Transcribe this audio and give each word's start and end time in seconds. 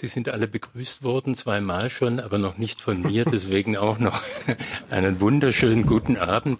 Sie 0.00 0.08
sind 0.08 0.30
alle 0.30 0.48
begrüßt 0.48 1.02
worden, 1.02 1.34
zweimal 1.34 1.90
schon, 1.90 2.20
aber 2.20 2.38
noch 2.38 2.56
nicht 2.56 2.80
von 2.80 3.02
mir, 3.02 3.26
deswegen 3.26 3.76
auch 3.76 3.98
noch 3.98 4.22
einen 4.90 5.20
wunderschönen 5.20 5.84
guten 5.84 6.16
Abend. 6.16 6.58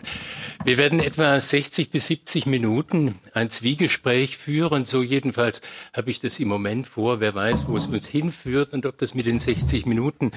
Wir 0.62 0.76
werden 0.76 1.00
etwa 1.00 1.40
60 1.40 1.88
bis 1.88 2.08
70 2.08 2.44
Minuten 2.44 3.18
ein 3.32 3.48
Zwiegespräch 3.48 4.36
führen, 4.36 4.84
so 4.84 5.02
jedenfalls 5.02 5.62
habe 5.94 6.10
ich 6.10 6.20
das 6.20 6.38
im 6.38 6.48
Moment 6.48 6.86
vor. 6.86 7.20
Wer 7.20 7.34
weiß, 7.34 7.66
wo 7.66 7.78
es 7.78 7.86
uns 7.86 8.06
hinführt 8.06 8.74
und 8.74 8.84
ob 8.84 8.98
das 8.98 9.14
mit 9.14 9.24
den 9.24 9.38
60 9.38 9.86
Minuten 9.86 10.32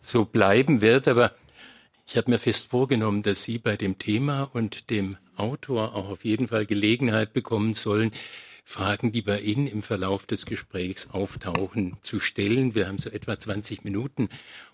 so 0.00 0.24
bleiben 0.24 0.80
wird, 0.80 1.06
aber 1.06 1.30
ich 2.08 2.16
habe 2.16 2.28
mir 2.28 2.40
fest 2.40 2.70
vorgenommen, 2.70 3.22
dass 3.22 3.44
Sie 3.44 3.58
bei 3.58 3.76
dem 3.76 4.00
Thema 4.00 4.50
und 4.52 4.90
dem 4.90 5.16
Autor 5.36 5.94
auch 5.94 6.08
auf 6.08 6.24
jeden 6.24 6.48
Fall 6.48 6.66
Gelegenheit 6.66 7.32
bekommen 7.32 7.74
sollen, 7.74 8.10
Fragen, 8.68 9.12
die 9.12 9.22
bei 9.22 9.40
Ihnen 9.40 9.66
im 9.66 9.80
Verlauf 9.80 10.26
des 10.26 10.44
Gesprächs 10.44 11.08
auftauchen, 11.10 11.96
zu 12.02 12.20
stellen. 12.20 12.74
Wir 12.74 12.86
haben 12.86 12.98
so 12.98 13.08
etwa 13.08 13.38
20 13.38 13.82
Minuten 13.82 14.28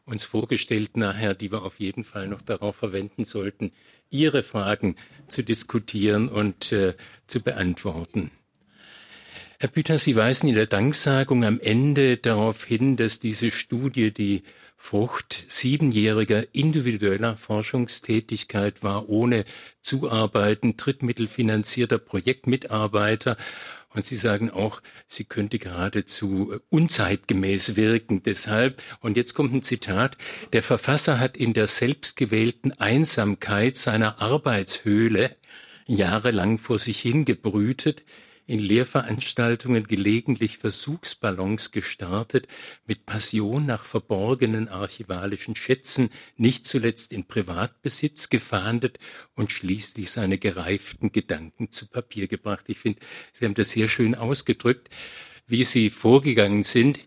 uns 0.05 0.25
vorgestellt 0.25 0.97
nachher, 0.97 1.35
die 1.35 1.53
wir 1.53 1.63
auf 1.63 1.79
jeden 1.79 2.03
Fall 2.03 2.27
noch 2.27 2.43
darauf 2.43 2.75
verwenden 2.75 3.25
sollten, 3.25 3.71
Ihre 4.11 4.43
Fragen 4.43 4.97
zu 5.29 5.45
diskutieren 5.45 6.29
und 6.29 6.73
äh, 6.73 6.95
zu 7.29 7.41
beantworten. 7.41 8.33
Herr 9.61 9.69
Büter, 9.69 9.99
Sie 9.99 10.17
weisen 10.17 10.49
in 10.49 10.57
der 10.57 10.67
Danksagung 10.67 11.45
am 11.45 11.61
Ende 11.61 12.17
darauf 12.17 12.65
hin, 12.65 12.97
dass 12.97 13.21
diese 13.21 13.53
Studie 13.53 14.13
die 14.13 14.43
Frucht 14.77 15.45
siebenjähriger 15.49 16.53
individueller 16.53 17.39
Forschungstätigkeit 17.39 18.83
war, 18.83 19.09
ohne 19.09 19.47
Zuarbeiten 19.81 20.77
drittmittelfinanzierter 20.77 21.97
Projektmitarbeiter 21.97 23.39
und 23.95 24.05
Sie 24.05 24.17
sagen 24.17 24.51
auch, 24.51 24.83
sie 25.07 25.25
könnte 25.25 25.59
geradezu 25.59 26.53
äh, 26.53 26.59
unzeitgemäß 26.69 27.77
wirken. 27.77 28.23
Deshalb, 28.23 28.83
und 29.01 29.17
jetzt 29.17 29.35
kommt 29.35 29.55
ein 29.55 29.63
Zitat, 29.63 30.19
der 30.53 30.63
Verfasser 30.63 31.21
hat 31.21 31.37
in 31.37 31.55
der 31.55 31.69
selbstgewählten 31.69 32.73
Einsamkeit 32.73 33.77
seiner 33.77 34.21
Arbeitshöhle 34.21 35.37
jahrelang 35.87 36.59
vor 36.59 36.79
sich 36.79 37.01
hingebrütet, 37.01 38.05
in 38.47 38.59
Lehrveranstaltungen 38.59 39.87
gelegentlich 39.87 40.59
Versuchsballons 40.59 41.71
gestartet, 41.71 42.47
mit 42.87 43.07
Passion 43.07 43.67
nach 43.67 43.85
verborgenen 43.85 44.69
archivalischen 44.69 45.57
Schätzen, 45.57 46.11
nicht 46.37 46.67
zuletzt 46.67 47.13
in 47.13 47.25
Privatbesitz 47.25 48.29
gefahndet 48.29 48.99
und 49.35 49.53
schließlich 49.53 50.11
seine 50.11 50.39
gereiften 50.39 51.13
Gedanken 51.13 51.71
zu 51.71 51.87
Papier 51.87 52.29
gebracht. 52.29 52.65
Ich 52.69 52.79
finde, 52.79 53.01
Sie 53.33 53.45
haben 53.45 53.55
das 53.55 53.71
sehr 53.71 53.89
schön 53.89 54.15
ausgedrückt, 54.15 54.91
wie 55.47 55.65
Sie 55.65 55.91
vorgegangen 55.91 56.63
sind. 56.63 57.01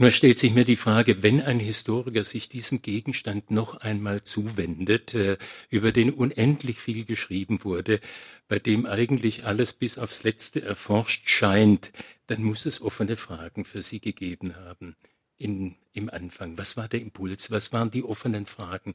Nur 0.00 0.12
stellt 0.12 0.38
sich 0.38 0.54
mir 0.54 0.64
die 0.64 0.76
Frage, 0.76 1.22
wenn 1.22 1.42
ein 1.42 1.58
Historiker 1.58 2.24
sich 2.24 2.48
diesem 2.48 2.80
Gegenstand 2.80 3.50
noch 3.50 3.74
einmal 3.82 4.22
zuwendet, 4.22 5.12
äh, 5.12 5.36
über 5.68 5.92
den 5.92 6.08
unendlich 6.08 6.78
viel 6.78 7.04
geschrieben 7.04 7.64
wurde, 7.64 8.00
bei 8.48 8.58
dem 8.58 8.86
eigentlich 8.86 9.44
alles 9.44 9.74
bis 9.74 9.98
aufs 9.98 10.22
Letzte 10.22 10.62
erforscht 10.62 11.28
scheint, 11.28 11.92
dann 12.28 12.42
muss 12.42 12.64
es 12.64 12.80
offene 12.80 13.18
Fragen 13.18 13.66
für 13.66 13.82
Sie 13.82 14.00
gegeben 14.00 14.56
haben 14.56 14.96
in, 15.36 15.74
im 15.92 16.08
Anfang. 16.08 16.56
Was 16.56 16.78
war 16.78 16.88
der 16.88 17.02
Impuls? 17.02 17.50
Was 17.50 17.70
waren 17.74 17.90
die 17.90 18.02
offenen 18.02 18.46
Fragen, 18.46 18.94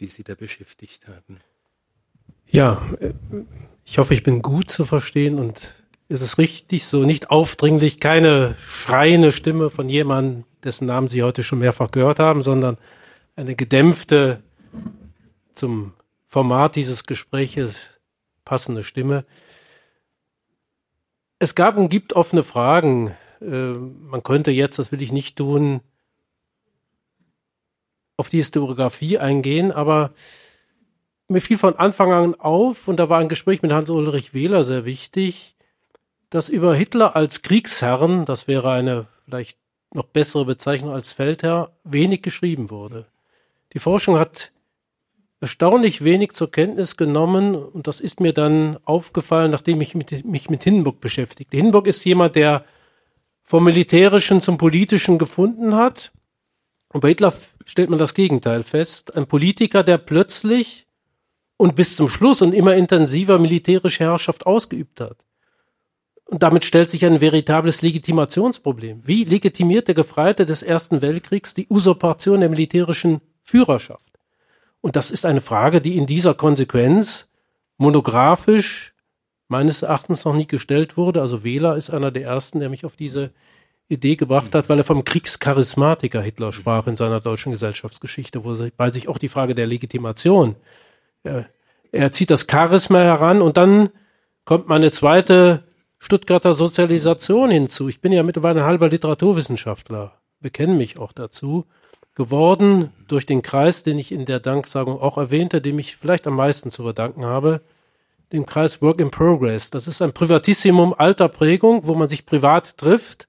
die 0.00 0.06
Sie 0.06 0.22
da 0.22 0.34
beschäftigt 0.34 1.08
haben? 1.08 1.40
Ja, 2.50 2.86
äh, 3.00 3.14
ich 3.86 3.96
hoffe, 3.96 4.12
ich 4.12 4.22
bin 4.22 4.42
gut 4.42 4.68
zu 4.68 4.84
verstehen 4.84 5.38
und 5.38 5.81
ist 6.12 6.20
es 6.20 6.36
richtig 6.36 6.84
so, 6.84 7.04
nicht 7.04 7.30
aufdringlich, 7.30 7.98
keine 7.98 8.54
schreiende 8.58 9.32
Stimme 9.32 9.70
von 9.70 9.88
jemandem, 9.88 10.44
dessen 10.62 10.86
Namen 10.86 11.08
Sie 11.08 11.22
heute 11.22 11.42
schon 11.42 11.60
mehrfach 11.60 11.90
gehört 11.90 12.18
haben, 12.18 12.42
sondern 12.42 12.76
eine 13.34 13.56
gedämpfte, 13.56 14.42
zum 15.54 15.94
Format 16.28 16.76
dieses 16.76 17.04
Gespräches 17.04 17.88
passende 18.44 18.82
Stimme. 18.82 19.24
Es 21.38 21.54
gab 21.54 21.78
und 21.78 21.88
gibt 21.88 22.12
offene 22.12 22.42
Fragen. 22.42 23.16
Äh, 23.40 23.72
man 23.72 24.22
könnte 24.22 24.50
jetzt, 24.50 24.78
das 24.78 24.92
will 24.92 25.00
ich 25.00 25.12
nicht 25.12 25.36
tun, 25.36 25.80
auf 28.18 28.28
die 28.28 28.36
Historiografie 28.36 29.16
eingehen, 29.16 29.72
aber 29.72 30.12
mir 31.28 31.40
fiel 31.40 31.56
von 31.56 31.76
Anfang 31.76 32.12
an 32.12 32.34
auf, 32.34 32.86
und 32.86 32.98
da 32.98 33.08
war 33.08 33.18
ein 33.18 33.30
Gespräch 33.30 33.62
mit 33.62 33.72
Hans-Ulrich 33.72 34.34
Wähler 34.34 34.62
sehr 34.62 34.84
wichtig, 34.84 35.56
dass 36.32 36.48
über 36.48 36.74
Hitler 36.74 37.14
als 37.14 37.42
Kriegsherrn, 37.42 38.24
das 38.24 38.48
wäre 38.48 38.72
eine 38.72 39.06
vielleicht 39.26 39.58
noch 39.92 40.06
bessere 40.06 40.46
Bezeichnung 40.46 40.90
als 40.90 41.12
Feldherr, 41.12 41.72
wenig 41.84 42.22
geschrieben 42.22 42.70
wurde. 42.70 43.04
Die 43.74 43.78
Forschung 43.78 44.18
hat 44.18 44.50
erstaunlich 45.40 46.04
wenig 46.04 46.32
zur 46.32 46.50
Kenntnis 46.50 46.96
genommen 46.96 47.54
und 47.54 47.86
das 47.86 48.00
ist 48.00 48.18
mir 48.20 48.32
dann 48.32 48.78
aufgefallen, 48.84 49.50
nachdem 49.50 49.82
ich 49.82 49.94
mit, 49.94 50.24
mich 50.24 50.48
mit 50.48 50.64
Hindenburg 50.64 51.02
beschäftigte. 51.02 51.54
Hindenburg 51.54 51.86
ist 51.86 52.02
jemand, 52.06 52.34
der 52.34 52.64
vom 53.42 53.64
Militärischen 53.64 54.40
zum 54.40 54.56
Politischen 54.56 55.18
gefunden 55.18 55.74
hat. 55.74 56.12
Und 56.94 57.02
bei 57.02 57.08
Hitler 57.08 57.34
stellt 57.66 57.90
man 57.90 57.98
das 57.98 58.14
Gegenteil 58.14 58.62
fest. 58.62 59.14
Ein 59.14 59.26
Politiker, 59.26 59.82
der 59.82 59.98
plötzlich 59.98 60.86
und 61.58 61.76
bis 61.76 61.94
zum 61.94 62.08
Schluss 62.08 62.40
und 62.40 62.54
immer 62.54 62.74
intensiver 62.74 63.38
militärische 63.38 64.04
Herrschaft 64.04 64.46
ausgeübt 64.46 64.98
hat. 65.02 65.18
Und 66.32 66.42
damit 66.42 66.64
stellt 66.64 66.88
sich 66.88 67.04
ein 67.04 67.20
veritables 67.20 67.82
Legitimationsproblem. 67.82 69.02
Wie 69.04 69.24
legitimiert 69.24 69.86
der 69.86 69.94
Gefreite 69.94 70.46
des 70.46 70.62
Ersten 70.62 71.02
Weltkriegs 71.02 71.52
die 71.52 71.66
Usurpation 71.68 72.40
der 72.40 72.48
militärischen 72.48 73.20
Führerschaft? 73.42 74.18
Und 74.80 74.96
das 74.96 75.10
ist 75.10 75.26
eine 75.26 75.42
Frage, 75.42 75.82
die 75.82 75.98
in 75.98 76.06
dieser 76.06 76.32
Konsequenz 76.32 77.28
monografisch 77.76 78.94
meines 79.48 79.82
Erachtens 79.82 80.24
noch 80.24 80.34
nie 80.34 80.46
gestellt 80.46 80.96
wurde. 80.96 81.20
Also 81.20 81.44
Wähler 81.44 81.76
ist 81.76 81.90
einer 81.90 82.10
der 82.10 82.22
ersten, 82.22 82.60
der 82.60 82.70
mich 82.70 82.86
auf 82.86 82.96
diese 82.96 83.32
Idee 83.88 84.16
gebracht 84.16 84.54
hat, 84.54 84.70
weil 84.70 84.78
er 84.78 84.84
vom 84.84 85.04
Kriegscharismatiker 85.04 86.22
Hitler 86.22 86.54
sprach 86.54 86.86
in 86.86 86.96
seiner 86.96 87.20
deutschen 87.20 87.52
Gesellschaftsgeschichte, 87.52 88.42
wobei 88.42 88.88
sich 88.88 89.06
auch 89.06 89.18
die 89.18 89.28
Frage 89.28 89.54
der 89.54 89.66
Legitimation, 89.66 90.56
er, 91.24 91.44
er 91.92 92.10
zieht 92.10 92.30
das 92.30 92.46
Charisma 92.50 93.00
heran 93.00 93.42
und 93.42 93.58
dann 93.58 93.90
kommt 94.46 94.66
meine 94.66 94.90
zweite 94.90 95.64
Stuttgarter 96.04 96.52
Sozialisation 96.52 97.52
hinzu. 97.52 97.88
Ich 97.88 98.00
bin 98.00 98.10
ja 98.10 98.24
mittlerweile 98.24 98.64
halber 98.64 98.88
Literaturwissenschaftler, 98.88 100.18
bekenne 100.40 100.74
mich 100.74 100.98
auch 100.98 101.12
dazu, 101.12 101.64
geworden 102.16 102.92
durch 103.06 103.24
den 103.24 103.40
Kreis, 103.40 103.84
den 103.84 103.98
ich 103.98 104.10
in 104.10 104.24
der 104.24 104.40
Danksagung 104.40 105.00
auch 105.00 105.16
erwähnte, 105.16 105.60
dem 105.60 105.78
ich 105.78 105.96
vielleicht 105.96 106.26
am 106.26 106.34
meisten 106.34 106.70
zu 106.70 106.82
verdanken 106.82 107.24
habe, 107.24 107.60
dem 108.32 108.46
Kreis 108.46 108.82
Work 108.82 109.00
in 109.00 109.12
Progress. 109.12 109.70
Das 109.70 109.86
ist 109.86 110.02
ein 110.02 110.12
Privatissimum 110.12 110.92
alter 110.92 111.28
Prägung, 111.28 111.86
wo 111.86 111.94
man 111.94 112.08
sich 112.08 112.26
privat 112.26 112.76
trifft, 112.78 113.28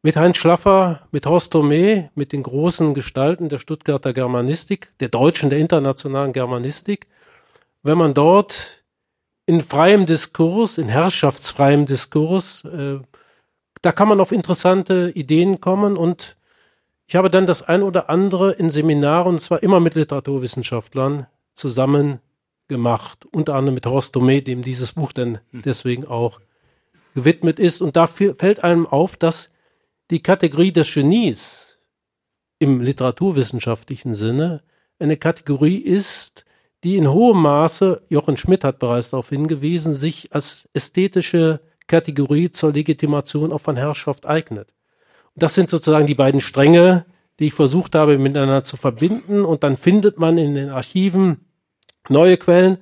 mit 0.00 0.16
Heinz 0.16 0.38
Schlaffer, 0.38 1.06
mit 1.10 1.26
Horst 1.26 1.54
Thomé, 1.54 2.08
mit 2.14 2.32
den 2.32 2.44
großen 2.44 2.94
Gestalten 2.94 3.50
der 3.50 3.58
Stuttgarter 3.58 4.14
Germanistik, 4.14 4.90
der 5.00 5.10
deutschen, 5.10 5.50
der 5.50 5.58
internationalen 5.58 6.32
Germanistik. 6.32 7.08
Wenn 7.82 7.98
man 7.98 8.14
dort 8.14 8.81
in 9.52 9.60
freiem 9.60 10.06
Diskurs, 10.06 10.78
in 10.78 10.88
herrschaftsfreiem 10.88 11.84
Diskurs, 11.84 12.64
äh, 12.64 13.00
da 13.82 13.92
kann 13.92 14.08
man 14.08 14.18
auf 14.18 14.32
interessante 14.32 15.12
Ideen 15.14 15.60
kommen 15.60 15.98
und 15.98 16.38
ich 17.06 17.16
habe 17.16 17.28
dann 17.28 17.46
das 17.46 17.60
ein 17.60 17.82
oder 17.82 18.08
andere 18.08 18.52
in 18.52 18.70
Seminaren, 18.70 19.34
und 19.34 19.40
zwar 19.40 19.62
immer 19.62 19.78
mit 19.78 19.94
Literaturwissenschaftlern, 19.94 21.26
zusammen 21.52 22.20
gemacht, 22.66 23.26
unter 23.30 23.54
anderem 23.54 23.74
mit 23.74 23.84
Horst 23.84 24.16
Domé, 24.16 24.40
dem 24.40 24.62
dieses 24.62 24.92
Buch 24.92 25.12
dann 25.12 25.40
hm. 25.50 25.62
deswegen 25.66 26.06
auch 26.06 26.40
gewidmet 27.14 27.58
ist. 27.58 27.82
Und 27.82 27.94
dafür 27.94 28.34
fällt 28.36 28.64
einem 28.64 28.86
auf, 28.86 29.18
dass 29.18 29.50
die 30.10 30.22
Kategorie 30.22 30.72
des 30.72 30.94
Genies 30.94 31.78
im 32.58 32.80
literaturwissenschaftlichen 32.80 34.14
Sinne 34.14 34.62
eine 34.98 35.18
Kategorie 35.18 35.76
ist, 35.76 36.46
die 36.84 36.96
in 36.96 37.08
hohem 37.08 37.40
Maße, 37.42 38.02
Jochen 38.08 38.36
Schmidt 38.36 38.64
hat 38.64 38.78
bereits 38.78 39.10
darauf 39.10 39.28
hingewiesen, 39.28 39.94
sich 39.94 40.34
als 40.34 40.68
ästhetische 40.72 41.60
Kategorie 41.86 42.50
zur 42.50 42.72
Legitimation 42.72 43.52
auch 43.52 43.60
von 43.60 43.76
Herrschaft 43.76 44.26
eignet. 44.26 44.72
Und 45.34 45.42
das 45.42 45.54
sind 45.54 45.70
sozusagen 45.70 46.06
die 46.06 46.14
beiden 46.14 46.40
Stränge, 46.40 47.06
die 47.38 47.46
ich 47.46 47.54
versucht 47.54 47.94
habe 47.94 48.18
miteinander 48.18 48.64
zu 48.64 48.76
verbinden 48.76 49.44
und 49.44 49.62
dann 49.62 49.76
findet 49.76 50.18
man 50.18 50.38
in 50.38 50.54
den 50.54 50.70
Archiven 50.70 51.46
neue 52.08 52.36
Quellen. 52.36 52.78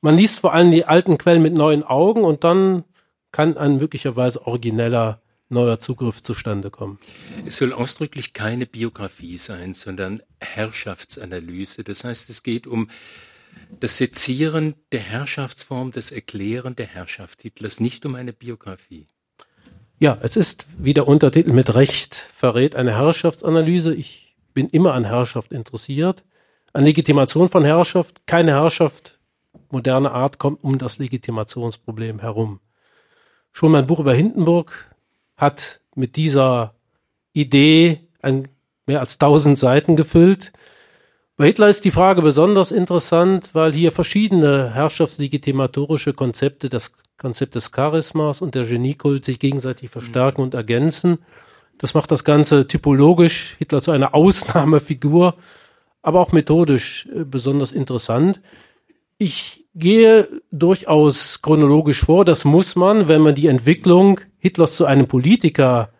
Man 0.00 0.16
liest 0.16 0.40
vor 0.40 0.52
allem 0.52 0.70
die 0.70 0.84
alten 0.84 1.18
Quellen 1.18 1.42
mit 1.42 1.54
neuen 1.54 1.82
Augen 1.82 2.24
und 2.24 2.44
dann 2.44 2.84
kann 3.30 3.56
ein 3.56 3.76
möglicherweise 3.76 4.46
origineller 4.46 5.20
neuer 5.48 5.78
Zugriff 5.78 6.22
zustande 6.22 6.70
kommen. 6.70 6.98
Es 7.46 7.58
soll 7.58 7.72
ausdrücklich 7.72 8.32
keine 8.32 8.66
Biografie 8.66 9.36
sein, 9.36 9.74
sondern 9.74 10.22
Herrschaftsanalyse. 10.40 11.84
Das 11.84 12.04
heißt, 12.04 12.30
es 12.30 12.42
geht 12.42 12.66
um 12.66 12.88
das 13.80 13.96
Sezieren 13.96 14.74
der 14.92 15.00
Herrschaftsform, 15.00 15.92
das 15.92 16.10
Erklären 16.10 16.76
der 16.76 16.86
Herrschaft 16.86 17.42
Hitlers, 17.42 17.80
nicht 17.80 18.06
um 18.06 18.14
eine 18.14 18.32
Biografie. 18.32 19.06
Ja, 19.98 20.18
es 20.20 20.36
ist, 20.36 20.66
wie 20.78 20.94
der 20.94 21.06
Untertitel 21.06 21.52
mit 21.52 21.74
Recht 21.74 22.14
verrät, 22.14 22.74
eine 22.74 22.96
Herrschaftsanalyse. 22.96 23.94
Ich 23.94 24.36
bin 24.52 24.68
immer 24.68 24.94
an 24.94 25.04
Herrschaft 25.04 25.52
interessiert, 25.52 26.24
an 26.72 26.84
Legitimation 26.84 27.48
von 27.48 27.64
Herrschaft. 27.64 28.26
Keine 28.26 28.52
Herrschaft 28.52 29.18
moderner 29.70 30.12
Art 30.12 30.38
kommt 30.38 30.62
um 30.62 30.78
das 30.78 30.98
Legitimationsproblem 30.98 32.20
herum. 32.20 32.60
Schon 33.52 33.72
mein 33.72 33.86
Buch 33.86 34.00
über 34.00 34.14
Hindenburg 34.14 34.94
hat 35.36 35.80
mit 35.94 36.16
dieser 36.16 36.74
Idee 37.32 38.00
ein, 38.20 38.48
mehr 38.86 39.00
als 39.00 39.18
tausend 39.18 39.58
Seiten 39.58 39.96
gefüllt. 39.96 40.52
Bei 41.36 41.46
Hitler 41.46 41.70
ist 41.70 41.84
die 41.84 41.90
Frage 41.90 42.20
besonders 42.20 42.72
interessant, 42.72 43.50
weil 43.54 43.72
hier 43.72 43.90
verschiedene 43.90 44.74
herrschaftslegitimatorische 44.74 46.12
Konzepte, 46.12 46.68
das 46.68 46.92
Konzept 47.16 47.54
des 47.54 47.72
Charismas 47.72 48.42
und 48.42 48.54
der 48.54 48.64
Geniekult 48.64 49.24
sich 49.24 49.38
gegenseitig 49.38 49.88
verstärken 49.88 50.42
und 50.42 50.52
ergänzen. 50.52 51.18
Das 51.78 51.94
macht 51.94 52.10
das 52.10 52.24
Ganze 52.24 52.66
typologisch 52.66 53.56
Hitler 53.58 53.80
zu 53.80 53.92
einer 53.92 54.14
Ausnahmefigur, 54.14 55.34
aber 56.02 56.20
auch 56.20 56.32
methodisch 56.32 57.08
äh, 57.14 57.24
besonders 57.24 57.72
interessant. 57.72 58.42
Ich 59.16 59.66
gehe 59.74 60.28
durchaus 60.50 61.40
chronologisch 61.40 62.00
vor. 62.00 62.26
Das 62.26 62.44
muss 62.44 62.76
man, 62.76 63.08
wenn 63.08 63.22
man 63.22 63.34
die 63.34 63.46
Entwicklung 63.46 64.20
Hitlers 64.38 64.76
zu 64.76 64.84
einem 64.84 65.06
Politiker 65.06 65.90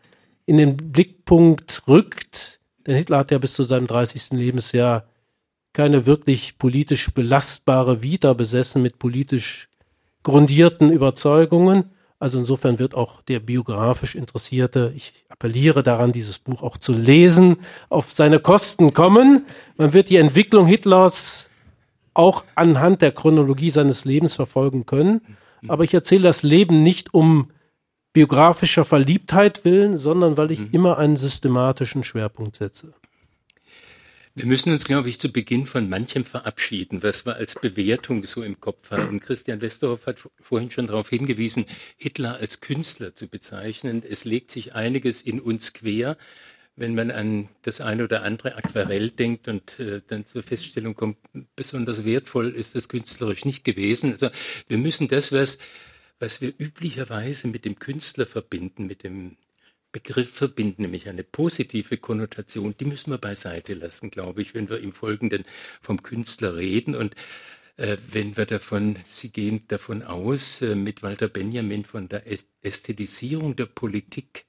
in 0.45 0.59
den 0.59 0.77
Blickpunkt 0.77 1.85
rückt. 1.89 2.61
Denn 2.87 2.97
Hitler 2.97 3.19
hat 3.19 3.31
ja 3.31 3.39
bis 3.39 3.55
zu 3.55 3.65
seinem 3.65 3.87
30. 3.87 4.33
Lebensjahr 4.33 5.07
keine 5.73 6.07
wirklich 6.07 6.59
politisch 6.59 7.13
belastbare 7.13 8.03
Vita 8.03 8.33
besessen 8.33 8.83
mit 8.83 8.99
politisch 8.99 9.69
grundierten 10.23 10.91
Überzeugungen. 10.91 11.85
Also 12.19 12.39
insofern 12.39 12.79
wird 12.79 12.95
auch 12.95 13.23
der 13.23 13.41
biografisch 13.41 14.15
Interessierte, 14.15 14.93
ich 14.95 15.13
appelliere 15.29 15.83
daran, 15.83 16.13
dieses 16.13 16.39
Buch 16.39 16.63
auch 16.63 16.77
zu 16.77 16.93
lesen, 16.93 17.57
auf 17.89 18.13
seine 18.13 18.39
Kosten 18.39 18.95
kommen. 18.95 19.47
Man 19.77 19.93
wird 19.93 20.09
die 20.09 20.17
Entwicklung 20.17 20.67
Hitlers 20.67 21.51
auch 22.15 22.45
anhand 22.55 23.03
der 23.03 23.13
Chronologie 23.13 23.71
seines 23.71 24.05
Lebens 24.05 24.37
verfolgen 24.37 24.87
können. 24.87 25.23
Aber 25.69 25.85
ich 25.85 25.95
erzähle 25.95 26.25
das 26.25 26.43
Leben 26.43 26.83
nicht 26.83 27.15
um 27.15 27.51
biografischer 28.13 28.85
Verliebtheit 28.85 29.65
willen, 29.65 29.97
sondern 29.97 30.37
weil 30.37 30.51
ich 30.51 30.61
mhm. 30.61 30.69
immer 30.73 30.99
einen 30.99 31.17
systematischen 31.17 32.05
Schwerpunkt 32.05 32.57
setze. 32.57 32.95
Wir 34.35 34.47
müssen 34.47 34.73
uns, 34.73 34.85
glaube 34.85 35.11
ich, 35.11 35.21
zu 35.21 35.31
Beginn 35.31 35.67
von 35.67 35.91
manchem 35.91 36.25
verabschieden, 36.25 37.03
was 37.03 37.27
wir 37.27 37.37
als 37.37 37.55
Bewertung 37.55 38.25
so 38.25 38.43
im 38.43 38.61
Kopf 38.61 38.91
haben. 38.91 39.21
Christian 39.21 39.61
Westerhoff 39.61 40.07
hat 40.07 40.27
vorhin 40.41 40.71
schon 40.71 40.87
darauf 40.87 41.11
hingewiesen, 41.11 41.67
Hitler 41.99 42.37
als 42.37 42.63
Künstler 42.63 43.15
zu 43.15 43.29
bezeichnen. 43.29 44.03
Es 44.09 44.25
legt 44.25 44.51
sich 44.51 44.75
einiges 44.75 45.21
in 45.21 45.39
uns 45.39 45.75
quer, 45.75 46.17
wenn 46.77 46.95
man 46.95 47.11
an 47.11 47.51
das 47.61 47.83
eine 47.83 48.05
oder 48.05 48.23
andere 48.23 48.57
Aquarell 48.57 49.11
denkt 49.11 49.49
und 49.49 49.79
äh, 49.79 50.01
dann 50.07 50.25
zur 50.25 50.43
Feststellung 50.43 50.95
kommt, 50.95 51.19
besonders 51.55 52.07
wertvoll 52.07 52.55
ist 52.55 52.75
das 52.75 52.89
künstlerisch 52.89 53.45
nicht 53.45 53.65
gewesen. 53.65 54.13
Also 54.13 54.31
wir 54.67 54.79
müssen 54.79 55.09
das, 55.09 55.33
was, 55.33 55.59
was 56.21 56.41
wir 56.41 56.55
üblicherweise 56.57 57.49
mit 57.49 57.67
dem 57.67 57.79
Künstler 57.79 58.25
verbinden, 58.25 58.87
mit 58.87 59.03
dem 59.03 59.37
Begriff 59.93 60.33
verbinden, 60.33 60.83
nämlich 60.83 61.09
eine 61.09 61.23
positive 61.23 61.99
Konnotation, 61.99 62.75
die 62.79 62.87
müssen 62.87 63.11
wir 63.11 63.19
beiseite 63.19 63.75
lassen, 63.75 64.11
glaube 64.11 64.43
ich, 64.43 64.55
wenn 64.55 64.69
wir 64.69 64.81
im 64.81 64.93
Folgenden 64.93 65.45
vom 65.81 66.03
Künstler 66.03 66.57
reden. 66.57 66.95
Und 66.95 67.15
äh, 67.77 67.99
wenn 68.11 68.37
wir 68.37 68.47
davon, 68.47 68.97
Sie 69.05 69.31
gehen 69.31 69.67
davon 69.69 70.03
aus, 70.03 70.63
äh, 70.63 70.75
mit 70.75 71.03
Walter 71.03 71.29
Benjamin 71.29 71.85
von 71.85 72.09
der 72.09 72.25
Ästhetisierung 72.63 73.55
der 73.57 73.67
Politik 73.67 74.47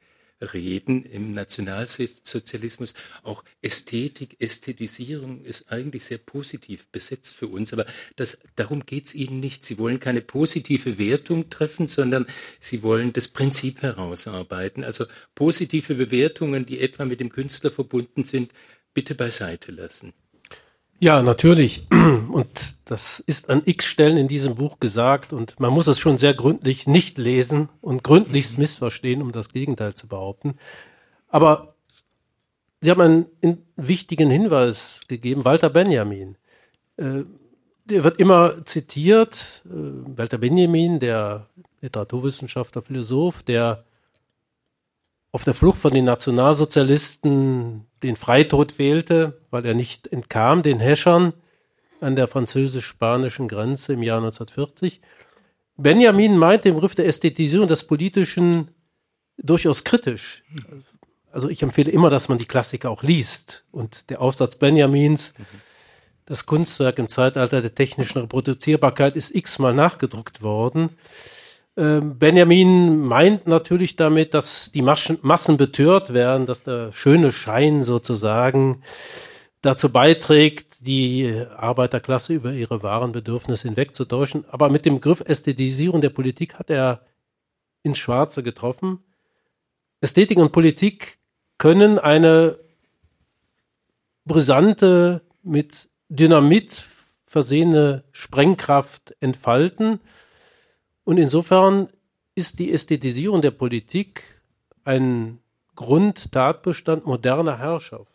reden 0.53 1.05
im 1.05 1.31
Nationalsozialismus. 1.31 2.93
Auch 3.23 3.43
Ästhetik, 3.61 4.37
Ästhetisierung 4.39 5.43
ist 5.43 5.71
eigentlich 5.71 6.05
sehr 6.05 6.17
positiv 6.17 6.87
besetzt 6.87 7.35
für 7.35 7.47
uns, 7.47 7.73
aber 7.73 7.85
das, 8.15 8.39
darum 8.55 8.85
geht 8.85 9.05
es 9.05 9.15
Ihnen 9.15 9.39
nicht. 9.39 9.63
Sie 9.63 9.77
wollen 9.77 9.99
keine 9.99 10.21
positive 10.21 10.97
Wertung 10.97 11.49
treffen, 11.49 11.87
sondern 11.87 12.25
Sie 12.59 12.83
wollen 12.83 13.13
das 13.13 13.27
Prinzip 13.27 13.81
herausarbeiten. 13.81 14.83
Also 14.83 15.05
positive 15.35 15.95
Bewertungen, 15.95 16.65
die 16.65 16.79
etwa 16.79 17.05
mit 17.05 17.19
dem 17.19 17.29
Künstler 17.29 17.71
verbunden 17.71 18.23
sind, 18.23 18.51
bitte 18.93 19.15
beiseite 19.15 19.71
lassen. 19.71 20.13
Ja, 21.03 21.21
natürlich. 21.21 21.85
Und 21.91 22.77
das 22.85 23.19
ist 23.19 23.49
an 23.49 23.61
x 23.65 23.87
Stellen 23.87 24.15
in 24.15 24.29
diesem 24.29 24.55
Buch 24.55 24.79
gesagt 24.79 25.33
und 25.33 25.59
man 25.59 25.73
muss 25.73 25.87
es 25.87 25.99
schon 25.99 26.17
sehr 26.17 26.33
gründlich 26.33 26.87
nicht 26.87 27.17
lesen 27.17 27.67
und 27.81 28.05
gründlichst 28.05 28.53
mhm. 28.53 28.61
missverstehen, 28.61 29.21
um 29.21 29.33
das 29.33 29.49
Gegenteil 29.49 29.95
zu 29.95 30.07
behaupten. 30.07 30.55
Aber 31.27 31.75
Sie 32.79 32.89
haben 32.89 33.01
einen 33.01 33.57
wichtigen 33.75 34.29
Hinweis 34.29 35.01
gegeben, 35.09 35.43
Walter 35.43 35.69
Benjamin. 35.69 36.37
Äh, 36.95 37.23
der 37.83 38.05
wird 38.05 38.21
immer 38.21 38.65
zitiert, 38.65 39.61
äh, 39.65 39.71
Walter 39.71 40.37
Benjamin, 40.37 41.01
der 41.01 41.47
Literaturwissenschaftler, 41.81 42.81
Philosoph, 42.81 43.43
der 43.43 43.83
auf 45.33 45.43
der 45.43 45.55
Flucht 45.55 45.79
von 45.79 45.91
den 45.91 46.05
Nationalsozialisten 46.05 47.87
den 48.03 48.15
Freitod 48.15 48.77
wählte, 48.77 49.41
weil 49.49 49.65
er 49.65 49.73
nicht 49.73 50.07
entkam 50.07 50.61
den 50.61 50.79
Häschern 50.79 51.33
an 51.99 52.15
der 52.15 52.27
französisch-spanischen 52.27 53.47
Grenze 53.47 53.93
im 53.93 54.03
Jahr 54.03 54.19
1940. 54.19 55.01
Benjamin 55.75 56.37
meint 56.37 56.65
den 56.65 56.75
Begriff 56.75 56.93
der 56.93 57.07
Ästhetisierung 57.07 57.67
des 57.67 57.85
Politischen 57.85 58.69
durchaus 59.37 59.83
kritisch. 59.83 60.43
Also 61.31 61.49
ich 61.49 61.63
empfehle 61.63 61.89
immer, 61.89 62.11
dass 62.11 62.29
man 62.29 62.37
die 62.37 62.45
Klassiker 62.45 62.91
auch 62.91 63.01
liest. 63.01 63.65
Und 63.71 64.11
der 64.11 64.21
Aufsatz 64.21 64.57
Benjamins, 64.57 65.33
das 66.27 66.45
Kunstwerk 66.45 66.99
im 66.99 67.09
Zeitalter 67.09 67.59
der 67.61 67.73
technischen 67.73 68.19
Reproduzierbarkeit, 68.19 69.15
ist 69.15 69.33
x-mal 69.33 69.73
nachgedruckt 69.73 70.43
worden. 70.43 70.91
Ähm, 71.75 72.19
Benjamin 72.19 72.99
meint 72.99 73.47
natürlich 73.47 73.95
damit, 73.95 74.33
dass 74.33 74.71
die 74.71 74.83
Massen 74.83 75.57
betört 75.57 76.13
werden, 76.13 76.45
dass 76.45 76.63
der 76.63 76.91
schöne 76.91 77.31
Schein 77.31 77.83
sozusagen 77.83 78.83
dazu 79.61 79.91
beiträgt, 79.91 80.85
die 80.85 81.45
Arbeiterklasse 81.55 82.33
über 82.33 82.51
ihre 82.51 82.83
wahren 82.83 83.11
Bedürfnisse 83.11 83.67
hinwegzutäuschen. 83.67 84.45
Aber 84.49 84.69
mit 84.69 84.85
dem 84.85 84.95
Begriff 84.95 85.21
Ästhetisierung 85.21 86.01
der 86.01 86.09
Politik 86.09 86.55
hat 86.59 86.69
er 86.69 87.01
ins 87.81 87.97
Schwarze 87.97 88.43
getroffen. 88.43 88.99
Ästhetik 90.01 90.37
und 90.37 90.51
Politik 90.51 91.17
können 91.57 91.97
eine 91.97 92.59
brisante, 94.25 95.21
mit 95.41 95.89
Dynamit 96.09 96.85
versehene 97.25 98.03
Sprengkraft 98.11 99.15
entfalten 99.19 99.99
und 101.03 101.17
insofern 101.17 101.89
ist 102.35 102.59
die 102.59 102.71
Ästhetisierung 102.71 103.41
der 103.41 103.51
Politik 103.51 104.23
ein 104.83 105.39
Grundtatbestand 105.75 107.05
moderner 107.05 107.57
Herrschaft. 107.57 108.09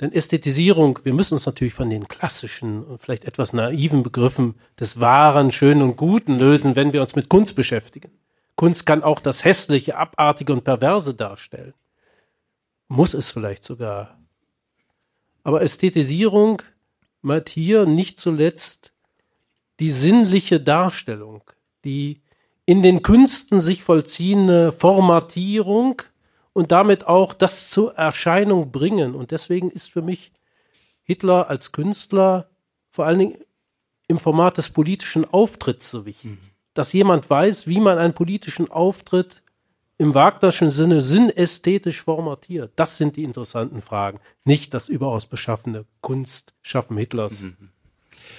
Denn 0.00 0.12
Ästhetisierung, 0.12 0.98
wir 1.04 1.14
müssen 1.14 1.34
uns 1.34 1.46
natürlich 1.46 1.74
von 1.74 1.88
den 1.88 2.08
klassischen 2.08 2.82
und 2.84 3.00
vielleicht 3.00 3.24
etwas 3.24 3.52
naiven 3.52 4.02
Begriffen 4.02 4.54
des 4.78 4.98
Wahren, 4.98 5.52
Schönen 5.52 5.82
und 5.82 5.96
Guten 5.96 6.36
lösen, 6.36 6.74
wenn 6.74 6.92
wir 6.92 7.00
uns 7.00 7.14
mit 7.14 7.28
Kunst 7.28 7.54
beschäftigen. 7.54 8.10
Kunst 8.56 8.86
kann 8.86 9.02
auch 9.02 9.20
das 9.20 9.44
Hässliche, 9.44 9.96
Abartige 9.96 10.52
und 10.52 10.64
Perverse 10.64 11.14
darstellen. 11.14 11.74
Muss 12.88 13.14
es 13.14 13.30
vielleicht 13.30 13.64
sogar. 13.64 14.18
Aber 15.44 15.62
Ästhetisierung 15.62 16.62
meint 17.22 17.48
hier 17.48 17.86
nicht 17.86 18.18
zuletzt 18.18 18.92
die 19.80 19.90
sinnliche 19.90 20.60
Darstellung 20.60 21.42
die 21.84 22.20
in 22.66 22.82
den 22.82 23.02
Künsten 23.02 23.60
sich 23.60 23.82
vollziehende 23.82 24.72
Formatierung 24.72 26.02
und 26.52 26.72
damit 26.72 27.06
auch 27.06 27.34
das 27.34 27.70
zur 27.70 27.94
Erscheinung 27.94 28.72
bringen. 28.72 29.14
Und 29.14 29.30
deswegen 29.30 29.70
ist 29.70 29.90
für 29.90 30.02
mich 30.02 30.32
Hitler 31.02 31.50
als 31.50 31.72
Künstler 31.72 32.48
vor 32.90 33.06
allen 33.06 33.18
Dingen 33.18 33.38
im 34.08 34.18
Format 34.18 34.56
des 34.56 34.70
politischen 34.70 35.24
Auftritts 35.24 35.90
so 35.90 36.06
wichtig. 36.06 36.32
Mhm. 36.32 36.38
Dass 36.72 36.92
jemand 36.92 37.28
weiß, 37.28 37.66
wie 37.66 37.80
man 37.80 37.98
einen 37.98 38.14
politischen 38.14 38.70
Auftritt 38.70 39.42
im 39.98 40.14
Wagnerschen 40.14 40.70
Sinne 40.70 41.00
sinnästhetisch 41.00 42.02
formatiert. 42.02 42.72
Das 42.76 42.96
sind 42.96 43.16
die 43.16 43.24
interessanten 43.24 43.80
Fragen, 43.80 44.20
nicht 44.44 44.74
das 44.74 44.88
überaus 44.88 45.26
beschaffene 45.26 45.84
Kunstschaffen 46.00 46.96
Hitlers. 46.96 47.40
Mhm. 47.40 47.70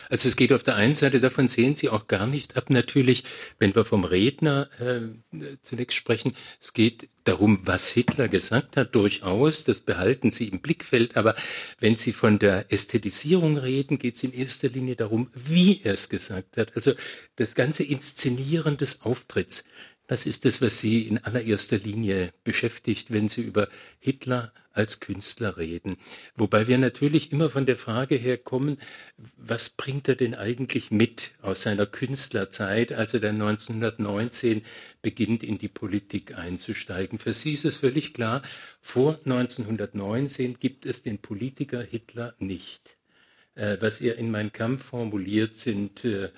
Also 0.09 0.27
es 0.27 0.35
geht 0.35 0.53
auf 0.53 0.63
der 0.63 0.75
einen 0.75 0.95
Seite, 0.95 1.19
davon 1.19 1.47
sehen 1.47 1.75
Sie 1.75 1.89
auch 1.89 2.07
gar 2.07 2.27
nicht 2.27 2.57
ab, 2.57 2.69
natürlich, 2.69 3.24
wenn 3.59 3.75
wir 3.75 3.85
vom 3.85 4.03
Redner 4.03 4.69
äh, 4.79 5.47
zunächst 5.63 5.97
sprechen, 5.97 6.33
es 6.62 6.74
geht 6.74 7.09
darum, 7.24 7.59
was 7.63 7.89
Hitler 7.89 8.27
gesagt 8.27 8.77
hat, 8.77 8.95
durchaus, 8.95 9.63
das 9.63 9.81
behalten 9.81 10.31
Sie 10.31 10.47
im 10.47 10.59
Blickfeld, 10.59 11.17
aber 11.17 11.35
wenn 11.79 11.95
Sie 11.95 12.13
von 12.13 12.39
der 12.39 12.71
Ästhetisierung 12.71 13.57
reden, 13.57 13.97
geht 13.97 14.15
es 14.15 14.24
in 14.24 14.33
erster 14.33 14.69
Linie 14.69 14.95
darum, 14.95 15.29
wie 15.33 15.81
er 15.83 15.93
es 15.93 16.09
gesagt 16.09 16.57
hat, 16.57 16.75
also 16.75 16.93
das 17.35 17.55
ganze 17.55 17.83
Inszenieren 17.83 18.77
des 18.77 19.01
Auftritts. 19.01 19.63
Das 20.07 20.27
ist 20.27 20.45
es, 20.45 20.62
was 20.62 20.79
Sie 20.79 21.07
in 21.07 21.17
allererster 21.17 21.77
Linie 21.77 22.31
beschäftigt, 22.43 23.12
wenn 23.12 23.27
Sie 23.27 23.41
über 23.41 23.69
Hitler 24.00 24.53
als 24.75 25.00
Künstler 25.00 25.58
reden. 25.58 25.98
Wobei 26.36 26.67
wir 26.67 26.77
natürlich 26.77 27.32
immer 27.32 27.50
von 27.50 27.65
der 27.65 27.77
Frage 27.77 28.15
herkommen, 28.15 28.77
was 29.38 29.70
bringt 29.70 30.08
er 30.08 30.15
denn 30.15 30.36
eigentlich 30.36 30.91
mit 30.91 31.32
aus 31.41 31.62
seiner 31.62 31.86
Künstlerzeit, 31.86 32.91
als 32.91 33.13
er 33.13 33.22
dann 33.22 33.41
1919 33.41 34.63
beginnt, 35.01 35.44
in 35.44 35.58
die 35.58 35.70
Politik 35.70 36.38
einzusteigen. 36.38 37.20
Für 37.20 37.34
Sie 37.34 37.53
ist 37.53 37.65
es 37.65 37.77
völlig 37.77 38.13
klar, 38.13 38.41
vor 38.82 39.17
1919 39.25 40.60
gibt 40.60 40.86
es 40.86 41.01
den 41.01 41.20
Politiker 41.20 41.82
Hitler 41.82 42.36
nicht. 42.39 42.96
Äh, 43.55 43.77
was 43.79 44.01
er 44.01 44.17
in 44.17 44.32
Mein 44.32 44.51
Kampf 44.51 44.84
formuliert, 44.84 45.55
sind 45.55 46.03
äh, 46.03 46.29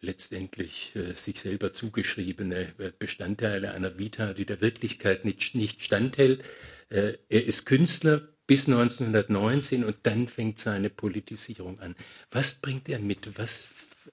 letztendlich 0.00 0.96
äh, 0.96 1.12
sich 1.12 1.40
selber 1.40 1.72
zugeschriebene 1.74 2.72
Bestandteile 2.98 3.72
einer 3.72 3.98
Vita, 3.98 4.32
die 4.32 4.46
der 4.46 4.60
Wirklichkeit 4.62 5.24
nicht, 5.26 5.54
nicht 5.54 5.82
standhält. 5.82 6.42
Äh, 6.90 7.14
er 7.28 7.44
ist 7.44 7.64
Künstler 7.66 8.28
bis 8.46 8.68
1919 8.68 9.84
und 9.84 9.96
dann 10.02 10.28
fängt 10.28 10.58
seine 10.58 10.90
Politisierung 10.90 11.78
an. 11.80 11.94
Was 12.30 12.54
bringt 12.54 12.88
er 12.88 12.98
mit? 12.98 13.38
Was 13.38 13.68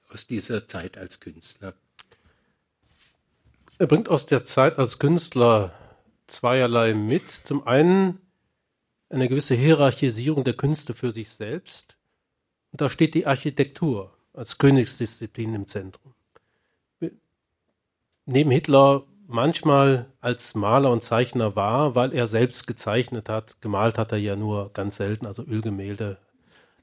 aus 0.10 0.28
dieser 0.28 0.68
Zeit 0.68 0.98
als 0.98 1.20
Künstler? 1.20 1.74
Er 3.80 3.88
bringt 3.88 4.10
aus 4.10 4.26
der 4.26 4.44
Zeit 4.44 4.78
als 4.78 5.00
Künstler 5.00 5.74
zweierlei 6.28 6.94
mit. 6.94 7.30
Zum 7.30 7.66
einen 7.66 8.20
eine 9.10 9.28
gewisse 9.28 9.56
Hierarchisierung 9.56 10.44
der 10.44 10.56
Künste 10.56 10.94
für 10.94 11.12
sich 11.12 11.30
selbst. 11.30 11.98
Und 12.72 12.82
da 12.82 12.90
steht 12.90 13.14
die 13.14 13.26
Architektur 13.26 14.16
als 14.34 14.58
Königsdisziplin 14.58 15.54
im 15.56 15.68
Zentrum. 15.68 16.14
Neben 18.26 18.52
Hitler 18.52 19.08
manchmal 19.28 20.08
als 20.22 20.56
Maler 20.56 20.92
und 20.92 21.04
Zeichner 21.04 21.56
war, 21.56 21.96
weil 21.96 22.14
er 22.14 22.28
selbst 22.28 22.66
gezeichnet 22.66 23.30
hat. 23.30 23.62
Gemalt 23.62 23.98
hat 23.98 24.12
er 24.12 24.18
ja 24.18 24.36
nur 24.36 24.72
ganz 24.74 24.98
selten, 24.98 25.26
also 25.26 25.44
Ölgemälde. 25.44 26.18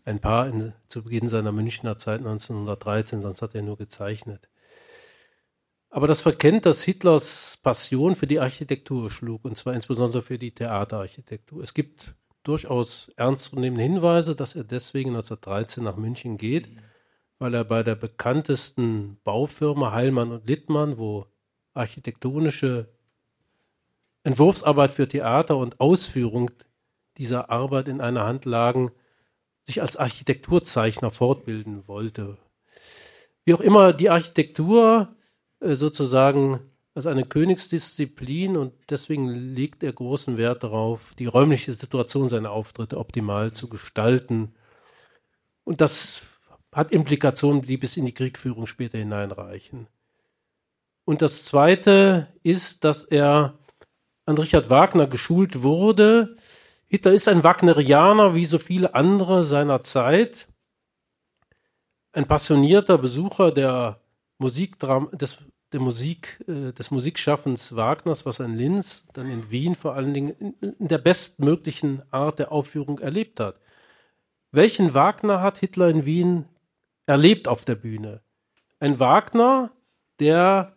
Ein 0.04 0.20
paar 0.20 0.46
in, 0.48 0.74
zu 0.86 1.02
Beginn 1.02 1.28
seiner 1.28 1.52
Münchner 1.52 1.96
Zeit 1.96 2.18
1913, 2.18 3.22
sonst 3.22 3.42
hat 3.42 3.54
er 3.54 3.62
nur 3.62 3.78
gezeichnet. 3.78 4.48
Aber 5.88 6.06
das 6.06 6.20
verkennt, 6.20 6.66
dass 6.66 6.82
Hitlers 6.82 7.58
Passion 7.62 8.14
für 8.16 8.26
die 8.26 8.40
Architektur 8.40 9.10
schlug, 9.10 9.44
und 9.44 9.56
zwar 9.56 9.74
insbesondere 9.74 10.22
für 10.22 10.38
die 10.38 10.52
Theaterarchitektur. 10.52 11.62
Es 11.62 11.72
gibt 11.72 12.14
durchaus 12.42 13.10
ernstzunehmende 13.16 13.82
Hinweise, 13.82 14.36
dass 14.36 14.54
er 14.54 14.64
deswegen 14.64 15.10
1913 15.10 15.82
nach 15.82 15.96
München 15.96 16.36
geht. 16.36 16.68
Weil 17.38 17.54
er 17.54 17.64
bei 17.64 17.82
der 17.82 17.96
bekanntesten 17.96 19.18
Baufirma 19.24 19.92
Heilmann 19.92 20.30
und 20.30 20.46
Littmann, 20.46 20.98
wo 20.98 21.26
architektonische 21.74 22.88
Entwurfsarbeit 24.22 24.92
für 24.92 25.06
Theater 25.06 25.56
und 25.56 25.80
Ausführung 25.80 26.50
dieser 27.18 27.50
Arbeit 27.50 27.88
in 27.88 28.00
einer 28.00 28.24
Hand 28.24 28.44
lagen, 28.44 28.90
sich 29.66 29.82
als 29.82 29.96
Architekturzeichner 29.96 31.10
fortbilden 31.10 31.86
wollte. 31.86 32.38
Wie 33.44 33.54
auch 33.54 33.60
immer, 33.60 33.92
die 33.92 34.10
Architektur 34.10 35.14
äh, 35.60 35.74
sozusagen 35.74 36.60
als 36.94 37.06
eine 37.06 37.24
Königsdisziplin 37.24 38.56
und 38.56 38.72
deswegen 38.88 39.28
legt 39.28 39.82
er 39.82 39.92
großen 39.92 40.36
Wert 40.36 40.62
darauf, 40.62 41.14
die 41.18 41.26
räumliche 41.26 41.72
Situation 41.72 42.28
seiner 42.28 42.52
Auftritte 42.52 42.98
optimal 42.98 43.52
zu 43.52 43.68
gestalten. 43.68 44.54
Und 45.64 45.80
das 45.80 46.22
hat 46.72 46.92
Implikationen, 46.92 47.62
die 47.62 47.76
bis 47.76 47.96
in 47.96 48.06
die 48.06 48.14
Kriegführung 48.14 48.66
später 48.66 48.98
hineinreichen. 48.98 49.88
Und 51.04 51.22
das 51.22 51.44
Zweite 51.44 52.28
ist, 52.42 52.84
dass 52.84 53.04
er 53.04 53.58
an 54.26 54.38
Richard 54.38 54.70
Wagner 54.70 55.06
geschult 55.06 55.62
wurde. 55.62 56.36
Hitler 56.86 57.12
ist 57.12 57.28
ein 57.28 57.44
Wagnerianer 57.44 58.34
wie 58.34 58.46
so 58.46 58.58
viele 58.58 58.94
andere 58.94 59.44
seiner 59.44 59.82
Zeit, 59.82 60.48
ein 62.12 62.26
passionierter 62.26 62.96
Besucher 62.96 63.50
der 63.50 64.00
Musikdram 64.38 65.10
des, 65.12 65.38
der 65.72 65.80
Musik, 65.80 66.42
äh, 66.46 66.72
des 66.72 66.90
Musikschaffens 66.90 67.74
Wagners, 67.74 68.24
was 68.24 68.38
er 68.38 68.46
in 68.46 68.54
Linz, 68.54 69.04
dann 69.12 69.28
in 69.28 69.50
Wien 69.50 69.74
vor 69.74 69.94
allen 69.94 70.14
Dingen 70.14 70.30
in, 70.38 70.54
in 70.78 70.88
der 70.88 70.98
bestmöglichen 70.98 72.02
Art 72.12 72.38
der 72.38 72.52
Aufführung 72.52 73.00
erlebt 73.00 73.40
hat. 73.40 73.60
Welchen 74.52 74.94
Wagner 74.94 75.40
hat 75.40 75.58
Hitler 75.58 75.88
in 75.88 76.04
Wien 76.04 76.44
erlebt 77.06 77.48
auf 77.48 77.64
der 77.64 77.74
Bühne. 77.74 78.22
Ein 78.78 79.00
Wagner, 79.00 79.72
der 80.20 80.76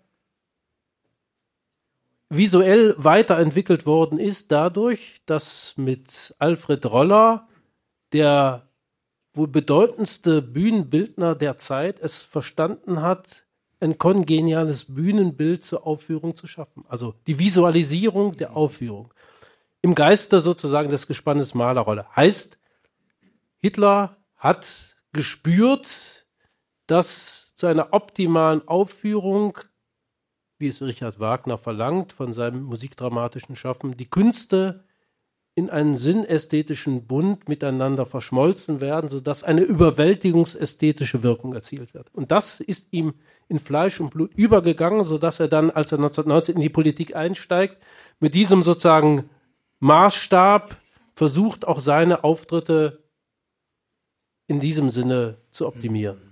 visuell 2.29 2.95
weiterentwickelt 2.97 3.85
worden 3.85 4.19
ist 4.19 4.51
dadurch, 4.51 5.21
dass 5.25 5.73
mit 5.77 6.35
Alfred 6.39 6.85
Roller 6.85 7.47
der 8.13 8.67
wohl 9.33 9.47
bedeutendste 9.47 10.41
Bühnenbildner 10.41 11.35
der 11.35 11.57
Zeit 11.57 11.99
es 11.99 12.23
verstanden 12.23 13.01
hat, 13.01 13.43
ein 13.79 13.97
kongeniales 13.97 14.85
Bühnenbild 14.85 15.63
zur 15.63 15.85
Aufführung 15.85 16.35
zu 16.35 16.47
schaffen. 16.47 16.83
Also 16.87 17.13
die 17.27 17.37
Visualisierung 17.37 18.35
der 18.35 18.55
Aufführung. 18.55 19.13
Im 19.81 19.93
Geiste 19.93 20.41
sozusagen 20.41 20.89
des 20.89 21.05
Gespannes 21.05 21.53
Malerrolle. 21.53 22.07
Heißt, 22.15 22.57
Hitler 23.57 24.17
hat 24.35 24.97
gespürt, 25.13 26.25
dass 26.87 27.53
zu 27.53 27.67
einer 27.67 27.93
optimalen 27.93 28.67
Aufführung, 28.67 29.59
wie 30.59 30.67
es 30.67 30.81
Richard 30.81 31.19
Wagner 31.19 31.57
verlangt 31.57 32.13
von 32.13 32.33
seinem 32.33 32.63
musikdramatischen 32.63 33.55
Schaffen, 33.55 33.95
die 33.97 34.09
Künste 34.09 34.83
in 35.57 35.71
einen 35.71 35.97
sinnästhetischen 35.97 37.07
Bund 37.07 37.49
miteinander 37.49 38.05
verschmolzen 38.05 38.79
werden, 38.79 39.09
sodass 39.09 39.43
eine 39.43 39.61
überwältigungsästhetische 39.61 41.23
Wirkung 41.23 41.55
erzielt 41.55 41.95
wird. 41.95 42.13
Und 42.13 42.29
das 42.31 42.59
ist 42.59 42.89
ihm 42.91 43.15
in 43.47 43.57
Fleisch 43.57 43.99
und 43.99 44.11
Blut 44.11 44.33
übergegangen, 44.35 45.03
sodass 45.03 45.39
er 45.39 45.47
dann, 45.47 45.71
als 45.71 45.91
er 45.91 45.97
1919 45.97 46.55
in 46.55 46.61
die 46.61 46.69
Politik 46.69 47.15
einsteigt, 47.15 47.77
mit 48.19 48.35
diesem 48.35 48.61
sozusagen 48.61 49.31
Maßstab 49.79 50.77
versucht, 51.15 51.67
auch 51.67 51.79
seine 51.79 52.23
Auftritte 52.23 53.03
in 54.45 54.59
diesem 54.59 54.91
Sinne 54.91 55.37
zu 55.49 55.65
optimieren. 55.65 56.26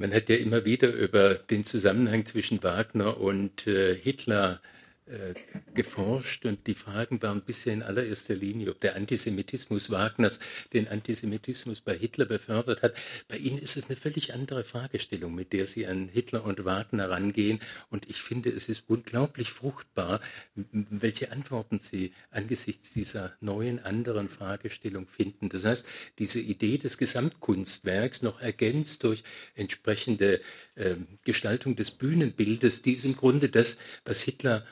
Man 0.00 0.14
hat 0.14 0.30
ja 0.30 0.36
immer 0.36 0.64
wieder 0.64 0.88
über 0.88 1.34
den 1.34 1.62
Zusammenhang 1.62 2.24
zwischen 2.24 2.62
Wagner 2.62 3.20
und 3.20 3.66
äh, 3.66 3.94
Hitler 3.94 4.62
äh, 5.10 5.34
geforscht 5.74 6.44
und 6.46 6.66
die 6.66 6.74
Fragen 6.74 7.20
waren 7.22 7.42
bisher 7.42 7.72
in 7.72 7.82
allererster 7.82 8.34
Linie, 8.34 8.70
ob 8.70 8.80
der 8.80 8.96
Antisemitismus 8.96 9.90
Wagners 9.90 10.40
den 10.72 10.88
Antisemitismus 10.88 11.80
bei 11.80 11.96
Hitler 11.96 12.26
befördert 12.26 12.82
hat. 12.82 12.94
Bei 13.28 13.36
Ihnen 13.36 13.58
ist 13.58 13.76
es 13.76 13.86
eine 13.86 13.96
völlig 13.96 14.34
andere 14.34 14.64
Fragestellung, 14.64 15.34
mit 15.34 15.52
der 15.52 15.66
Sie 15.66 15.86
an 15.86 16.08
Hitler 16.08 16.44
und 16.44 16.64
Wagner 16.64 17.10
rangehen. 17.10 17.60
Und 17.90 18.08
ich 18.08 18.22
finde, 18.22 18.50
es 18.50 18.68
ist 18.68 18.84
unglaublich 18.88 19.50
fruchtbar, 19.50 20.20
welche 20.54 21.32
Antworten 21.32 21.78
Sie 21.78 22.12
angesichts 22.30 22.92
dieser 22.92 23.36
neuen, 23.40 23.78
anderen 23.84 24.28
Fragestellung 24.28 25.06
finden. 25.08 25.48
Das 25.48 25.64
heißt, 25.64 25.86
diese 26.18 26.40
Idee 26.40 26.78
des 26.78 26.98
Gesamtkunstwerks 26.98 28.22
noch 28.22 28.40
ergänzt 28.40 29.04
durch 29.04 29.24
entsprechende 29.54 30.40
äh, 30.74 30.96
Gestaltung 31.24 31.76
des 31.76 31.90
Bühnenbildes, 31.90 32.82
die 32.82 32.94
ist 32.94 33.04
im 33.04 33.16
Grunde 33.16 33.48
das, 33.48 33.76
was 34.04 34.22
Hitler 34.22 34.66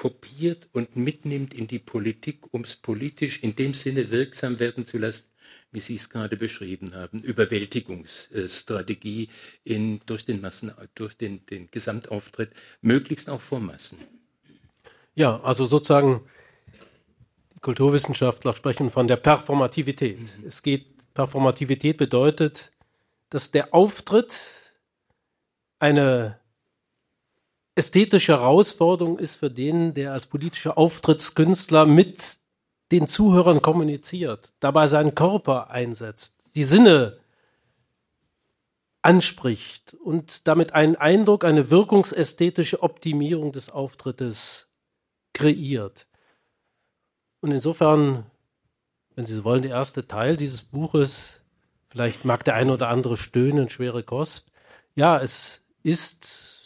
kopiert 0.00 0.66
und 0.72 0.96
mitnimmt 0.96 1.52
in 1.52 1.68
die 1.68 1.78
Politik, 1.78 2.46
um 2.52 2.62
es 2.62 2.74
politisch 2.74 3.42
in 3.42 3.54
dem 3.54 3.74
Sinne 3.74 4.10
wirksam 4.10 4.58
werden 4.58 4.86
zu 4.86 4.96
lassen, 4.96 5.26
wie 5.72 5.80
Sie 5.80 5.96
es 5.96 6.08
gerade 6.08 6.38
beschrieben 6.38 6.94
haben, 6.94 7.20
Überwältigungsstrategie 7.20 9.28
in, 9.62 10.00
durch 10.06 10.24
den 10.24 10.40
Massen, 10.40 10.72
durch 10.94 11.18
den, 11.18 11.44
den 11.44 11.70
Gesamtauftritt, 11.70 12.54
möglichst 12.80 13.28
auch 13.28 13.42
vor 13.42 13.60
Massen. 13.60 13.98
Ja, 15.14 15.38
also 15.42 15.66
sozusagen, 15.66 16.22
die 17.54 17.60
Kulturwissenschaftler 17.60 18.56
sprechen 18.56 18.88
von 18.88 19.06
der 19.06 19.16
Performativität. 19.16 20.18
Mhm. 20.18 20.46
Es 20.48 20.62
geht, 20.62 20.86
Performativität 21.12 21.98
bedeutet, 21.98 22.72
dass 23.28 23.50
der 23.50 23.74
Auftritt 23.74 24.72
eine 25.78 26.40
ästhetische 27.74 28.32
Herausforderung 28.32 29.18
ist 29.18 29.36
für 29.36 29.50
den, 29.50 29.94
der 29.94 30.12
als 30.12 30.26
politischer 30.26 30.76
Auftrittskünstler 30.76 31.86
mit 31.86 32.38
den 32.92 33.06
Zuhörern 33.06 33.62
kommuniziert, 33.62 34.52
dabei 34.60 34.88
seinen 34.88 35.14
Körper 35.14 35.70
einsetzt, 35.70 36.34
die 36.54 36.64
Sinne 36.64 37.18
anspricht 39.02 39.94
und 39.94 40.46
damit 40.46 40.74
einen 40.74 40.96
Eindruck, 40.96 41.44
eine 41.44 41.70
wirkungsästhetische 41.70 42.82
Optimierung 42.82 43.52
des 43.52 43.70
Auftrittes 43.70 44.68
kreiert. 45.32 46.06
Und 47.40 47.52
insofern, 47.52 48.26
wenn 49.14 49.24
Sie 49.24 49.34
so 49.34 49.44
wollen, 49.44 49.62
der 49.62 49.70
erste 49.70 50.06
Teil 50.06 50.36
dieses 50.36 50.62
Buches, 50.62 51.40
vielleicht 51.88 52.24
mag 52.24 52.44
der 52.44 52.54
eine 52.54 52.74
oder 52.74 52.88
andere 52.88 53.16
stöhnen, 53.16 53.70
schwere 53.70 54.02
Kost. 54.02 54.52
Ja, 54.94 55.18
es 55.18 55.62
ist 55.82 56.59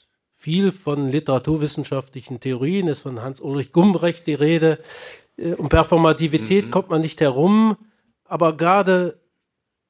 viel 0.44 0.72
von 0.72 1.10
literaturwissenschaftlichen 1.10 2.38
Theorien, 2.38 2.86
ist 2.86 3.00
von 3.00 3.22
Hans-Ulrich 3.22 3.72
Gumbrecht 3.72 4.26
die 4.26 4.34
Rede. 4.34 4.78
Äh, 5.38 5.54
um 5.54 5.70
Performativität 5.70 6.66
mhm. 6.66 6.70
kommt 6.70 6.90
man 6.90 7.00
nicht 7.00 7.22
herum, 7.22 7.78
aber 8.26 8.54
gerade 8.54 9.18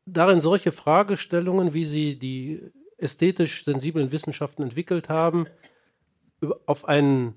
darin 0.06 0.40
solche 0.40 0.70
Fragestellungen, 0.70 1.75
wie 1.75 1.84
sie 1.87 2.20
die 2.20 2.70
ästhetisch 2.99 3.64
sensiblen 3.64 4.12
Wissenschaften 4.12 4.62
entwickelt 4.62 5.08
haben, 5.08 5.46
auf 6.66 6.84
einen 6.84 7.34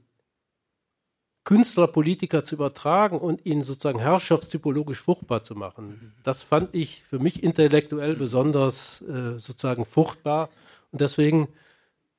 Künstler, 1.44 1.88
Politiker 1.88 2.44
zu 2.44 2.54
übertragen 2.54 3.18
und 3.18 3.48
ihn 3.48 3.64
sozusagen 3.64 4.00
herrschaftstypologisch 4.00 5.00
fruchtbar 5.00 5.42
zu 5.42 5.56
machen. 5.56 6.14
Das 6.24 6.44
fand 6.44 6.76
ich 6.76 7.02
für 7.02 7.18
mich 7.18 7.42
intellektuell 7.42 8.16
besonders 8.16 9.02
äh, 9.02 9.40
sozusagen 9.40 9.86
fruchtbar. 9.86 10.50
Und 10.92 11.02
deswegen 11.02 11.48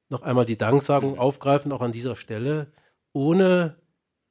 noch 0.08 0.22
einmal 0.22 0.46
die 0.46 0.58
Danksagung 0.58 1.18
aufgreifen, 1.18 1.72
auch 1.72 1.82
an 1.82 1.92
dieser 1.92 2.16
Stelle. 2.16 2.72
Ohne 3.12 3.76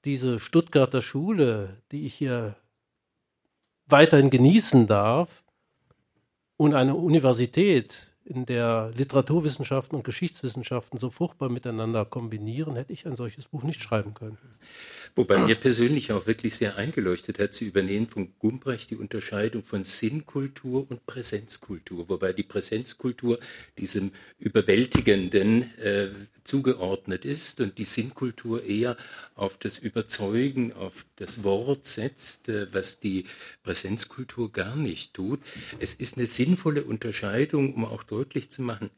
diese 0.06 0.40
Stuttgarter 0.40 1.02
Schule, 1.02 1.82
die 1.92 2.06
ich 2.06 2.14
hier 2.14 2.56
weiterhin 3.88 4.30
genießen 4.30 4.88
darf, 4.88 5.44
und 6.58 6.74
eine 6.74 6.96
Universität, 6.96 8.08
in 8.28 8.46
der 8.46 8.92
Literaturwissenschaften 8.94 9.96
und 9.96 10.04
Geschichtswissenschaften 10.04 11.00
so 11.00 11.10
fruchtbar 11.10 11.48
miteinander 11.48 12.04
kombinieren, 12.04 12.76
hätte 12.76 12.92
ich 12.92 13.08
ein 13.08 13.16
solches 13.16 13.46
Buch 13.46 13.64
nicht 13.64 13.82
schreiben 13.82 14.14
können. 14.14 14.38
Wobei 15.18 15.40
mir 15.40 15.56
persönlich 15.56 16.12
auch 16.12 16.28
wirklich 16.28 16.54
sehr 16.54 16.78
eingeleuchtet 16.78 17.40
hat, 17.40 17.52
zu 17.52 17.66
übernehmen 17.66 18.08
von 18.08 18.34
Gumbrecht 18.38 18.92
die 18.92 18.96
Unterscheidung 18.96 19.64
von 19.64 19.84
Sinnkultur 19.84 20.86
und 20.92 21.08
Präsenzkultur, 21.08 22.08
wobei 22.08 22.34
die 22.34 22.44
Präsenzkultur 22.44 23.40
diesem 23.80 24.12
überwältigenden 24.38 25.76
äh, 25.80 26.10
zugeordnet 26.44 27.26
ist 27.26 27.60
und 27.62 27.80
die 27.80 27.86
Sinnkultur 27.86 28.64
eher 28.64 28.96
auf 29.34 29.58
das 29.58 29.80
Überzeugen, 29.80 30.72
auf 30.74 31.08
das 31.16 31.44
Wort 31.44 31.88
setzt, 31.88 32.50
äh, 32.50 32.72
was 32.72 33.00
die 33.00 33.24
Präsenzkultur 33.64 34.52
gar 34.52 34.76
nicht 34.76 35.16
tut. 35.16 35.40
Es 35.80 35.96
ist 35.96 36.18
eine 36.18 36.28
sinnvolle 36.28 36.84
Unterscheidung, 36.84 37.74
um 37.74 37.86
auch 37.86 38.04
deutlich 38.04 38.52
zu 38.52 38.62
machen, 38.62 38.92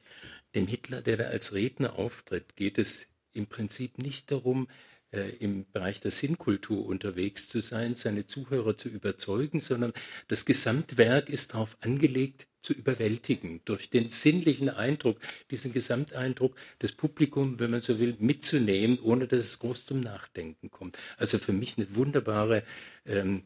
dem 0.54 0.68
Hitler, 0.68 1.02
der 1.02 1.16
da 1.16 1.24
als 1.28 1.54
Redner 1.54 1.98
auftritt, 1.98 2.58
geht 2.58 2.78
es 2.78 3.08
im 3.32 3.48
Prinzip 3.48 4.00
nicht 4.00 4.32
darum, 4.32 4.68
im 5.12 5.66
Bereich 5.72 6.01
der 6.01 6.12
Sinnkultur 6.12 6.86
unterwegs 6.86 7.48
zu 7.48 7.62
sein, 7.62 7.96
seine 7.96 8.28
Zuhörer 8.28 8.78
zu 8.78 8.89
überzeugen, 8.89 9.60
sondern 9.60 9.92
das 10.28 10.46
Gesamtwerk 10.46 11.30
ist 11.30 11.54
darauf 11.54 11.78
angelegt, 11.82 12.48
zu 12.62 12.74
überwältigen, 12.74 13.62
durch 13.66 13.89
den 13.89 14.10
sinnlichen 14.10 14.70
Eindruck, 14.70 15.20
diesen 15.50 15.72
Gesamteindruck, 15.74 16.56
das 16.80 16.92
Publikum, 16.92 17.60
wenn 17.60 17.72
man 17.72 17.82
so 17.82 18.00
will, 18.00 18.16
mitzunehmen, 18.20 19.00
ohne 19.00 19.28
dass 19.28 19.42
es 19.42 19.60
groß 19.60 19.86
zum 19.86 20.01
Nachdenken 20.01 20.70
kommt. 20.70 20.98
Also 21.18 21.39
für 21.39 21.54
mich 21.54 21.78
eine 21.78 21.96
wunderbare, 21.96 22.63
ähm, 23.06 23.44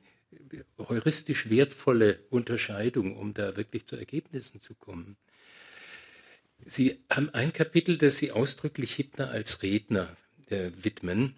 heuristisch 0.79 1.49
wertvolle 1.49 2.19
Unterscheidung, 2.29 3.15
um 3.15 3.33
da 3.33 3.55
wirklich 3.55 3.85
zu 3.85 3.95
Ergebnissen 3.95 4.61
zu 4.61 4.73
kommen. 4.73 5.15
Sie 6.65 6.99
haben 7.09 7.29
ein 7.29 7.53
Kapitel, 7.53 7.97
das 7.97 8.17
Sie 8.17 8.31
ausdrücklich 8.31 8.95
Hitler 8.95 9.29
als 9.29 9.61
Redner 9.61 10.15
äh, 10.49 10.71
widmen 10.81 11.35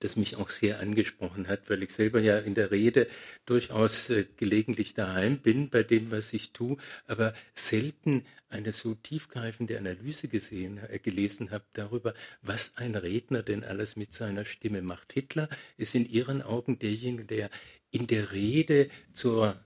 das 0.00 0.16
mich 0.16 0.36
auch 0.36 0.48
sehr 0.48 0.80
angesprochen 0.80 1.48
hat, 1.48 1.68
weil 1.68 1.82
ich 1.82 1.92
selber 1.92 2.20
ja 2.20 2.38
in 2.38 2.54
der 2.54 2.70
Rede 2.70 3.08
durchaus 3.46 4.10
äh, 4.10 4.26
gelegentlich 4.36 4.94
daheim 4.94 5.38
bin 5.38 5.70
bei 5.70 5.82
dem, 5.82 6.10
was 6.10 6.32
ich 6.32 6.52
tue, 6.52 6.76
aber 7.06 7.34
selten 7.54 8.24
eine 8.50 8.72
so 8.72 8.94
tiefgreifende 8.94 9.78
Analyse 9.78 10.28
gesehen, 10.28 10.80
äh, 10.88 10.98
gelesen 10.98 11.50
habe 11.50 11.64
darüber, 11.72 12.14
was 12.42 12.76
ein 12.76 12.94
Redner 12.94 13.42
denn 13.42 13.64
alles 13.64 13.96
mit 13.96 14.12
seiner 14.12 14.44
Stimme 14.44 14.82
macht. 14.82 15.12
Hitler 15.12 15.48
ist 15.76 15.94
in 15.94 16.08
Ihren 16.08 16.42
Augen 16.42 16.78
derjenige, 16.78 17.24
der 17.24 17.50
in 17.90 18.06
der 18.06 18.32
Rede 18.32 18.90
zur 19.12 19.58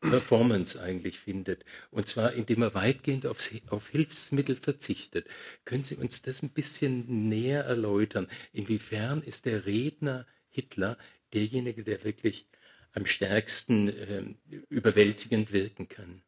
Performance 0.00 0.80
eigentlich 0.80 1.18
findet. 1.18 1.64
Und 1.90 2.08
zwar, 2.08 2.32
indem 2.32 2.62
er 2.62 2.74
weitgehend 2.74 3.26
auf, 3.26 3.38
auf 3.68 3.88
Hilfsmittel 3.88 4.56
verzichtet. 4.56 5.26
Können 5.64 5.84
Sie 5.84 5.96
uns 5.96 6.22
das 6.22 6.42
ein 6.42 6.50
bisschen 6.50 7.28
näher 7.28 7.64
erläutern? 7.64 8.26
Inwiefern 8.52 9.22
ist 9.22 9.46
der 9.46 9.66
Redner 9.66 10.26
Hitler 10.48 10.96
derjenige, 11.32 11.84
der 11.84 12.02
wirklich 12.02 12.46
am 12.92 13.06
stärksten 13.06 13.88
äh, 13.88 14.24
überwältigend 14.68 15.52
wirken 15.52 15.88
kann? 15.88 16.22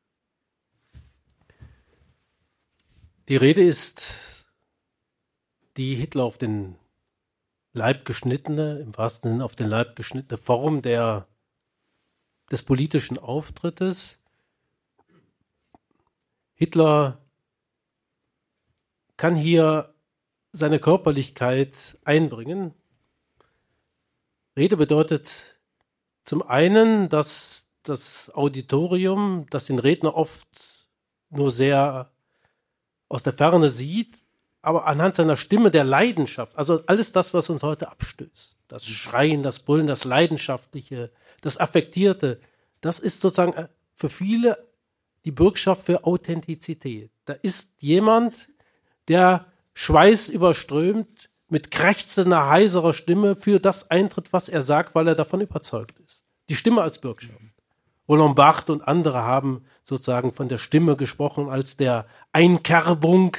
Die 3.29 3.37
Rede 3.37 3.63
ist 3.63 4.47
die 5.77 5.95
Hitler 5.95 6.25
auf 6.25 6.39
den 6.39 6.77
Leib 7.73 8.05
geschnittene, 8.05 8.81
im 8.81 8.97
wahrsten 8.97 9.31
Sinne 9.31 9.45
auf 9.45 9.57
den 9.57 9.69
Leib 9.69 9.97
geschnittene 9.97 10.37
Form 10.37 10.83
der 10.83 11.27
des 12.53 12.63
politischen 12.63 13.19
Auftrittes. 13.19 14.19
Hitler 16.55 17.19
kann 19.17 19.35
hier 19.35 19.95
seine 20.53 20.79
Körperlichkeit 20.79 21.99
einbringen. 22.05 22.75
Rede 24.55 24.77
bedeutet 24.77 25.59
zum 26.25 26.43
einen, 26.43 27.09
dass 27.09 27.67
das 27.85 28.31
Auditorium, 28.35 29.47
das 29.49 29.65
den 29.65 29.79
Redner 29.79 30.15
oft 30.15 30.47
nur 31.31 31.51
sehr 31.51 32.13
aus 33.09 33.23
der 33.23 33.33
Ferne 33.33 33.71
sieht, 33.71 34.25
aber 34.61 34.87
anhand 34.87 35.17
seiner 35.17 35.37
Stimme 35.37 35.71
der 35.71 35.85
Leidenschaft, 35.85 36.57
also 36.57 36.85
alles 36.87 37.13
das, 37.13 37.33
was 37.33 37.49
uns 37.49 37.63
heute 37.63 37.91
abstößt, 37.91 38.57
das 38.69 38.87
Schreien, 38.87 39.43
das 39.43 39.59
Brüllen, 39.59 39.87
das 39.87 40.05
Leidenschaftliche, 40.05 41.11
das 41.43 41.59
Affektierte, 41.59 42.41
das 42.81 42.99
ist 42.99 43.21
sozusagen 43.21 43.53
äh, 43.53 43.69
für 43.95 44.09
viele 44.09 44.57
die 45.25 45.31
Bürgschaft 45.31 45.87
für 45.87 46.05
Authentizität. 46.05 47.11
Da 47.27 47.35
ist 47.35 47.75
jemand, 47.81 48.49
der 49.09 49.47
Schweiß 49.75 50.31
überströmt, 50.31 51.29
mit 51.49 51.71
krächzender, 51.71 52.49
heiserer 52.49 52.95
Stimme 52.95 53.37
für 53.37 53.61
das 53.61 53.91
eintritt, 53.91 54.33
was 54.33 54.49
er 54.49 54.63
sagt, 54.63 54.95
weil 54.95 55.07
er 55.07 55.15
davon 55.15 55.43
überzeugt 55.43 55.99
ist. 56.01 56.25
Die 56.49 56.55
Stimme 56.55 56.81
als 56.81 56.99
Bürgschaft. 56.99 57.39
Roland 58.09 58.35
Barthes 58.35 58.71
und 58.71 58.83
andere 58.83 59.23
haben 59.23 59.65
sozusagen 59.85 60.33
von 60.33 60.49
der 60.49 60.59
Stimme 60.59 60.97
gesprochen 60.97 61.49
als 61.49 61.77
der 61.77 62.07
Einkerbung. 62.33 63.37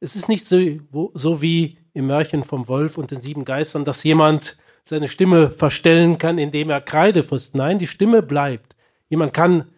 Es 0.00 0.16
ist 0.16 0.28
nicht 0.28 0.44
so, 0.44 1.10
so 1.14 1.42
wie 1.42 1.78
im 1.92 2.06
Märchen 2.06 2.44
vom 2.44 2.68
Wolf 2.68 2.96
und 2.96 3.10
den 3.10 3.20
sieben 3.20 3.44
Geistern, 3.44 3.84
dass 3.84 4.04
jemand 4.04 4.56
seine 4.88 5.08
Stimme 5.08 5.50
verstellen 5.50 6.16
kann, 6.16 6.38
indem 6.38 6.70
er 6.70 6.80
Kreide 6.80 7.22
frisst. 7.22 7.54
Nein, 7.54 7.78
die 7.78 7.86
Stimme 7.86 8.22
bleibt. 8.22 8.74
Jemand 9.08 9.34
kann 9.34 9.70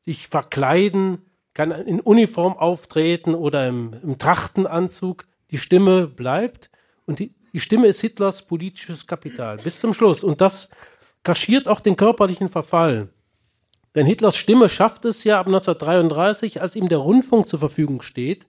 sich 0.00 0.28
verkleiden, 0.28 1.18
kann 1.52 1.70
in 1.70 2.00
Uniform 2.00 2.54
auftreten 2.54 3.34
oder 3.34 3.68
im, 3.68 3.94
im 4.02 4.18
Trachtenanzug. 4.18 5.26
Die 5.50 5.58
Stimme 5.58 6.06
bleibt 6.06 6.70
und 7.04 7.18
die, 7.18 7.34
die 7.52 7.60
Stimme 7.60 7.86
ist 7.86 8.00
Hitlers 8.00 8.42
politisches 8.42 9.06
Kapital 9.06 9.58
bis 9.58 9.80
zum 9.80 9.92
Schluss. 9.92 10.24
Und 10.24 10.40
das 10.40 10.70
kaschiert 11.22 11.68
auch 11.68 11.80
den 11.80 11.96
körperlichen 11.96 12.48
Verfall. 12.48 13.08
Denn 13.94 14.06
Hitlers 14.06 14.36
Stimme 14.36 14.68
schafft 14.68 15.04
es 15.04 15.24
ja 15.24 15.38
ab 15.38 15.46
1933, 15.46 16.62
als 16.62 16.74
ihm 16.74 16.88
der 16.88 16.98
Rundfunk 16.98 17.46
zur 17.46 17.58
Verfügung 17.60 18.02
steht, 18.02 18.46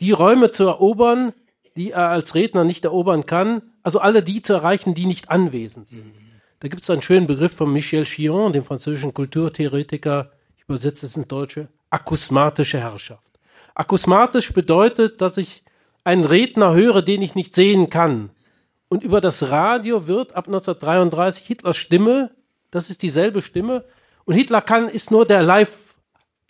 die 0.00 0.10
Räume 0.10 0.50
zu 0.50 0.64
erobern, 0.64 1.32
die 1.76 1.92
er 1.92 2.08
als 2.08 2.34
Redner 2.34 2.64
nicht 2.64 2.84
erobern 2.84 3.26
kann, 3.26 3.62
also 3.82 4.00
alle 4.00 4.22
die 4.22 4.42
zu 4.42 4.54
erreichen, 4.54 4.94
die 4.94 5.06
nicht 5.06 5.30
anwesend 5.30 5.88
sind. 5.88 6.12
Da 6.60 6.68
gibt 6.68 6.82
es 6.82 6.90
einen 6.90 7.02
schönen 7.02 7.26
Begriff 7.26 7.54
von 7.54 7.72
Michel 7.72 8.04
Chion, 8.04 8.52
dem 8.52 8.64
französischen 8.64 9.12
Kulturtheoretiker, 9.12 10.32
ich 10.56 10.64
übersetze 10.64 11.06
es 11.06 11.16
ins 11.16 11.28
Deutsche, 11.28 11.68
akusmatische 11.90 12.80
Herrschaft. 12.80 13.22
Akusmatisch 13.74 14.52
bedeutet, 14.52 15.20
dass 15.20 15.36
ich 15.36 15.62
einen 16.02 16.24
Redner 16.24 16.74
höre, 16.74 17.02
den 17.02 17.20
ich 17.20 17.34
nicht 17.34 17.54
sehen 17.54 17.90
kann. 17.90 18.30
Und 18.88 19.02
über 19.02 19.20
das 19.20 19.50
Radio 19.50 20.06
wird 20.06 20.34
ab 20.34 20.46
1933 20.46 21.44
Hitlers 21.46 21.76
Stimme, 21.76 22.30
das 22.70 22.88
ist 22.88 23.02
dieselbe 23.02 23.42
Stimme, 23.42 23.84
und 24.24 24.34
Hitler 24.34 24.62
kann, 24.62 24.88
ist 24.88 25.10
nur 25.10 25.26
der 25.26 25.42
Live, 25.42 25.85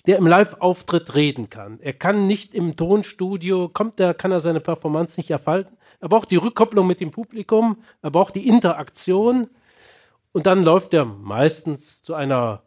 der 0.07 0.19
im 0.19 0.27
Live-Auftritt 0.27 1.15
reden 1.15 1.51
kann. 1.51 1.81
Er 1.81 1.93
kann 1.93 2.27
nicht 2.27 2.55
im 2.55 2.77
Tonstudio, 2.77 3.69
kommt 3.69 3.99
er, 4.01 4.15
kann 4.15 4.33
er 4.33 4.41
seine 4.41 4.61
Performance 4.61 5.19
nicht 5.19 5.31
erfalten. 5.31 5.77
Er 6.01 6.09
braucht 6.09 6.31
die 6.31 6.37
Rückkopplung 6.37 6.87
mit 6.87 7.01
dem 7.01 7.11
Publikum, 7.11 7.79
er 8.03 8.11
braucht 8.11 8.35
die 8.35 8.47
Interaktion 8.47 9.49
und 10.33 10.47
dann 10.47 10.63
läuft 10.63 10.95
er 10.95 11.05
meistens 11.05 12.03
zu 12.03 12.15
einer 12.15 12.63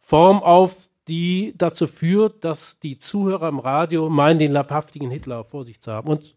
Form 0.00 0.42
auf, 0.42 0.76
die 1.08 1.54
dazu 1.56 1.86
führt, 1.86 2.44
dass 2.44 2.78
die 2.80 2.98
Zuhörer 2.98 3.48
im 3.48 3.58
Radio 3.58 4.10
meinen, 4.10 4.38
den 4.38 4.52
leibhaftigen 4.52 5.10
Hitler 5.10 5.44
vor 5.44 5.64
sich 5.64 5.80
zu 5.80 5.92
haben. 5.92 6.08
Und 6.08 6.34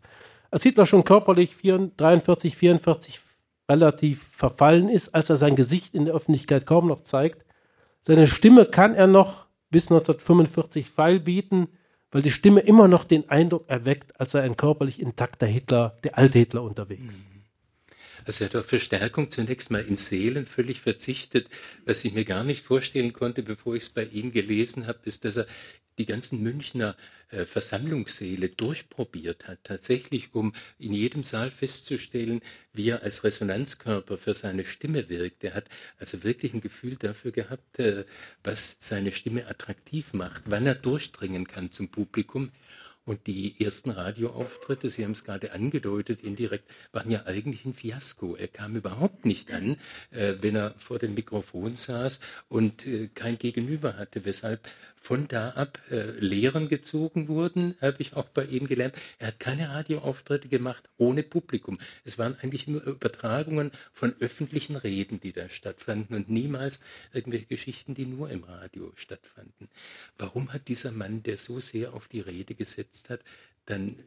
als 0.52 0.64
Hitler 0.64 0.86
schon 0.86 1.04
körperlich 1.04 1.56
43, 1.58 2.56
44 2.56 3.20
relativ 3.70 4.24
verfallen 4.24 4.88
ist, 4.88 5.14
als 5.16 5.30
er 5.30 5.38
sein 5.38 5.56
Gesicht 5.56 5.94
in 5.96 6.06
der 6.06 6.14
Öffentlichkeit 6.14 6.66
kaum 6.66 6.88
noch 6.88 7.04
zeigt, 7.04 7.46
seine 8.04 8.28
Stimme 8.28 8.66
kann 8.66 8.96
er 8.96 9.08
noch 9.08 9.47
bis 9.70 9.92
1945 9.92 10.90
feilbieten, 10.90 11.68
weil 12.12 12.22
die 12.22 12.32
Stimme 12.32 12.62
immer 12.62 12.88
noch 12.88 13.04
den 13.04 13.30
Eindruck 13.30 13.70
erweckt, 13.70 14.20
als 14.20 14.32
sei 14.32 14.42
ein 14.42 14.58
körperlich 14.58 15.00
intakter 15.00 15.48
Hitler, 15.48 15.98
der 16.04 16.18
alte 16.18 16.40
Hitler 16.40 16.64
unterwegs. 16.64 17.04
Mhm. 17.04 17.38
Also 18.26 18.44
er 18.44 18.50
hat 18.50 18.56
auf 18.58 18.66
Verstärkung 18.66 19.32
zunächst 19.32 19.72
mal 19.72 19.82
in 19.82 19.96
Seelen 19.96 20.46
völlig 20.46 20.82
verzichtet. 20.82 21.48
Was 21.86 22.04
ich 22.04 22.14
mir 22.14 22.26
gar 22.26 22.44
nicht 22.44 22.66
vorstellen 22.66 23.14
konnte, 23.14 23.42
bevor 23.42 23.76
ich 23.76 23.84
es 23.84 23.90
bei 23.90 24.04
ihm 24.04 24.34
gelesen 24.34 24.86
habe, 24.86 25.00
ist, 25.06 25.24
dass 25.24 25.38
er 25.38 25.48
die 25.98 26.06
ganzen 26.06 26.42
Münchner 26.44 26.96
äh, 27.30 27.46
Versammlungssäle 27.46 28.50
durchprobiert 28.50 29.48
hat, 29.48 29.60
tatsächlich 29.64 30.34
um 30.34 30.54
in 30.80 30.94
jedem 30.94 31.24
Saal 31.24 31.52
festzustellen, 31.52 32.42
wie 32.74 32.90
er 32.90 33.04
als 33.04 33.24
Resonanzkörper 33.24 34.18
für 34.18 34.34
seine 34.34 34.64
Stimme 34.64 35.10
wirkt. 35.10 35.44
Er 35.44 35.54
hat 35.54 35.66
also 36.00 36.24
wirklich 36.24 36.54
ein 36.54 36.62
Gefühl 36.62 36.96
dafür 36.96 37.32
gehabt, 37.32 37.80
äh, 37.80 38.06
was 38.44 38.78
seine 38.80 39.12
Stimme 39.12 39.48
attraktiv 39.48 40.14
macht, 40.14 40.44
wann 40.46 40.66
er 40.66 40.76
durchdringen 40.76 41.48
kann 41.48 41.72
zum 41.72 41.90
Publikum. 41.90 42.52
Und 43.08 43.26
die 43.26 43.56
ersten 43.64 43.92
Radioauftritte, 43.92 44.90
Sie 44.90 45.06
haben 45.06 45.14
es 45.14 45.24
gerade 45.24 45.54
angedeutet, 45.54 46.24
indirekt, 46.24 46.70
waren 46.92 47.10
ja 47.10 47.26
eigentlich 47.26 47.64
ein 47.64 47.74
Fiasko. 47.74 48.36
Er 48.36 48.50
kam 48.50 48.76
überhaupt 48.76 49.26
nicht 49.26 49.50
an, 49.54 49.78
äh, 50.12 50.34
wenn 50.42 50.58
er 50.58 50.76
vor 50.78 51.00
dem 51.00 51.14
Mikrofon 51.14 51.74
saß 51.74 52.20
und 52.50 52.86
äh, 52.86 53.08
kein 53.08 53.38
Gegenüber 53.38 53.96
hatte, 53.96 54.26
weshalb 54.26 54.68
von 55.00 55.28
da 55.28 55.52
ab 55.52 55.80
äh, 55.90 56.12
Lehren 56.20 56.68
gezogen 56.68 57.28
wurden, 57.28 57.76
habe 57.82 58.02
ich 58.02 58.14
auch 58.16 58.30
bei 58.30 58.46
ihm 58.46 58.68
gelernt. 58.68 58.96
Er 59.20 59.28
hat 59.28 59.40
keine 59.40 59.70
Radioauftritte 59.70 60.48
gemacht 60.50 60.90
ohne 60.98 61.24
Publikum. 61.24 61.80
Es 62.04 62.18
waren 62.18 62.36
eigentlich 62.42 62.68
nur 62.68 62.84
Übertragungen 62.84 63.72
von 63.94 64.14
öffentlichen 64.20 64.76
Reden, 64.76 65.20
die 65.20 65.32
da 65.32 65.50
stattfanden 65.50 66.16
und 66.16 66.30
niemals 66.30 66.80
irgendwelche 67.14 67.46
Geschichten, 67.46 67.96
die 67.96 68.06
nur 68.06 68.30
im 68.30 68.44
Radio 68.44 68.92
stattfanden. 68.96 69.70
Warum 70.18 70.52
hat 70.54 70.68
dieser 70.68 70.92
Mann, 70.92 71.24
der 71.24 71.38
so 71.38 71.60
sehr 71.60 71.94
auf 71.94 72.08
die 72.08 72.22
Rede 72.22 72.56
gesetzt 72.56 73.10
hat, 73.10 73.22
dann 73.66 73.98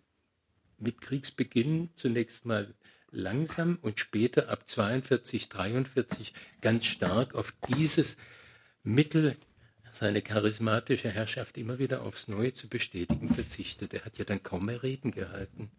mit 0.79 1.01
Kriegsbeginn 1.01 1.91
zunächst 1.95 2.45
mal 2.45 2.75
langsam 3.13 3.79
und 3.83 4.01
später 4.01 4.49
ab 4.49 4.69
42, 4.69 5.49
43 5.49 6.33
ganz 6.61 6.87
stark 6.87 7.35
auf 7.35 7.53
dieses 7.69 8.17
Mittel 8.83 9.37
seine 9.93 10.23
charismatische 10.23 11.11
Herrschaft 11.11 11.59
immer 11.59 11.79
wieder 11.79 12.03
aufs 12.03 12.29
Neue 12.29 12.53
zu 12.53 12.69
bestätigen 12.69 13.29
verzichtet. 13.35 13.95
Er 13.95 14.05
hat 14.05 14.19
ja 14.19 14.25
dann 14.25 14.43
kaum 14.43 14.67
mehr 14.67 14.83
Reden 14.83 15.11
gehalten. 15.11 15.71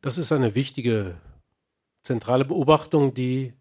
Das 0.00 0.18
ist 0.18 0.32
eine 0.32 0.54
wichtige 0.54 1.16
zentrale 2.02 2.44
Beobachtung, 2.44 3.14
die 3.14 3.54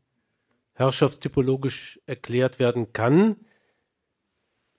herrschaftstypologisch 0.74 2.00
erklärt 2.06 2.60
werden 2.60 2.94
kann. 2.94 3.36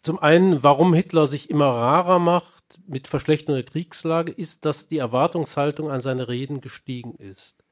Zum 0.02 0.18
einen, 0.18 0.62
warum 0.64 0.94
Hitler 0.94 1.26
sich 1.28 1.48
immer 1.48 1.66
rarer 1.66 2.18
macht 2.18 2.80
mit 2.86 3.06
Verschlechterung 3.06 3.56
der 3.56 3.70
Kriegslage, 3.70 4.32
ist, 4.32 4.64
dass 4.64 4.88
die 4.88 4.98
Erwartungshaltung 4.98 5.90
an 5.90 6.00
seine 6.00 6.28
Reden 6.28 6.60
gestiegen 6.60 7.14
ist. 7.14 7.64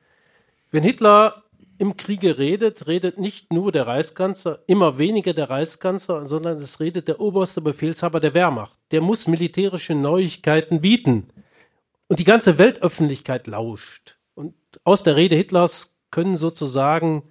Wenn 0.71 0.85
Hitler 0.85 1.43
im 1.81 1.97
Kriege 1.97 2.37
redet, 2.37 2.87
redet 2.87 3.19
nicht 3.19 3.55
nur 3.55 3.73
der 3.73 3.87
Reichskanzler, 3.87 4.63
immer 4.67 4.99
weniger 4.99 5.33
der 5.33 5.49
Reichskanzler, 5.49 6.27
sondern 6.27 6.59
es 6.59 6.79
redet 6.79 7.09
der 7.09 7.21
oberste 7.21 7.63
Befehlshaber 7.63 8.21
der 8.21 8.35
Wehrmacht. 8.35 8.77
Der 8.91 9.01
muss 9.01 9.27
militärische 9.27 9.95
Neuigkeiten 9.95 10.83
bieten. 10.83 11.33
Und 12.07 12.19
die 12.19 12.25
ganze 12.25 12.59
Weltöffentlichkeit 12.59 13.47
lauscht. 13.47 14.19
Und 14.35 14.55
aus 14.85 15.05
der 15.05 15.17
Rede 15.17 15.37
Hitlers 15.37 15.97
können 16.11 16.37
sozusagen 16.37 17.23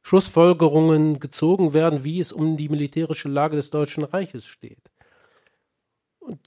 Schlussfolgerungen 0.00 1.20
gezogen 1.20 1.72
werden, 1.72 2.02
wie 2.02 2.18
es 2.18 2.32
um 2.32 2.56
die 2.56 2.68
militärische 2.68 3.28
Lage 3.28 3.54
des 3.54 3.70
Deutschen 3.70 4.02
Reiches 4.02 4.44
steht. 4.46 4.90
Und 6.18 6.40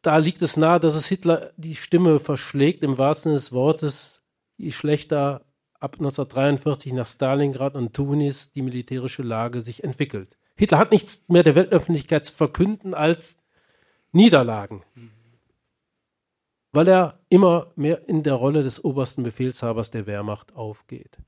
da 0.00 0.16
liegt 0.16 0.42
es 0.42 0.56
nahe, 0.56 0.80
dass 0.80 0.96
es 0.96 1.06
Hitler 1.06 1.52
die 1.56 1.76
Stimme 1.76 2.18
verschlägt, 2.18 2.82
im 2.82 2.98
wahrsten 2.98 3.30
Sinne 3.30 3.36
des 3.36 3.52
Wortes, 3.52 4.24
je 4.56 4.72
schlechter 4.72 5.44
ab 5.82 5.96
1943 5.98 6.92
nach 6.92 7.06
Stalingrad 7.06 7.74
und 7.74 7.92
Tunis 7.92 8.52
die 8.52 8.62
militärische 8.62 9.22
Lage 9.22 9.60
sich 9.60 9.82
entwickelt. 9.82 10.38
Hitler 10.56 10.78
hat 10.78 10.92
nichts 10.92 11.24
mehr 11.28 11.42
der 11.42 11.54
Weltöffentlichkeit 11.54 12.24
zu 12.24 12.34
verkünden 12.34 12.94
als 12.94 13.36
Niederlagen, 14.12 14.84
weil 16.72 16.88
er 16.88 17.20
immer 17.30 17.72
mehr 17.74 18.08
in 18.08 18.22
der 18.22 18.34
Rolle 18.34 18.62
des 18.62 18.84
obersten 18.84 19.22
Befehlshabers 19.22 19.90
der 19.90 20.06
Wehrmacht 20.06 20.54
aufgeht. 20.54 21.18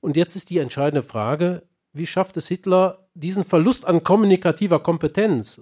Und 0.00 0.16
jetzt 0.16 0.36
ist 0.36 0.50
die 0.50 0.58
entscheidende 0.58 1.02
Frage, 1.02 1.64
wie 1.92 2.06
schafft 2.06 2.36
es 2.36 2.48
Hitler, 2.48 3.08
diesen 3.14 3.44
Verlust 3.44 3.84
an 3.84 4.04
kommunikativer 4.04 4.80
Kompetenz, 4.80 5.60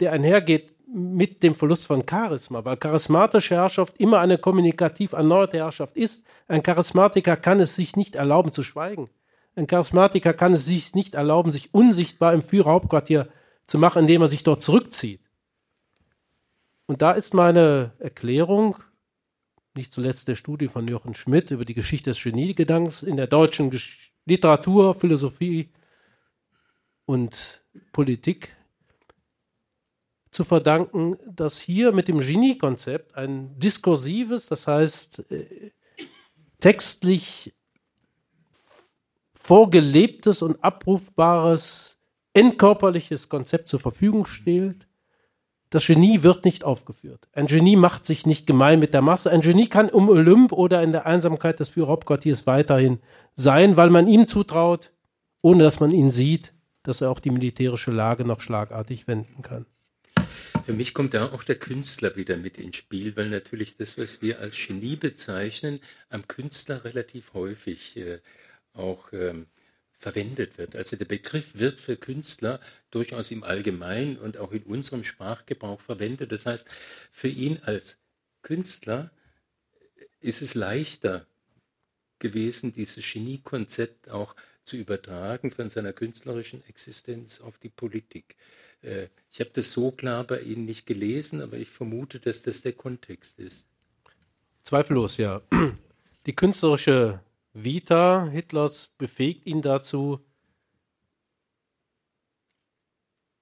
der 0.00 0.12
einhergeht 0.12 0.71
mit 0.94 1.42
dem 1.42 1.54
Verlust 1.54 1.86
von 1.86 2.04
Charisma, 2.08 2.64
weil 2.64 2.76
charismatische 2.76 3.54
Herrschaft 3.54 3.98
immer 3.98 4.20
eine 4.20 4.38
kommunikativ 4.38 5.12
erneuerte 5.12 5.56
Herrschaft 5.56 5.96
ist. 5.96 6.24
Ein 6.48 6.62
Charismatiker 6.62 7.36
kann 7.36 7.60
es 7.60 7.74
sich 7.74 7.96
nicht 7.96 8.14
erlauben 8.14 8.52
zu 8.52 8.62
schweigen. 8.62 9.08
Ein 9.54 9.66
Charismatiker 9.66 10.34
kann 10.34 10.52
es 10.52 10.66
sich 10.66 10.94
nicht 10.94 11.14
erlauben, 11.14 11.52
sich 11.52 11.72
unsichtbar 11.72 12.34
im 12.34 12.42
Führerhauptquartier 12.42 13.28
zu 13.66 13.78
machen, 13.78 14.00
indem 14.02 14.22
er 14.22 14.28
sich 14.28 14.44
dort 14.44 14.62
zurückzieht. 14.62 15.20
Und 16.86 17.00
da 17.00 17.12
ist 17.12 17.32
meine 17.32 17.92
Erklärung, 17.98 18.76
nicht 19.74 19.92
zuletzt 19.92 20.28
der 20.28 20.34
Studie 20.34 20.68
von 20.68 20.86
Jochen 20.86 21.14
Schmidt 21.14 21.50
über 21.50 21.64
die 21.64 21.74
Geschichte 21.74 22.10
des 22.10 22.22
Geniegedankens 22.22 23.02
in 23.02 23.16
der 23.16 23.26
deutschen 23.26 23.70
Literatur, 24.26 24.94
Philosophie 24.94 25.70
und 27.06 27.64
Politik 27.92 28.54
zu 30.32 30.44
verdanken, 30.44 31.16
dass 31.30 31.60
hier 31.60 31.92
mit 31.92 32.08
dem 32.08 32.20
Genie-Konzept 32.20 33.14
ein 33.14 33.58
diskursives, 33.58 34.46
das 34.46 34.66
heißt 34.66 35.30
äh, 35.30 35.70
textlich 36.58 37.54
vorgelebtes 39.34 40.40
und 40.40 40.62
abrufbares, 40.64 41.98
entkörperliches 42.32 43.28
Konzept 43.28 43.68
zur 43.68 43.80
Verfügung 43.80 44.24
steht. 44.24 44.86
Das 45.68 45.86
Genie 45.86 46.22
wird 46.22 46.44
nicht 46.44 46.64
aufgeführt. 46.64 47.28
Ein 47.32 47.46
Genie 47.46 47.76
macht 47.76 48.06
sich 48.06 48.24
nicht 48.24 48.46
gemein 48.46 48.78
mit 48.78 48.94
der 48.94 49.02
Masse. 49.02 49.30
Ein 49.30 49.40
Genie 49.40 49.68
kann 49.68 49.90
um 49.90 50.08
Olymp 50.08 50.52
oder 50.52 50.82
in 50.82 50.92
der 50.92 51.06
Einsamkeit 51.06 51.60
des 51.60 51.68
Führerhauptquartiers 51.68 52.46
weiterhin 52.46 53.00
sein, 53.36 53.76
weil 53.76 53.90
man 53.90 54.06
ihm 54.06 54.26
zutraut, 54.26 54.92
ohne 55.42 55.64
dass 55.64 55.80
man 55.80 55.90
ihn 55.90 56.10
sieht, 56.10 56.54
dass 56.84 57.00
er 57.00 57.10
auch 57.10 57.20
die 57.20 57.30
militärische 57.30 57.90
Lage 57.90 58.24
noch 58.24 58.40
schlagartig 58.40 59.06
wenden 59.08 59.42
kann. 59.42 59.66
Für 60.64 60.74
mich 60.74 60.94
kommt 60.94 61.14
da 61.14 61.32
auch 61.32 61.42
der 61.42 61.56
Künstler 61.58 62.14
wieder 62.14 62.36
mit 62.36 62.56
ins 62.56 62.76
Spiel, 62.76 63.16
weil 63.16 63.28
natürlich 63.28 63.76
das, 63.76 63.98
was 63.98 64.22
wir 64.22 64.38
als 64.38 64.56
Genie 64.56 64.94
bezeichnen, 64.96 65.80
am 66.08 66.28
Künstler 66.28 66.84
relativ 66.84 67.34
häufig 67.34 67.96
äh, 67.96 68.20
auch 68.72 69.12
ähm, 69.12 69.46
verwendet 69.98 70.58
wird. 70.58 70.76
Also 70.76 70.96
der 70.96 71.04
Begriff 71.04 71.54
wird 71.54 71.80
für 71.80 71.96
Künstler 71.96 72.60
durchaus 72.90 73.30
im 73.32 73.42
Allgemeinen 73.42 74.18
und 74.18 74.36
auch 74.36 74.52
in 74.52 74.62
unserem 74.62 75.02
Sprachgebrauch 75.02 75.80
verwendet. 75.80 76.30
Das 76.30 76.46
heißt, 76.46 76.68
für 77.10 77.28
ihn 77.28 77.58
als 77.64 77.96
Künstler 78.42 79.10
ist 80.20 80.42
es 80.42 80.54
leichter 80.54 81.26
gewesen, 82.20 82.72
dieses 82.72 83.04
Geniekonzept 83.12 84.10
auch 84.10 84.36
zu 84.64 84.76
übertragen 84.76 85.50
von 85.50 85.70
seiner 85.70 85.92
künstlerischen 85.92 86.64
Existenz 86.68 87.40
auf 87.40 87.58
die 87.58 87.68
Politik. 87.68 88.36
Äh, 88.82 89.08
ich 89.30 89.40
habe 89.40 89.50
das 89.54 89.72
so 89.72 89.90
klar 89.90 90.24
bei 90.24 90.40
Ihnen 90.40 90.64
nicht 90.64 90.86
gelesen, 90.86 91.40
aber 91.40 91.56
ich 91.56 91.70
vermute, 91.70 92.20
dass 92.20 92.42
das 92.42 92.62
der 92.62 92.72
Kontext 92.72 93.38
ist. 93.38 93.66
Zweifellos, 94.62 95.16
ja. 95.16 95.40
Die 96.26 96.36
künstlerische 96.36 97.20
Vita 97.52 98.28
Hitlers 98.28 98.92
befähigt 98.96 99.46
ihn 99.46 99.60
dazu, 99.60 100.20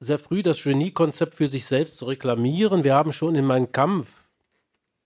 sehr 0.00 0.18
früh 0.18 0.42
das 0.42 0.62
Geniekonzept 0.62 1.34
für 1.34 1.48
sich 1.48 1.66
selbst 1.66 1.98
zu 1.98 2.06
reklamieren. 2.06 2.84
Wir 2.84 2.94
haben 2.94 3.12
schon 3.12 3.34
in 3.34 3.44
meinem 3.44 3.70
Kampf, 3.70 4.08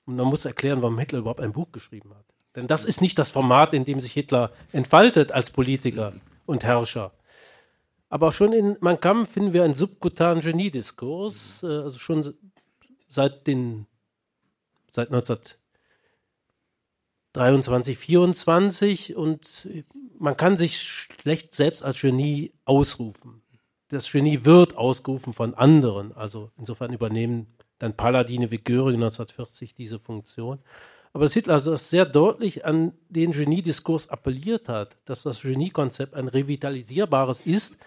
und 0.07 0.17
man 0.17 0.27
muss 0.27 0.45
erklären, 0.45 0.83
warum 0.83 0.99
Hitler 0.99 1.19
überhaupt 1.19 1.41
ein 1.41 1.53
Buch 1.53 1.73
geschrieben 1.73 2.11
hat. 2.15 2.25
Denn 2.55 2.69
das 2.69 2.85
ist 2.85 3.01
nicht 3.01 3.19
das 3.19 3.31
Format, 3.31 3.75
in 3.75 3.85
dem 3.85 4.01
sich 4.01 4.13
Hitler 4.13 4.53
entfaltet 4.71 5.33
als 5.33 5.51
Politiker 5.51 6.13
und 6.47 6.63
Herrscher. 6.63 7.13
Aber 8.09 8.33
schon 8.33 8.53
in 8.53 8.77
Mein 8.81 9.01
Kampf 9.01 9.33
finden 9.33 9.53
wir 9.53 9.65
einen 9.65 9.75
subkutanen 9.75 10.43
Geniediskurs, 10.43 11.63
äh, 11.63 11.67
also 11.67 11.99
schon 11.99 12.35
seit 13.09 13.47
den 13.47 13.87
seit 14.95 15.09
1923, 15.09 17.99
24 17.99 19.17
und 19.17 19.69
man 20.19 20.37
kann 20.37 20.57
sich 20.57 20.81
schlecht 20.81 21.55
selbst 21.55 21.83
als 21.83 22.01
Genie 22.01 22.53
ausrufen. 22.65 23.43
Das 23.89 24.11
Genie 24.11 24.45
wird 24.45 24.77
ausgerufen 24.77 25.33
von 25.33 25.55
anderen, 25.55 26.13
also 26.13 26.51
insofern 26.57 26.93
übernehmen 26.93 27.49
dann 27.79 27.97
Paladine 27.97 28.51
wie 28.51 28.59
Göring 28.59 29.03
1940 29.03 29.75
diese 29.75 29.99
Funktion. 29.99 30.61
Aber 31.15 31.25
dass 31.25 31.35
Hitler 31.35 31.55
also 31.55 31.77
sehr 31.77 32.07
deutlich 32.07 32.65
an 32.65 32.93
den 33.09 33.31
Geniediskurs 33.31 34.11
appelliert 34.11 34.69
hat, 34.69 34.97
dass 35.05 35.23
das 35.23 35.43
Geniekonzept 35.43 36.15
ein 36.15 36.27
revitalisierbares 36.27 37.39
ist, 37.41 37.79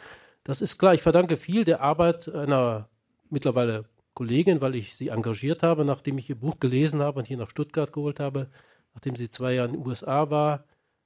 das 0.45 0.61
ist 0.61 0.77
klar. 0.77 0.93
Ich 0.93 1.01
verdanke 1.01 1.35
viel 1.35 1.65
der 1.65 1.81
Arbeit 1.81 2.33
einer 2.33 2.87
mittlerweile 3.29 3.83
Kollegin, 4.13 4.61
weil 4.61 4.75
ich 4.75 4.95
sie 4.95 5.09
engagiert 5.09 5.61
habe, 5.61 5.83
nachdem 5.83 6.17
ich 6.17 6.29
ihr 6.29 6.39
Buch 6.39 6.61
gelesen 6.61 7.01
habe 7.01 7.19
und 7.19 7.27
hier 7.27 7.35
nach 7.35 7.49
Stuttgart 7.49 7.91
geholt 7.91 8.21
habe, 8.21 8.47
nachdem 8.93 9.17
sie 9.17 9.29
zwei 9.29 9.55
Jahre 9.55 9.67
in 9.67 9.73
den 9.73 9.85
USA 9.85 10.29
war. 10.29 10.63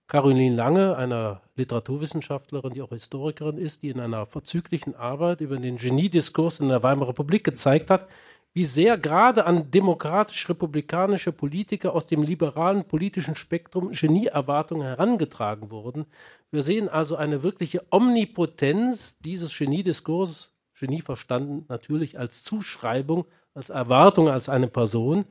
Caroline 0.07 0.55
Lange, 0.55 0.95
einer 0.97 1.41
Literaturwissenschaftlerin, 1.55 2.73
die 2.73 2.83
auch 2.83 2.89
Historikerin 2.89 3.57
ist, 3.57 3.81
die 3.81 3.89
in 3.89 3.99
einer 3.99 4.27
verzüglichen 4.27 4.93
Arbeit 4.93 5.41
über 5.41 5.57
den 5.57 5.77
Geniediskurs 5.77 6.59
in 6.59 6.69
der 6.69 6.83
Weimarer 6.83 7.09
Republik 7.09 7.43
gezeigt 7.43 7.89
hat, 7.89 8.07
wie 8.53 8.65
sehr 8.65 8.97
gerade 8.97 9.45
an 9.45 9.71
demokratisch-republikanische 9.71 11.31
Politiker 11.31 11.93
aus 11.93 12.07
dem 12.07 12.21
liberalen 12.23 12.83
politischen 12.83 13.35
Spektrum 13.35 13.91
Genieerwartungen 13.91 14.85
herangetragen 14.85 15.71
wurden. 15.71 16.05
Wir 16.51 16.63
sehen 16.63 16.89
also 16.89 17.15
eine 17.15 17.43
wirkliche 17.43 17.85
Omnipotenz 17.89 19.17
dieses 19.19 19.57
Geniediskurses 19.57 20.51
Genie 20.81 21.01
verstanden 21.01 21.65
natürlich 21.69 22.17
als 22.17 22.43
Zuschreibung, 22.43 23.25
als 23.53 23.69
Erwartung 23.69 24.29
als 24.29 24.49
eine 24.49 24.67
Person, 24.67 25.25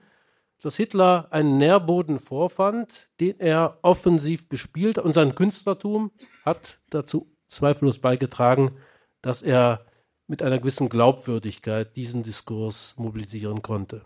dass 0.62 0.76
Hitler 0.76 1.28
einen 1.30 1.59
Nährboden 1.59 2.20
vorfand, 2.20 3.09
den 3.18 3.40
er 3.40 3.78
offensiv 3.83 4.48
bespielt 4.48 4.98
und 4.98 5.12
sein 5.12 5.35
Künstlertum 5.35 6.12
hat 6.44 6.78
dazu 6.90 7.33
zweifellos 7.46 7.98
beigetragen, 7.98 8.76
dass 9.22 9.42
er 9.42 9.85
mit 10.30 10.44
einer 10.44 10.60
gewissen 10.60 10.88
Glaubwürdigkeit 10.88 11.96
diesen 11.96 12.22
Diskurs 12.22 12.94
mobilisieren 12.96 13.62
konnte. 13.62 14.02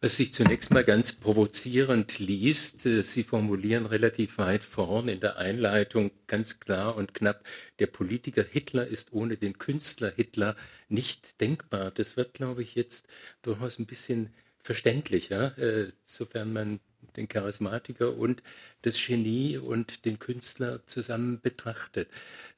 Was 0.00 0.16
sich 0.16 0.32
zunächst 0.32 0.70
mal 0.70 0.84
ganz 0.84 1.12
provozierend 1.12 2.18
liest, 2.18 2.86
äh, 2.86 3.02
Sie 3.02 3.24
formulieren 3.24 3.84
relativ 3.84 4.38
weit 4.38 4.64
vorn 4.64 5.08
in 5.08 5.20
der 5.20 5.36
Einleitung 5.36 6.10
ganz 6.26 6.60
klar 6.60 6.96
und 6.96 7.12
knapp, 7.12 7.44
der 7.78 7.86
Politiker 7.86 8.42
Hitler 8.42 8.86
ist 8.86 9.12
ohne 9.12 9.36
den 9.36 9.58
Künstler 9.58 10.12
Hitler 10.16 10.56
nicht 10.88 11.38
denkbar. 11.42 11.90
Das 11.90 12.16
wird, 12.16 12.32
glaube 12.32 12.62
ich, 12.62 12.74
jetzt 12.74 13.06
durchaus 13.42 13.78
ein 13.78 13.86
bisschen 13.86 14.32
verständlicher, 14.62 15.58
äh, 15.58 15.90
sofern 16.04 16.54
man 16.54 16.80
den 17.16 17.28
Charismatiker 17.28 18.16
und 18.16 18.42
das 18.80 18.96
Genie 18.96 19.58
und 19.58 20.06
den 20.06 20.18
Künstler 20.18 20.86
zusammen 20.86 21.40
betrachtet. 21.42 22.08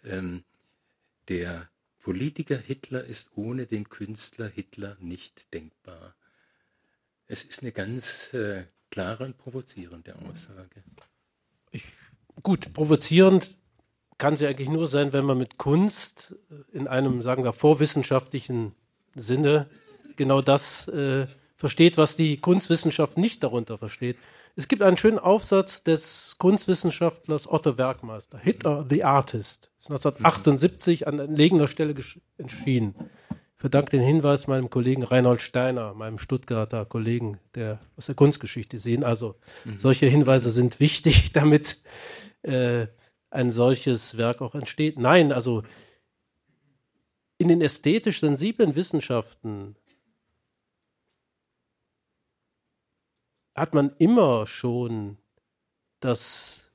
Ähm, 0.05 0.45
der 1.29 1.69
Politiker 2.07 2.57
Hitler 2.57 3.03
ist 3.03 3.33
ohne 3.35 3.67
den 3.67 3.89
Künstler 3.89 4.47
Hitler 4.47 4.97
nicht 5.01 5.53
denkbar. 5.53 6.15
Es 7.27 7.43
ist 7.43 7.63
eine 7.63 7.73
ganz 7.73 8.33
äh, 8.33 8.63
klare 8.93 9.25
und 9.25 9.37
provozierende 9.37 10.15
Aussage. 10.15 10.85
Ich, 11.73 11.83
gut, 12.45 12.73
provozierend 12.73 13.51
kann 14.19 14.37
sie 14.37 14.47
eigentlich 14.47 14.69
nur 14.69 14.87
sein, 14.87 15.13
wenn 15.13 15.25
man 15.25 15.37
mit 15.37 15.59
Kunst 15.59 16.37
äh, 16.49 16.77
in 16.77 16.87
einem, 16.87 17.23
sagen 17.23 17.43
wir, 17.43 17.53
vorwissenschaftlichen 17.53 18.77
Sinne 19.17 19.69
genau 20.15 20.43
das 20.43 20.87
äh, 20.87 21.27
versteht, 21.57 21.97
was 21.97 22.15
die 22.15 22.37
Kunstwissenschaft 22.37 23.19
nicht 23.19 23.43
darunter 23.43 23.79
versteht. 23.79 24.17
Es 24.55 24.69
gibt 24.69 24.83
einen 24.83 24.97
schönen 24.97 25.19
Aufsatz 25.19 25.83
des 25.83 26.37
Kunstwissenschaftlers 26.39 27.51
Otto 27.51 27.79
Werkmeister, 27.79 28.39
Hitler 28.39 28.87
the 28.89 29.03
Artist, 29.03 29.73
1978 29.91 31.07
an 31.07 31.19
entlegener 31.19 31.67
Stelle 31.67 31.95
erschienen 32.39 32.95
verdanke 33.57 33.91
den 33.91 34.03
Hinweis 34.03 34.47
meinem 34.47 34.71
Kollegen 34.71 35.03
Reinhold 35.03 35.41
Steiner, 35.41 35.95
meinem 35.95 36.19
Stuttgarter 36.19 36.85
Kollegen, 36.85 37.41
der 37.55 37.81
aus 37.97 38.07
der 38.07 38.15
Kunstgeschichte 38.15 38.79
sehen. 38.79 39.03
Also 39.03 39.37
mhm. 39.65 39.79
solche 39.79 40.07
Hinweise 40.07 40.51
sind 40.51 40.79
wichtig, 40.79 41.33
damit 41.33 41.83
äh, 42.43 42.87
ein 43.31 43.51
solches 43.51 44.17
Werk 44.19 44.43
auch 44.43 44.55
entsteht. 44.55 44.99
Nein, 44.99 45.33
also 45.33 45.63
in 47.39 47.49
den 47.49 47.61
ästhetisch 47.61 48.21
sensiblen 48.21 48.77
Wissenschaften 48.77 49.77
hat 53.55 53.75
man 53.75 53.95
immer 53.99 54.47
schon 54.47 55.17
das 56.01 56.66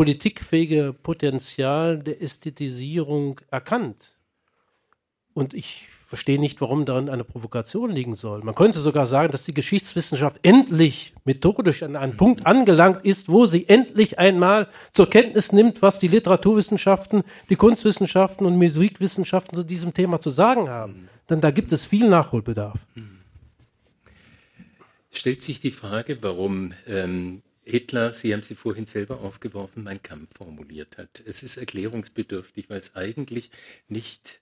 politikfähige 0.00 0.94
Potenzial 0.94 1.98
der 1.98 2.22
Ästhetisierung 2.22 3.38
erkannt. 3.50 4.16
Und 5.34 5.52
ich 5.52 5.88
verstehe 5.90 6.40
nicht, 6.40 6.62
warum 6.62 6.86
darin 6.86 7.10
eine 7.10 7.22
Provokation 7.22 7.90
liegen 7.90 8.14
soll. 8.14 8.42
Man 8.42 8.54
könnte 8.54 8.78
sogar 8.78 9.06
sagen, 9.06 9.30
dass 9.30 9.44
die 9.44 9.52
Geschichtswissenschaft 9.52 10.40
endlich 10.42 11.12
methodisch 11.26 11.82
an 11.82 11.96
einen 11.96 12.16
Punkt 12.16 12.46
angelangt 12.46 13.04
ist, 13.04 13.28
wo 13.28 13.44
sie 13.44 13.68
endlich 13.68 14.18
einmal 14.18 14.68
zur 14.94 15.10
Kenntnis 15.10 15.52
nimmt, 15.52 15.82
was 15.82 15.98
die 15.98 16.08
Literaturwissenschaften, 16.08 17.22
die 17.50 17.56
Kunstwissenschaften 17.56 18.46
und 18.46 18.56
Musikwissenschaften 18.56 19.54
zu 19.54 19.64
diesem 19.64 19.92
Thema 19.92 20.18
zu 20.18 20.30
sagen 20.30 20.70
haben. 20.70 21.10
Denn 21.28 21.42
da 21.42 21.50
gibt 21.50 21.72
es 21.72 21.84
viel 21.84 22.08
Nachholbedarf. 22.08 22.86
Stellt 25.10 25.42
sich 25.42 25.60
die 25.60 25.72
Frage, 25.72 26.16
warum 26.22 26.72
ähm, 26.86 27.42
Hitler, 27.70 28.12
Sie 28.12 28.32
haben 28.32 28.42
sie 28.42 28.54
vorhin 28.54 28.86
selber 28.86 29.20
aufgeworfen, 29.20 29.84
mein 29.84 30.02
Kampf 30.02 30.30
formuliert 30.36 30.98
hat. 30.98 31.22
Es 31.24 31.42
ist 31.42 31.56
erklärungsbedürftig, 31.56 32.68
weil 32.68 32.80
es 32.80 32.96
eigentlich 32.96 33.50
nicht 33.88 34.40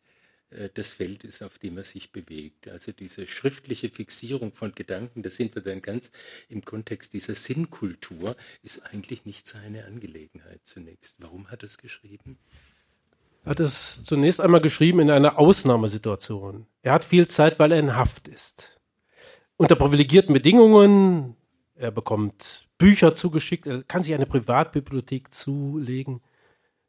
äh, 0.50 0.68
das 0.72 0.90
Feld 0.90 1.24
ist, 1.24 1.42
auf 1.42 1.58
dem 1.58 1.76
er 1.76 1.84
sich 1.84 2.12
bewegt. 2.12 2.68
Also 2.68 2.92
diese 2.92 3.26
schriftliche 3.26 3.90
Fixierung 3.90 4.52
von 4.52 4.74
Gedanken, 4.74 5.22
da 5.22 5.30
sind 5.30 5.54
wir 5.54 5.62
dann 5.62 5.82
ganz 5.82 6.10
im 6.48 6.64
Kontext 6.64 7.12
dieser 7.12 7.34
Sinnkultur, 7.34 8.36
ist 8.62 8.82
eigentlich 8.92 9.24
nicht 9.24 9.46
seine 9.46 9.84
Angelegenheit 9.84 10.60
zunächst. 10.64 11.16
Warum 11.20 11.50
hat 11.50 11.62
er 11.62 11.66
es 11.66 11.78
geschrieben? 11.78 12.38
Er 13.44 13.50
hat 13.50 13.60
es 13.60 14.02
zunächst 14.02 14.40
einmal 14.40 14.60
geschrieben 14.60 15.00
in 15.00 15.10
einer 15.10 15.38
Ausnahmesituation. 15.38 16.66
Er 16.82 16.92
hat 16.92 17.04
viel 17.04 17.26
Zeit, 17.28 17.58
weil 17.58 17.72
er 17.72 17.78
in 17.78 17.96
Haft 17.96 18.28
ist. 18.28 18.80
Unter 19.56 19.76
privilegierten 19.76 20.32
Bedingungen, 20.32 21.36
er 21.74 21.90
bekommt 21.90 22.67
Bücher 22.78 23.14
zugeschickt, 23.14 23.66
er 23.66 23.82
kann 23.82 24.02
sich 24.02 24.14
eine 24.14 24.26
Privatbibliothek 24.26 25.34
zulegen. 25.34 26.20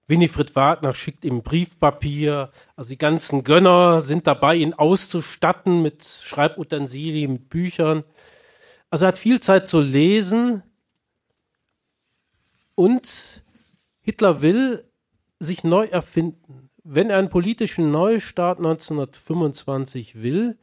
Winifred 0.08 0.56
Wagner 0.56 0.94
schickt 0.94 1.24
ihm 1.26 1.44
Briefpapier. 1.44 2.52
Also 2.76 2.90
die 2.90 2.98
ganzen 2.98 3.44
Gönner 3.44 4.02
sind 4.02 4.26
dabei, 4.26 4.56
ihn 4.56 4.74
auszustatten 4.74 5.82
mit 5.82 6.04
Schreibutensilien, 6.04 7.34
mit 7.34 7.50
Büchern. 7.50 8.04
Also 8.90 9.06
er 9.06 9.10
hat 9.10 9.18
viel 9.18 9.40
Zeit 9.40 9.68
zu 9.68 9.80
lesen. 9.80 10.64
Und 12.74 13.44
Hitler 14.02 14.42
will 14.42 14.86
sich 15.40 15.64
neu 15.64 15.86
erfinden. 15.86 16.70
Wenn 16.84 17.10
er 17.10 17.20
einen 17.20 17.30
politischen 17.30 17.92
Neustart 17.92 18.58
1925 18.58 20.24
will, 20.24 20.58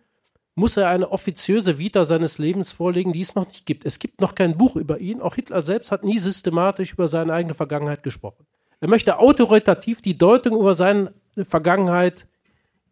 muss 0.56 0.76
er 0.78 0.88
eine 0.88 1.12
offiziöse 1.12 1.78
Vita 1.78 2.06
seines 2.06 2.38
Lebens 2.38 2.72
vorlegen, 2.72 3.12
die 3.12 3.20
es 3.20 3.34
noch 3.34 3.46
nicht 3.46 3.66
gibt. 3.66 3.84
Es 3.84 3.98
gibt 3.98 4.22
noch 4.22 4.34
kein 4.34 4.56
Buch 4.56 4.74
über 4.74 4.98
ihn. 4.98 5.20
Auch 5.20 5.34
Hitler 5.34 5.60
selbst 5.60 5.92
hat 5.92 6.02
nie 6.02 6.18
systematisch 6.18 6.94
über 6.94 7.08
seine 7.08 7.34
eigene 7.34 7.54
Vergangenheit 7.54 8.02
gesprochen. 8.02 8.46
Er 8.80 8.88
möchte 8.88 9.18
autoritativ 9.18 10.00
die 10.00 10.16
Deutung 10.16 10.58
über 10.58 10.74
seine 10.74 11.12
Vergangenheit 11.36 12.26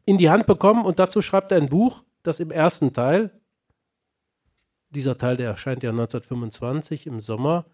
in 0.05 0.19
die 0.19 0.29
Hand 0.29 0.47
bekommen 0.47 0.85
und 0.85 0.99
dazu 0.99 1.23
schreibt 1.23 1.53
er 1.53 1.59
ein 1.59 1.71
Buch, 1.71 2.03
das 2.23 2.39
im 2.39 2.51
ersten 2.51 2.93
Teil, 2.93 3.31
dieser 4.91 5.17
Teil, 5.19 5.37
der 5.37 5.49
erscheint 5.49 5.83
ja 5.83 5.91
1925 5.91 7.07
im 7.07 7.21
Sommer, 7.21 7.65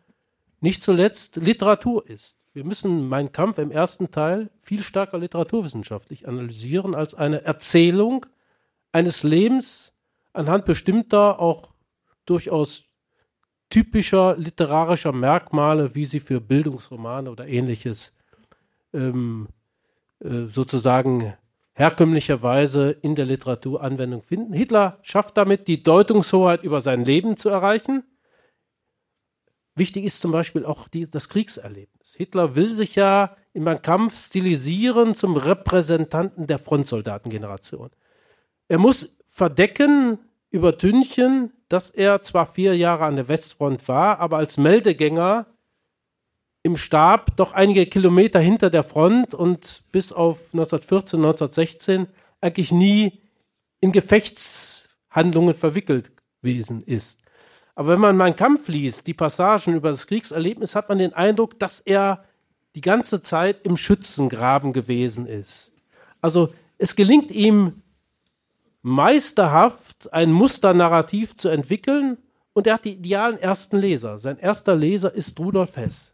nicht 0.61 0.83
zuletzt 0.83 1.37
Literatur 1.37 2.09
ist. 2.09 2.37
Wir 2.53 2.65
müssen 2.65 3.09
Mein 3.09 3.33
Kampf 3.33 3.59
im 3.59 3.71
ersten 3.71 4.11
Teil 4.11 4.51
viel 4.63 4.83
stärker 4.83 5.19
literaturwissenschaftlich 5.19 6.27
analysieren 6.27 6.95
als 6.95 7.15
eine 7.15 7.43
Erzählung 7.43 8.27
eines 8.93 9.23
Lebens 9.23 9.93
anhand 10.33 10.65
bestimmter, 10.65 11.41
auch 11.41 11.71
durchaus 12.27 12.85
typischer 13.69 14.37
literarischer 14.37 15.13
Merkmale, 15.13 15.95
wie 15.95 16.05
sie 16.05 16.21
für 16.21 16.41
Bildungsromane 16.41 17.31
oder 17.31 17.47
ähnliches 17.47 18.13
ähm, 18.93 19.49
äh, 20.21 20.47
sozusagen 20.47 21.35
herkömmlicherweise 21.75 22.91
in 22.91 23.15
der 23.15 23.25
Literatur 23.25 23.83
Anwendung 23.83 24.23
finden. 24.23 24.53
Hitler 24.53 24.99
schafft 25.03 25.37
damit, 25.37 25.69
die 25.69 25.83
Deutungshoheit 25.83 26.63
über 26.63 26.81
sein 26.81 27.05
Leben 27.05 27.37
zu 27.37 27.49
erreichen. 27.49 28.05
Wichtig 29.77 30.05
ist 30.05 30.21
zum 30.21 30.33
Beispiel 30.33 30.67
auch 30.67 30.89
die, 30.89 31.09
das 31.09 31.29
Kriegserlebnis. 31.29 32.15
Hitler 32.17 32.57
will 32.57 32.67
sich 32.67 32.97
ja 32.97 33.37
in 33.55 33.63
meinem 33.63 33.81
Kampf 33.81 34.19
stilisieren 34.19 35.15
zum 35.15 35.37
Repräsentanten 35.37 36.47
der 36.47 36.59
Frontsoldatengeneration. 36.59 37.91
Er 38.71 38.79
muss 38.79 39.17
verdecken, 39.27 40.21
übertünchen, 40.53 41.53
dass 41.69 41.91
er 41.91 42.23
zwar 42.23 42.47
vier 42.47 42.77
Jahre 42.77 43.05
an 43.05 43.17
der 43.17 43.27
Westfront 43.27 43.89
war, 43.89 44.21
aber 44.21 44.37
als 44.39 44.59
Meldegänger 44.59 45.47
im 46.63 46.77
Stab 46.77 47.37
doch 47.37 47.53
einige 47.53 47.87
Kilometer 47.87 48.39
hinter 48.39 48.71
der 48.71 48.85
Front 48.85 49.35
und 49.35 49.83
bis 49.91 50.13
auf 50.13 50.39
1914, 50.53 51.19
1916 51.19 52.07
eigentlich 52.41 52.71
nie 52.71 53.21
in 53.81 53.91
Gefechtshandlungen 53.91 55.57
verwickelt 55.57 56.13
gewesen 56.41 56.81
ist. 56.81 57.19
Aber 57.75 57.89
wenn 57.89 58.01
man 58.01 58.17
meinen 58.17 58.37
Kampf 58.37 58.69
liest, 58.69 59.09
die 59.09 59.15
Passagen 59.15 59.75
über 59.75 59.89
das 59.89 60.07
Kriegserlebnis, 60.07 60.77
hat 60.77 60.89
man 60.89 60.99
den 60.99 61.13
Eindruck, 61.13 61.59
dass 61.59 61.81
er 61.81 62.25
die 62.77 62.83
ganze 62.83 63.21
Zeit 63.21 63.67
im 63.67 63.77
Schützengraben 63.77 64.73
gewesen 64.73 65.27
ist. 65.27 65.73
Also 66.21 66.51
es 66.79 66.95
gelingt 66.95 67.33
ihm 67.33 67.83
meisterhaft 68.83 70.13
ein 70.13 70.33
Musternarrativ 70.33 71.37
zu 71.37 71.49
entwickeln 71.49 72.19
und 72.53 72.67
er 72.67 72.75
hat 72.75 72.85
die 72.85 72.95
idealen 72.95 73.39
ersten 73.39 73.79
Leser. 73.79 74.19
Sein 74.19 74.39
erster 74.39 74.75
Leser 74.75 75.15
ist 75.15 75.39
Rudolf 75.39 75.77
Hess. 75.77 76.13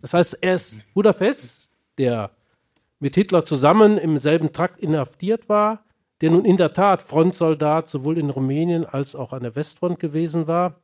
Das 0.00 0.14
heißt, 0.14 0.38
er 0.40 0.54
ist 0.54 0.84
Rudolf 0.94 1.20
Hess, 1.20 1.68
der 1.98 2.30
mit 3.00 3.14
Hitler 3.14 3.44
zusammen 3.44 3.98
im 3.98 4.18
selben 4.18 4.52
Trakt 4.52 4.80
inhaftiert 4.80 5.48
war, 5.48 5.84
der 6.20 6.30
nun 6.30 6.44
in 6.44 6.56
der 6.56 6.72
Tat 6.72 7.02
Frontsoldat 7.02 7.88
sowohl 7.88 8.18
in 8.18 8.30
Rumänien 8.30 8.86
als 8.86 9.14
auch 9.14 9.32
an 9.32 9.42
der 9.42 9.56
Westfront 9.56 9.98
gewesen 9.98 10.46
war, 10.46 10.80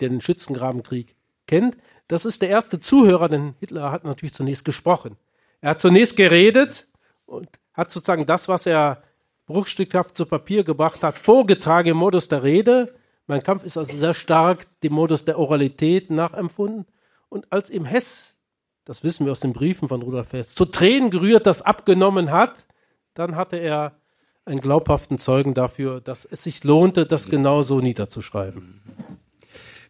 der 0.00 0.08
den 0.08 0.20
Schützengrabenkrieg 0.20 1.16
kennt. 1.46 1.76
Das 2.08 2.24
ist 2.24 2.42
der 2.42 2.48
erste 2.48 2.80
Zuhörer, 2.80 3.28
denn 3.28 3.54
Hitler 3.60 3.90
hat 3.90 4.04
natürlich 4.04 4.34
zunächst 4.34 4.64
gesprochen. 4.64 5.16
Er 5.60 5.70
hat 5.70 5.80
zunächst 5.80 6.16
geredet 6.16 6.86
und 7.26 7.48
hat 7.72 7.90
sozusagen 7.90 8.26
das, 8.26 8.48
was 8.48 8.66
er 8.66 9.02
bruchstückhaft 9.46 10.16
zu 10.16 10.26
Papier 10.26 10.64
gebracht 10.64 11.02
hat, 11.02 11.18
vorgetragen 11.18 11.90
im 11.90 11.96
Modus 11.96 12.28
der 12.28 12.42
Rede. 12.42 12.94
Mein 13.26 13.42
Kampf 13.42 13.64
ist 13.64 13.76
also 13.76 13.96
sehr 13.96 14.14
stark 14.14 14.66
dem 14.80 14.92
Modus 14.92 15.24
der 15.24 15.38
Oralität 15.38 16.10
nachempfunden. 16.10 16.86
Und 17.28 17.50
als 17.50 17.70
ihm 17.70 17.84
Hess, 17.84 18.36
das 18.84 19.02
wissen 19.04 19.26
wir 19.26 19.32
aus 19.32 19.40
den 19.40 19.52
Briefen 19.52 19.88
von 19.88 20.02
Rudolf 20.02 20.32
Hess, 20.32 20.54
zu 20.54 20.64
Tränen 20.64 21.10
gerührt 21.10 21.46
das 21.46 21.62
abgenommen 21.62 22.30
hat, 22.30 22.66
dann 23.14 23.36
hatte 23.36 23.56
er 23.56 23.96
einen 24.44 24.60
glaubhaften 24.60 25.18
Zeugen 25.18 25.54
dafür, 25.54 26.00
dass 26.00 26.24
es 26.24 26.42
sich 26.42 26.64
lohnte, 26.64 27.06
das 27.06 27.30
genauso 27.30 27.80
niederzuschreiben. 27.80 28.82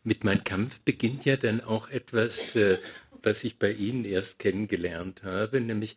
Mit 0.05 0.23
Mein 0.23 0.45
Kampf 0.45 0.81
beginnt 0.81 1.25
ja 1.25 1.37
dann 1.37 1.63
auch 1.63 1.89
etwas, 1.89 2.55
äh, 2.57 2.79
was 3.23 3.43
ich 3.43 3.59
bei 3.59 3.73
Ihnen 3.73 4.05
erst 4.05 4.39
kennengelernt 4.39 5.23
habe, 5.25 5.61
nämlich 5.61 5.97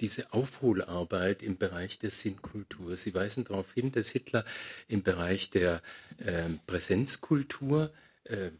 diese 0.00 0.32
Aufholarbeit 0.32 1.42
im 1.42 1.58
Bereich 1.58 1.98
der 1.98 2.10
Sinnkultur. 2.10 2.96
Sie 2.96 3.14
weisen 3.14 3.44
darauf 3.44 3.72
hin, 3.72 3.92
dass 3.92 4.10
Hitler 4.10 4.44
im 4.88 5.02
Bereich 5.02 5.50
der 5.50 5.82
äh, 6.18 6.50
Präsenzkultur 6.66 7.92
äh, 8.24 8.50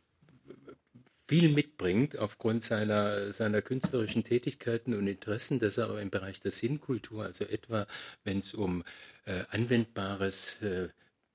viel 1.26 1.48
mitbringt 1.48 2.18
aufgrund 2.18 2.62
seiner, 2.62 3.32
seiner 3.32 3.62
künstlerischen 3.62 4.24
Tätigkeiten 4.24 4.94
und 4.94 5.06
Interessen, 5.06 5.60
dass 5.60 5.78
er 5.78 5.84
aber 5.84 6.02
im 6.02 6.10
Bereich 6.10 6.40
der 6.40 6.50
Sinnkultur, 6.50 7.24
also 7.24 7.44
etwa 7.44 7.86
wenn 8.24 8.40
es 8.40 8.52
um 8.54 8.84
äh, 9.24 9.44
anwendbares 9.50 10.60
äh, 10.62 10.88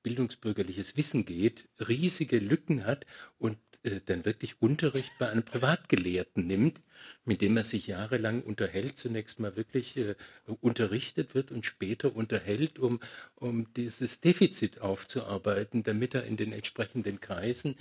bildungsbürgerliches 0.03 0.97
Wissen 0.97 1.25
geht, 1.25 1.67
riesige 1.79 2.39
Lücken 2.39 2.85
hat 2.85 3.05
und 3.39 3.57
äh, 3.87 4.01
dann 4.05 4.25
wirklich 4.25 4.61
Unterricht 4.61 5.11
bei 5.17 5.29
einem 5.29 5.43
Privatgelehrten 5.43 6.45
nimmt, 6.45 6.79
mit 7.25 7.41
dem 7.41 7.57
er 7.57 7.63
sich 7.63 7.87
jahrelang 7.87 8.41
unterhält, 8.41 8.97
zunächst 8.97 9.39
mal 9.39 9.55
wirklich 9.55 9.97
äh, 9.97 10.15
unterrichtet 10.61 11.35
wird 11.35 11.51
und 11.51 11.65
später 11.65 12.15
unterhält, 12.15 12.79
um, 12.79 12.99
um 13.35 13.73
dieses 13.73 14.19
Defizit 14.19 14.81
aufzuarbeiten, 14.81 15.83
damit 15.83 16.13
er 16.15 16.25
in 16.25 16.37
den 16.37 16.53
entsprechenden 16.53 17.19
Kreisen 17.19 17.75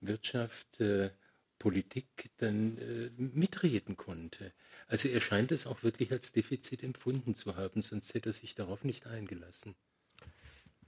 Wirtschaft, 0.00 0.80
äh, 0.80 1.10
Politik 1.58 2.30
dann 2.38 2.76
äh, 2.78 3.10
mitreden 3.16 3.96
konnte. 3.96 4.52
Also 4.86 5.08
er 5.08 5.20
scheint 5.20 5.50
es 5.50 5.66
auch 5.66 5.82
wirklich 5.82 6.12
als 6.12 6.32
Defizit 6.32 6.82
empfunden 6.82 7.34
zu 7.34 7.56
haben, 7.56 7.80
sonst 7.80 8.12
hätte 8.12 8.30
er 8.30 8.32
sich 8.34 8.54
darauf 8.54 8.84
nicht 8.84 9.06
eingelassen. 9.06 9.74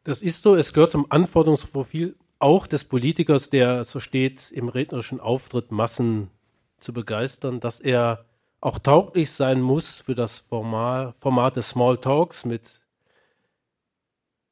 Das 0.05 0.23
ist 0.23 0.43
so, 0.43 0.55
es 0.55 0.73
gehört 0.73 0.93
zum 0.93 1.11
Anforderungsprofil 1.11 2.15
auch 2.39 2.67
des 2.67 2.85
Politikers, 2.85 3.51
der 3.51 3.85
so 3.85 4.01
steht, 4.01 4.51
im 4.53 4.69
rednerischen 4.69 5.21
Auftritt 5.21 5.71
Massen 5.71 6.31
zu 6.79 6.93
begeistern, 6.93 7.61
dass 7.61 7.81
er 7.81 8.27
auch 8.61 8.79
tauglich 8.79 9.31
sein 9.31 9.61
muss 9.61 9.97
für 9.97 10.15
das 10.15 10.39
Format, 10.39 11.17
Format 11.19 11.57
des 11.57 11.71
Small 11.71 11.99
Talks 11.99 12.45
mit 12.45 12.83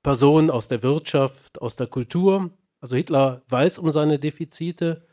Personen 0.02 0.50
aus 0.50 0.68
der 0.68 0.82
Wirtschaft, 0.82 1.60
aus 1.60 1.76
der 1.76 1.86
Kultur. 1.86 2.50
Also 2.80 2.96
Hitler 2.96 3.42
weiß 3.48 3.78
um 3.78 3.90
seine 3.90 4.18
Defizite. 4.18 5.06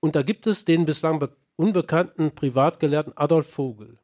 Und 0.00 0.14
da 0.14 0.22
gibt 0.22 0.46
es 0.46 0.64
den 0.64 0.84
bislang 0.84 1.26
unbekannten 1.56 2.34
Privatgelehrten 2.34 3.16
Adolf 3.16 3.50
Vogel, 3.50 3.98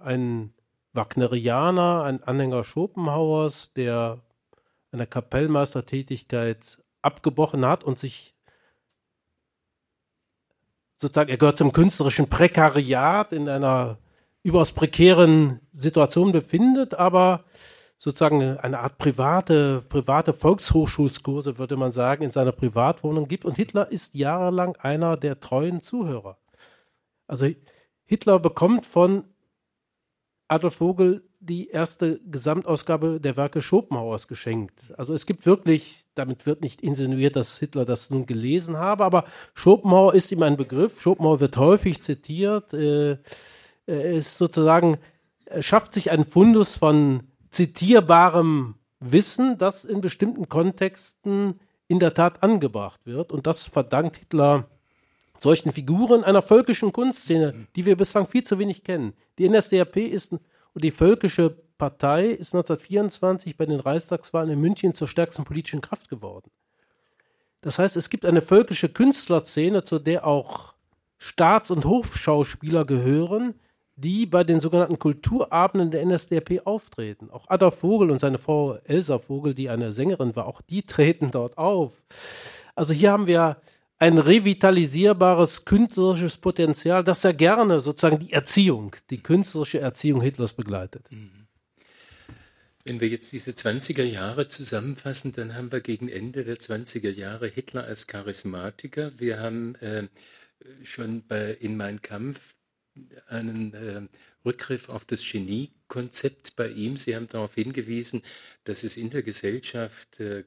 ein 0.00 0.54
Wagnerianer, 0.92 2.04
ein 2.04 2.22
Anhänger 2.22 2.64
Schopenhauers, 2.64 3.72
der 3.74 4.22
einer 4.92 5.06
Kapellmeistertätigkeit 5.06 6.81
abgebrochen 7.02 7.66
hat 7.66 7.84
und 7.84 7.98
sich 7.98 8.34
sozusagen, 10.96 11.30
er 11.30 11.36
gehört 11.36 11.58
zum 11.58 11.72
künstlerischen 11.72 12.28
Prekariat 12.28 13.32
in 13.32 13.48
einer 13.48 13.98
überaus 14.42 14.72
prekären 14.72 15.60
Situation 15.72 16.32
befindet, 16.32 16.94
aber 16.94 17.44
sozusagen 17.98 18.58
eine 18.58 18.80
Art 18.80 18.98
private, 18.98 19.82
private 19.88 20.32
Volkshochschulskurse, 20.32 21.58
würde 21.58 21.76
man 21.76 21.92
sagen, 21.92 22.24
in 22.24 22.32
seiner 22.32 22.50
Privatwohnung 22.50 23.28
gibt. 23.28 23.44
Und 23.44 23.56
Hitler 23.56 23.92
ist 23.92 24.14
jahrelang 24.14 24.76
einer 24.76 25.16
der 25.16 25.38
treuen 25.38 25.80
Zuhörer. 25.80 26.38
Also 27.28 27.46
Hitler 28.04 28.40
bekommt 28.40 28.86
von 28.86 29.24
Adolf 30.52 30.76
Vogel 30.76 31.24
die 31.40 31.68
erste 31.70 32.20
Gesamtausgabe 32.20 33.20
der 33.20 33.36
Werke 33.36 33.60
Schopenhauers 33.60 34.28
geschenkt. 34.28 34.92
Also 34.96 35.14
es 35.14 35.26
gibt 35.26 35.46
wirklich, 35.46 36.04
damit 36.14 36.46
wird 36.46 36.60
nicht 36.60 36.82
insinuiert, 36.82 37.36
dass 37.36 37.58
Hitler 37.58 37.84
das 37.84 38.10
nun 38.10 38.26
gelesen 38.26 38.76
habe, 38.76 39.04
aber 39.04 39.24
Schopenhauer 39.54 40.14
ist 40.14 40.30
ihm 40.30 40.42
ein 40.42 40.56
Begriff. 40.56 41.00
Schopenhauer 41.00 41.40
wird 41.40 41.56
häufig 41.56 42.00
zitiert. 42.02 42.74
Äh, 42.74 43.18
er 43.86 44.12
ist 44.12 44.38
sozusagen, 44.38 44.98
er 45.46 45.62
schafft 45.62 45.94
sich 45.94 46.10
einen 46.10 46.24
Fundus 46.24 46.76
von 46.76 47.24
zitierbarem 47.50 48.76
Wissen, 49.00 49.58
das 49.58 49.84
in 49.84 50.00
bestimmten 50.00 50.48
Kontexten 50.48 51.60
in 51.88 51.98
der 51.98 52.14
Tat 52.14 52.42
angebracht 52.42 53.00
wird. 53.04 53.32
Und 53.32 53.46
das 53.46 53.64
verdankt 53.64 54.18
Hitler 54.18 54.68
solchen 55.42 55.72
Figuren 55.72 56.24
einer 56.24 56.42
völkischen 56.42 56.92
Kunstszene, 56.92 57.66
die 57.74 57.84
wir 57.84 57.96
bislang 57.96 58.26
viel 58.26 58.44
zu 58.44 58.58
wenig 58.58 58.84
kennen. 58.84 59.14
Die 59.38 59.48
NSDAP 59.48 59.96
ist 59.96 60.32
und 60.32 60.84
die 60.84 60.90
Völkische 60.90 61.50
Partei 61.78 62.26
ist 62.26 62.54
1924 62.54 63.56
bei 63.56 63.66
den 63.66 63.80
Reichstagswahlen 63.80 64.50
in 64.50 64.60
München 64.60 64.94
zur 64.94 65.08
stärksten 65.08 65.44
politischen 65.44 65.80
Kraft 65.80 66.08
geworden. 66.08 66.50
Das 67.60 67.78
heißt, 67.78 67.96
es 67.96 68.08
gibt 68.08 68.24
eine 68.24 68.42
völkische 68.42 68.88
Künstlerszene, 68.88 69.84
zu 69.84 69.98
der 69.98 70.26
auch 70.26 70.74
Staats- 71.18 71.70
und 71.70 71.84
Hofschauspieler 71.84 72.84
gehören, 72.84 73.54
die 73.96 74.26
bei 74.26 74.42
den 74.42 74.60
sogenannten 74.60 74.98
Kulturabenden 74.98 75.90
der 75.90 76.04
NSDAP 76.04 76.66
auftreten. 76.66 77.30
Auch 77.30 77.48
Adolf 77.48 77.78
Vogel 77.78 78.10
und 78.10 78.18
seine 78.18 78.38
Frau 78.38 78.76
Elsa 78.84 79.18
Vogel, 79.18 79.54
die 79.54 79.68
eine 79.68 79.92
Sängerin 79.92 80.34
war, 80.34 80.48
auch 80.48 80.60
die 80.60 80.82
treten 80.82 81.30
dort 81.30 81.58
auf. 81.58 82.02
Also 82.74 82.94
hier 82.94 83.12
haben 83.12 83.26
wir 83.26 83.58
ein 84.02 84.18
revitalisierbares 84.18 85.64
künstlerisches 85.64 86.36
Potenzial, 86.36 87.04
das 87.04 87.22
er 87.22 87.34
gerne 87.34 87.80
sozusagen 87.80 88.18
die 88.18 88.32
Erziehung, 88.32 88.96
die 89.10 89.22
künstlerische 89.22 89.78
Erziehung 89.78 90.20
Hitlers 90.20 90.54
begleitet. 90.54 91.06
Mhm. 91.10 91.46
Wenn 92.82 93.00
wir 93.00 93.06
jetzt 93.06 93.30
diese 93.30 93.52
20er 93.52 94.02
Jahre 94.02 94.48
zusammenfassen, 94.48 95.32
dann 95.32 95.54
haben 95.54 95.70
wir 95.70 95.80
gegen 95.80 96.08
Ende 96.08 96.42
der 96.42 96.56
20er 96.56 97.12
Jahre 97.12 97.46
Hitler 97.46 97.84
als 97.84 98.08
Charismatiker. 98.08 99.12
Wir 99.18 99.38
haben 99.38 99.76
äh, 99.76 100.08
schon 100.82 101.24
bei, 101.28 101.52
in 101.52 101.76
Mein 101.76 102.02
Kampf 102.02 102.56
einen 103.28 103.72
äh, 103.74 104.02
Rückgriff 104.44 104.88
auf 104.88 105.04
das 105.04 105.22
Genie-Konzept 105.92 106.56
bei 106.56 106.68
ihm. 106.68 106.96
Sie 106.96 107.14
haben 107.14 107.28
darauf 107.28 107.54
hingewiesen, 107.54 108.22
dass 108.64 108.82
es 108.82 108.96
in 108.96 109.10
der 109.10 109.22
Gesellschaft, 109.22 110.20
äh, 110.20 110.44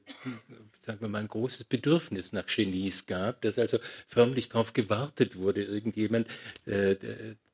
sagen 0.80 1.00
wir 1.00 1.08
mal, 1.08 1.20
ein 1.20 1.28
großes 1.28 1.64
Bedürfnis 1.64 2.32
nach 2.32 2.46
Genies 2.46 3.06
gab, 3.06 3.42
dass 3.42 3.58
also 3.58 3.78
förmlich 4.08 4.48
darauf 4.48 4.72
gewartet 4.72 5.36
wurde, 5.36 5.62
irgendjemand 5.62 6.26
äh, 6.66 6.96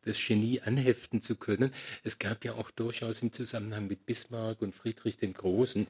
das 0.05 0.18
Genie 0.26 0.61
anheften 0.61 1.22
zu 1.22 1.37
können. 1.37 1.72
Es 2.02 2.18
gab 2.18 2.44
ja 2.44 2.55
auch 2.55 2.70
durchaus 2.70 3.22
im 3.22 3.33
Zusammenhang 3.33 3.87
mit 3.87 4.07
Bismarck 4.07 4.61
und 4.62 4.74
Friedrich 4.74 5.16
dem 5.16 5.33
Großen 5.33 5.87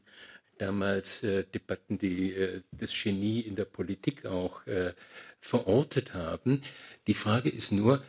damals 0.58 1.22
äh, 1.22 1.44
Debatten, 1.44 1.98
die 1.98 2.34
äh, 2.34 2.60
das 2.72 2.92
Genie 2.92 3.40
in 3.40 3.56
der 3.56 3.64
Politik 3.64 4.26
auch 4.26 4.66
äh, 4.66 4.92
verortet 5.40 6.14
haben. 6.14 6.62
Die 7.06 7.14
Frage 7.14 7.48
ist 7.48 7.72
nur, 7.72 8.04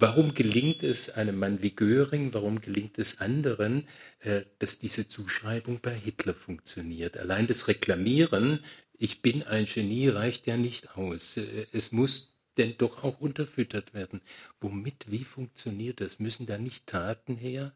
Warum 0.00 0.32
gelingt 0.32 0.84
es 0.84 1.10
einem 1.10 1.38
Mann 1.38 1.60
wie 1.60 1.74
Göring, 1.74 2.32
warum 2.32 2.60
gelingt 2.60 2.98
es 2.98 3.20
anderen, 3.20 3.88
äh, 4.20 4.42
dass 4.60 4.78
diese 4.78 5.08
Zuschreibung 5.08 5.80
bei 5.82 5.92
Hitler 5.92 6.34
funktioniert? 6.34 7.18
Allein 7.18 7.48
das 7.48 7.66
Reklamieren, 7.66 8.60
ich 8.96 9.22
bin 9.22 9.42
ein 9.42 9.64
Genie, 9.64 10.08
reicht 10.08 10.46
ja 10.46 10.56
nicht 10.56 10.96
aus. 10.96 11.36
Äh, 11.36 11.66
es 11.72 11.90
muss 11.90 12.36
denn 12.58 12.74
doch 12.78 13.02
auch 13.02 13.20
unterfüttert 13.20 13.92
werden. 13.92 14.20
Womit, 14.60 15.10
wie 15.10 15.24
funktioniert 15.24 16.00
das? 16.00 16.20
Müssen 16.20 16.46
da 16.46 16.58
nicht 16.58 16.86
Taten 16.86 17.36
her? 17.36 17.72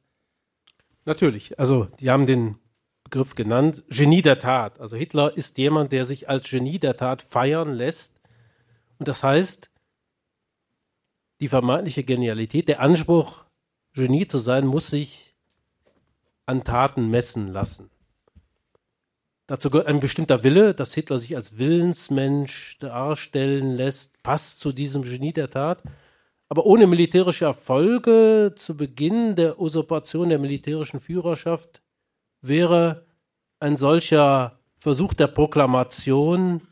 Natürlich. 1.04 1.58
Also, 1.58 1.88
die 1.98 2.10
haben 2.10 2.26
den 2.26 2.56
Begriff 3.02 3.34
genannt, 3.34 3.82
Genie 3.88 4.22
der 4.22 4.38
Tat. 4.38 4.80
Also 4.80 4.96
Hitler 4.96 5.36
ist 5.36 5.58
jemand, 5.58 5.90
der 5.90 6.04
sich 6.04 6.28
als 6.28 6.48
Genie 6.48 6.78
der 6.78 6.96
Tat 6.96 7.22
feiern 7.22 7.72
lässt. 7.72 8.20
Und 8.98 9.08
das 9.08 9.24
heißt, 9.24 9.71
die 11.42 11.48
vermeintliche 11.48 12.04
Genialität, 12.04 12.68
der 12.68 12.78
Anspruch, 12.78 13.44
Genie 13.94 14.28
zu 14.28 14.38
sein, 14.38 14.64
muss 14.64 14.86
sich 14.86 15.34
an 16.46 16.62
Taten 16.62 17.10
messen 17.10 17.48
lassen. 17.48 17.90
Dazu 19.48 19.68
gehört 19.68 19.88
ein 19.88 19.98
bestimmter 19.98 20.44
Wille, 20.44 20.72
dass 20.72 20.94
Hitler 20.94 21.18
sich 21.18 21.34
als 21.34 21.58
Willensmensch 21.58 22.78
darstellen 22.78 23.72
lässt, 23.72 24.22
passt 24.22 24.60
zu 24.60 24.70
diesem 24.70 25.02
Genie 25.02 25.32
der 25.32 25.50
Tat. 25.50 25.82
Aber 26.48 26.64
ohne 26.64 26.86
militärische 26.86 27.46
Erfolge 27.46 28.54
zu 28.56 28.76
Beginn 28.76 29.34
der 29.34 29.58
Usurpation 29.58 30.28
der 30.28 30.38
militärischen 30.38 31.00
Führerschaft 31.00 31.82
wäre 32.40 33.04
ein 33.58 33.76
solcher 33.76 34.60
Versuch 34.78 35.12
der 35.12 35.26
Proklamation 35.26 36.68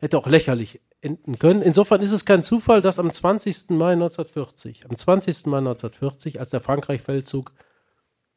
hätte 0.00 0.18
auch 0.18 0.26
lächerlich 0.26 0.80
enden 1.04 1.38
können. 1.38 1.62
Insofern 1.62 2.00
ist 2.00 2.12
es 2.12 2.24
kein 2.24 2.42
Zufall, 2.42 2.82
dass 2.82 2.98
am 2.98 3.10
20. 3.10 3.70
Mai 3.70 3.92
1940, 3.92 4.86
am 4.88 4.96
20. 4.96 5.46
Mai 5.46 5.58
1940, 5.58 6.40
als 6.40 6.50
der 6.50 6.60
Frankreich-Feldzug 6.60 7.52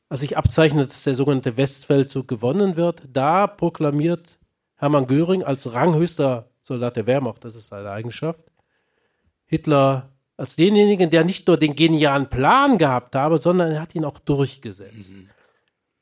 als 0.10 0.22
sich 0.22 0.38
abzeichnet, 0.38 0.90
dass 0.90 1.04
der 1.04 1.16
sogenannte 1.16 1.58
Westfeldzug 1.58 2.28
gewonnen 2.28 2.76
wird, 2.76 3.04
da 3.12 3.46
proklamiert 3.48 4.40
Hermann 4.76 5.08
Göring 5.08 5.44
als 5.44 5.74
ranghöchster 5.74 6.50
Soldat 6.62 6.96
der 6.96 7.08
Wehrmacht, 7.08 7.44
das 7.44 7.56
ist 7.56 7.70
seine 7.70 7.92
Eigenschaft, 7.92 8.42
Hitler 9.46 10.14
als 10.38 10.56
denjenigen, 10.56 11.10
der 11.10 11.24
nicht 11.24 11.48
nur 11.48 11.58
den 11.58 11.76
genialen 11.76 12.30
Plan 12.30 12.78
gehabt 12.78 13.16
habe, 13.16 13.38
sondern 13.38 13.72
er 13.72 13.82
hat 13.82 13.96
ihn 13.96 14.06
auch 14.06 14.20
durchgesetzt. 14.20 15.12
Mhm. 15.12 15.30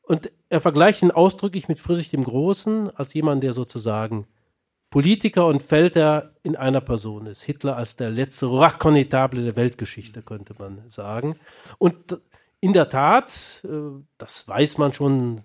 Und 0.01 0.31
er 0.49 0.61
vergleicht 0.61 1.01
ihn 1.01 1.11
ausdrücklich 1.11 1.67
mit 1.67 1.79
Friedrich 1.79 2.09
dem 2.09 2.23
Großen 2.23 2.95
als 2.95 3.13
jemand, 3.13 3.43
der 3.43 3.53
sozusagen 3.53 4.27
Politiker 4.95 5.47
und 5.47 5.61
Feldherr 5.61 6.31
in 6.41 6.55
einer 6.55 6.79
Person 6.79 7.25
ist. 7.25 7.41
Hitler 7.41 7.75
als 7.75 7.97
der 7.97 8.09
letzte 8.09 8.49
Raconitable 8.49 9.43
der 9.43 9.57
Weltgeschichte, 9.57 10.21
könnte 10.21 10.55
man 10.57 10.89
sagen. 10.89 11.35
Und 11.77 12.21
in 12.61 12.71
der 12.71 12.87
Tat, 12.87 13.61
äh, 13.65 14.01
das 14.17 14.47
weiß 14.47 14.77
man 14.77 14.93
schon 14.93 15.41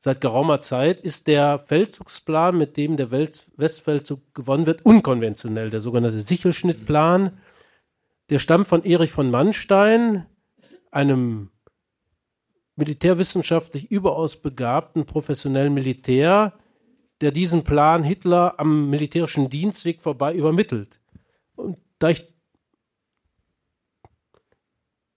seit 0.00 0.20
geraumer 0.20 0.60
Zeit, 0.60 1.00
ist 1.00 1.28
der 1.28 1.60
Feldzugsplan, 1.60 2.58
mit 2.58 2.76
dem 2.76 2.98
der 2.98 3.10
Westfeldzug 3.10 4.34
gewonnen 4.34 4.66
wird, 4.66 4.84
unkonventionell. 4.84 5.70
Der 5.70 5.80
sogenannte 5.80 6.20
Sichelschnittplan, 6.20 7.38
der 8.28 8.38
stammt 8.38 8.68
von 8.68 8.84
Erich 8.84 9.12
von 9.12 9.30
Manstein, 9.30 10.26
einem 10.90 11.48
militärwissenschaftlich 12.76 13.90
überaus 13.90 14.36
begabten 14.36 15.06
professionellen 15.06 15.72
Militär, 15.72 16.52
der 17.20 17.32
diesen 17.32 17.64
Plan 17.64 18.02
Hitler 18.02 18.54
am 18.58 18.90
militärischen 18.90 19.50
Dienstweg 19.50 20.02
vorbei 20.02 20.34
übermittelt. 20.34 21.00
Und 21.56 21.78
da 21.98 22.10
ich 22.10 22.26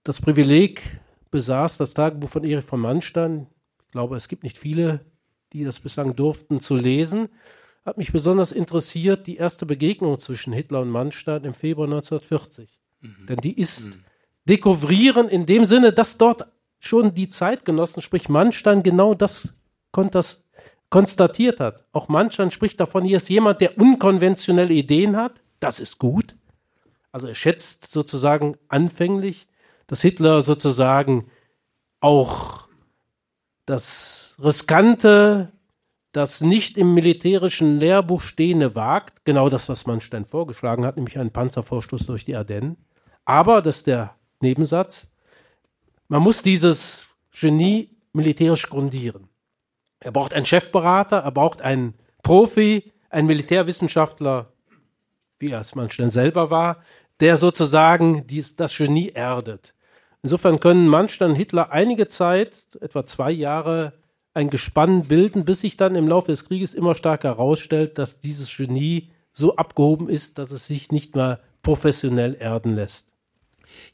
das 0.02 0.20
Privileg 0.20 1.00
besaß, 1.30 1.78
das 1.78 1.94
Tagebuch 1.94 2.28
von 2.28 2.44
Erich 2.44 2.64
von 2.64 2.80
Manstein, 2.80 3.46
ich 3.86 3.92
glaube, 3.92 4.16
es 4.16 4.28
gibt 4.28 4.42
nicht 4.42 4.58
viele, 4.58 5.04
die 5.52 5.64
das 5.64 5.80
bislang 5.80 6.16
durften, 6.16 6.60
zu 6.60 6.76
lesen, 6.76 7.28
hat 7.84 7.98
mich 7.98 8.12
besonders 8.12 8.52
interessiert 8.52 9.26
die 9.26 9.36
erste 9.36 9.66
Begegnung 9.66 10.18
zwischen 10.18 10.52
Hitler 10.52 10.80
und 10.80 10.90
Manstein 10.90 11.44
im 11.44 11.54
Februar 11.54 11.86
1940. 11.86 12.80
Mhm. 13.00 13.26
Denn 13.28 13.36
die 13.38 13.58
ist 13.58 13.86
mhm. 13.86 14.04
dekouvrieren 14.48 15.28
in 15.28 15.46
dem 15.46 15.64
Sinne, 15.64 15.92
dass 15.92 16.18
dort 16.18 16.46
schon 16.78 17.14
die 17.14 17.28
Zeitgenossen, 17.28 18.02
sprich 18.02 18.28
Manstein, 18.28 18.82
genau 18.82 19.14
das, 19.14 19.54
das 20.10 20.41
konstatiert 20.92 21.58
hat. 21.58 21.84
Auch 21.92 22.06
Manstein 22.06 22.52
spricht 22.52 22.78
davon, 22.78 23.04
hier 23.04 23.16
ist 23.16 23.28
jemand, 23.28 23.60
der 23.60 23.76
unkonventionelle 23.78 24.72
Ideen 24.72 25.16
hat. 25.16 25.40
Das 25.58 25.80
ist 25.80 25.98
gut. 25.98 26.36
Also 27.10 27.26
er 27.26 27.34
schätzt 27.34 27.90
sozusagen 27.90 28.56
anfänglich 28.68 29.48
dass 29.92 30.00
Hitler 30.00 30.40
sozusagen 30.40 31.26
auch 32.00 32.66
das 33.66 34.34
Riskante, 34.42 35.52
das 36.12 36.40
nicht 36.40 36.78
im 36.78 36.94
militärischen 36.94 37.78
Lehrbuch 37.78 38.22
stehende 38.22 38.74
wagt, 38.74 39.26
genau 39.26 39.50
das, 39.50 39.68
was 39.68 39.84
Manstein 39.84 40.24
vorgeschlagen 40.24 40.86
hat, 40.86 40.96
nämlich 40.96 41.18
einen 41.18 41.30
Panzervorstoß 41.30 42.06
durch 42.06 42.24
die 42.24 42.36
Ardennen. 42.36 42.78
Aber, 43.26 43.60
das 43.60 43.78
ist 43.78 43.86
der 43.86 44.16
Nebensatz, 44.40 45.08
man 46.08 46.22
muss 46.22 46.42
dieses 46.42 47.14
Genie 47.30 47.90
militärisch 48.14 48.70
grundieren. 48.70 49.28
Er 50.02 50.10
braucht 50.10 50.34
einen 50.34 50.46
Chefberater, 50.46 51.18
er 51.18 51.30
braucht 51.30 51.62
einen 51.62 51.94
Profi, 52.22 52.92
einen 53.08 53.28
Militärwissenschaftler, 53.28 54.52
wie 55.38 55.50
er 55.50 55.60
es 55.60 55.74
Manstein 55.74 56.10
selber 56.10 56.50
war, 56.50 56.82
der 57.20 57.36
sozusagen 57.36 58.26
dies, 58.26 58.56
das 58.56 58.76
Genie 58.76 59.10
erdet. 59.10 59.74
Insofern 60.22 60.58
können 60.58 60.88
Manstein 60.88 61.34
Hitler 61.36 61.70
einige 61.70 62.08
Zeit, 62.08 62.66
etwa 62.80 63.06
zwei 63.06 63.30
Jahre, 63.30 63.92
ein 64.34 64.50
Gespann 64.50 65.04
bilden, 65.04 65.44
bis 65.44 65.60
sich 65.60 65.76
dann 65.76 65.94
im 65.94 66.08
Laufe 66.08 66.32
des 66.32 66.46
Krieges 66.46 66.74
immer 66.74 66.94
stärker 66.94 67.28
herausstellt, 67.28 67.98
dass 67.98 68.18
dieses 68.18 68.56
Genie 68.56 69.10
so 69.30 69.56
abgehoben 69.56 70.08
ist, 70.08 70.38
dass 70.38 70.50
es 70.50 70.66
sich 70.66 70.90
nicht 70.90 71.14
mehr 71.14 71.40
professionell 71.62 72.34
erden 72.38 72.74
lässt. 72.74 73.11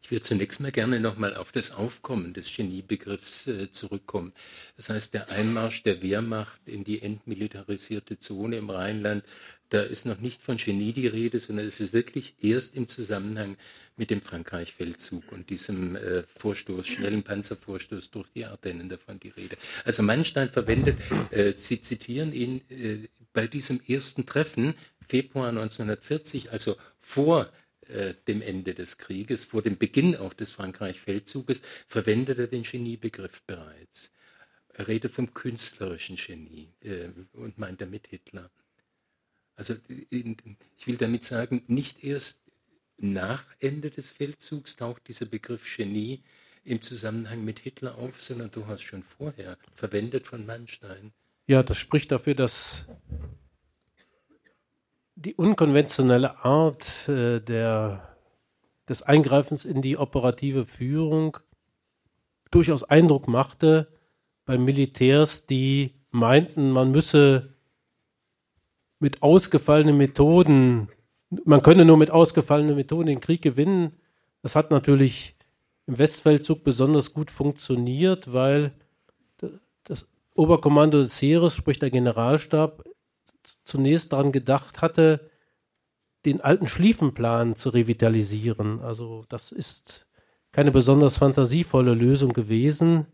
Ich 0.02 0.10
würde 0.10 0.22
zunächst 0.22 0.60
mal 0.60 0.72
gerne 0.72 1.00
nochmal 1.00 1.34
auf 1.36 1.52
das 1.52 1.70
Aufkommen 1.70 2.34
des 2.34 2.54
Geniebegriffs 2.54 3.46
äh, 3.46 3.70
zurückkommen. 3.70 4.32
Das 4.76 4.88
heißt, 4.88 5.14
der 5.14 5.30
Einmarsch 5.30 5.82
der 5.82 6.02
Wehrmacht 6.02 6.60
in 6.66 6.84
die 6.84 7.02
entmilitarisierte 7.02 8.18
Zone 8.18 8.56
im 8.56 8.70
Rheinland, 8.70 9.24
da 9.70 9.82
ist 9.82 10.06
noch 10.06 10.20
nicht 10.20 10.42
von 10.42 10.56
Genie 10.56 10.92
die 10.92 11.06
Rede, 11.06 11.40
sondern 11.40 11.66
es 11.66 11.78
ist 11.80 11.92
wirklich 11.92 12.34
erst 12.40 12.74
im 12.74 12.88
Zusammenhang 12.88 13.56
mit 13.96 14.10
dem 14.10 14.22
Frankreich-Feldzug 14.22 15.30
und 15.32 15.50
diesem 15.50 15.96
äh, 15.96 16.22
Vorstoß, 16.38 16.86
schnellen 16.86 17.22
Panzervorstoß 17.22 18.10
durch 18.10 18.28
die 18.30 18.46
Ardennen 18.46 18.88
davon 18.88 19.20
die 19.20 19.28
Rede. 19.28 19.56
Also 19.84 20.02
Manstein 20.02 20.50
verwendet, 20.50 20.98
äh, 21.30 21.52
Sie 21.52 21.80
zitieren 21.80 22.32
ihn, 22.32 22.62
äh, 22.70 23.08
bei 23.32 23.46
diesem 23.46 23.80
ersten 23.86 24.24
Treffen, 24.24 24.74
Februar 25.06 25.48
1940, 25.48 26.50
also 26.50 26.76
vor 27.00 27.50
äh, 27.88 28.14
dem 28.26 28.42
Ende 28.42 28.74
des 28.74 28.98
Krieges, 28.98 29.44
vor 29.44 29.62
dem 29.62 29.78
Beginn 29.78 30.16
auch 30.16 30.34
des 30.34 30.52
Frankreich-Feldzuges, 30.52 31.62
verwendet 31.86 32.38
er 32.38 32.46
den 32.46 32.62
Geniebegriff 32.62 33.42
bereits. 33.42 34.12
Er 34.74 34.88
redet 34.88 35.12
vom 35.12 35.34
künstlerischen 35.34 36.16
Genie 36.16 36.68
äh, 36.82 37.08
und 37.32 37.58
meint 37.58 37.80
damit 37.80 38.06
Hitler. 38.08 38.50
Also 39.56 39.74
ich 39.88 40.86
will 40.86 40.96
damit 40.96 41.24
sagen, 41.24 41.64
nicht 41.66 42.04
erst 42.04 42.40
nach 42.96 43.44
Ende 43.58 43.90
des 43.90 44.10
Feldzugs 44.10 44.76
taucht 44.76 45.08
dieser 45.08 45.26
Begriff 45.26 45.64
Genie 45.76 46.22
im 46.64 46.82
Zusammenhang 46.82 47.44
mit 47.44 47.60
Hitler 47.60 47.96
auf, 47.96 48.20
sondern 48.22 48.50
du 48.50 48.66
hast 48.66 48.82
schon 48.82 49.02
vorher 49.02 49.56
verwendet 49.74 50.26
von 50.26 50.46
Manstein. 50.46 51.12
Ja, 51.46 51.62
das 51.62 51.78
spricht 51.78 52.12
dafür, 52.12 52.34
dass 52.34 52.86
die 55.18 55.34
unkonventionelle 55.34 56.44
Art 56.44 57.08
äh, 57.08 57.40
der, 57.40 58.16
des 58.88 59.02
Eingreifens 59.02 59.64
in 59.64 59.82
die 59.82 59.96
operative 59.96 60.64
Führung 60.64 61.36
durchaus 62.50 62.84
Eindruck 62.84 63.28
machte 63.28 63.88
bei 64.44 64.56
Militärs, 64.56 65.46
die 65.46 65.94
meinten, 66.10 66.70
man 66.70 66.90
müsse 66.90 67.54
mit 68.98 69.22
ausgefallenen 69.22 69.96
Methoden 69.96 70.88
man 71.44 71.62
könne 71.62 71.84
nur 71.84 71.96
mit 71.96 72.10
ausgefallenen 72.10 72.76
Methoden 72.76 73.06
den 73.06 73.20
Krieg 73.20 73.42
gewinnen. 73.42 73.92
Das 74.42 74.56
hat 74.56 74.70
natürlich 74.70 75.36
im 75.86 75.98
Westfeldzug 75.98 76.64
besonders 76.64 77.12
gut 77.12 77.30
funktioniert, 77.30 78.32
weil 78.32 78.72
das 79.84 80.06
Oberkommando 80.34 81.02
des 81.02 81.20
Heeres, 81.20 81.54
sprich 81.54 81.78
der 81.78 81.90
Generalstab, 81.90 82.84
zunächst 83.64 84.12
daran 84.12 84.32
gedacht 84.32 84.82
hatte, 84.82 85.30
den 86.24 86.40
alten 86.40 86.66
Schlieffenplan 86.66 87.56
zu 87.56 87.70
revitalisieren. 87.70 88.80
Also 88.80 89.24
das 89.28 89.52
ist 89.52 90.06
keine 90.52 90.70
besonders 90.70 91.16
fantasievolle 91.16 91.94
Lösung 91.94 92.32
gewesen, 92.32 93.06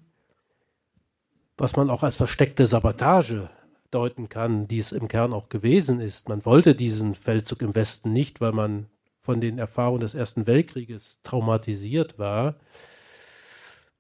was 1.57 1.77
man 1.77 1.91
auch 1.91 2.03
als 2.03 2.17
versteckte 2.17 2.67
Sabotage 2.67 3.51
deuten 3.91 4.29
kann, 4.29 4.67
die 4.67 4.79
es 4.79 4.93
im 4.93 5.09
Kern 5.09 5.33
auch 5.33 5.49
gewesen 5.49 6.01
ist. 6.01 6.29
Man 6.29 6.45
wollte 6.45 6.75
diesen 6.75 7.15
Feldzug 7.15 7.63
im 7.63 7.75
Westen 7.75 8.13
nicht, 8.13 8.41
weil 8.41 8.53
man 8.53 8.87
von 9.21 9.41
den 9.41 9.59
Erfahrungen 9.59 10.01
des 10.01 10.15
Ersten 10.15 10.47
Weltkrieges 10.47 11.19
traumatisiert 11.23 12.19
war. 12.19 12.57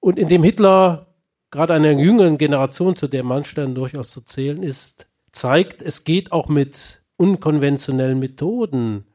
Und 0.00 0.18
indem 0.18 0.42
Hitler 0.42 1.06
gerade 1.50 1.74
einer 1.74 1.92
jüngeren 1.92 2.36
Generation, 2.36 2.96
zu 2.96 3.06
der 3.06 3.22
Manstein 3.22 3.74
durchaus 3.74 4.10
zu 4.10 4.20
zählen 4.22 4.62
ist, 4.62 5.06
zeigt, 5.34 5.82
es 5.82 6.04
geht 6.04 6.32
auch 6.32 6.48
mit 6.48 7.02
unkonventionellen 7.16 8.18
Methoden. 8.18 9.06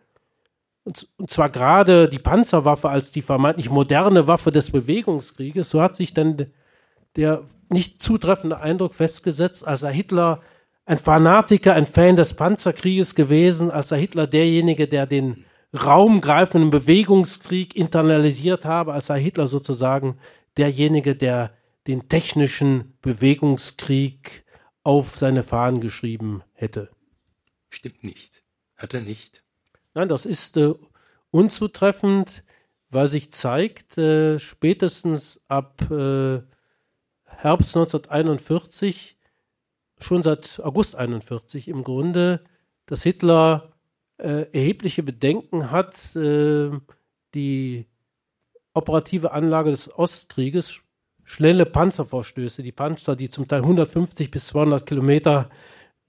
Und, 0.84 1.08
und 1.18 1.30
zwar 1.30 1.50
gerade 1.50 2.10
die 2.10 2.20
Panzerwaffe 2.20 2.90
als 2.90 3.12
die 3.12 3.22
vermeintlich 3.22 3.70
moderne 3.70 4.28
Waffe 4.28 4.52
des 4.52 4.72
Bewegungskrieges. 4.72 5.70
So 5.70 5.82
hat 5.82 5.96
sich 5.96 6.14
dann 6.14 6.48
der 7.16 7.44
nicht 7.70 8.02
zutreffende 8.02 8.60
Eindruck 8.60 8.94
festgesetzt, 8.94 9.66
als 9.66 9.84
er 9.84 9.92
Hitler 9.92 10.42
ein 10.86 10.98
Fanatiker, 10.98 11.74
ein 11.76 11.86
Fan 11.86 12.16
des 12.16 12.34
Panzerkrieges 12.34 13.14
gewesen, 13.14 13.70
als 13.70 13.92
er 13.92 13.98
Hitler 13.98 14.26
derjenige, 14.26 14.88
der 14.88 15.06
den 15.06 15.46
raumgreifenden 15.74 16.72
Bewegungskrieg 16.72 17.76
internalisiert 17.76 18.66
habe, 18.66 18.94
als 18.94 19.08
sei 19.08 19.22
Hitler 19.22 19.46
sozusagen 19.46 20.18
derjenige, 20.58 21.16
der 21.16 21.52
den 21.86 22.10
technischen 22.10 22.98
Bewegungskrieg 23.02 24.46
auf 24.90 25.20
seine 25.20 25.44
Fahnen 25.44 25.82
geschrieben 25.82 26.42
hätte. 26.54 26.90
Stimmt 27.70 28.04
nicht. 28.04 28.42
Hat 28.76 28.96
er 28.96 29.02
nicht. 29.02 29.44
Nein, 29.94 30.10
das 30.10 30.26
ist 30.26 30.58
äh, 30.58 30.74
unzutreffend, 31.30 32.44
weil 32.90 33.08
sich 33.08 33.32
zeigt, 33.32 34.00
äh, 34.00 34.40
spätestens 34.40 35.42
ab 35.48 35.80
äh, 35.92 36.42
Herbst 37.24 37.78
1941, 37.78 39.16
schon 40.00 40.24
seit 40.24 40.60
August 40.60 40.96
1941 40.96 41.68
im 41.68 41.84
Grunde, 41.84 42.44
dass 42.88 43.04
Hitler 43.04 43.74
äh, 44.18 44.48
erhebliche 44.52 45.04
Bedenken 45.04 45.70
hat, 45.70 46.16
äh, 46.16 46.72
die 47.36 47.86
operative 48.74 49.34
Anlage 49.34 49.70
des 49.70 49.96
Ostkrieges, 49.96 50.82
schnelle 51.30 51.68
Panzervorstöße, 51.68 52.64
die 52.64 52.72
Panzer, 52.72 53.16
die 53.16 53.30
zum 53.30 53.48
Teil 53.48 53.62
150 53.62 54.32
bis 54.32 54.48
200 54.48 54.84
Kilometer 54.84 55.52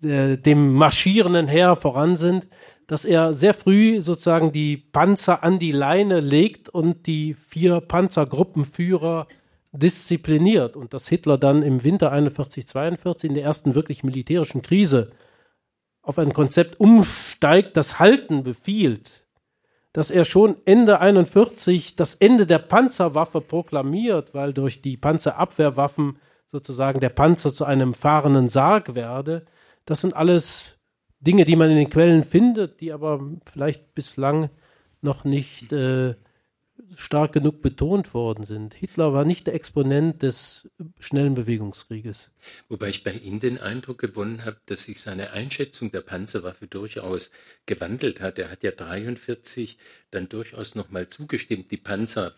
äh, 0.02 0.38
dem 0.38 0.72
marschierenden 0.72 1.46
Heer 1.46 1.76
voran 1.76 2.16
sind, 2.16 2.48
dass 2.86 3.04
er 3.04 3.34
sehr 3.34 3.52
früh 3.52 4.00
sozusagen 4.00 4.50
die 4.50 4.78
Panzer 4.78 5.44
an 5.44 5.58
die 5.58 5.72
Leine 5.72 6.20
legt 6.20 6.70
und 6.70 7.06
die 7.06 7.34
vier 7.34 7.82
Panzergruppenführer 7.82 9.28
diszipliniert. 9.72 10.74
Und 10.74 10.94
dass 10.94 11.06
Hitler 11.06 11.36
dann 11.36 11.62
im 11.62 11.84
Winter 11.84 12.12
41, 12.12 12.66
42 12.66 13.28
in 13.28 13.34
der 13.34 13.44
ersten 13.44 13.74
wirklich 13.74 14.02
militärischen 14.02 14.62
Krise 14.62 15.10
auf 16.00 16.18
ein 16.18 16.32
Konzept 16.32 16.80
umsteigt, 16.80 17.76
das 17.76 17.98
Halten 17.98 18.42
befiehlt, 18.42 19.26
dass 19.92 20.10
er 20.10 20.24
schon 20.24 20.56
Ende 20.64 21.00
41 21.00 21.96
das 21.96 22.14
Ende 22.14 22.46
der 22.46 22.58
Panzerwaffe 22.58 23.40
proklamiert, 23.40 24.34
weil 24.34 24.52
durch 24.52 24.82
die 24.82 24.96
Panzerabwehrwaffen 24.96 26.18
sozusagen 26.46 27.00
der 27.00 27.08
Panzer 27.08 27.52
zu 27.52 27.64
einem 27.64 27.94
fahrenden 27.94 28.48
Sarg 28.48 28.94
werde, 28.94 29.46
das 29.86 30.00
sind 30.00 30.14
alles 30.14 30.76
Dinge, 31.20 31.44
die 31.44 31.56
man 31.56 31.70
in 31.70 31.76
den 31.76 31.90
Quellen 31.90 32.22
findet, 32.22 32.80
die 32.80 32.92
aber 32.92 33.20
vielleicht 33.46 33.94
bislang 33.94 34.50
noch 35.02 35.24
nicht 35.24 35.72
äh, 35.72 36.14
stark 36.96 37.32
genug 37.32 37.62
betont 37.62 38.14
worden 38.14 38.44
sind. 38.44 38.74
Hitler 38.74 39.12
war 39.12 39.24
nicht 39.24 39.46
der 39.46 39.54
Exponent 39.54 40.22
des 40.22 40.68
schnellen 40.98 41.34
Bewegungskrieges. 41.34 42.30
Wobei 42.68 42.88
ich 42.88 43.04
bei 43.04 43.12
ihm 43.12 43.40
den 43.40 43.58
Eindruck 43.58 43.98
gewonnen 43.98 44.44
habe, 44.44 44.58
dass 44.66 44.84
sich 44.84 45.00
seine 45.00 45.30
Einschätzung 45.32 45.90
der 45.90 46.00
Panzerwaffe 46.00 46.66
durchaus 46.66 47.30
gewandelt 47.66 48.20
hat. 48.20 48.38
Er 48.38 48.50
hat 48.50 48.62
ja 48.62 48.70
43 48.70 49.78
dann 50.10 50.28
durchaus 50.28 50.74
nochmal 50.74 51.08
zugestimmt, 51.08 51.70
die 51.70 51.76
Panzer, 51.76 52.34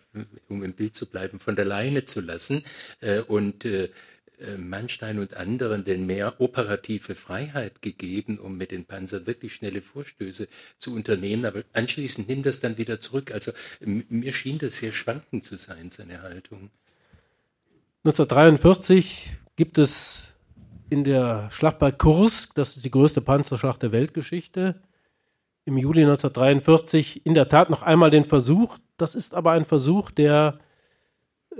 um 0.49 0.63
im 0.63 0.73
Bild 0.73 0.95
zu 0.95 1.09
bleiben, 1.09 1.39
von 1.39 1.55
der 1.55 1.65
Leine 1.65 2.05
zu 2.05 2.21
lassen 2.21 2.63
äh, 3.01 3.19
und 3.19 3.65
äh, 4.43 4.57
Manstein 4.57 5.19
und 5.19 5.35
anderen 5.35 5.85
denn 5.85 6.05
mehr 6.05 6.39
operative 6.39 7.15
Freiheit 7.15 7.81
gegeben, 7.81 8.37
um 8.37 8.57
mit 8.57 8.71
den 8.71 8.85
Panzern 8.85 9.25
wirklich 9.25 9.53
schnelle 9.53 9.81
Vorstöße 9.81 10.47
zu 10.77 10.93
unternehmen. 10.93 11.45
Aber 11.45 11.63
anschließend 11.73 12.27
nimmt 12.27 12.45
das 12.45 12.59
dann 12.59 12.77
wieder 12.77 12.99
zurück. 12.99 13.31
Also 13.31 13.51
mir 13.79 14.33
schien 14.33 14.57
das 14.57 14.77
sehr 14.77 14.91
schwankend 14.91 15.43
zu 15.43 15.57
sein, 15.57 15.89
seine 15.89 16.21
Haltung. 16.21 16.69
1943 18.03 19.31
gibt 19.55 19.77
es 19.77 20.23
in 20.89 21.03
der 21.03 21.49
Schlacht 21.51 21.79
bei 21.79 21.91
Kursk, 21.91 22.53
das 22.55 22.75
ist 22.75 22.83
die 22.83 22.91
größte 22.91 23.21
Panzerschlacht 23.21 23.81
der 23.81 23.93
Weltgeschichte, 23.93 24.81
im 25.65 25.77
Juli 25.77 26.01
1943 26.01 27.25
in 27.25 27.33
der 27.33 27.47
Tat 27.47 27.69
noch 27.69 27.81
einmal 27.81 28.11
den 28.11 28.25
Versuch, 28.25 28.77
das 28.97 29.15
ist 29.15 29.33
aber 29.33 29.51
ein 29.51 29.63
Versuch, 29.63 30.11
der 30.11 30.59
äh, 31.51 31.55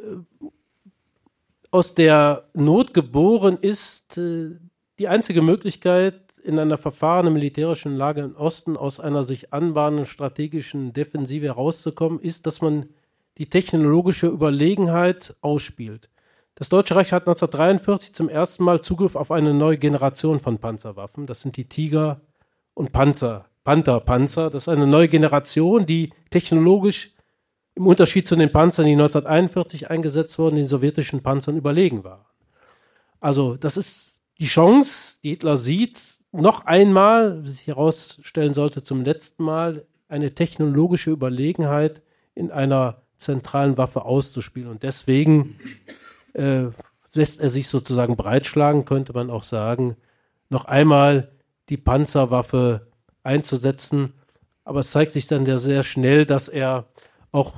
aus 1.74 1.95
der 1.95 2.49
Not 2.53 2.93
geboren 2.93 3.57
ist, 3.59 4.19
äh, 4.19 4.51
die 4.99 5.07
einzige 5.07 5.41
Möglichkeit, 5.41 6.21
in 6.43 6.59
einer 6.59 6.78
verfahrenen 6.78 7.34
militärischen 7.34 7.95
Lage 7.95 8.21
im 8.21 8.36
Osten 8.36 8.78
aus 8.78 8.99
einer 8.99 9.24
sich 9.24 9.53
anbahnenden 9.53 10.05
strategischen 10.05 10.93
Defensive 10.93 11.47
herauszukommen, 11.47 12.19
ist, 12.19 12.45
dass 12.45 12.61
man 12.61 12.89
die 13.39 13.49
technologische 13.49 14.28
Überlegenheit 14.28 15.36
ausspielt. 15.41 16.09
Das 16.53 16.69
Deutsche 16.69 16.95
Reich 16.95 17.11
hat 17.11 17.24
1943 17.24 18.13
zum 18.13 18.30
ersten 18.30 18.63
Mal 18.63 18.82
Zugriff 18.82 19.15
auf 19.15 19.32
eine 19.32 19.55
neue 19.55 19.80
Generation 19.80 20.39
von 20.39 20.59
Panzerwaffen. 20.59 21.26
Das 21.26 21.41
sind 21.41 21.57
die 21.57 21.67
Tiger 21.67 22.21
und 22.76 22.91
Panzer, 22.91 23.45
Panther-Panzer. 23.63 24.51
Das 24.51 24.63
ist 24.63 24.69
eine 24.69 24.86
neue 24.86 25.07
Generation, 25.07 25.88
die 25.88 26.11
technologisch 26.30 27.15
im 27.76 27.88
Unterschied 27.88 28.28
zu 28.28 28.36
den 28.36 28.51
Panzern, 28.51 28.86
die 28.86 28.93
1941 28.93 29.89
eingesetzt 29.89 30.38
wurden, 30.38 30.55
den 30.55 30.67
sowjetischen 30.67 31.24
Panzern 31.24 31.57
überlegen 31.57 32.03
waren. 32.03 32.26
Also 33.19 33.55
das 33.55 33.78
ist 33.78 34.21
die 34.39 34.45
Chance, 34.45 35.19
die 35.24 35.30
Hitler 35.30 35.57
sieht, 35.57 35.99
noch 36.32 36.65
einmal, 36.65 37.43
wie 37.43 37.49
sich 37.49 37.67
herausstellen 37.67 38.53
sollte 38.53 38.84
zum 38.84 39.03
letzten 39.03 39.43
Mal, 39.43 39.86
eine 40.07 40.34
technologische 40.34 41.11
Überlegenheit 41.11 42.01
in 42.36 42.51
einer 42.51 43.01
zentralen 43.17 43.78
Waffe 43.78 44.03
auszuspielen. 44.05 44.69
Und 44.69 44.84
deswegen 44.84 45.59
äh, 46.34 46.65
lässt 47.13 47.39
er 47.39 47.49
sich 47.49 47.67
sozusagen 47.67 48.15
breitschlagen, 48.15 48.86
könnte 48.86 49.13
man 49.13 49.30
auch 49.30 49.43
sagen, 49.43 49.95
noch 50.49 50.65
einmal 50.65 51.32
die 51.69 51.78
Panzerwaffe 51.78 52.88
einzusetzen. 53.24 54.13
Aber 54.65 54.80
es 54.80 54.91
zeigt 54.91 55.11
sich 55.11 55.28
dann 55.28 55.45
ja 55.45 55.57
sehr 55.57 55.84
schnell, 55.84 56.26
dass 56.26 56.47
er 56.47 56.88
auch 57.34 57.54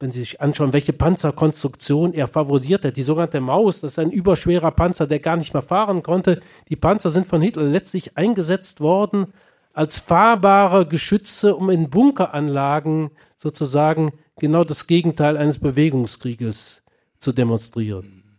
wenn 0.00 0.10
Sie 0.10 0.18
sich 0.18 0.40
anschauen, 0.40 0.72
welche 0.72 0.92
Panzerkonstruktion 0.92 2.12
er 2.12 2.28
favorisiert 2.28 2.84
hat. 2.84 2.96
Die 2.96 3.02
sogenannte 3.02 3.40
Maus, 3.40 3.80
das 3.80 3.92
ist 3.92 3.98
ein 3.98 4.10
überschwerer 4.10 4.70
Panzer, 4.72 5.06
der 5.06 5.20
gar 5.20 5.36
nicht 5.36 5.54
mehr 5.54 5.62
fahren 5.62 6.02
konnte. 6.02 6.42
Die 6.68 6.76
Panzer 6.76 7.10
sind 7.10 7.26
von 7.26 7.40
Hitler 7.40 7.62
letztlich 7.62 8.16
eingesetzt 8.16 8.80
worden 8.80 9.32
als 9.72 9.98
fahrbare 9.98 10.86
Geschütze, 10.86 11.56
um 11.56 11.70
in 11.70 11.90
Bunkeranlagen 11.90 13.10
sozusagen 13.36 14.12
genau 14.38 14.64
das 14.64 14.86
Gegenteil 14.86 15.36
eines 15.36 15.58
Bewegungskrieges 15.58 16.82
zu 17.18 17.32
demonstrieren. 17.32 18.38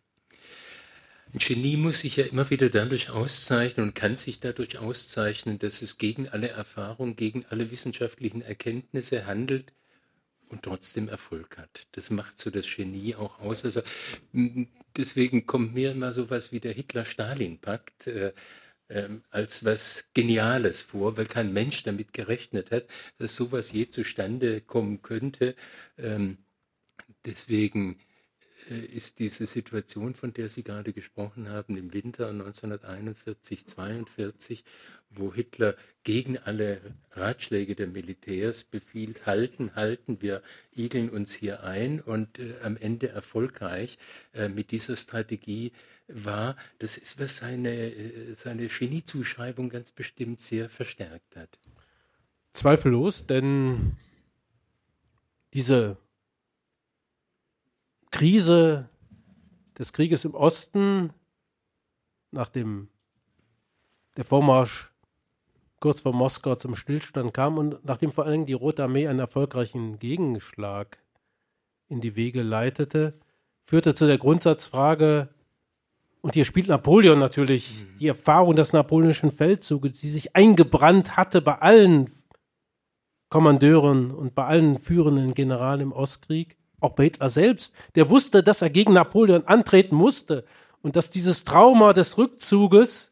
Ein 1.33 1.39
Genie 1.39 1.75
muss 1.75 2.01
sich 2.01 2.15
ja 2.15 2.25
immer 2.25 2.49
wieder 2.49 2.69
dadurch 2.69 3.09
auszeichnen 3.09 3.87
und 3.87 3.95
kann 3.95 4.15
sich 4.15 4.39
dadurch 4.39 4.77
auszeichnen, 4.77 5.59
dass 5.59 5.81
es 5.81 5.97
gegen 5.97 6.29
alle 6.29 6.49
Erfahrung, 6.49 7.17
gegen 7.17 7.43
alle 7.49 7.71
wissenschaftlichen 7.71 8.41
Erkenntnisse 8.41 9.25
handelt, 9.25 9.73
und 10.49 10.63
trotzdem 10.63 11.09
Erfolg 11.09 11.57
hat. 11.57 11.87
Das 11.93 12.09
macht 12.09 12.39
so 12.39 12.49
das 12.49 12.67
Genie 12.67 13.15
auch 13.15 13.39
aus. 13.39 13.65
Also 13.65 13.81
deswegen 14.97 15.45
kommt 15.45 15.73
mir 15.73 15.91
immer 15.91 16.11
so 16.11 16.29
was 16.29 16.51
wie 16.51 16.59
der 16.59 16.73
Hitler-Stalin-Pakt 16.73 18.07
äh, 18.07 18.33
äh, 18.87 19.09
als 19.31 19.65
was 19.65 20.05
Geniales 20.13 20.81
vor, 20.81 21.17
weil 21.17 21.25
kein 21.27 21.53
Mensch 21.53 21.83
damit 21.83 22.13
gerechnet 22.13 22.71
hat, 22.71 22.85
dass 23.17 23.35
sowas 23.35 23.71
je 23.71 23.89
zustande 23.89 24.61
kommen 24.61 25.01
könnte. 25.01 25.55
Ähm, 25.97 26.37
deswegen 27.25 27.99
ist 28.69 29.19
diese 29.19 29.45
Situation, 29.45 30.15
von 30.15 30.33
der 30.33 30.49
Sie 30.49 30.63
gerade 30.63 30.93
gesprochen 30.93 31.49
haben, 31.49 31.77
im 31.77 31.93
Winter 31.93 32.29
1941, 32.29 33.65
42, 33.65 34.63
wo 35.09 35.33
Hitler 35.33 35.75
gegen 36.03 36.37
alle 36.37 36.81
Ratschläge 37.11 37.75
der 37.75 37.87
Militärs 37.87 38.63
befiehlt, 38.63 39.25
halten, 39.25 39.75
halten, 39.75 40.21
wir 40.21 40.41
igeln 40.75 41.09
uns 41.09 41.33
hier 41.33 41.63
ein 41.63 42.01
und 42.01 42.39
äh, 42.39 42.55
am 42.61 42.77
Ende 42.77 43.09
erfolgreich 43.09 43.97
äh, 44.33 44.49
mit 44.49 44.71
dieser 44.71 44.97
Strategie 44.97 45.71
war, 46.07 46.55
das 46.79 46.97
ist, 46.97 47.19
was 47.19 47.37
seine, 47.37 47.69
äh, 47.71 48.33
seine 48.33 48.67
Geniezuschreibung 48.67 49.69
ganz 49.69 49.91
bestimmt 49.91 50.41
sehr 50.41 50.69
verstärkt 50.69 51.35
hat. 51.35 51.59
Zweifellos, 52.53 53.25
denn 53.25 53.97
diese 55.53 55.97
Krise 58.15 58.87
des 59.77 59.91
Krieges 59.91 60.23
im 60.23 60.35
Osten, 60.35 61.11
nach 62.31 62.47
dem 62.47 62.87
der 64.15 64.23
Vormarsch 64.23 64.93
kurz 65.81 65.99
vor 65.99 66.13
Moskau 66.13 66.55
zum 66.55 66.75
Stillstand 66.75 67.33
kam 67.33 67.57
und 67.57 67.83
nachdem 67.83 68.13
vor 68.13 68.23
allen 68.23 68.35
Dingen 68.35 68.45
die 68.45 68.53
Rote 68.53 68.83
Armee 68.83 69.09
einen 69.09 69.19
erfolgreichen 69.19 69.99
Gegenschlag 69.99 70.97
in 71.89 71.99
die 71.99 72.15
Wege 72.15 72.41
leitete, 72.41 73.19
führte 73.65 73.93
zu 73.93 74.07
der 74.07 74.17
Grundsatzfrage, 74.17 75.27
und 76.21 76.35
hier 76.35 76.45
spielt 76.45 76.69
Napoleon 76.69 77.19
natürlich 77.19 77.83
mhm. 77.83 77.97
die 77.99 78.07
Erfahrung 78.07 78.55
des 78.55 78.71
napoleonischen 78.71 79.29
Feldzuges, 79.29 79.99
die 79.99 80.07
sich 80.07 80.37
eingebrannt 80.37 81.17
hatte 81.17 81.41
bei 81.41 81.55
allen 81.55 82.09
Kommandeuren 83.27 84.11
und 84.11 84.35
bei 84.35 84.45
allen 84.45 84.79
führenden 84.79 85.33
Generalen 85.33 85.81
im 85.81 85.91
Ostkrieg 85.91 86.55
auch 86.79 86.93
bei 86.93 87.05
Hitler 87.05 87.29
selbst, 87.29 87.73
der 87.95 88.09
wusste, 88.09 88.43
dass 88.43 88.61
er 88.61 88.69
gegen 88.69 88.93
Napoleon 88.93 89.45
antreten 89.45 89.95
musste 89.95 90.45
und 90.81 90.95
dass 90.95 91.09
dieses 91.09 91.43
Trauma 91.43 91.93
des 91.93 92.17
Rückzuges, 92.17 93.11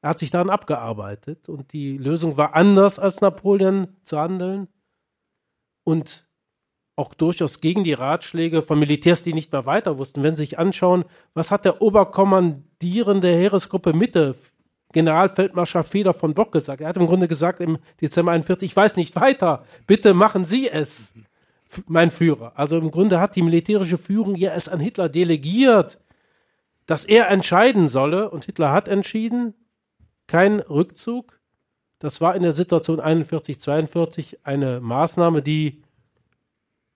er 0.00 0.10
hat 0.10 0.18
sich 0.18 0.30
daran 0.30 0.50
abgearbeitet 0.50 1.48
und 1.48 1.72
die 1.72 1.98
Lösung 1.98 2.36
war 2.36 2.54
anders 2.54 2.98
als 2.98 3.20
Napoleon 3.20 3.96
zu 4.04 4.18
handeln 4.18 4.68
und 5.84 6.28
auch 6.98 7.14
durchaus 7.14 7.60
gegen 7.60 7.84
die 7.84 7.92
Ratschläge 7.92 8.60
von 8.60 8.78
Militärs, 8.78 9.22
die 9.22 9.32
nicht 9.32 9.52
mehr 9.52 9.66
weiter 9.66 9.98
wussten. 9.98 10.22
Wenn 10.22 10.34
Sie 10.34 10.42
sich 10.42 10.58
anschauen, 10.58 11.04
was 11.32 11.50
hat 11.50 11.64
der 11.64 11.80
Oberkommandierende 11.80 13.28
Heeresgruppe 13.28 13.92
Mitte, 13.92 14.34
Generalfeldmarschall 14.92 15.84
Feder 15.84 16.12
von 16.12 16.34
Bock 16.34 16.50
gesagt? 16.50 16.80
Er 16.80 16.88
hat 16.88 16.96
im 16.96 17.06
Grunde 17.06 17.28
gesagt 17.28 17.60
im 17.60 17.78
Dezember 18.00 18.32
41, 18.32 18.70
ich 18.70 18.76
weiß 18.76 18.96
nicht 18.96 19.14
weiter, 19.14 19.64
bitte 19.86 20.12
machen 20.12 20.44
Sie 20.44 20.68
es, 20.68 21.12
mein 21.86 22.10
Führer. 22.10 22.52
Also 22.56 22.78
im 22.78 22.90
Grunde 22.90 23.20
hat 23.20 23.36
die 23.36 23.42
militärische 23.42 23.98
Führung 23.98 24.34
ja 24.34 24.52
es 24.52 24.68
an 24.68 24.80
Hitler 24.80 25.08
delegiert, 25.08 25.98
dass 26.86 27.04
er 27.04 27.28
entscheiden 27.28 27.88
solle 27.88 28.30
und 28.30 28.46
Hitler 28.46 28.72
hat 28.72 28.88
entschieden, 28.88 29.54
kein 30.26 30.60
Rückzug. 30.60 31.38
Das 31.98 32.20
war 32.20 32.34
in 32.34 32.42
der 32.42 32.52
Situation 32.52 33.00
41, 33.00 33.60
42 33.60 34.46
eine 34.46 34.80
Maßnahme, 34.80 35.42
die 35.42 35.82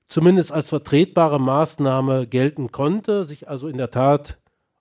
zumindest 0.09 0.53
als 0.53 0.69
vertretbare 0.69 1.41
Maßnahme 1.41 2.27
gelten 2.27 2.71
konnte, 2.71 3.25
sich 3.25 3.49
also 3.49 3.69
in 3.69 3.79
der 3.79 3.91
Tat 3.91 4.39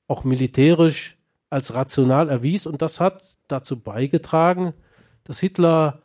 auch 0.08 0.24
militärisch 0.24 1.18
als 1.50 1.74
rational 1.74 2.30
erwies. 2.30 2.66
Und 2.66 2.82
das 2.82 3.00
hat 3.00 3.24
dazu 3.48 3.80
beigetragen, 3.80 4.74
dass 5.24 5.40
Hitler, 5.40 6.01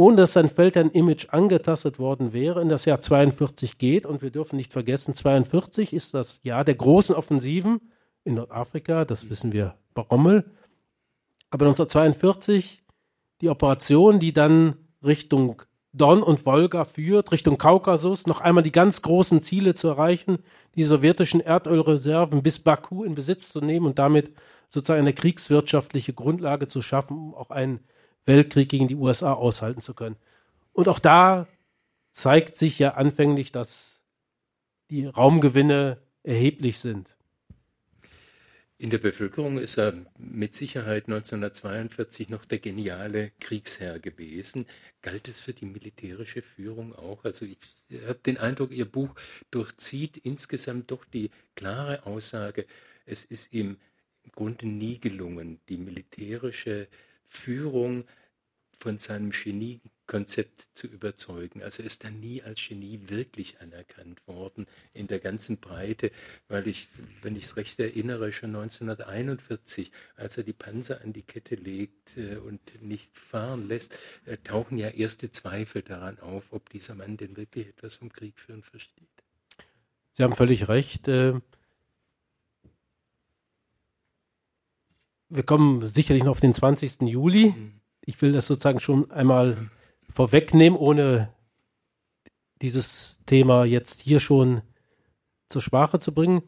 ohne 0.00 0.16
dass 0.16 0.32
sein 0.32 0.48
Feldherrn-Image 0.48 1.26
angetastet 1.28 1.98
worden 1.98 2.32
wäre, 2.32 2.62
in 2.62 2.70
das 2.70 2.86
Jahr 2.86 3.02
42 3.02 3.76
geht. 3.76 4.06
Und 4.06 4.22
wir 4.22 4.30
dürfen 4.30 4.56
nicht 4.56 4.72
vergessen, 4.72 5.12
42 5.12 5.92
ist 5.92 6.14
das 6.14 6.40
Jahr 6.42 6.64
der 6.64 6.76
großen 6.76 7.14
Offensiven 7.14 7.82
in 8.24 8.32
Nordafrika, 8.32 9.04
das 9.04 9.28
wissen 9.28 9.52
wir 9.52 9.74
bei 9.92 10.00
Rommel. 10.00 10.50
Aber 11.50 11.66
1942 11.66 12.82
die 13.42 13.50
Operation, 13.50 14.20
die 14.20 14.32
dann 14.32 14.76
Richtung 15.04 15.60
Don 15.92 16.22
und 16.22 16.46
Wolga 16.46 16.86
führt, 16.86 17.30
Richtung 17.30 17.58
Kaukasus, 17.58 18.26
noch 18.26 18.40
einmal 18.40 18.62
die 18.62 18.72
ganz 18.72 19.02
großen 19.02 19.42
Ziele 19.42 19.74
zu 19.74 19.88
erreichen, 19.88 20.38
die 20.76 20.84
sowjetischen 20.84 21.40
Erdölreserven 21.40 22.42
bis 22.42 22.58
Baku 22.58 23.04
in 23.04 23.14
Besitz 23.14 23.50
zu 23.50 23.60
nehmen 23.60 23.84
und 23.84 23.98
damit 23.98 24.32
sozusagen 24.70 25.00
eine 25.00 25.12
kriegswirtschaftliche 25.12 26.14
Grundlage 26.14 26.68
zu 26.68 26.80
schaffen, 26.80 27.18
um 27.18 27.34
auch 27.34 27.50
einen 27.50 27.80
Weltkrieg 28.30 28.68
gegen 28.68 28.88
die 28.88 28.94
USA 28.94 29.32
aushalten 29.32 29.80
zu 29.80 29.92
können. 29.92 30.16
Und 30.72 30.88
auch 30.88 31.00
da 31.00 31.48
zeigt 32.12 32.56
sich 32.56 32.78
ja 32.78 32.94
anfänglich, 32.94 33.50
dass 33.50 34.00
die 34.88 35.06
Raumgewinne 35.06 35.98
erheblich 36.22 36.78
sind. 36.78 37.16
In 38.78 38.88
der 38.88 38.98
Bevölkerung 38.98 39.58
ist 39.58 39.76
er 39.76 39.92
mit 40.16 40.54
Sicherheit 40.54 41.04
1942 41.04 42.30
noch 42.30 42.46
der 42.46 42.60
geniale 42.60 43.32
Kriegsherr 43.38 43.98
gewesen. 43.98 44.64
Galt 45.02 45.28
es 45.28 45.38
für 45.38 45.52
die 45.52 45.66
militärische 45.66 46.40
Führung 46.40 46.94
auch? 46.94 47.24
Also 47.24 47.44
ich 47.44 47.58
habe 48.06 48.20
den 48.24 48.38
Eindruck, 48.38 48.70
Ihr 48.70 48.86
Buch 48.86 49.10
durchzieht 49.50 50.16
insgesamt 50.16 50.90
doch 50.90 51.04
die 51.04 51.30
klare 51.56 52.06
Aussage, 52.06 52.64
es 53.04 53.24
ist 53.26 53.52
ihm 53.52 53.76
im 54.22 54.32
Grunde 54.32 54.66
nie 54.66 54.98
gelungen, 54.98 55.60
die 55.68 55.76
militärische 55.76 56.88
Führung 57.26 58.04
von 58.80 58.98
seinem 58.98 59.30
Genie 59.30 59.80
Konzept 60.06 60.66
zu 60.74 60.88
überzeugen. 60.88 61.62
Also 61.62 61.84
ist 61.84 62.02
er 62.02 62.10
nie 62.10 62.42
als 62.42 62.60
Genie 62.66 62.98
wirklich 63.06 63.60
anerkannt 63.60 64.26
worden 64.26 64.66
in 64.92 65.06
der 65.06 65.20
ganzen 65.20 65.58
Breite, 65.58 66.10
weil 66.48 66.66
ich, 66.66 66.88
wenn 67.22 67.36
ich 67.36 67.44
es 67.44 67.56
recht 67.56 67.78
erinnere, 67.78 68.32
schon 68.32 68.56
1941, 68.56 69.92
als 70.16 70.36
er 70.36 70.42
die 70.42 70.52
Panzer 70.52 71.00
an 71.02 71.12
die 71.12 71.22
Kette 71.22 71.54
legt 71.54 72.16
äh, 72.16 72.38
und 72.38 72.60
nicht 72.82 73.16
fahren 73.16 73.68
lässt, 73.68 73.96
äh, 74.24 74.36
tauchen 74.38 74.78
ja 74.78 74.88
erste 74.88 75.30
Zweifel 75.30 75.82
daran 75.82 76.18
auf, 76.18 76.44
ob 76.50 76.70
dieser 76.70 76.96
Mann 76.96 77.16
denn 77.16 77.36
wirklich 77.36 77.68
etwas 77.68 77.94
vom 77.94 78.10
Krieg 78.10 78.40
führen 78.40 78.64
versteht. 78.64 79.06
Sie 80.14 80.24
haben 80.24 80.34
völlig 80.34 80.66
recht. 80.66 81.06
Äh, 81.06 81.40
wir 85.28 85.44
kommen 85.44 85.86
sicherlich 85.86 86.24
noch 86.24 86.32
auf 86.32 86.40
den 86.40 86.52
20. 86.52 87.02
Juli. 87.02 87.54
Mhm. 87.56 87.79
Ich 88.10 88.20
will 88.22 88.32
das 88.32 88.48
sozusagen 88.48 88.80
schon 88.80 89.08
einmal 89.12 89.70
vorwegnehmen, 90.12 90.76
ohne 90.76 91.32
dieses 92.60 93.20
Thema 93.24 93.64
jetzt 93.64 94.00
hier 94.00 94.18
schon 94.18 94.62
zur 95.48 95.62
Sprache 95.62 96.00
zu 96.00 96.12
bringen. 96.12 96.42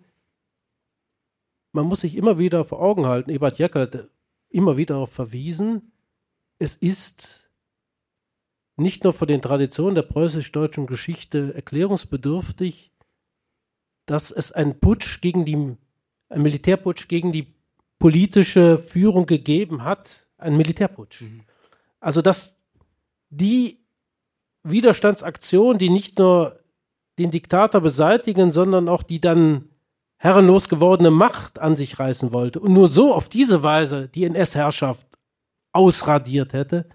Man 1.70 1.86
muss 1.86 2.00
sich 2.00 2.16
immer 2.16 2.36
wieder 2.36 2.64
vor 2.64 2.82
Augen 2.82 3.06
halten, 3.06 3.30
Ebert 3.30 3.58
Jecker 3.58 3.82
hat 3.82 4.08
immer 4.50 4.76
wieder 4.76 4.94
darauf 4.94 5.12
verwiesen, 5.12 5.92
es 6.58 6.74
ist 6.74 7.48
nicht 8.76 9.04
nur 9.04 9.12
von 9.12 9.28
den 9.28 9.40
Traditionen 9.40 9.94
der 9.94 10.02
preußisch-deutschen 10.02 10.88
Geschichte 10.88 11.54
erklärungsbedürftig, 11.54 12.90
dass 14.06 14.32
es 14.32 14.50
einen 14.50 14.80
Putsch 14.80 15.20
gegen 15.20 15.44
die, 15.44 15.76
ein 16.28 16.42
Militärputsch 16.42 17.06
gegen 17.06 17.30
die 17.30 17.54
politische 18.00 18.78
Führung 18.78 19.26
gegeben 19.26 19.84
hat, 19.84 20.26
ein 20.38 20.56
Militärputsch. 20.56 21.20
Mhm. 21.20 21.42
Also 22.02 22.20
dass 22.20 22.56
die 23.30 23.78
Widerstandsaktion, 24.64 25.78
die 25.78 25.88
nicht 25.88 26.18
nur 26.18 26.58
den 27.18 27.30
Diktator 27.30 27.80
beseitigen, 27.80 28.50
sondern 28.50 28.88
auch 28.88 29.04
die 29.04 29.20
dann 29.20 29.68
herrenlos 30.16 30.68
gewordene 30.68 31.10
Macht 31.10 31.58
an 31.60 31.76
sich 31.76 31.98
reißen 31.98 32.32
wollte 32.32 32.60
und 32.60 32.72
nur 32.72 32.88
so 32.88 33.14
auf 33.14 33.28
diese 33.28 33.62
Weise 33.62 34.08
die 34.08 34.24
NS-Herrschaft 34.24 35.06
ausradiert 35.72 36.52
hätte, 36.52 36.88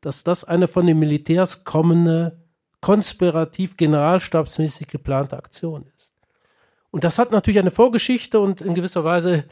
dass 0.00 0.24
das 0.24 0.44
eine 0.44 0.66
von 0.66 0.86
den 0.86 0.98
Militärs 0.98 1.64
kommende, 1.64 2.40
konspirativ 2.80 3.76
generalstabsmäßig 3.76 4.88
geplante 4.88 5.36
Aktion 5.36 5.86
ist. 5.94 6.14
Und 6.90 7.04
das 7.04 7.18
hat 7.18 7.32
natürlich 7.32 7.60
eine 7.60 7.70
Vorgeschichte 7.70 8.40
und 8.40 8.60
in 8.62 8.74
gewisser 8.74 9.04
Weise 9.04 9.44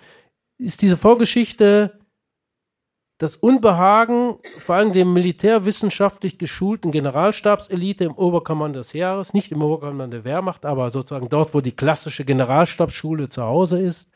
ist 0.59 0.83
diese 0.83 0.97
Vorgeschichte 0.97 2.01
das 3.21 3.37
Unbehagen 3.37 4.39
vor 4.61 4.77
allem 4.77 4.93
dem 4.93 5.13
militärwissenschaftlich 5.13 6.39
geschulten 6.39 6.91
Generalstabselite 6.91 8.05
im 8.05 8.15
Oberkommando 8.15 8.79
des 8.79 8.95
Heeres, 8.95 9.35
nicht 9.35 9.53
im 9.53 9.61
Oberkommando 9.61 10.17
der 10.17 10.25
Wehrmacht, 10.25 10.65
aber 10.65 10.89
sozusagen 10.89 11.29
dort, 11.29 11.53
wo 11.53 11.61
die 11.61 11.77
klassische 11.77 12.25
Generalstabsschule 12.25 13.29
zu 13.29 13.43
Hause 13.43 13.79
ist, 13.79 14.11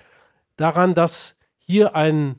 daran, 0.57 0.95
dass 0.95 1.37
hier 1.59 1.95
ein 1.95 2.37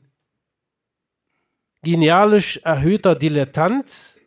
genialisch 1.84 2.56
erhöhter 2.64 3.14
Dilettant 3.14 4.18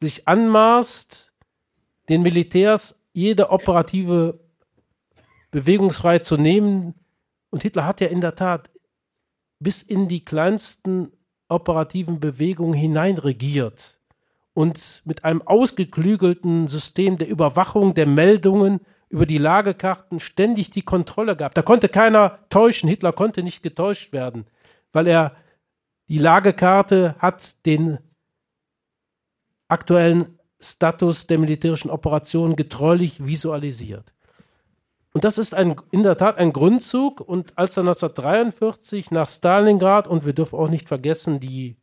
sich 0.00 0.28
anmaßt, 0.28 1.32
den 2.08 2.22
Militärs 2.22 2.94
jede 3.12 3.50
operative 3.50 4.38
Bewegungsfreiheit 5.50 6.24
zu 6.24 6.36
nehmen. 6.36 6.94
Und 7.50 7.64
Hitler 7.64 7.86
hat 7.86 8.00
ja 8.00 8.06
in 8.06 8.20
der 8.20 8.36
Tat 8.36 8.70
bis 9.58 9.82
in 9.82 10.06
die 10.06 10.24
kleinsten 10.24 11.10
operativen 11.50 12.20
Bewegung 12.20 12.72
hineinregiert 12.72 13.98
und 14.54 15.02
mit 15.04 15.24
einem 15.24 15.42
ausgeklügelten 15.42 16.68
System 16.68 17.18
der 17.18 17.28
Überwachung 17.28 17.94
der 17.94 18.06
Meldungen 18.06 18.80
über 19.08 19.26
die 19.26 19.38
Lagekarten 19.38 20.20
ständig 20.20 20.70
die 20.70 20.82
Kontrolle 20.82 21.36
gab. 21.36 21.54
Da 21.54 21.62
konnte 21.62 21.88
keiner 21.88 22.38
täuschen. 22.48 22.88
Hitler 22.88 23.12
konnte 23.12 23.42
nicht 23.42 23.62
getäuscht 23.62 24.12
werden, 24.12 24.46
weil 24.92 25.06
er 25.06 25.34
die 26.08 26.18
Lagekarte 26.18 27.16
hat 27.18 27.66
den 27.66 27.98
aktuellen 29.68 30.38
Status 30.60 31.26
der 31.26 31.38
militärischen 31.38 31.90
Operation 31.90 32.56
getreulich 32.56 33.24
visualisiert. 33.24 34.12
Und 35.12 35.24
das 35.24 35.38
ist 35.38 35.54
ein, 35.54 35.76
in 35.90 36.02
der 36.02 36.16
Tat 36.16 36.38
ein 36.38 36.52
Grundzug. 36.52 37.20
Und 37.20 37.58
als 37.58 37.76
er 37.76 37.82
1943 37.82 39.10
nach 39.10 39.28
Stalingrad, 39.28 40.06
und 40.06 40.24
wir 40.24 40.32
dürfen 40.32 40.58
auch 40.58 40.68
nicht 40.68 40.88
vergessen, 40.88 41.40
die 41.40 41.76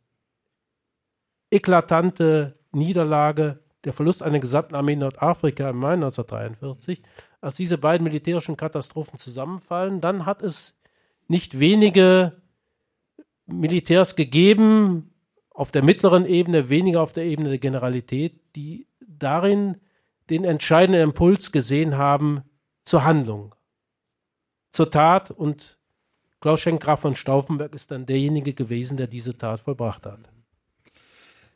eklatante 1.50 2.58
Niederlage, 2.72 3.60
der 3.84 3.92
Verlust 3.92 4.22
einer 4.22 4.38
gesamten 4.38 4.74
Armee 4.74 4.94
in 4.94 5.00
Nordafrika 5.00 5.70
im 5.70 5.76
Mai 5.76 5.94
1943, 5.94 7.02
als 7.40 7.56
diese 7.56 7.78
beiden 7.78 8.04
militärischen 8.04 8.56
Katastrophen 8.56 9.18
zusammenfallen, 9.18 10.00
dann 10.00 10.26
hat 10.26 10.42
es 10.42 10.74
nicht 11.28 11.60
wenige 11.60 12.40
Militärs 13.46 14.16
gegeben, 14.16 15.14
auf 15.50 15.70
der 15.70 15.82
mittleren 15.82 16.24
Ebene, 16.24 16.68
weniger 16.68 17.02
auf 17.02 17.12
der 17.12 17.24
Ebene 17.24 17.48
der 17.48 17.58
Generalität, 17.58 18.40
die 18.54 18.86
darin 19.00 19.78
den 20.30 20.44
entscheidenden 20.44 21.02
Impuls 21.02 21.50
gesehen 21.50 21.96
haben, 21.96 22.42
zur 22.88 23.04
Handlung, 23.04 23.54
zur 24.70 24.90
Tat 24.90 25.30
und 25.30 25.78
Klaus 26.40 26.60
Schenk 26.60 26.82
Graf 26.82 27.00
von 27.00 27.16
Stauffenberg 27.16 27.74
ist 27.74 27.90
dann 27.90 28.06
derjenige 28.06 28.54
gewesen, 28.54 28.96
der 28.96 29.08
diese 29.08 29.36
Tat 29.36 29.60
vollbracht 29.60 30.06
hat. 30.06 30.20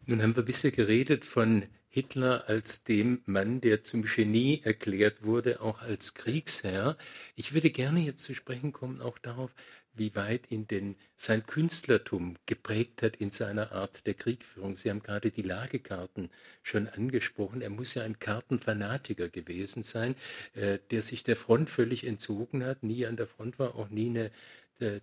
Nun 0.04 0.20
haben 0.20 0.36
wir 0.36 0.42
bisher 0.42 0.72
geredet 0.72 1.24
von 1.24 1.64
Hitler 1.94 2.44
als 2.48 2.84
dem 2.84 3.20
Mann, 3.26 3.60
der 3.60 3.84
zum 3.84 4.02
Genie 4.04 4.62
erklärt 4.64 5.24
wurde, 5.24 5.60
auch 5.60 5.82
als 5.82 6.14
Kriegsherr. 6.14 6.96
Ich 7.36 7.52
würde 7.52 7.68
gerne 7.68 8.00
jetzt 8.00 8.24
zu 8.24 8.34
sprechen 8.34 8.72
kommen, 8.72 9.02
auch 9.02 9.18
darauf, 9.18 9.54
wie 9.92 10.14
weit 10.16 10.50
ihn 10.50 10.66
denn 10.66 10.96
sein 11.18 11.44
Künstlertum 11.44 12.38
geprägt 12.46 13.02
hat 13.02 13.16
in 13.16 13.30
seiner 13.30 13.72
Art 13.72 14.06
der 14.06 14.14
Kriegführung. 14.14 14.78
Sie 14.78 14.88
haben 14.88 15.02
gerade 15.02 15.30
die 15.30 15.42
Lagekarten 15.42 16.30
schon 16.62 16.88
angesprochen. 16.88 17.60
Er 17.60 17.68
muss 17.68 17.92
ja 17.92 18.04
ein 18.04 18.18
Kartenfanatiker 18.18 19.28
gewesen 19.28 19.82
sein, 19.82 20.14
äh, 20.54 20.78
der 20.90 21.02
sich 21.02 21.24
der 21.24 21.36
Front 21.36 21.68
völlig 21.68 22.06
entzogen 22.06 22.64
hat, 22.64 22.82
nie 22.82 23.04
an 23.04 23.18
der 23.18 23.26
Front 23.26 23.58
war, 23.58 23.74
auch 23.74 23.90
nie 23.90 24.08
eine 24.08 24.30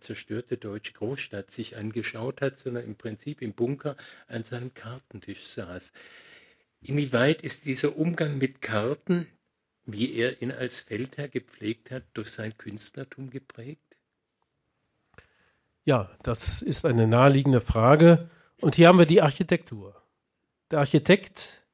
zerstörte 0.01 0.57
deutsche 0.57 0.91
Großstadt 0.91 1.51
sich 1.51 1.77
angeschaut 1.77 2.41
hat, 2.41 2.59
sondern 2.59 2.83
im 2.83 2.95
Prinzip 2.95 3.41
im 3.41 3.53
Bunker 3.53 3.95
an 4.27 4.43
seinem 4.43 4.73
Kartentisch 4.73 5.45
saß. 5.45 5.93
Inwieweit 6.82 7.41
ist 7.41 7.65
dieser 7.65 7.97
Umgang 7.97 8.38
mit 8.38 8.61
Karten, 8.61 9.27
wie 9.86 10.13
er 10.13 10.41
ihn 10.41 10.51
als 10.51 10.80
Feldherr 10.80 11.27
gepflegt 11.27 11.91
hat, 11.91 12.03
durch 12.13 12.32
sein 12.32 12.57
Künstlertum 12.57 13.30
geprägt? 13.30 13.97
Ja, 15.84 16.09
das 16.23 16.61
ist 16.61 16.86
eine 16.86 17.07
naheliegende 17.07 17.61
Frage. 17.61 18.30
Und 18.61 18.75
hier 18.75 18.88
haben 18.88 18.99
wir 18.99 19.05
die 19.05 19.21
Architektur. 19.21 20.01
Der 20.71 20.80
Architekt 20.80 21.65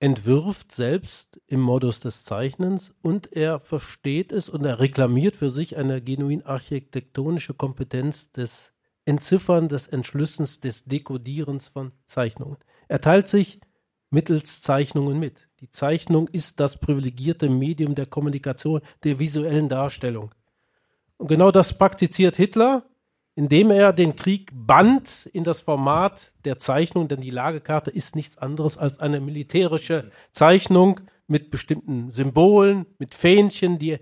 entwirft 0.00 0.72
selbst 0.72 1.40
im 1.46 1.60
Modus 1.60 2.00
des 2.00 2.24
Zeichnens 2.24 2.92
und 3.00 3.32
er 3.32 3.60
versteht 3.60 4.32
es 4.32 4.48
und 4.48 4.64
er 4.64 4.80
reklamiert 4.80 5.34
für 5.34 5.48
sich 5.48 5.76
eine 5.76 6.02
genuin 6.02 6.44
architektonische 6.44 7.54
Kompetenz 7.54 8.30
des 8.32 8.74
Entziffern, 9.06 9.68
des 9.68 9.86
Entschlüssens, 9.86 10.60
des 10.60 10.84
Dekodierens 10.84 11.68
von 11.68 11.92
Zeichnungen. 12.06 12.58
Er 12.88 13.00
teilt 13.00 13.28
sich 13.28 13.60
mittels 14.14 14.62
Zeichnungen 14.62 15.18
mit. 15.18 15.48
Die 15.60 15.70
Zeichnung 15.70 16.28
ist 16.28 16.60
das 16.60 16.78
privilegierte 16.78 17.50
Medium 17.50 17.94
der 17.94 18.06
Kommunikation, 18.06 18.80
der 19.02 19.18
visuellen 19.18 19.68
Darstellung. 19.68 20.34
Und 21.18 21.28
genau 21.28 21.50
das 21.50 21.76
praktiziert 21.76 22.36
Hitler, 22.36 22.84
indem 23.34 23.70
er 23.70 23.92
den 23.92 24.16
Krieg 24.16 24.50
band 24.54 25.28
in 25.32 25.44
das 25.44 25.60
Format 25.60 26.32
der 26.44 26.58
Zeichnung, 26.58 27.08
denn 27.08 27.20
die 27.20 27.30
Lagekarte 27.30 27.90
ist 27.90 28.14
nichts 28.14 28.38
anderes 28.38 28.78
als 28.78 29.00
eine 29.00 29.20
militärische 29.20 30.10
Zeichnung 30.30 31.00
mit 31.26 31.50
bestimmten 31.50 32.10
Symbolen, 32.10 32.86
mit 32.98 33.14
Fähnchen, 33.14 33.78
die 33.78 33.98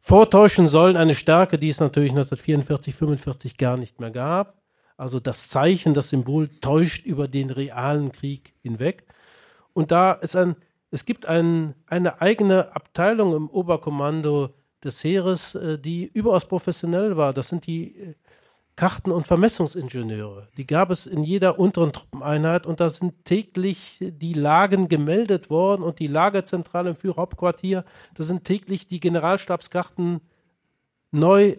vortäuschen 0.00 0.68
sollen 0.68 0.96
eine 0.96 1.14
Stärke, 1.14 1.58
die 1.58 1.68
es 1.68 1.80
natürlich 1.80 2.12
1944, 2.12 2.94
45 2.94 3.56
gar 3.56 3.76
nicht 3.76 3.98
mehr 3.98 4.10
gab. 4.10 4.62
Also 4.96 5.20
das 5.20 5.48
Zeichen, 5.48 5.94
das 5.94 6.10
Symbol 6.10 6.48
täuscht 6.48 7.04
über 7.04 7.28
den 7.28 7.50
realen 7.50 8.12
Krieg 8.12 8.54
hinweg. 8.62 9.04
Und 9.76 9.90
da 9.90 10.12
ist 10.12 10.34
ein, 10.36 10.56
es 10.90 11.04
gibt 11.04 11.26
ein, 11.26 11.74
eine 11.86 12.22
eigene 12.22 12.74
Abteilung 12.74 13.36
im 13.36 13.50
Oberkommando 13.50 14.54
des 14.82 15.04
Heeres, 15.04 15.54
äh, 15.54 15.78
die 15.78 16.06
überaus 16.06 16.48
professionell 16.48 17.18
war. 17.18 17.34
Das 17.34 17.48
sind 17.48 17.66
die 17.66 17.94
äh, 17.94 18.14
Karten- 18.74 19.12
und 19.12 19.26
Vermessungsingenieure. 19.26 20.48
Die 20.56 20.66
gab 20.66 20.90
es 20.90 21.04
in 21.04 21.22
jeder 21.24 21.58
unteren 21.58 21.92
Truppeneinheit 21.92 22.66
und 22.66 22.80
da 22.80 22.88
sind 22.88 23.26
täglich 23.26 23.98
die 24.00 24.32
Lagen 24.32 24.88
gemeldet 24.88 25.50
worden 25.50 25.82
und 25.82 25.98
die 25.98 26.06
Lagerzentrale 26.06 26.90
im 26.90 26.96
Führerhauptquartier, 26.96 27.84
da 28.14 28.22
sind 28.22 28.44
täglich 28.44 28.86
die 28.86 29.00
Generalstabskarten 29.00 30.22
neu 31.10 31.58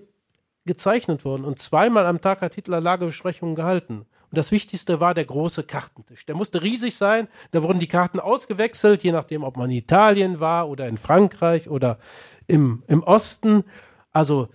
gezeichnet 0.66 1.24
worden. 1.24 1.46
Und 1.46 1.60
zweimal 1.60 2.08
am 2.08 2.20
Tag 2.20 2.42
hat 2.42 2.56
Hitler 2.56 2.82
Lagebesprechungen 2.82 3.54
gehalten. 3.54 4.08
Und 4.30 4.38
das 4.38 4.52
Wichtigste 4.52 5.00
war 5.00 5.14
der 5.14 5.26
große 5.26 5.64
Kartentisch. 5.64 6.26
Der 6.26 6.36
musste 6.36 6.62
riesig 6.62 6.98
sein. 6.98 7.30
Da 7.52 7.64
wurden 7.64 7.80
die 7.80 7.88
Karten 7.88 8.20
ausgewechselt, 8.20 9.04
je 9.04 9.12
nachdem, 9.12 9.44
ob 9.44 9.56
man 9.56 9.70
in 9.70 9.78
Italien 9.78 10.40
war 10.40 10.68
oder 10.68 10.88
in 10.88 10.98
Frankreich 10.98 11.70
oder 11.70 11.98
im, 12.46 12.84
im 12.88 13.04
Osten. 13.04 13.64
Also 14.12 14.50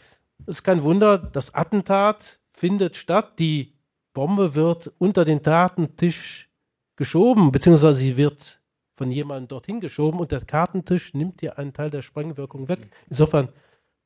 es 0.47 0.59
ist 0.59 0.63
kein 0.63 0.83
Wunder, 0.83 1.17
das 1.17 1.55
Attentat 1.55 2.41
findet 2.53 2.97
statt. 2.97 3.39
Die 3.39 3.73
Bombe 4.13 4.55
wird 4.55 4.93
unter 4.99 5.25
den 5.25 5.43
Kartentisch 5.43 6.51
geschoben, 6.97 7.51
beziehungsweise 7.51 8.01
sie 8.01 8.17
wird 8.17 8.61
von 8.95 9.11
jemandem 9.11 9.49
dorthin 9.49 9.81
geschoben 9.81 10.21
und 10.21 10.33
der 10.33 10.43
Kartentisch 10.43 11.15
nimmt 11.15 11.41
dir 11.41 11.59
einen 11.59 11.73
Teil 11.73 11.91
der 11.91 12.03
Sprengwirkung 12.03 12.69
weg. 12.69 12.91
Insofern 13.09 13.49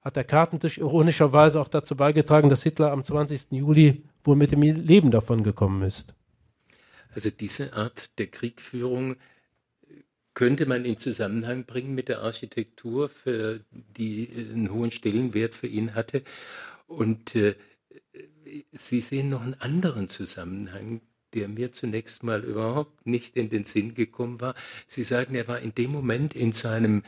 hat 0.07 0.15
der 0.15 0.23
Kartentisch 0.23 0.79
ironischerweise 0.79 1.61
auch 1.61 1.67
dazu 1.67 1.97
beigetragen, 1.97 2.49
dass 2.49 2.63
Hitler 2.63 2.93
am 2.93 3.03
20. 3.03 3.51
Juli 3.51 4.05
wohl 4.23 4.37
mit 4.37 4.53
dem 4.53 4.63
Leben 4.63 5.11
davon 5.11 5.43
gekommen 5.43 5.83
ist. 5.83 6.15
Also 7.13 7.31
diese 7.31 7.73
Art 7.73 8.17
der 8.19 8.29
Kriegführung 8.29 9.17
könnte 10.33 10.67
man 10.67 10.85
in 10.85 10.97
Zusammenhang 10.97 11.65
bringen 11.65 11.97
mit 11.97 12.09
der 12.09 12.23
Architektur, 12.23 13.09
für 13.09 13.65
die 13.73 14.31
einen 14.33 14.71
hohen 14.71 14.93
Stellenwert 14.93 15.57
für 15.57 15.67
ihn 15.67 15.97
hatte. 15.97 16.23
Und 16.87 17.35
äh, 17.35 17.57
Sie 18.75 19.01
sehen 19.01 19.29
noch 19.29 19.43
einen 19.43 19.55
anderen 19.55 20.09
Zusammenhang, 20.09 21.01
der 21.35 21.49
mir 21.49 21.73
zunächst 21.73 22.23
mal 22.23 22.45
überhaupt 22.45 23.09
nicht 23.09 23.37
in 23.37 23.51
den 23.51 23.65
Sinn 23.65 23.95
gekommen 23.95 24.41
war. 24.41 24.55
Sie 24.87 25.03
sagen, 25.03 25.35
er 25.35 25.49
war 25.49 25.59
in 25.59 25.75
dem 25.75 25.91
Moment 25.91 26.37
in 26.37 26.53
seinem 26.53 27.03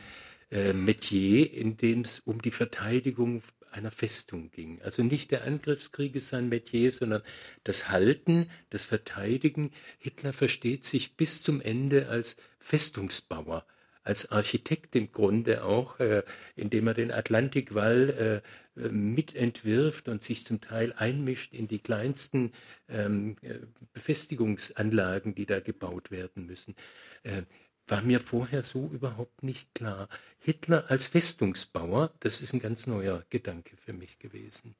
äh, 0.51 0.73
Metier, 0.73 1.53
in 1.53 1.77
dem 1.77 2.01
es 2.01 2.19
um 2.19 2.41
die 2.41 2.51
Verteidigung 2.51 3.43
einer 3.71 3.91
Festung 3.91 4.51
ging. 4.51 4.81
Also 4.81 5.03
nicht 5.03 5.31
der 5.31 5.43
Angriffskrieg 5.43 6.15
ist 6.15 6.29
sein 6.29 6.49
Metier, 6.49 6.91
sondern 6.91 7.21
das 7.63 7.89
Halten, 7.89 8.49
das 8.69 8.85
Verteidigen. 8.85 9.71
Hitler 9.99 10.33
versteht 10.33 10.85
sich 10.85 11.15
bis 11.15 11.41
zum 11.41 11.61
Ende 11.61 12.09
als 12.09 12.35
Festungsbauer, 12.59 13.65
als 14.03 14.31
Architekt 14.31 14.95
im 14.95 15.11
Grunde 15.11 15.63
auch, 15.63 15.99
äh, 15.99 16.23
indem 16.55 16.87
er 16.87 16.93
den 16.93 17.11
Atlantikwall 17.11 18.43
äh, 18.75 18.89
mitentwirft 18.89 20.07
und 20.07 20.23
sich 20.23 20.45
zum 20.45 20.61
Teil 20.61 20.93
einmischt 20.93 21.53
in 21.53 21.67
die 21.67 21.79
kleinsten 21.79 22.53
ähm, 22.87 23.35
äh, 23.41 23.59
Befestigungsanlagen, 23.93 25.35
die 25.35 25.45
da 25.45 25.59
gebaut 25.59 26.11
werden 26.11 26.45
müssen. 26.45 26.75
Äh, 27.23 27.43
war 27.89 28.01
mir 28.01 28.19
vorher 28.19 28.63
so 28.63 28.87
überhaupt 28.91 29.43
nicht 29.43 29.73
klar. 29.73 30.07
Hitler 30.39 30.85
als 30.87 31.07
Festungsbauer, 31.07 32.11
das 32.19 32.41
ist 32.41 32.53
ein 32.53 32.59
ganz 32.59 32.87
neuer 32.87 33.23
Gedanke 33.29 33.75
für 33.77 33.93
mich 33.93 34.19
gewesen. 34.19 34.75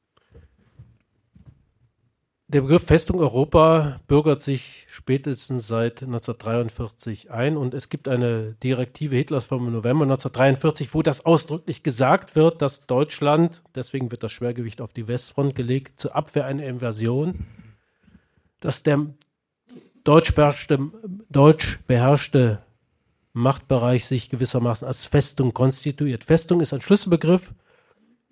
Der 2.52 2.62
Begriff 2.62 2.84
Festung 2.84 3.20
Europa 3.20 4.02
bürgert 4.08 4.42
sich 4.42 4.88
spätestens 4.90 5.68
seit 5.68 6.02
1943 6.02 7.30
ein 7.30 7.58
und 7.58 7.76
es 7.76 7.90
gibt 7.90 8.08
eine 8.08 8.54
Direktive 8.64 9.16
Hitlers 9.16 9.46
vom 9.46 9.72
November 9.72 10.06
1943, 10.06 10.96
wo 10.96 11.04
das 11.04 11.24
ausdrücklich 11.24 11.84
gesagt 11.84 12.36
wird, 12.36 12.64
dass 12.64 12.88
Deutschland, 12.88 13.62
deswegen 13.76 14.10
wird 14.10 14.24
das 14.24 14.32
Schwergewicht 14.32 14.82
auf 14.82 14.94
die 14.94 15.08
Westfront 15.08 15.54
gelegt, 15.54 16.00
zur 16.00 16.16
Abwehr 16.16 16.48
einer 16.48 16.64
Invasion, 16.64 17.46
dass 18.62 18.82
der 18.82 19.06
deutsch 20.04 20.34
beherrschte, 20.34 20.80
deutsch 21.30 21.78
beherrschte 21.86 22.64
Machtbereich 23.34 24.06
sich 24.06 24.30
gewissermaßen 24.30 24.88
als 24.88 25.06
Festung 25.06 25.54
konstituiert. 25.54 26.24
Festung 26.24 26.62
ist 26.62 26.74
ein 26.74 26.82
Schlüsselbegriff. 26.82 27.54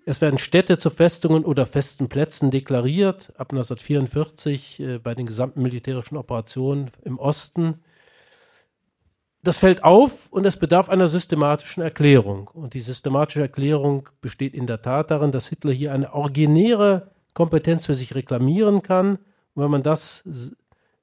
Es 0.04 0.20
werden 0.20 0.38
Städte 0.38 0.78
zu 0.78 0.90
Festungen 0.90 1.44
oder 1.44 1.66
festen 1.66 2.08
Plätzen 2.08 2.50
deklariert, 2.50 3.30
ab 3.36 3.52
1944 3.52 4.80
äh, 4.80 4.98
bei 4.98 5.14
den 5.14 5.26
gesamten 5.26 5.62
militärischen 5.62 6.16
Operationen 6.16 6.90
im 7.04 7.18
Osten. 7.18 7.82
Das 9.42 9.58
fällt 9.58 9.84
auf 9.84 10.28
und 10.30 10.44
es 10.46 10.56
bedarf 10.56 10.88
einer 10.88 11.08
systematischen 11.08 11.82
Erklärung. 11.82 12.48
Und 12.48 12.74
die 12.74 12.80
systematische 12.80 13.42
Erklärung 13.42 14.08
besteht 14.20 14.54
in 14.54 14.66
der 14.66 14.82
Tat 14.82 15.10
darin, 15.10 15.30
dass 15.30 15.48
Hitler 15.48 15.72
hier 15.72 15.92
eine 15.92 16.12
originäre 16.12 17.12
Kompetenz 17.34 17.86
für 17.86 17.94
sich 17.94 18.14
reklamieren 18.14 18.82
kann. 18.82 19.18
Und 19.54 19.62
wenn 19.62 19.70
man 19.70 19.82
das 19.82 20.24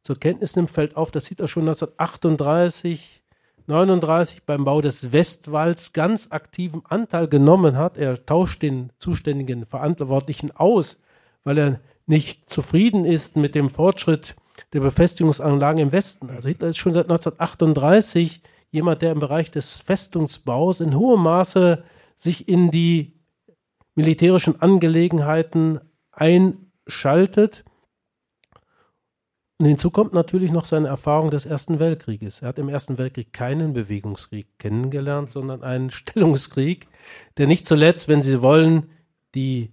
zur 0.01 0.19
Kenntnis 0.19 0.55
nimmt, 0.55 0.69
fällt 0.69 0.97
auf, 0.97 1.11
dass 1.11 1.27
Hitler 1.27 1.47
schon 1.47 1.63
1938 1.63 3.23
39 3.67 4.43
beim 4.43 4.63
Bau 4.63 4.81
des 4.81 5.11
Westwalls 5.11 5.93
ganz 5.93 6.27
aktiven 6.29 6.83
Anteil 6.85 7.27
genommen 7.27 7.77
hat. 7.77 7.97
Er 7.97 8.25
tauscht 8.25 8.61
den 8.61 8.91
zuständigen 8.99 9.65
Verantwortlichen 9.65 10.51
aus, 10.51 10.97
weil 11.43 11.57
er 11.57 11.79
nicht 12.05 12.49
zufrieden 12.49 13.05
ist 13.05 13.35
mit 13.35 13.55
dem 13.55 13.69
Fortschritt 13.69 14.35
der 14.73 14.81
Befestigungsanlagen 14.81 15.81
im 15.81 15.91
Westen. 15.91 16.29
Also 16.29 16.47
Hitler 16.47 16.69
ist 16.69 16.77
schon 16.77 16.93
seit 16.93 17.05
1938 17.05 18.41
jemand, 18.69 19.01
der 19.01 19.11
im 19.11 19.19
Bereich 19.19 19.49
des 19.51 19.77
Festungsbaus 19.77 20.79
in 20.79 20.95
hohem 20.95 21.23
Maße 21.23 21.83
sich 22.15 22.47
in 22.47 22.71
die 22.71 23.13
militärischen 23.95 24.61
Angelegenheiten 24.61 25.79
einschaltet 26.11 27.63
und 29.57 29.67
hinzu 29.67 29.89
kommt 29.89 30.13
natürlich 30.13 30.51
noch 30.51 30.65
seine 30.65 30.89
Erfahrung 30.89 31.31
des 31.31 31.45
Ersten 31.45 31.79
Weltkrieges. 31.79 32.41
Er 32.41 32.49
hat 32.49 32.59
im 32.59 32.67
Ersten 32.67 32.97
Weltkrieg 32.97 33.31
keinen 33.31 33.71
Bewegungskrieg 33.71 34.47
kennengelernt, 34.59 35.29
sondern 35.29 35.63
einen 35.63 35.89
Stellungskrieg, 35.91 36.87
der 37.37 37.47
nicht 37.47 37.65
zuletzt, 37.65 38.09
wenn 38.09 38.21
Sie 38.21 38.41
wollen, 38.41 38.89
die 39.33 39.71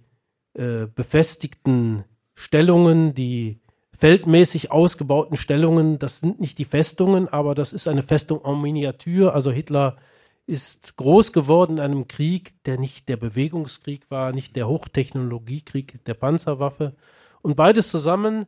äh, 0.53 0.87
befestigten 0.87 2.05
Stellungen, 2.33 3.13
die 3.13 3.59
feldmäßig 3.91 4.71
ausgebauten 4.71 5.35
Stellungen. 5.35 5.99
Das 5.99 6.19
sind 6.21 6.39
nicht 6.39 6.57
die 6.59 6.65
Festungen, 6.65 7.27
aber 7.27 7.53
das 7.53 7.73
ist 7.73 7.87
eine 7.87 8.03
Festung 8.03 8.43
en 8.45 8.61
Miniatur. 8.61 9.33
Also 9.33 9.51
Hitler 9.51 9.97
ist 10.45 10.95
groß 10.95 11.33
geworden 11.33 11.73
in 11.73 11.79
einem 11.83 12.07
Krieg, 12.07 12.53
der 12.63 12.77
nicht 12.77 13.09
der 13.09 13.17
Bewegungskrieg 13.17 14.09
war, 14.09 14.31
nicht 14.31 14.55
der 14.55 14.67
Hochtechnologiekrieg 14.67 16.03
der 16.05 16.13
Panzerwaffe. 16.13 16.95
Und 17.41 17.55
beides 17.55 17.89
zusammen 17.89 18.47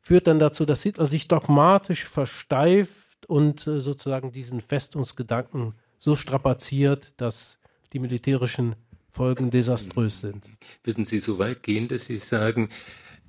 führt 0.00 0.26
dann 0.26 0.38
dazu, 0.38 0.64
dass 0.64 0.82
Hitler 0.82 1.06
sich 1.06 1.28
dogmatisch 1.28 2.04
versteift 2.04 3.26
und 3.26 3.66
äh, 3.66 3.80
sozusagen 3.80 4.32
diesen 4.32 4.60
Festungsgedanken 4.60 5.74
so 5.98 6.14
strapaziert, 6.14 7.12
dass 7.16 7.58
die 7.92 7.98
militärischen 7.98 8.76
Folgen 9.10 9.50
desaströs 9.50 10.20
sind. 10.20 10.48
Würden 10.84 11.04
Sie 11.04 11.18
so 11.18 11.38
weit 11.38 11.62
gehen, 11.62 11.88
dass 11.88 12.06
Sie 12.06 12.16
sagen, 12.16 12.70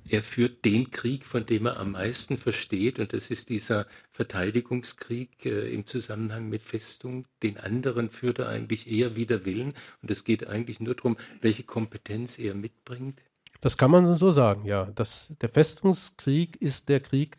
er 0.08 0.22
führt 0.22 0.64
den 0.64 0.90
Krieg, 0.90 1.24
von 1.24 1.46
dem 1.46 1.66
er 1.66 1.78
am 1.78 1.92
meisten 1.92 2.36
versteht, 2.36 2.98
und 2.98 3.12
das 3.12 3.30
ist 3.30 3.50
dieser 3.50 3.86
Verteidigungskrieg 4.10 5.46
äh, 5.46 5.72
im 5.72 5.86
Zusammenhang 5.86 6.48
mit 6.48 6.62
Festung. 6.62 7.26
Den 7.42 7.56
anderen 7.58 8.10
führt 8.10 8.40
er 8.40 8.48
eigentlich 8.48 8.90
eher 8.90 9.14
wider 9.14 9.44
Willen, 9.44 9.74
und 10.02 10.10
es 10.10 10.24
geht 10.24 10.46
eigentlich 10.46 10.80
nur 10.80 10.94
darum, 10.94 11.16
welche 11.40 11.62
Kompetenz 11.62 12.38
er 12.38 12.54
mitbringt. 12.54 13.22
Das 13.62 13.78
kann 13.78 13.92
man 13.92 14.16
so 14.16 14.32
sagen, 14.32 14.66
ja. 14.66 14.86
Das, 14.86 15.32
der 15.40 15.48
Festungskrieg 15.48 16.60
ist 16.60 16.88
der 16.88 17.00
Krieg, 17.00 17.38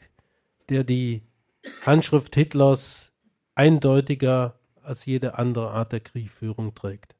der 0.69 0.85
die 0.85 1.21
Handschrift 1.85 2.33
Hitlers 2.33 3.11
eindeutiger 3.55 4.57
als 4.81 5.05
jede 5.05 5.37
andere 5.37 5.71
Art 5.71 5.91
der 5.91 5.99
Kriegführung 5.99 6.73
trägt. 6.73 7.15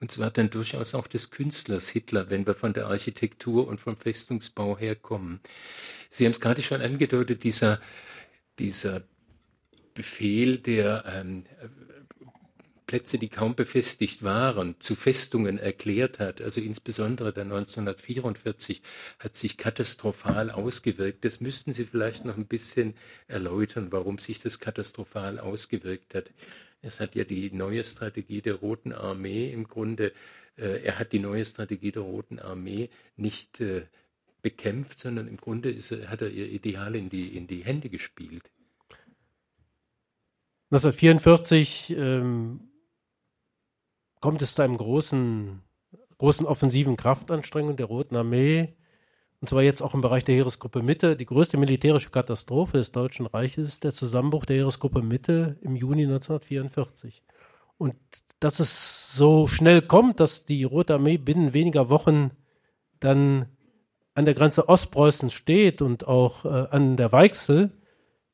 Und 0.00 0.10
zwar 0.10 0.30
dann 0.32 0.50
durchaus 0.50 0.94
auch 0.94 1.06
des 1.06 1.30
Künstlers 1.30 1.88
Hitler, 1.88 2.30
wenn 2.30 2.46
wir 2.46 2.54
von 2.56 2.74
der 2.74 2.88
Architektur 2.88 3.68
und 3.68 3.80
vom 3.80 3.96
Festungsbau 3.96 4.76
herkommen. 4.76 5.40
Sie 6.10 6.24
haben 6.24 6.32
es 6.32 6.40
gerade 6.40 6.62
schon 6.62 6.82
angedeutet, 6.82 7.44
dieser, 7.44 7.80
dieser 8.58 9.04
Befehl, 9.94 10.58
der 10.58 11.04
ähm, 11.06 11.46
Plätze, 12.86 13.18
die 13.18 13.28
kaum 13.28 13.54
befestigt 13.54 14.22
waren, 14.22 14.76
zu 14.78 14.94
Festungen 14.94 15.58
erklärt 15.58 16.18
hat, 16.18 16.40
also 16.40 16.60
insbesondere 16.60 17.32
der 17.32 17.44
1944, 17.44 18.80
hat 19.18 19.36
sich 19.36 19.56
katastrophal 19.56 20.50
ausgewirkt. 20.50 21.24
Das 21.24 21.40
müssten 21.40 21.72
Sie 21.72 21.84
vielleicht 21.84 22.24
noch 22.24 22.36
ein 22.36 22.46
bisschen 22.46 22.94
erläutern, 23.26 23.88
warum 23.90 24.18
sich 24.18 24.40
das 24.40 24.60
katastrophal 24.60 25.38
ausgewirkt 25.40 26.14
hat. 26.14 26.30
Es 26.80 27.00
hat 27.00 27.16
ja 27.16 27.24
die 27.24 27.50
neue 27.50 27.82
Strategie 27.82 28.42
der 28.42 28.54
Roten 28.54 28.92
Armee 28.92 29.50
im 29.50 29.66
Grunde, 29.66 30.12
äh, 30.56 30.82
er 30.84 30.98
hat 30.98 31.12
die 31.12 31.18
neue 31.18 31.44
Strategie 31.44 31.90
der 31.92 32.02
Roten 32.02 32.38
Armee 32.38 32.90
nicht 33.16 33.60
äh, 33.60 33.86
bekämpft, 34.42 35.00
sondern 35.00 35.26
im 35.26 35.38
Grunde 35.38 35.70
ist, 35.70 35.90
hat 35.90 36.22
er 36.22 36.30
ihr 36.30 36.48
Ideal 36.48 36.94
in 36.94 37.08
die, 37.08 37.36
in 37.36 37.48
die 37.48 37.64
Hände 37.64 37.88
gespielt. 37.88 38.44
1944 40.70 41.94
ähm, 41.96 42.60
kommt 44.20 44.42
es 44.42 44.54
zu 44.54 44.62
einem 44.62 44.76
großen, 44.76 45.62
großen 46.18 46.46
offensiven 46.46 46.96
Kraftanstrengung 46.96 47.76
der 47.76 47.86
Roten 47.86 48.16
Armee 48.16 48.74
und 49.40 49.48
zwar 49.48 49.62
jetzt 49.62 49.82
auch 49.82 49.94
im 49.94 50.00
Bereich 50.00 50.24
der 50.24 50.34
Heeresgruppe 50.34 50.82
Mitte. 50.82 51.16
Die 51.16 51.26
größte 51.26 51.56
militärische 51.56 52.10
Katastrophe 52.10 52.78
des 52.78 52.92
Deutschen 52.92 53.26
Reiches 53.26 53.68
ist 53.68 53.84
der 53.84 53.92
Zusammenbruch 53.92 54.46
der 54.46 54.56
Heeresgruppe 54.56 55.02
Mitte 55.02 55.56
im 55.60 55.76
Juni 55.76 56.04
1944. 56.04 57.22
Und 57.76 57.94
dass 58.40 58.60
es 58.60 59.14
so 59.14 59.46
schnell 59.46 59.82
kommt, 59.82 60.20
dass 60.20 60.46
die 60.46 60.64
Rote 60.64 60.94
Armee 60.94 61.18
binnen 61.18 61.52
weniger 61.52 61.90
Wochen 61.90 62.30
dann 63.00 63.46
an 64.14 64.24
der 64.24 64.34
Grenze 64.34 64.68
Ostpreußens 64.68 65.34
steht 65.34 65.82
und 65.82 66.08
auch 66.08 66.46
äh, 66.46 66.68
an 66.70 66.96
der 66.96 67.12
Weichsel, 67.12 67.70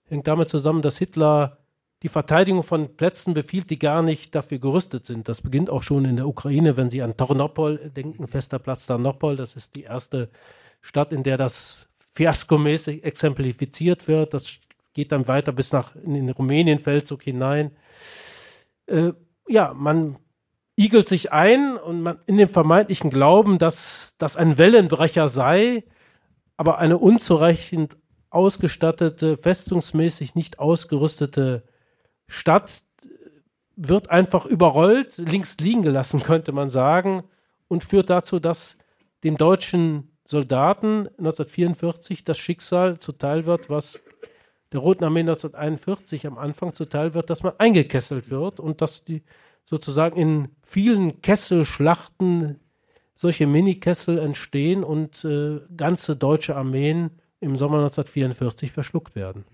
hängt 0.05 0.28
damit 0.28 0.49
zusammen, 0.49 0.83
dass 0.83 0.99
Hitler 0.99 1.59
die 2.03 2.09
Verteidigung 2.09 2.64
von 2.64 2.96
Plätzen 2.96 3.32
befiehlt, 3.32 3.70
die 3.70 3.78
gar 3.78 4.03
nicht 4.03 4.34
dafür 4.34 4.59
gerüstet 4.59 5.07
sind. 5.07 5.28
Das 5.28 5.40
beginnt 5.40 5.70
auch 5.70 5.82
schon 5.82 6.05
in 6.05 6.16
der 6.16 6.26
Ukraine, 6.26 6.76
wenn 6.76 6.90
Sie 6.90 7.00
an 7.00 7.16
Tornopol 7.16 7.90
denken, 7.94 8.26
fester 8.26 8.59
Platz 8.59 8.86
Tarnopol, 8.86 9.36
das 9.36 9.55
ist 9.55 9.76
die 9.76 9.84
erste 9.84 10.28
Stadt, 10.80 11.12
in 11.12 11.22
der 11.22 11.36
das 11.36 11.88
fiaskomäßig 12.11 13.05
exemplifiziert 13.05 14.09
wird. 14.09 14.34
Das 14.34 14.59
geht 14.94 15.12
dann 15.12 15.28
weiter 15.28 15.53
bis 15.53 15.72
nach 15.72 15.94
in 15.94 16.14
den 16.14 16.28
Rumänien-Feldzug 16.28 17.22
hinein. 17.22 17.70
Äh, 18.86 19.12
ja, 19.46 19.72
man 19.72 20.18
igelt 20.74 21.09
sich 21.09 21.30
ein 21.30 21.76
und 21.76 22.03
man 22.03 22.18
in 22.26 22.36
dem 22.36 22.48
vermeintlichen 22.48 23.11
Glauben, 23.11 23.59
dass 23.59 24.14
das 24.18 24.36
ein 24.36 24.59
Wellenbrecher 24.59 25.28
sei, 25.28 25.84
aber 26.57 26.78
eine 26.78 26.98
unzureichend 26.98 27.96
ausgestattete, 28.28 29.36
festungsmäßig 29.36 30.34
nicht 30.34 30.59
ausgerüstete 30.59 31.64
Stadt 32.28 32.82
wird 33.76 34.10
einfach 34.10 34.46
überrollt, 34.46 35.18
links 35.18 35.56
liegen 35.58 35.82
gelassen, 35.82 36.22
könnte 36.22 36.52
man 36.52 36.68
sagen, 36.68 37.24
und 37.68 37.84
führt 37.84 38.10
dazu, 38.10 38.38
dass 38.38 38.76
dem 39.24 39.36
deutschen 39.36 40.12
Soldaten 40.24 41.08
1944 41.18 42.24
das 42.24 42.38
Schicksal 42.38 42.98
zuteil 42.98 43.46
wird, 43.46 43.70
was 43.70 44.00
der 44.72 44.80
Roten 44.80 45.04
Armee 45.04 45.20
1941 45.20 46.26
am 46.26 46.38
Anfang 46.38 46.74
zuteil 46.74 47.14
wird, 47.14 47.30
dass 47.30 47.42
man 47.42 47.54
eingekesselt 47.58 48.30
wird 48.30 48.60
und 48.60 48.80
dass 48.80 49.04
die 49.04 49.22
sozusagen 49.64 50.16
in 50.16 50.48
vielen 50.62 51.20
Kesselschlachten 51.20 52.58
solche 53.14 53.46
Minikessel 53.46 54.18
entstehen 54.18 54.82
und 54.82 55.24
äh, 55.24 55.60
ganze 55.76 56.16
deutsche 56.16 56.56
Armeen 56.56 57.10
im 57.40 57.56
Sommer 57.56 57.78
1944 57.78 58.72
verschluckt 58.72 59.14
werden. 59.14 59.44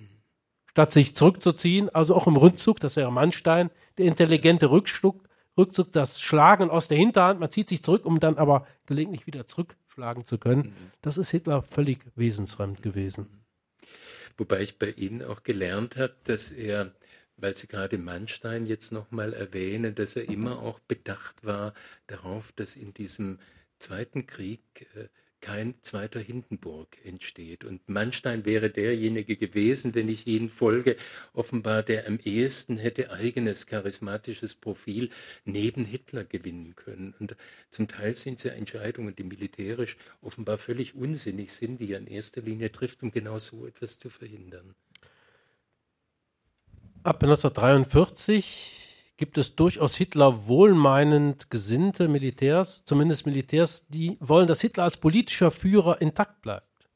Statt 0.70 0.92
sich 0.92 1.14
zurückzuziehen, 1.14 1.88
also 1.88 2.14
auch 2.14 2.26
im 2.26 2.36
Rückzug, 2.36 2.80
das 2.80 2.96
wäre 2.96 3.10
Mannstein, 3.10 3.70
der 3.96 4.06
intelligente 4.06 4.70
Rückzug, 4.70 5.22
Rückzug, 5.56 5.92
das 5.92 6.20
Schlagen 6.20 6.70
aus 6.70 6.88
der 6.88 6.98
Hinterhand, 6.98 7.40
man 7.40 7.50
zieht 7.50 7.68
sich 7.68 7.82
zurück, 7.82 8.06
um 8.06 8.20
dann 8.20 8.38
aber 8.38 8.66
gelegentlich 8.86 9.26
wieder 9.26 9.46
zurückschlagen 9.46 10.24
zu 10.24 10.38
können. 10.38 10.62
Mhm. 10.62 10.74
Das 11.02 11.18
ist 11.18 11.30
Hitler 11.30 11.62
völlig 11.62 11.98
wesensfremd 12.14 12.80
gewesen. 12.80 13.26
Wobei 14.36 14.60
ich 14.60 14.78
bei 14.78 14.90
Ihnen 14.90 15.24
auch 15.24 15.42
gelernt 15.42 15.96
habe, 15.96 16.14
dass 16.24 16.52
er, 16.52 16.92
weil 17.36 17.56
Sie 17.56 17.66
gerade 17.66 17.98
Mannstein 17.98 18.66
jetzt 18.66 18.92
nochmal 18.92 19.32
erwähnen, 19.32 19.96
dass 19.96 20.14
er 20.14 20.28
immer 20.28 20.60
auch 20.62 20.78
bedacht 20.78 21.44
war 21.44 21.74
darauf, 22.06 22.52
dass 22.52 22.76
in 22.76 22.94
diesem 22.94 23.40
Zweiten 23.80 24.26
Krieg 24.26 24.60
äh, 24.94 25.08
kein 25.40 25.74
zweiter 25.82 26.20
Hindenburg 26.20 26.96
entsteht. 27.04 27.64
Und 27.64 27.88
Mannstein 27.88 28.44
wäre 28.44 28.70
derjenige 28.70 29.36
gewesen, 29.36 29.94
wenn 29.94 30.08
ich 30.08 30.26
Ihnen 30.26 30.50
folge, 30.50 30.96
offenbar 31.32 31.82
der 31.82 32.06
am 32.06 32.18
ehesten 32.22 32.78
hätte 32.78 33.10
eigenes 33.10 33.66
charismatisches 33.66 34.54
Profil 34.54 35.10
neben 35.44 35.84
Hitler 35.84 36.24
gewinnen 36.24 36.74
können. 36.76 37.14
Und 37.18 37.36
zum 37.70 37.88
Teil 37.88 38.14
sind 38.14 38.38
es 38.38 38.44
ja 38.44 38.52
Entscheidungen, 38.52 39.14
die 39.14 39.24
militärisch 39.24 39.96
offenbar 40.22 40.58
völlig 40.58 40.94
unsinnig 40.94 41.52
sind, 41.52 41.78
die 41.78 41.92
er 41.92 41.98
in 41.98 42.06
erster 42.06 42.42
Linie 42.42 42.72
trifft, 42.72 43.02
um 43.02 43.10
genau 43.10 43.38
so 43.38 43.66
etwas 43.66 43.98
zu 43.98 44.10
verhindern. 44.10 44.74
Ab 47.04 47.22
1943 47.22 48.87
gibt 49.18 49.36
es 49.36 49.56
durchaus 49.56 49.96
Hitler 49.96 50.46
wohlmeinend 50.46 51.50
gesinnte 51.50 52.08
Militärs, 52.08 52.82
zumindest 52.86 53.26
Militärs, 53.26 53.86
die 53.88 54.16
wollen, 54.20 54.46
dass 54.46 54.62
Hitler 54.62 54.84
als 54.84 54.96
politischer 54.96 55.50
Führer 55.50 56.00
intakt 56.00 56.40
bleibt. 56.40 56.88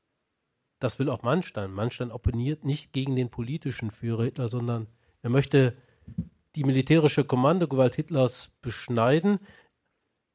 Das 0.78 0.98
will 0.98 1.10
auch 1.10 1.22
Mannstein. 1.22 1.72
Mannstein 1.72 2.10
opponiert 2.10 2.64
nicht 2.64 2.92
gegen 2.92 3.14
den 3.16 3.28
politischen 3.28 3.90
Führer 3.90 4.24
Hitler, 4.24 4.48
sondern 4.48 4.86
er 5.20 5.30
möchte 5.30 5.76
die 6.54 6.64
militärische 6.64 7.24
Kommandogewalt 7.24 7.94
Hitlers 7.94 8.52
beschneiden, 8.62 9.38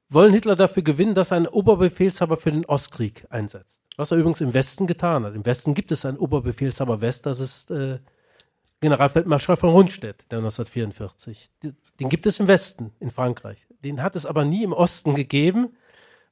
wollen 0.10 0.34
Hitler 0.34 0.56
dafür 0.56 0.84
gewinnen, 0.84 1.16
dass 1.16 1.32
er 1.32 1.38
einen 1.38 1.48
Oberbefehlshaber 1.48 2.38
für 2.38 2.52
den 2.52 2.66
Ostkrieg 2.66 3.26
einsetzt. 3.30 3.82
Was 3.98 4.12
er 4.12 4.18
übrigens 4.18 4.42
im 4.42 4.54
Westen 4.54 4.88
getan 4.88 5.26
hat. 5.26 5.36
Im 5.36 5.46
Westen 5.46 5.74
gibt 5.74 5.92
es 5.92 6.06
einen 6.06 6.18
Oberbefehlshaber 6.18 7.02
West, 7.02 7.26
das 7.26 7.40
ist 7.40 7.72
äh, 7.72 8.00
Generalfeldmarschall 8.80 9.58
von 9.58 9.70
Rundstedt, 9.70 10.26
der 10.30 10.40
1944. 10.40 11.50
Den 12.00 12.10
gibt 12.10 12.28
es 12.28 12.40
im 12.40 12.48
Westen, 12.48 12.92
in 13.00 13.10
Frankreich. 13.10 13.66
Den 13.84 14.04
hat 14.04 14.16
es 14.16 14.26
aber 14.26 14.46
nie 14.46 14.64
im 14.64 14.74
Osten 14.74 15.16
gegeben, 15.16 15.76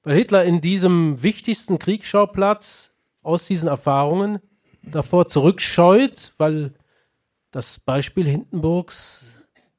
weil 0.03 0.15
Hitler 0.15 0.43
in 0.43 0.61
diesem 0.61 1.23
wichtigsten 1.23 1.79
Kriegsschauplatz 1.79 2.91
aus 3.23 3.47
diesen 3.47 3.67
Erfahrungen 3.67 4.39
davor 4.83 5.27
zurückscheut, 5.27 6.33
weil 6.37 6.73
das 7.49 7.79
Beispiel 7.79 8.27
Hindenburgs 8.27 9.25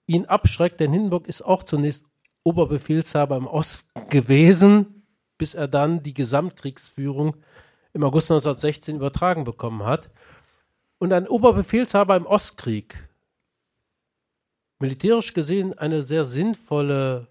ihn 0.06 0.24
abschreckt, 0.26 0.80
denn 0.80 0.92
Hindenburg 0.92 1.28
ist 1.28 1.42
auch 1.42 1.62
zunächst 1.62 2.04
Oberbefehlshaber 2.42 3.36
im 3.36 3.46
Osten 3.46 4.08
gewesen, 4.08 5.04
bis 5.38 5.54
er 5.54 5.68
dann 5.68 6.02
die 6.02 6.14
Gesamtkriegsführung 6.14 7.36
im 7.92 8.02
August 8.02 8.30
1916 8.30 8.96
übertragen 8.96 9.44
bekommen 9.44 9.84
hat 9.84 10.10
und 10.98 11.12
ein 11.12 11.28
Oberbefehlshaber 11.28 12.16
im 12.16 12.26
Ostkrieg. 12.26 13.08
Militärisch 14.78 15.34
gesehen 15.34 15.76
eine 15.78 16.02
sehr 16.02 16.24
sinnvolle 16.24 17.28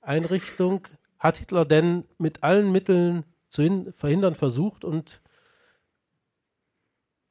Einrichtung, 0.00 0.86
hat 1.18 1.38
Hitler 1.38 1.64
denn 1.64 2.04
mit 2.18 2.42
allen 2.42 2.70
Mitteln 2.70 3.24
zu 3.48 3.92
verhindern 3.92 4.34
versucht 4.34 4.84
und 4.84 5.20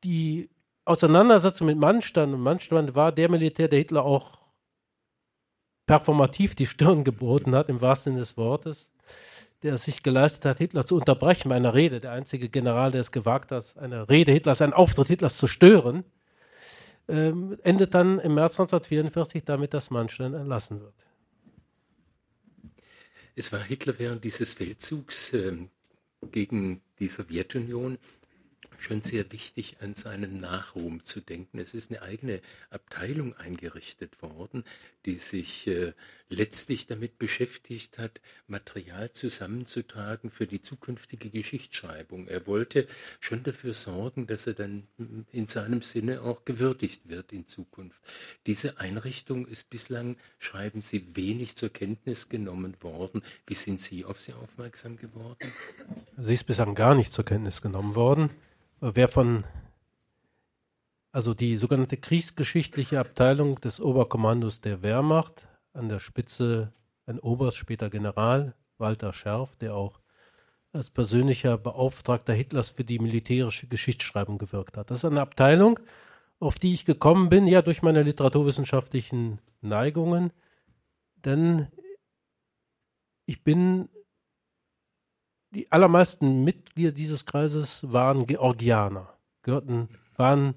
die 0.03 0.49
Auseinandersetzung 0.85 1.67
mit 1.67 1.77
Mannstein 1.77 2.33
und 2.33 2.41
Mannstein 2.41 2.95
war 2.95 3.11
der 3.11 3.29
Militär, 3.29 3.67
der 3.67 3.79
Hitler 3.79 4.03
auch 4.05 4.37
performativ 5.85 6.55
die 6.55 6.65
Stirn 6.65 7.03
geboten 7.03 7.55
hat, 7.55 7.69
im 7.69 7.81
wahrsten 7.81 8.13
Sinne 8.13 8.19
des 8.19 8.37
Wortes, 8.37 8.91
der 9.63 9.77
sich 9.77 10.03
geleistet 10.03 10.45
hat, 10.45 10.57
Hitler 10.59 10.85
zu 10.85 10.95
unterbrechen 10.95 11.49
bei 11.49 11.55
einer 11.55 11.73
Rede. 11.73 11.99
Der 11.99 12.11
einzige 12.11 12.49
General, 12.49 12.91
der 12.91 13.01
es 13.01 13.11
gewagt 13.11 13.51
hat, 13.51 13.77
eine 13.77 14.09
Rede 14.09 14.31
Hitlers, 14.31 14.61
einen 14.61 14.73
Auftritt 14.73 15.07
Hitlers 15.07 15.37
zu 15.37 15.47
stören, 15.47 16.03
ähm, 17.07 17.57
endet 17.63 17.93
dann 17.93 18.19
im 18.19 18.35
März 18.35 18.59
1944 18.59 19.43
damit, 19.45 19.73
dass 19.73 19.89
Mannstein 19.89 20.33
entlassen 20.33 20.81
wird. 20.81 20.93
Es 23.35 23.51
war 23.51 23.61
Hitler 23.61 23.93
während 23.97 24.23
dieses 24.23 24.53
Feldzugs 24.53 25.33
äh, 25.33 25.67
gegen 26.31 26.81
die 26.99 27.07
Sowjetunion 27.07 27.97
schon 28.77 29.01
sehr 29.01 29.31
wichtig, 29.31 29.77
an 29.81 29.95
seinen 29.95 30.39
Nachruhm 30.39 31.03
zu 31.03 31.21
denken. 31.21 31.59
Es 31.59 31.73
ist 31.73 31.91
eine 31.91 32.01
eigene 32.01 32.41
Abteilung 32.69 33.35
eingerichtet 33.35 34.21
worden, 34.21 34.63
die 35.05 35.15
sich 35.15 35.67
äh, 35.67 35.93
letztlich 36.29 36.87
damit 36.87 37.17
beschäftigt 37.17 37.97
hat, 37.97 38.19
Material 38.47 39.11
zusammenzutragen 39.11 40.31
für 40.31 40.45
die 40.45 40.61
zukünftige 40.61 41.29
Geschichtsschreibung. 41.29 42.27
Er 42.27 42.45
wollte 42.45 42.87
schon 43.19 43.43
dafür 43.43 43.73
sorgen, 43.73 44.27
dass 44.27 44.47
er 44.47 44.53
dann 44.53 44.87
in 45.31 45.47
seinem 45.47 45.81
Sinne 45.81 46.21
auch 46.21 46.43
gewürdigt 46.45 47.07
wird 47.07 47.31
in 47.31 47.47
Zukunft. 47.47 47.99
Diese 48.45 48.79
Einrichtung 48.79 49.47
ist 49.47 49.69
bislang, 49.69 50.17
schreiben 50.39 50.81
Sie, 50.81 51.15
wenig 51.15 51.55
zur 51.55 51.69
Kenntnis 51.69 52.29
genommen 52.29 52.75
worden. 52.81 53.21
Wie 53.45 53.53
sind 53.53 53.79
Sie 53.79 54.03
auf 54.03 54.19
sie 54.19 54.33
aufmerksam 54.33 54.97
geworden? 54.97 55.53
Sie 56.17 56.33
ist 56.33 56.45
bislang 56.45 56.75
gar 56.75 56.95
nicht 56.95 57.13
zur 57.13 57.25
Kenntnis 57.25 57.61
genommen 57.61 57.95
worden. 57.95 58.29
Wer 58.79 59.07
von, 59.07 59.43
also 61.11 61.33
die 61.33 61.57
sogenannte 61.57 61.97
kriegsgeschichtliche 61.97 62.99
Abteilung 62.99 63.59
des 63.59 63.81
Oberkommandos 63.81 64.61
der 64.61 64.83
Wehrmacht, 64.83 65.47
an 65.73 65.89
der 65.89 65.99
Spitze 65.99 66.73
ein 67.07 67.19
Oberst, 67.19 67.57
später 67.57 67.89
General, 67.89 68.53
Walter 68.77 69.13
Scherf, 69.13 69.55
der 69.55 69.73
auch 69.73 69.99
als 70.73 70.91
persönlicher 70.91 71.57
Beauftragter 71.57 72.33
Hitlers 72.33 72.69
für 72.69 72.83
die 72.83 72.99
militärische 72.99 73.65
Geschichtsschreibung 73.67 74.37
gewirkt 74.37 74.77
hat. 74.77 74.91
Das 74.91 74.99
ist 74.99 75.05
eine 75.05 75.21
Abteilung, 75.21 75.79
auf 76.39 76.59
die 76.59 76.73
ich 76.73 76.85
gekommen 76.85 77.29
bin, 77.29 77.47
ja 77.47 77.63
durch 77.63 77.81
meine 77.81 78.03
literaturwissenschaftlichen 78.03 79.39
Neigungen, 79.61 80.31
denn 81.15 81.67
ich 83.25 83.43
bin 83.43 83.89
die 85.51 85.71
allermeisten 85.71 86.43
Mitglieder 86.43 86.91
dieses 86.91 87.25
Kreises 87.25 87.91
waren 87.91 88.27
Georgianer, 88.27 89.13
gehörten, 89.41 89.89
waren 90.15 90.55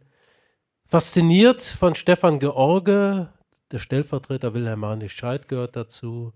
fasziniert 0.86 1.62
von 1.62 1.94
Stefan 1.94 2.38
George, 2.38 3.28
der 3.70 3.78
Stellvertreter 3.78 4.52
Wilhelm 4.54 4.84
Heinrich 4.84 5.12
Scheid 5.12 5.48
gehört 5.48 5.76
dazu, 5.76 6.32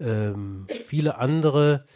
ähm, 0.00 0.66
viele 0.84 1.18
andere. 1.18 1.86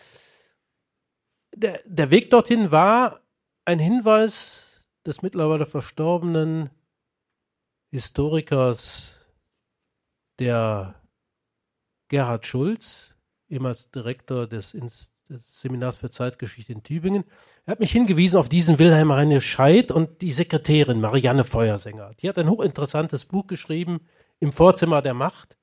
Der, 1.57 1.81
der 1.85 2.11
Weg 2.11 2.31
dorthin 2.31 2.71
war 2.71 3.21
ein 3.65 3.79
Hinweis 3.79 4.85
des 5.05 5.23
mittlerweile 5.23 5.67
verstorbenen 5.67 6.71
Historikers, 7.91 9.17
der 10.39 10.95
Gerhard 12.09 12.47
Schulz, 12.47 13.15
ehemals 13.49 13.91
Direktor 13.91 14.47
des 14.47 14.75
Instituts 14.75 15.14
des 15.29 15.61
Seminars 15.61 15.97
für 15.97 16.11
Zeitgeschichte 16.11 16.73
in 16.73 16.83
Tübingen. 16.83 17.25
Er 17.67 17.73
hat 17.73 17.81
mich 17.81 17.93
hingewiesen 17.93 18.39
auf 18.39 18.49
diesen 18.49 18.79
Wilhelm 18.79 19.11
Reine 19.11 19.41
Scheid 19.41 19.91
und 19.91 20.21
die 20.23 20.33
Sekretärin 20.33 21.01
Marianne 21.01 21.45
Feuersänger. 21.45 22.13
Die 22.21 22.29
hat 22.29 22.39
ein 22.39 22.51
hochinteressantes 22.51 23.25
Buch 23.25 23.47
geschrieben, 23.47 24.01
Im 24.41 24.53
Vorzimmer 24.53 25.01
der 25.01 25.15
Macht. 25.15 25.57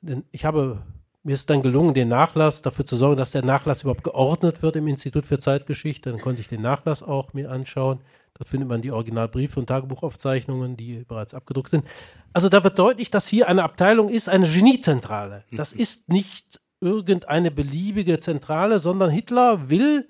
Denn 0.00 0.24
ich 0.30 0.44
habe, 0.44 0.82
mir 1.22 1.32
ist 1.32 1.48
dann 1.50 1.62
gelungen, 1.62 1.94
den 1.94 2.08
Nachlass, 2.08 2.62
dafür 2.62 2.84
zu 2.84 2.96
sorgen, 2.96 3.16
dass 3.16 3.32
der 3.32 3.44
Nachlass 3.44 3.82
überhaupt 3.82 4.04
geordnet 4.04 4.62
wird 4.62 4.76
im 4.76 4.86
Institut 4.86 5.26
für 5.26 5.38
Zeitgeschichte. 5.38 6.10
Dann 6.10 6.20
konnte 6.20 6.40
ich 6.40 6.48
den 6.48 6.62
Nachlass 6.62 7.02
auch 7.02 7.32
mir 7.32 7.50
anschauen. 7.50 8.00
Dort 8.34 8.48
findet 8.48 8.68
man 8.68 8.82
die 8.82 8.90
Originalbriefe 8.90 9.58
und 9.58 9.66
Tagebuchaufzeichnungen, 9.66 10.76
die 10.76 11.04
bereits 11.04 11.34
abgedruckt 11.34 11.70
sind. 11.70 11.84
Also 12.32 12.48
da 12.48 12.62
wird 12.62 12.78
deutlich, 12.78 13.10
dass 13.10 13.26
hier 13.26 13.48
eine 13.48 13.62
Abteilung 13.62 14.08
ist, 14.08 14.28
eine 14.28 14.46
Geniezentrale. 14.46 15.44
Das 15.52 15.72
ist 15.72 16.08
nicht 16.08 16.60
irgendeine 16.84 17.50
beliebige 17.50 18.20
Zentrale, 18.20 18.78
sondern 18.78 19.10
Hitler 19.10 19.70
will 19.70 20.06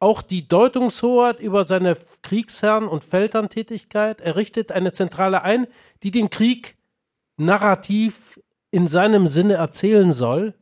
auch 0.00 0.22
die 0.22 0.48
Deutungshoheit 0.48 1.40
über 1.40 1.64
seine 1.64 1.96
Kriegsherren 2.22 2.88
und 2.88 3.04
Feldherrntätigkeit. 3.04 4.20
Er 4.20 4.34
richtet 4.34 4.72
eine 4.72 4.92
Zentrale 4.92 5.42
ein, 5.42 5.66
die 6.02 6.10
den 6.10 6.30
Krieg 6.30 6.76
narrativ 7.36 8.40
in 8.70 8.88
seinem 8.88 9.28
Sinne 9.28 9.54
erzählen 9.54 10.12
soll. 10.12 10.54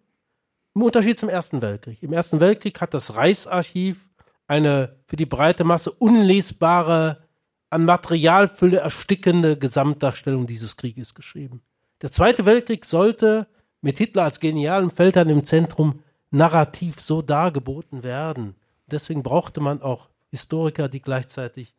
Im 0.74 0.82
Unterschied 0.82 1.18
zum 1.18 1.28
Ersten 1.28 1.62
Weltkrieg. 1.62 2.03
Im 2.03 2.12
Ersten 2.12 2.40
Weltkrieg 2.40 2.80
hat 2.80 2.94
das 2.94 3.14
Reichsarchiv 3.14 4.09
eine 4.46 4.96
für 5.07 5.16
die 5.16 5.26
breite 5.26 5.64
Masse 5.64 5.92
unlesbare, 5.92 7.24
an 7.70 7.84
Materialfülle 7.84 8.78
erstickende 8.78 9.57
Gesamtdarstellung 9.57 10.46
dieses 10.46 10.76
Krieges 10.76 11.14
geschrieben. 11.14 11.62
Der 12.01 12.11
Zweite 12.11 12.46
Weltkrieg 12.46 12.84
sollte 12.84 13.46
mit 13.81 13.99
Hitler 13.99 14.24
als 14.24 14.41
genialen 14.41 14.91
Feldherrn 14.91 15.29
im 15.29 15.45
Zentrum 15.45 16.03
narrativ 16.31 17.01
so 17.01 17.22
dargeboten 17.22 18.03
werden. 18.03 18.55
Deswegen 18.87 19.22
brauchte 19.22 19.61
man 19.61 19.83
auch 19.83 20.09
Historiker, 20.31 20.89
die 20.89 21.01
gleichzeitig 21.01 21.74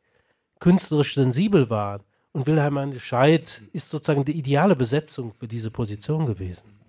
künstlerisch 0.60 1.16
sensibel 1.16 1.70
waren. 1.70 2.04
Und 2.32 2.48
Wilhelm 2.48 3.00
Scheid 3.00 3.62
ist 3.74 3.90
sozusagen 3.90 4.26
die 4.26 4.38
ideale 4.38 4.76
Besetzung 4.76 5.34
für 5.34 5.48
diese 5.48 5.72
Position 5.72 6.26
gewesen. 6.26 6.80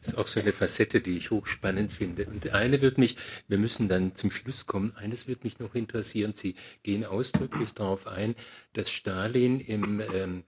Das 0.00 0.12
ist 0.12 0.18
auch 0.18 0.26
so 0.26 0.40
eine 0.40 0.52
Facette, 0.52 1.00
die 1.00 1.16
ich 1.16 1.30
hochspannend 1.30 1.92
finde. 1.92 2.26
Und 2.26 2.50
eine 2.50 2.80
wird 2.80 2.98
mich, 2.98 3.16
wir 3.48 3.58
müssen 3.58 3.88
dann 3.88 4.14
zum 4.14 4.30
Schluss 4.30 4.66
kommen, 4.66 4.94
eines 4.96 5.26
wird 5.26 5.42
mich 5.42 5.58
noch 5.58 5.74
interessieren. 5.74 6.34
Sie 6.34 6.54
gehen 6.82 7.04
ausdrücklich 7.04 7.72
darauf 7.74 8.06
ein, 8.06 8.34
dass 8.74 8.90
Stalin 8.90 9.60
im 9.60 10.00
ähm, 10.14 10.44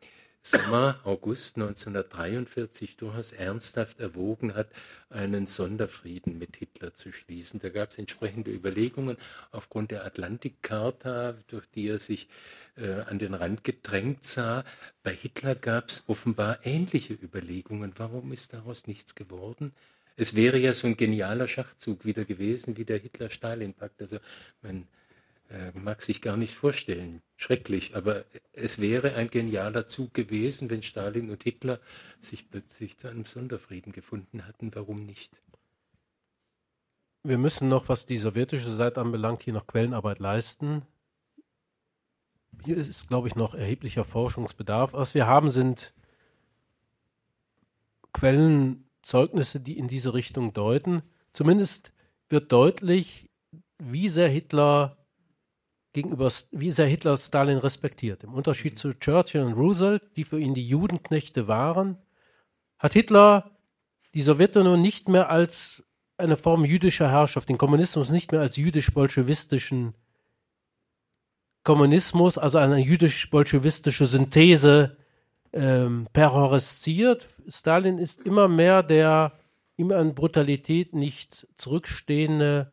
Sommer, 0.48 1.00
August 1.02 1.56
1943 1.56 2.96
durchaus 2.96 3.32
ernsthaft 3.32 3.98
erwogen 3.98 4.54
hat, 4.54 4.68
einen 5.10 5.46
Sonderfrieden 5.46 6.38
mit 6.38 6.54
Hitler 6.54 6.94
zu 6.94 7.10
schließen. 7.10 7.58
Da 7.58 7.68
gab 7.68 7.90
es 7.90 7.98
entsprechende 7.98 8.52
Überlegungen 8.52 9.16
aufgrund 9.50 9.90
der 9.90 10.04
Atlantikcharta, 10.04 11.34
durch 11.48 11.66
die 11.74 11.88
er 11.88 11.98
sich 11.98 12.28
äh, 12.76 12.92
an 12.92 13.18
den 13.18 13.34
Rand 13.34 13.64
gedrängt 13.64 14.24
sah. 14.24 14.64
Bei 15.02 15.12
Hitler 15.12 15.56
gab 15.56 15.88
es 15.88 16.04
offenbar 16.06 16.60
ähnliche 16.62 17.14
Überlegungen. 17.14 17.94
Warum 17.96 18.30
ist 18.30 18.52
daraus 18.52 18.86
nichts 18.86 19.16
geworden? 19.16 19.72
Es 20.14 20.36
wäre 20.36 20.58
ja 20.58 20.74
so 20.74 20.86
ein 20.86 20.96
genialer 20.96 21.48
Schachzug 21.48 22.04
wieder 22.04 22.24
gewesen 22.24 22.76
wie 22.76 22.84
der 22.84 22.98
Hitler-Stalin-Pakt. 22.98 24.00
Also 24.00 24.20
man 24.62 24.86
mag 25.74 26.02
sich 26.02 26.20
gar 26.22 26.36
nicht 26.36 26.54
vorstellen. 26.54 27.22
Schrecklich, 27.36 27.94
aber 27.94 28.24
es 28.52 28.80
wäre 28.80 29.14
ein 29.14 29.30
genialer 29.30 29.86
Zug 29.86 30.14
gewesen, 30.14 30.70
wenn 30.70 30.82
Stalin 30.82 31.30
und 31.30 31.42
Hitler 31.42 31.80
sich 32.20 32.50
plötzlich 32.50 32.98
zu 32.98 33.08
einem 33.08 33.26
Sonderfrieden 33.26 33.92
gefunden 33.92 34.46
hatten. 34.46 34.74
Warum 34.74 35.04
nicht? 35.04 35.30
Wir 37.22 37.38
müssen 37.38 37.68
noch, 37.68 37.88
was 37.88 38.06
die 38.06 38.18
sowjetische 38.18 38.70
Seite 38.70 39.00
anbelangt, 39.00 39.42
hier 39.42 39.52
noch 39.52 39.66
Quellenarbeit 39.66 40.18
leisten. 40.18 40.82
Hier 42.64 42.76
ist, 42.76 43.08
glaube 43.08 43.28
ich, 43.28 43.34
noch 43.34 43.54
erheblicher 43.54 44.04
Forschungsbedarf. 44.04 44.92
Was 44.92 45.14
wir 45.14 45.26
haben, 45.26 45.50
sind 45.50 45.92
Quellenzeugnisse, 48.12 49.60
die 49.60 49.76
in 49.76 49.88
diese 49.88 50.14
Richtung 50.14 50.52
deuten. 50.52 51.02
Zumindest 51.32 51.92
wird 52.28 52.50
deutlich, 52.50 53.28
wie 53.78 54.08
sehr 54.08 54.28
Hitler 54.28 54.96
gegenüber, 55.96 56.30
wie 56.52 56.70
sehr 56.70 56.86
Hitler 56.86 57.16
Stalin 57.16 57.56
respektiert. 57.56 58.22
Im 58.22 58.34
Unterschied 58.34 58.74
mhm. 58.74 58.76
zu 58.76 58.98
Churchill 58.98 59.42
und 59.42 59.54
Roosevelt, 59.54 60.02
die 60.14 60.24
für 60.24 60.38
ihn 60.38 60.52
die 60.54 60.68
Judenknechte 60.68 61.48
waren, 61.48 61.96
hat 62.78 62.92
Hitler 62.92 63.50
die 64.14 64.20
Sowjetunion 64.20 64.80
nicht 64.80 65.08
mehr 65.08 65.30
als 65.30 65.82
eine 66.18 66.36
Form 66.36 66.64
jüdischer 66.64 67.10
Herrschaft, 67.10 67.48
den 67.48 67.58
Kommunismus 67.58 68.10
nicht 68.10 68.30
mehr 68.30 68.42
als 68.42 68.56
jüdisch-bolschewistischen 68.56 69.94
Kommunismus, 71.64 72.38
also 72.38 72.58
eine 72.58 72.78
jüdisch-bolschewistische 72.78 74.04
Synthese 74.04 74.98
ähm, 75.54 76.08
perhorresziert. 76.12 77.26
Stalin 77.48 77.98
ist 77.98 78.20
immer 78.20 78.48
mehr 78.48 78.82
der 78.82 79.32
ihm 79.78 79.92
an 79.92 80.14
Brutalität 80.14 80.94
nicht 80.94 81.46
zurückstehende 81.56 82.70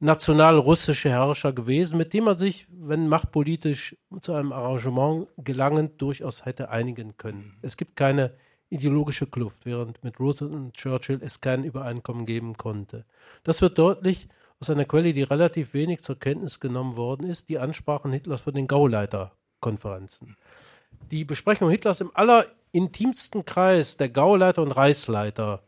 national-russische 0.00 1.10
Herrscher 1.10 1.52
gewesen, 1.52 1.98
mit 1.98 2.12
dem 2.12 2.24
man 2.24 2.36
sich, 2.36 2.66
wenn 2.70 3.06
machtpolitisch 3.06 3.96
zu 4.20 4.32
einem 4.32 4.52
Arrangement 4.52 5.28
gelangend, 5.36 6.00
durchaus 6.00 6.46
hätte 6.46 6.70
einigen 6.70 7.16
können. 7.18 7.58
Es 7.62 7.76
gibt 7.76 7.96
keine 7.96 8.32
ideologische 8.70 9.26
Kluft, 9.26 9.66
während 9.66 10.02
mit 10.02 10.18
Roosevelt 10.18 10.54
und 10.54 10.74
Churchill 10.74 11.20
es 11.22 11.40
kein 11.40 11.64
Übereinkommen 11.64 12.24
geben 12.24 12.56
konnte. 12.56 13.04
Das 13.44 13.60
wird 13.60 13.78
deutlich 13.78 14.28
aus 14.58 14.70
einer 14.70 14.84
Quelle, 14.84 15.12
die 15.12 15.22
relativ 15.22 15.74
wenig 15.74 16.02
zur 16.02 16.18
Kenntnis 16.18 16.60
genommen 16.60 16.96
worden 16.96 17.28
ist, 17.28 17.48
die 17.48 17.58
Ansprachen 17.58 18.12
Hitlers 18.12 18.42
für 18.42 18.52
den 18.52 18.66
Gauleiterkonferenzen. 18.68 20.36
Die 21.10 21.24
Besprechung 21.24 21.68
Hitlers 21.68 22.00
im 22.00 22.10
allerintimsten 22.14 23.44
Kreis 23.44 23.96
der 23.96 24.08
Gauleiter 24.08 24.62
und 24.62 24.72
Reichsleiter, 24.72 25.62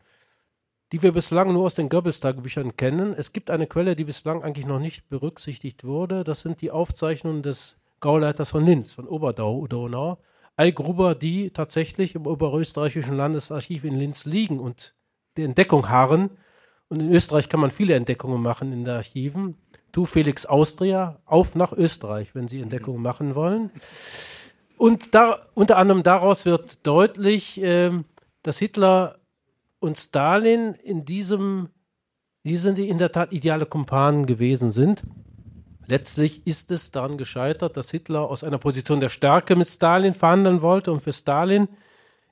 die 0.93 1.01
wir 1.01 1.11
bislang 1.11 1.51
nur 1.51 1.65
aus 1.65 1.73
den 1.73 1.89
Goebbels-Tagebüchern 1.89 2.77
kennen. 2.77 3.15
Es 3.17 3.33
gibt 3.33 3.49
eine 3.49 3.65
Quelle, 3.65 3.95
die 3.95 4.03
bislang 4.03 4.43
eigentlich 4.43 4.67
noch 4.67 4.77
nicht 4.77 5.09
berücksichtigt 5.09 5.83
wurde. 5.83 6.23
Das 6.23 6.41
sind 6.41 6.61
die 6.61 6.69
Aufzeichnungen 6.69 7.41
des 7.41 7.77
Gauleiters 7.99 8.51
von 8.51 8.63
Linz, 8.63 8.93
von 8.93 9.07
Oberdonau, 9.07 10.19
Eigruber, 10.55 11.15
die 11.15 11.49
tatsächlich 11.49 12.13
im 12.13 12.27
Oberösterreichischen 12.27 13.17
Landesarchiv 13.17 13.85
in 13.85 13.97
Linz 13.97 14.25
liegen 14.25 14.59
und 14.59 14.93
der 15.35 15.45
Entdeckung 15.45 15.89
harren. 15.89 16.29
Und 16.89 16.99
in 16.99 17.11
Österreich 17.11 17.49
kann 17.49 17.59
man 17.59 17.71
viele 17.71 17.95
Entdeckungen 17.95 18.43
machen 18.43 18.71
in 18.71 18.85
den 18.85 18.93
Archiven. 18.93 19.57
Tu 19.91 20.05
Felix 20.05 20.45
Austria, 20.45 21.19
auf 21.25 21.55
nach 21.55 21.73
Österreich, 21.73 22.35
wenn 22.35 22.47
Sie 22.47 22.61
Entdeckungen 22.61 23.01
machen 23.01 23.33
wollen. 23.33 23.71
Und 24.77 25.15
da, 25.15 25.39
unter 25.55 25.77
anderem 25.77 26.03
daraus 26.03 26.45
wird 26.45 26.85
deutlich, 26.85 27.59
äh, 27.59 27.89
dass 28.43 28.59
Hitler 28.59 29.17
und 29.83 29.97
Stalin 29.97 30.73
in 30.75 31.05
diesem, 31.05 31.69
die 32.43 32.57
sind 32.57 32.79
in 32.79 32.97
der 32.97 33.11
Tat 33.11 33.33
ideale 33.33 33.65
Kumpanen 33.65 34.25
gewesen 34.25 34.71
sind. 34.71 35.03
Letztlich 35.85 36.47
ist 36.47 36.71
es 36.71 36.91
daran 36.91 37.17
gescheitert, 37.17 37.75
dass 37.75 37.91
Hitler 37.91 38.29
aus 38.29 38.43
einer 38.43 38.57
Position 38.57 39.01
der 39.01 39.09
Stärke 39.09 39.57
mit 39.57 39.67
Stalin 39.67 40.13
verhandeln 40.13 40.61
wollte. 40.61 40.91
Und 40.93 41.01
für 41.01 41.11
Stalin 41.11 41.67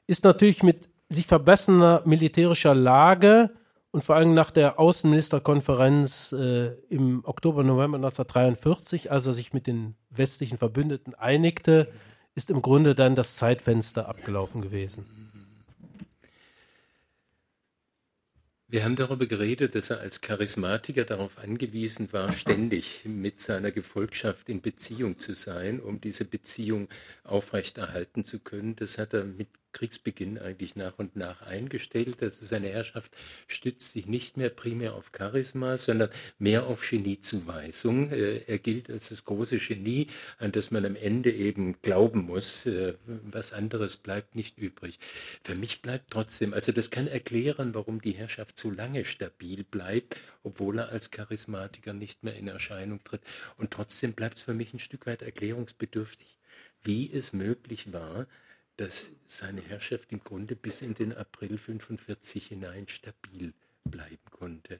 ist 0.07 0.23
natürlich 0.23 0.63
mit 0.63 0.89
sich 1.09 1.27
verbessernder 1.27 2.03
militärischer 2.05 2.73
Lage 2.73 3.51
und 3.91 4.05
vor 4.05 4.15
allem 4.15 4.33
nach 4.33 4.51
der 4.51 4.79
Außenministerkonferenz 4.79 6.31
äh, 6.31 6.67
im 6.87 7.25
Oktober, 7.25 7.63
November 7.63 7.97
1943, 7.97 9.11
als 9.11 9.27
er 9.27 9.33
sich 9.33 9.51
mit 9.51 9.67
den 9.67 9.95
westlichen 10.09 10.57
Verbündeten 10.57 11.13
einigte, 11.15 11.89
ist 12.33 12.49
im 12.49 12.61
Grunde 12.61 12.95
dann 12.95 13.15
das 13.15 13.35
Zeitfenster 13.35 14.07
abgelaufen 14.07 14.61
gewesen. 14.61 15.30
Wir 18.71 18.85
haben 18.85 18.95
darüber 18.95 19.25
geredet, 19.25 19.75
dass 19.75 19.89
er 19.89 19.99
als 19.99 20.21
Charismatiker 20.21 21.03
darauf 21.03 21.37
angewiesen 21.39 22.13
war, 22.13 22.31
ständig 22.31 23.03
mit 23.03 23.41
seiner 23.41 23.69
Gefolgschaft 23.69 24.47
in 24.47 24.61
Beziehung 24.61 25.19
zu 25.19 25.33
sein, 25.33 25.81
um 25.81 25.99
diese 25.99 26.23
Beziehung 26.23 26.87
aufrechterhalten 27.25 28.23
zu 28.23 28.39
können. 28.39 28.77
Das 28.77 28.97
hat 28.97 29.13
er 29.13 29.25
mit 29.25 29.49
Kriegsbeginn 29.73 30.37
eigentlich 30.37 30.75
nach 30.75 30.97
und 30.97 31.15
nach 31.15 31.41
eingestellt. 31.41 32.17
Also 32.21 32.45
seine 32.45 32.69
Herrschaft 32.69 33.11
stützt 33.47 33.93
sich 33.93 34.05
nicht 34.05 34.37
mehr 34.37 34.49
primär 34.49 34.95
auf 34.95 35.11
Charisma, 35.15 35.77
sondern 35.77 36.09
mehr 36.39 36.67
auf 36.67 36.87
Geniezuweisung. 36.87 38.11
Äh, 38.11 38.43
er 38.47 38.59
gilt 38.59 38.89
als 38.89 39.09
das 39.09 39.25
große 39.25 39.57
Genie, 39.57 40.07
an 40.39 40.51
das 40.51 40.71
man 40.71 40.85
am 40.85 40.95
Ende 40.95 41.31
eben 41.31 41.81
glauben 41.81 42.25
muss. 42.25 42.65
Äh, 42.65 42.95
was 43.05 43.53
anderes 43.53 43.97
bleibt 43.97 44.35
nicht 44.35 44.57
übrig. 44.57 44.99
Für 45.43 45.55
mich 45.55 45.81
bleibt 45.81 46.11
trotzdem, 46.11 46.53
also 46.53 46.71
das 46.71 46.89
kann 46.89 47.07
erklären, 47.07 47.73
warum 47.73 48.01
die 48.01 48.11
Herrschaft 48.11 48.57
so 48.57 48.69
lange 48.69 49.05
stabil 49.05 49.63
bleibt, 49.63 50.17
obwohl 50.43 50.79
er 50.79 50.89
als 50.89 51.11
Charismatiker 51.11 51.93
nicht 51.93 52.23
mehr 52.23 52.35
in 52.35 52.47
Erscheinung 52.47 53.03
tritt. 53.03 53.21
Und 53.57 53.71
trotzdem 53.71 54.13
bleibt 54.13 54.37
es 54.37 54.43
für 54.43 54.53
mich 54.53 54.73
ein 54.73 54.79
Stück 54.79 55.05
weit 55.05 55.21
erklärungsbedürftig, 55.21 56.37
wie 56.83 57.11
es 57.11 57.33
möglich 57.33 57.93
war, 57.93 58.27
dass 58.81 59.11
seine 59.27 59.61
Herrschaft 59.61 60.11
im 60.11 60.23
Grunde 60.23 60.55
bis 60.55 60.81
in 60.81 60.95
den 60.95 61.15
April 61.15 61.59
45 61.59 62.47
hinein 62.47 62.87
stabil 62.87 63.53
bleiben 63.83 64.17
konnte. 64.31 64.79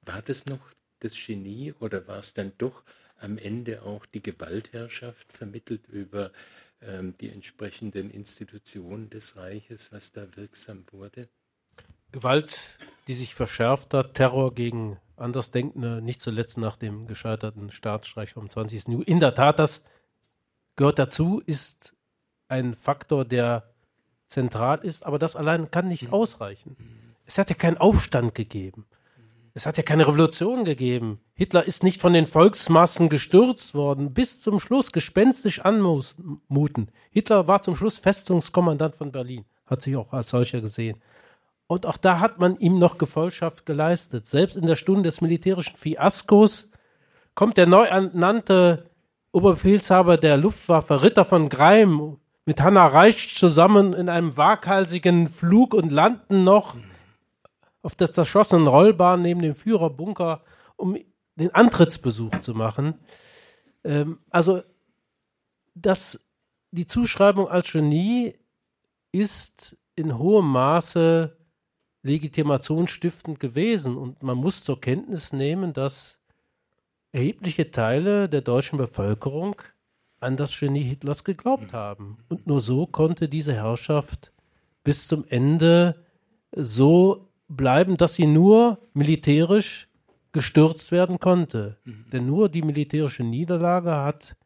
War 0.00 0.22
das 0.22 0.46
noch 0.46 0.60
das 1.00 1.14
Genie 1.14 1.74
oder 1.78 2.08
war 2.08 2.20
es 2.20 2.32
dann 2.32 2.52
doch 2.56 2.84
am 3.18 3.36
Ende 3.36 3.82
auch 3.82 4.06
die 4.06 4.22
Gewaltherrschaft 4.22 5.30
vermittelt 5.30 5.86
über 5.88 6.32
ähm, 6.80 7.14
die 7.20 7.28
entsprechenden 7.28 8.10
Institutionen 8.10 9.10
des 9.10 9.36
Reiches, 9.36 9.92
was 9.92 10.12
da 10.12 10.26
wirksam 10.36 10.86
wurde? 10.90 11.28
Gewalt, 12.12 12.78
die 13.08 13.14
sich 13.14 13.34
verschärft 13.34 13.92
hat, 13.92 14.14
Terror 14.14 14.54
gegen 14.54 14.98
Andersdenkende, 15.16 16.00
nicht 16.00 16.22
zuletzt 16.22 16.56
nach 16.56 16.76
dem 16.76 17.06
gescheiterten 17.06 17.70
Staatsstreich 17.70 18.32
vom 18.32 18.48
20. 18.48 18.88
Juli. 18.88 19.04
In 19.04 19.20
der 19.20 19.34
Tat, 19.34 19.58
das 19.58 19.82
gehört 20.76 20.98
dazu, 20.98 21.42
ist 21.44 21.94
ein 22.48 22.74
Faktor, 22.74 23.24
der 23.24 23.64
zentral 24.26 24.78
ist, 24.82 25.04
aber 25.04 25.18
das 25.18 25.36
allein 25.36 25.70
kann 25.70 25.88
nicht 25.88 26.08
mhm. 26.08 26.14
ausreichen. 26.14 26.76
Es 27.26 27.38
hat 27.38 27.50
ja 27.50 27.56
keinen 27.56 27.78
Aufstand 27.78 28.34
gegeben. 28.34 28.86
Es 29.56 29.66
hat 29.66 29.76
ja 29.76 29.84
keine 29.84 30.06
Revolution 30.08 30.64
gegeben. 30.64 31.20
Hitler 31.34 31.64
ist 31.64 31.84
nicht 31.84 32.00
von 32.00 32.12
den 32.12 32.26
Volksmassen 32.26 33.08
gestürzt 33.08 33.74
worden, 33.74 34.12
bis 34.12 34.40
zum 34.40 34.58
Schluss 34.58 34.90
gespenstisch 34.90 35.60
anmuten. 35.60 36.88
Hitler 37.10 37.46
war 37.46 37.62
zum 37.62 37.76
Schluss 37.76 37.98
Festungskommandant 37.98 38.96
von 38.96 39.12
Berlin, 39.12 39.44
hat 39.66 39.80
sich 39.80 39.96
auch 39.96 40.12
als 40.12 40.30
solcher 40.30 40.60
gesehen. 40.60 41.00
Und 41.68 41.86
auch 41.86 41.96
da 41.96 42.18
hat 42.18 42.40
man 42.40 42.56
ihm 42.56 42.80
noch 42.80 42.98
Gefolgschaft 42.98 43.64
geleistet. 43.64 44.26
Selbst 44.26 44.56
in 44.56 44.66
der 44.66 44.76
Stunde 44.76 45.04
des 45.04 45.20
militärischen 45.20 45.76
Fiaskos 45.76 46.68
kommt 47.36 47.56
der 47.56 47.66
neu 47.66 47.84
ernannte 47.84 48.90
Oberbefehlshaber 49.30 50.16
der 50.16 50.36
Luftwaffe, 50.36 51.02
Ritter 51.02 51.24
von 51.24 51.48
Greim, 51.48 52.18
mit 52.46 52.60
Hannah 52.60 52.86
Reich 52.86 53.34
zusammen 53.34 53.92
in 53.92 54.08
einem 54.08 54.36
waghalsigen 54.36 55.28
Flug 55.28 55.74
und 55.74 55.90
landen 55.90 56.44
noch 56.44 56.76
auf 57.82 57.94
der 57.94 58.10
zerschossenen 58.10 58.66
Rollbahn 58.66 59.22
neben 59.22 59.40
dem 59.40 59.54
Führerbunker, 59.54 60.42
um 60.76 60.96
den 61.36 61.54
Antrittsbesuch 61.54 62.38
zu 62.40 62.54
machen. 62.54 62.94
Ähm, 63.84 64.18
also 64.30 64.62
das, 65.74 66.20
die 66.70 66.86
Zuschreibung 66.86 67.48
als 67.48 67.72
Genie 67.72 68.34
ist 69.12 69.76
in 69.96 70.18
hohem 70.18 70.50
Maße 70.50 71.36
legitimationsstiftend 72.02 73.40
gewesen 73.40 73.96
und 73.96 74.22
man 74.22 74.36
muss 74.36 74.64
zur 74.64 74.80
Kenntnis 74.80 75.32
nehmen, 75.32 75.72
dass 75.72 76.20
erhebliche 77.12 77.70
Teile 77.70 78.28
der 78.28 78.42
deutschen 78.42 78.76
Bevölkerung 78.76 79.56
an 80.24 80.36
das 80.36 80.58
Genie 80.58 80.82
Hitlers 80.82 81.24
geglaubt 81.24 81.72
haben. 81.72 82.18
Und 82.28 82.46
nur 82.46 82.60
so 82.60 82.86
konnte 82.86 83.28
diese 83.28 83.54
Herrschaft 83.54 84.32
bis 84.82 85.06
zum 85.06 85.24
Ende 85.28 86.04
so 86.52 87.28
bleiben, 87.48 87.96
dass 87.96 88.14
sie 88.14 88.26
nur 88.26 88.78
militärisch 88.92 89.88
gestürzt 90.32 90.90
werden 90.92 91.20
konnte. 91.20 91.78
Mhm. 91.84 92.06
Denn 92.12 92.26
nur 92.26 92.48
die 92.48 92.62
militärische 92.62 93.22
Niederlage 93.22 93.94
hat 93.94 94.36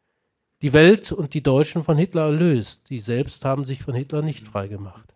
die 0.61 0.73
Welt 0.73 1.11
und 1.11 1.33
die 1.33 1.43
Deutschen 1.43 1.83
von 1.83 1.97
Hitler 1.97 2.23
erlöst. 2.23 2.87
Sie 2.87 2.99
selbst 2.99 3.45
haben 3.45 3.65
sich 3.65 3.81
von 3.81 3.95
Hitler 3.95 4.21
nicht 4.21 4.47
freigemacht 4.47 5.15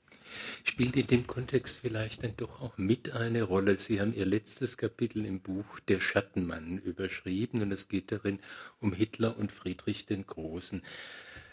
spielt 0.64 0.96
in 0.96 1.08
dem 1.08 1.28
Kontext 1.28 1.80
vielleicht 1.80 2.24
dann 2.24 2.36
doch 2.38 2.62
auch 2.62 2.78
mit 2.78 3.12
eine 3.12 3.44
Rolle. 3.44 3.76
Sie 3.76 4.00
haben 4.00 4.14
Ihr 4.14 4.26
letztes 4.26 4.78
Kapitel 4.78 5.26
im 5.26 5.42
Buch 5.42 5.80
Der 5.88 6.00
Schattenmann 6.00 6.78
überschrieben 6.80 7.62
und 7.62 7.72
es 7.72 7.88
geht 7.88 8.12
darin 8.12 8.40
um 8.80 8.94
Hitler 8.94 9.38
und 9.38 9.52
Friedrich 9.52 10.06
den 10.06 10.26
Großen. 10.26 10.82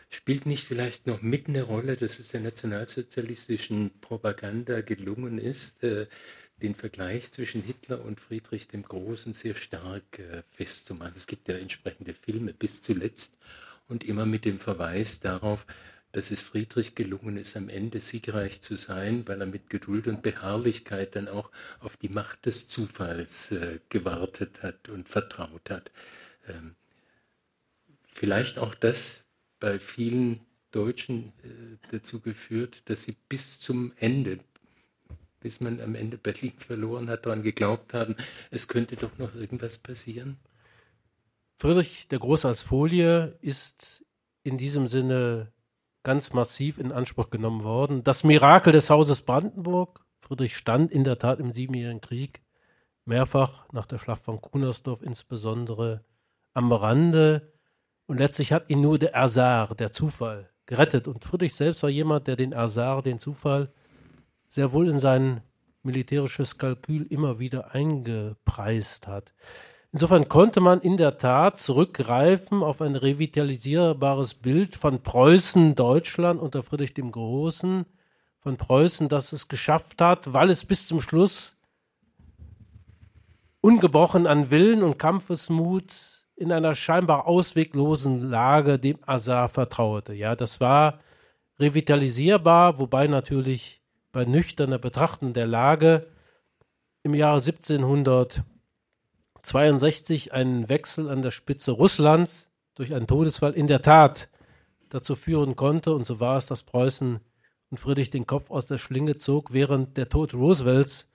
Spielt 0.09 0.45
nicht 0.45 0.67
vielleicht 0.67 1.07
noch 1.07 1.23
mit 1.23 1.49
eine 1.49 1.63
Rolle, 1.63 1.97
dass 1.97 2.19
es 2.19 2.29
der 2.29 2.41
nationalsozialistischen 2.41 3.93
Propaganda 4.01 4.81
gelungen 4.81 5.39
ist, 5.39 5.85
äh, 5.85 6.07
den 6.61 6.75
Vergleich 6.75 7.31
zwischen 7.33 7.63
Hitler 7.63 8.05
und 8.05 8.21
Friedrich 8.21 8.69
dem 8.69 8.83
Großen 8.83 9.33
sehr 9.33 9.55
stark 9.55 10.19
äh, 10.19 10.43
festzumachen. 10.51 11.15
Es 11.17 11.27
gibt 11.27 11.49
ja 11.49 11.57
entsprechende 11.57 12.15
Filme 12.15 12.53
bis 12.53 12.83
zuletzt 12.83 13.37
und 13.89 14.05
immer 14.05 14.27
mit 14.27 14.45
dem 14.45 14.59
Verweis 14.59 15.21
darauf, 15.21 15.67
dass 16.13 16.31
es 16.31 16.43
Friedrich 16.43 16.95
gelungen 16.95 17.37
ist, 17.37 17.57
am 17.57 17.69
Ende 17.69 18.01
siegreich 18.01 18.61
zu 18.61 18.77
sein, 18.77 19.27
weil 19.29 19.41
er 19.41 19.47
mit 19.47 19.71
Geduld 19.71 20.07
und 20.09 20.23
Beharrlichkeit 20.23 21.15
dann 21.15 21.29
auch 21.29 21.51
auf 21.79 21.97
die 21.97 22.09
Macht 22.09 22.47
des 22.47 22.67
Zufalls 22.67 23.53
äh, 23.53 23.79
gewartet 23.89 24.63
hat 24.63 24.89
und 24.89 25.09
vertraut 25.09 25.71
hat. 25.71 25.91
Ähm, 26.49 26.75
vielleicht 28.13 28.59
auch 28.59 28.75
das 28.75 29.25
bei 29.61 29.79
vielen 29.79 30.41
Deutschen 30.73 31.33
äh, 31.45 31.77
dazu 31.93 32.21
geführt, 32.21 32.83
dass 32.87 33.05
sie 33.05 33.17
bis 33.29 33.61
zum 33.61 33.93
Ende, 33.97 34.39
bis 35.41 35.61
man 35.61 35.81
am 35.81 35.95
Ende 35.95 36.19
Berlin 36.19 36.53
verloren 36.59 37.09
hat, 37.09 37.27
daran 37.27 37.43
geglaubt 37.43 37.95
haben, 37.95 38.17
es 38.51 38.67
könnte 38.67 38.97
doch 38.97 39.17
noch 39.19 39.35
irgendwas 39.35 39.79
passieren? 39.79 40.39
Friedrich 41.59 42.09
der 42.09 42.19
Große 42.19 42.49
als 42.49 42.63
Folie 42.63 43.37
ist 43.43 44.05
in 44.43 44.59
diesem 44.59 44.89
Sinne 44.89 45.53
ganz 46.03 46.33
massiv 46.33 46.79
in 46.79 46.93
Anspruch 46.93 47.31
genommen 47.31 47.65
worden. 47.65 48.05
Das 48.05 48.25
Mirakel 48.25 48.73
des 48.73 48.91
Hauses 48.91 49.23
Brandenburg. 49.23 50.05
Friedrich 50.21 50.57
stand 50.57 50.93
in 50.93 51.05
der 51.05 51.19
Tat 51.19 51.41
im 51.41 51.53
Siebenjährigen 51.53 52.01
Krieg 52.01 52.43
mehrfach 53.05 53.67
nach 53.73 53.87
der 53.87 53.99
Schlacht 53.99 54.23
von 54.23 54.41
Kunersdorf 54.41 55.03
insbesondere 55.03 56.05
am 56.55 56.73
Rande. 56.73 57.53
Und 58.07 58.19
letztlich 58.19 58.53
hat 58.53 58.71
ihn 58.71 58.81
nur 58.81 58.99
der 58.99 59.15
Ersar, 59.15 59.75
der 59.75 59.93
Zufall, 59.93 60.51
gerettet. 60.67 61.09
Und 61.09 61.25
Friedrich 61.25 61.55
selbst 61.55 61.83
war 61.83 61.91
jemand, 61.91 62.27
der 62.27 62.37
den 62.37 62.53
Ersar, 62.53 63.03
den 63.03 63.19
Zufall, 63.19 63.73
sehr 64.47 64.73
wohl 64.73 64.89
in 64.89 64.99
sein 64.99 65.43
militärisches 65.83 66.59
Kalkül 66.59 67.07
immer 67.07 67.39
wieder 67.39 67.75
eingepreist 67.75 69.07
hat. 69.07 69.33
Insofern 69.93 70.29
konnte 70.29 70.61
man 70.61 70.81
in 70.81 70.97
der 70.97 71.19
Tat 71.19 71.59
zurückgreifen 71.59 72.63
auf 72.63 72.81
ein 72.81 72.95
revitalisierbares 72.95 74.35
Bild 74.35 74.77
von 74.77 75.03
Preußen 75.03 75.75
Deutschland 75.75 76.41
unter 76.41 76.63
Friedrich 76.63 76.95
dem 76.95 77.11
Großen, 77.11 77.87
von 78.39 78.57
Preußen, 78.57 79.09
das 79.09 79.33
es 79.33 79.49
geschafft 79.49 80.01
hat, 80.01 80.33
weil 80.33 80.51
es 80.51 80.65
bis 80.65 80.87
zum 80.87 81.01
Schluss 81.01 81.57
ungebrochen 83.61 84.27
an 84.29 84.51
Willen 84.51 84.83
und 84.83 84.99
Kampfesmut 84.99 86.27
in 86.37 86.53
einer 86.53 86.75
scheinbar 86.75 87.27
ausweglosen 87.27 88.31
Lage 88.31 88.79
dem 88.79 88.99
Azar 89.05 89.49
vertraute. 89.49 90.15
Ja, 90.15 90.37
das 90.37 90.61
war 90.61 91.01
revitalisierbar, 91.59 92.79
wobei 92.79 93.09
natürlich 93.09 93.83
bei 94.13 94.25
nüchterner 94.25 94.79
Betrachtung 94.79 95.35
der 95.35 95.47
Lage 95.47 96.07
im 97.03 97.15
Jahre 97.15 97.41
1762 99.43 100.33
ein 100.33 100.69
Wechsel 100.69 101.09
an 101.09 101.23
der 101.23 101.31
Spitze 101.31 101.73
Russlands 101.73 102.49
durch 102.75 102.95
einen 102.95 103.07
Todesfall 103.07 103.53
in 103.53 103.67
der 103.67 103.83
Tat 103.83 104.29
dazu 104.89 105.15
führen 105.17 105.57
konnte, 105.57 105.95
und 105.95 106.05
so 106.05 106.21
war 106.21 106.37
es, 106.37 106.47
dass 106.47 106.63
Preußen 106.63 107.21
und 107.71 107.79
Friedrich 107.79 108.11
den 108.11 108.27
Kopf 108.27 108.51
aus 108.51 108.67
der 108.67 108.79
Schlinge 108.79 109.17
zog, 109.17 109.53
während 109.53 109.97
der 109.97 110.09
Tod 110.09 110.35
Roosevelts 110.35 111.09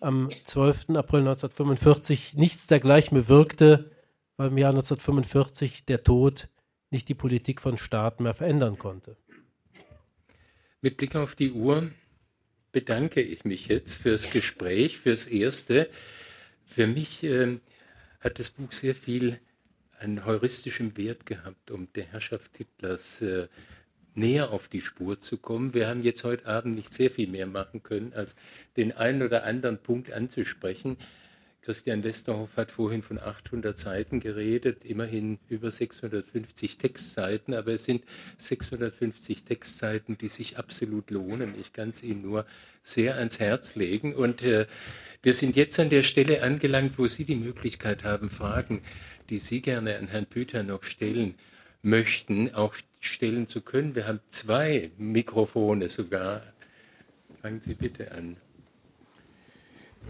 am 0.00 0.30
12. 0.44 0.90
April 0.90 1.20
1945 1.20 2.34
nichts 2.34 2.66
dergleichen 2.66 3.16
bewirkte, 3.16 3.90
weil 4.36 4.48
im 4.48 4.58
Jahr 4.58 4.70
1945 4.70 5.84
der 5.84 6.04
Tod 6.04 6.48
nicht 6.90 7.08
die 7.08 7.14
Politik 7.14 7.60
von 7.60 7.76
Staaten 7.76 8.22
mehr 8.22 8.34
verändern 8.34 8.78
konnte. 8.78 9.16
Mit 10.80 10.96
Blick 10.96 11.16
auf 11.16 11.34
die 11.34 11.52
Uhr 11.52 11.90
bedanke 12.72 13.20
ich 13.20 13.44
mich 13.44 13.66
jetzt 13.66 13.94
fürs 13.94 14.30
Gespräch, 14.30 14.98
fürs 14.98 15.26
Erste. 15.26 15.90
Für 16.68 16.86
mich 16.86 17.24
äh, 17.24 17.58
hat 18.20 18.38
das 18.38 18.50
Buch 18.50 18.72
sehr 18.72 18.94
viel 18.94 19.40
an 19.98 20.24
heuristischem 20.26 20.96
Wert 20.96 21.26
gehabt, 21.26 21.70
um 21.70 21.88
der 21.94 22.04
Herrschaft 22.04 22.56
Hitlers 22.58 23.22
äh, 23.22 23.48
näher 24.14 24.50
auf 24.50 24.68
die 24.68 24.82
Spur 24.82 25.18
zu 25.18 25.38
kommen. 25.38 25.72
Wir 25.72 25.88
haben 25.88 26.02
jetzt 26.02 26.24
heute 26.24 26.46
Abend 26.46 26.76
nicht 26.76 26.92
sehr 26.92 27.10
viel 27.10 27.26
mehr 27.26 27.46
machen 27.46 27.82
können, 27.82 28.12
als 28.12 28.36
den 28.76 28.92
einen 28.92 29.22
oder 29.22 29.44
anderen 29.44 29.78
Punkt 29.78 30.12
anzusprechen. 30.12 30.98
Christian 31.62 32.02
Westerhoff 32.02 32.56
hat 32.56 32.70
vorhin 32.70 33.02
von 33.02 33.18
800 33.18 33.76
Seiten 33.76 34.20
geredet, 34.20 34.84
immerhin 34.84 35.38
über 35.48 35.70
650 35.70 36.78
Textseiten, 36.78 37.52
aber 37.52 37.72
es 37.72 37.84
sind 37.84 38.04
650 38.38 39.44
Textseiten, 39.44 40.16
die 40.16 40.28
sich 40.28 40.56
absolut 40.56 41.10
lohnen. 41.10 41.54
Ich 41.60 41.72
kann 41.72 41.90
es 41.90 42.02
Ihnen 42.02 42.22
nur 42.22 42.46
sehr 42.82 43.16
ans 43.16 43.38
Herz 43.38 43.74
legen. 43.74 44.14
Und 44.14 44.42
äh, 44.42 44.66
wir 45.22 45.34
sind 45.34 45.56
jetzt 45.56 45.78
an 45.78 45.90
der 45.90 46.02
Stelle 46.02 46.42
angelangt, 46.42 46.98
wo 46.98 47.06
Sie 47.06 47.24
die 47.24 47.36
Möglichkeit 47.36 48.04
haben, 48.04 48.30
Fragen, 48.30 48.82
die 49.28 49.38
Sie 49.38 49.60
gerne 49.60 49.98
an 49.98 50.08
Herrn 50.08 50.26
Püter 50.26 50.62
noch 50.62 50.84
stellen 50.84 51.34
möchten, 51.82 52.54
auch 52.54 52.74
stellen 53.00 53.46
zu 53.46 53.60
können. 53.60 53.94
Wir 53.94 54.06
haben 54.06 54.20
zwei 54.28 54.90
Mikrofone 54.96 55.88
sogar. 55.88 56.42
Fangen 57.42 57.60
Sie 57.60 57.74
bitte 57.74 58.12
an. 58.12 58.36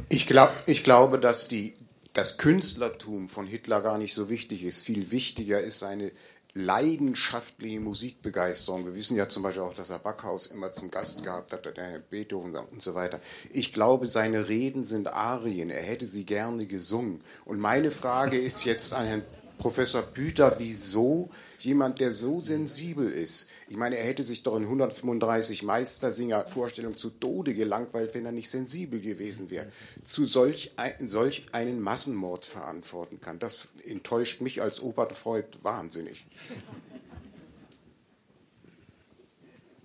Ich, 0.09 0.27
glaub, 0.27 0.53
ich 0.67 0.85
glaube, 0.85 1.19
dass 1.19 1.49
die, 1.49 1.75
das 2.13 2.39
Künstlertum 2.39 3.29
von 3.29 3.47
Hitler 3.47 3.81
gar 3.81 3.99
nicht 3.99 4.15
so 4.15 4.29
wichtig 4.29 4.65
ist. 4.65 4.83
Viel 4.83 5.11
wichtiger 5.11 5.61
ist 5.61 5.79
seine 5.79 6.13
leidenschaftliche 6.55 7.79
Musikbegeisterung. 7.79 8.85
Wir 8.85 8.95
wissen 8.95 9.17
ja 9.17 9.29
zum 9.29 9.43
Beispiel 9.43 9.63
auch, 9.63 9.75
dass 9.75 9.91
er 9.91 9.99
Backhaus 9.99 10.47
immer 10.47 10.73
zum 10.73 10.91
Gast 10.91 11.23
gehabt 11.23 11.53
hat, 11.53 11.67
der 11.67 12.03
Beethoven 12.11 12.55
und 12.57 12.83
so 12.83 12.95
weiter. 12.95 13.21
Ich 13.53 13.73
glaube, 13.73 14.09
seine 14.09 14.49
Reden 14.49 14.85
sind 14.85 15.13
Arien. 15.13 15.71
Er 15.71 15.83
hätte 15.83 16.07
sie 16.07 16.25
gerne 16.25 16.67
gesungen. 16.67 17.23
Und 17.45 17.61
meine 17.61 17.91
Frage 17.91 18.39
ist 18.39 18.65
jetzt 18.65 18.93
an 18.93 19.07
Herrn 19.07 19.25
Professor 19.59 20.03
Büter, 20.03 20.55
wieso 20.59 21.31
jemand, 21.59 21.99
der 22.01 22.13
so 22.13 22.41
sensibel 22.41 23.11
ist, 23.11 23.49
ich 23.69 23.77
meine, 23.77 23.99
er 23.99 24.07
hätte 24.07 24.25
sich 24.25 24.43
doch 24.43 24.57
in 24.57 24.63
135 24.63 25.63
Meistersinger-Vorstellungen 25.65 26.97
zu 26.97 27.11
Tode 27.11 27.55
gelangweilt, 27.55 28.15
wenn 28.15 28.25
er 28.25 28.33
nicht 28.33 28.49
sensibel 28.49 29.01
gewesen 29.01 29.51
wäre, 29.51 29.67
zu 30.03 30.25
solch, 30.25 30.73
ein, 30.77 31.07
solch 31.07 31.47
einen 31.53 31.81
Massenmord 31.81 32.47
verantworten 32.47 33.21
kann. 33.21 33.39
Das 33.39 33.69
enttäuscht 33.85 34.41
mich 34.41 34.63
als 34.63 34.81
Oberfreund 34.81 35.63
wahnsinnig. 35.63 36.25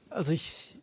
Also 0.09 0.31
ich, 0.31 0.77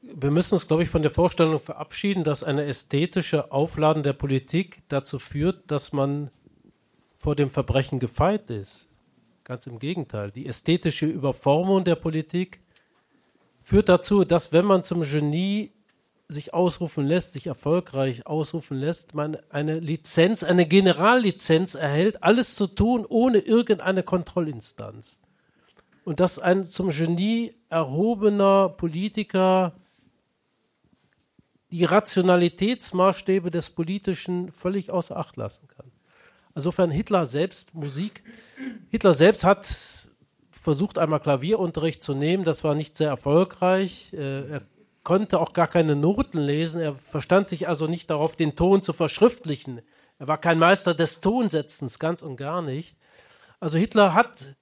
wir 0.00 0.30
müssen 0.30 0.54
uns, 0.54 0.68
glaube 0.68 0.84
ich, 0.84 0.88
von 0.88 1.02
der 1.02 1.10
Vorstellung 1.10 1.58
verabschieden, 1.58 2.22
dass 2.22 2.44
eine 2.44 2.64
ästhetische 2.64 3.50
Aufladen 3.50 4.04
der 4.04 4.12
Politik 4.12 4.82
dazu 4.88 5.18
führt, 5.18 5.70
dass 5.70 5.92
man 5.92 6.30
vor 7.24 7.34
dem 7.34 7.48
Verbrechen 7.48 8.00
gefeit 8.00 8.50
ist. 8.50 8.86
Ganz 9.44 9.66
im 9.66 9.78
Gegenteil. 9.78 10.30
Die 10.30 10.46
ästhetische 10.46 11.06
Überformung 11.06 11.82
der 11.82 11.94
Politik 11.94 12.60
führt 13.62 13.88
dazu, 13.88 14.24
dass 14.24 14.52
wenn 14.52 14.66
man 14.66 14.84
zum 14.84 15.04
Genie 15.04 15.72
sich 16.28 16.52
ausrufen 16.52 17.06
lässt, 17.06 17.32
sich 17.32 17.46
erfolgreich 17.46 18.26
ausrufen 18.26 18.76
lässt, 18.76 19.14
man 19.14 19.38
eine 19.48 19.78
Lizenz, 19.78 20.42
eine 20.42 20.66
Generallizenz 20.66 21.74
erhält, 21.74 22.22
alles 22.22 22.56
zu 22.56 22.66
tun, 22.66 23.06
ohne 23.08 23.38
irgendeine 23.38 24.02
Kontrollinstanz. 24.02 25.18
Und 26.04 26.20
dass 26.20 26.38
ein 26.38 26.66
zum 26.66 26.90
Genie 26.90 27.54
erhobener 27.70 28.68
Politiker 28.68 29.72
die 31.70 31.84
Rationalitätsmaßstäbe 31.84 33.50
des 33.50 33.70
Politischen 33.70 34.52
völlig 34.52 34.90
außer 34.90 35.16
Acht 35.16 35.38
lassen 35.38 35.66
kann. 35.68 35.73
Insofern 36.54 36.90
Hitler 36.90 37.26
selbst 37.26 37.74
Musik. 37.74 38.22
Hitler 38.90 39.14
selbst 39.14 39.44
hat 39.44 39.66
versucht 40.50 40.98
einmal 40.98 41.20
Klavierunterricht 41.20 42.02
zu 42.02 42.14
nehmen, 42.14 42.44
das 42.44 42.64
war 42.64 42.74
nicht 42.74 42.96
sehr 42.96 43.08
erfolgreich. 43.08 44.12
Äh, 44.14 44.48
er 44.50 44.62
konnte 45.02 45.38
auch 45.38 45.52
gar 45.52 45.68
keine 45.68 45.94
Noten 45.94 46.38
lesen, 46.38 46.80
er 46.80 46.94
verstand 46.94 47.48
sich 47.48 47.68
also 47.68 47.86
nicht 47.86 48.08
darauf, 48.08 48.36
den 48.36 48.56
Ton 48.56 48.82
zu 48.82 48.92
verschriftlichen. 48.92 49.82
Er 50.18 50.28
war 50.28 50.38
kein 50.38 50.58
Meister 50.58 50.94
des 50.94 51.20
Tonsetzens, 51.20 51.98
ganz 51.98 52.22
und 52.22 52.36
gar 52.36 52.62
nicht. 52.62 52.96
Also 53.60 53.76
Hitler 53.76 54.14
hat 54.14 54.54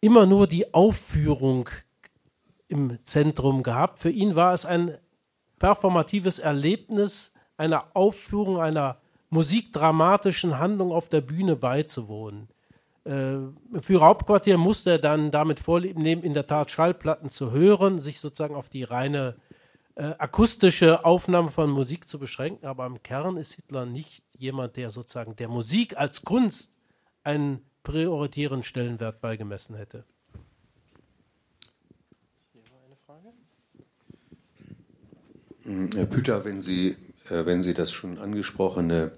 immer 0.00 0.26
nur 0.26 0.46
die 0.46 0.74
Aufführung 0.74 1.68
im 2.66 2.98
Zentrum 3.04 3.62
gehabt. 3.62 3.98
Für 3.98 4.10
ihn 4.10 4.36
war 4.36 4.54
es 4.54 4.64
ein 4.64 4.96
performatives 5.58 6.38
Erlebnis 6.38 7.34
einer 7.56 7.94
Aufführung 7.94 8.60
einer 8.60 9.00
musikdramatischen 9.30 10.58
Handlung 10.58 10.92
auf 10.92 11.08
der 11.08 11.20
Bühne 11.20 11.56
beizuwohnen. 11.56 12.48
Äh, 13.04 13.36
für 13.80 14.00
Hauptquartier 14.00 14.58
musste 14.58 14.90
er 14.90 14.98
dann 14.98 15.30
damit 15.30 15.60
vorlieben 15.60 16.02
nehmen, 16.02 16.22
in 16.22 16.34
der 16.34 16.46
Tat 16.46 16.70
Schallplatten 16.70 17.30
zu 17.30 17.52
hören, 17.52 17.98
sich 17.98 18.20
sozusagen 18.20 18.54
auf 18.54 18.68
die 18.68 18.82
reine 18.82 19.36
äh, 19.94 20.14
akustische 20.18 21.04
Aufnahme 21.04 21.48
von 21.48 21.70
Musik 21.70 22.08
zu 22.08 22.18
beschränken. 22.18 22.66
Aber 22.66 22.84
im 22.86 23.02
Kern 23.02 23.36
ist 23.36 23.52
Hitler 23.52 23.86
nicht 23.86 24.24
jemand, 24.36 24.76
der 24.76 24.90
sozusagen 24.90 25.36
der 25.36 25.48
Musik 25.48 25.96
als 25.96 26.22
Kunst 26.22 26.72
einen 27.22 27.62
prioritären 27.82 28.62
Stellenwert 28.62 29.20
beigemessen 29.20 29.76
hätte. 29.76 30.04
Herr 35.94 36.06
Püter, 36.06 36.44
wenn 36.44 36.60
Sie 36.60 36.96
wenn 37.30 37.62
Sie 37.62 37.74
das 37.74 37.92
schon 37.92 38.18
angesprochene 38.18 39.12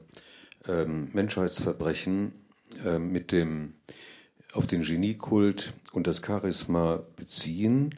ähm, 0.69 1.09
Menschheitsverbrechen 1.13 2.33
äh, 2.85 2.99
mit 2.99 3.33
dem 3.33 3.75
auf 4.53 4.67
den 4.67 4.83
Geniekult 4.83 5.73
und 5.93 6.07
das 6.07 6.21
Charisma 6.25 7.03
beziehen, 7.17 7.95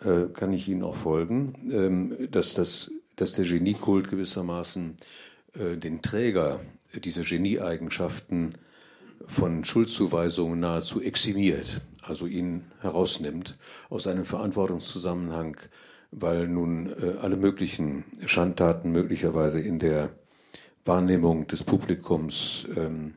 äh, 0.00 0.32
kann 0.32 0.52
ich 0.52 0.68
Ihnen 0.68 0.82
auch 0.82 0.96
folgen, 0.96 1.54
ähm, 1.70 2.30
dass, 2.30 2.54
das, 2.54 2.90
dass 3.16 3.34
der 3.34 3.44
Geniekult 3.44 4.08
gewissermaßen 4.08 4.96
den 5.58 6.02
Träger 6.02 6.60
dieser 7.02 7.22
Genieeigenschaften 7.22 8.56
von 9.26 9.64
Schuldzuweisungen 9.64 10.60
nahezu 10.60 11.00
eximiert, 11.00 11.80
also 12.02 12.26
ihn 12.26 12.64
herausnimmt 12.80 13.56
aus 13.88 14.06
einem 14.06 14.26
Verantwortungszusammenhang 14.26 15.56
weil 16.10 16.48
nun 16.48 16.86
äh, 16.86 17.18
alle 17.20 17.36
möglichen 17.36 18.04
Schandtaten 18.24 18.90
möglicherweise 18.92 19.60
in 19.60 19.78
der 19.78 20.10
Wahrnehmung 20.84 21.46
des 21.46 21.64
Publikums 21.64 22.66
ähm, 22.76 23.14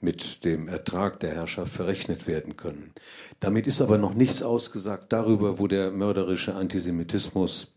mit 0.00 0.44
dem 0.44 0.68
Ertrag 0.68 1.20
der 1.20 1.34
Herrschaft 1.34 1.72
verrechnet 1.72 2.26
werden 2.26 2.56
können. 2.56 2.92
Damit 3.40 3.66
ist 3.66 3.80
aber 3.80 3.98
noch 3.98 4.14
nichts 4.14 4.42
ausgesagt 4.42 5.12
darüber, 5.12 5.58
wo 5.58 5.66
der 5.66 5.90
mörderische 5.90 6.54
Antisemitismus 6.54 7.68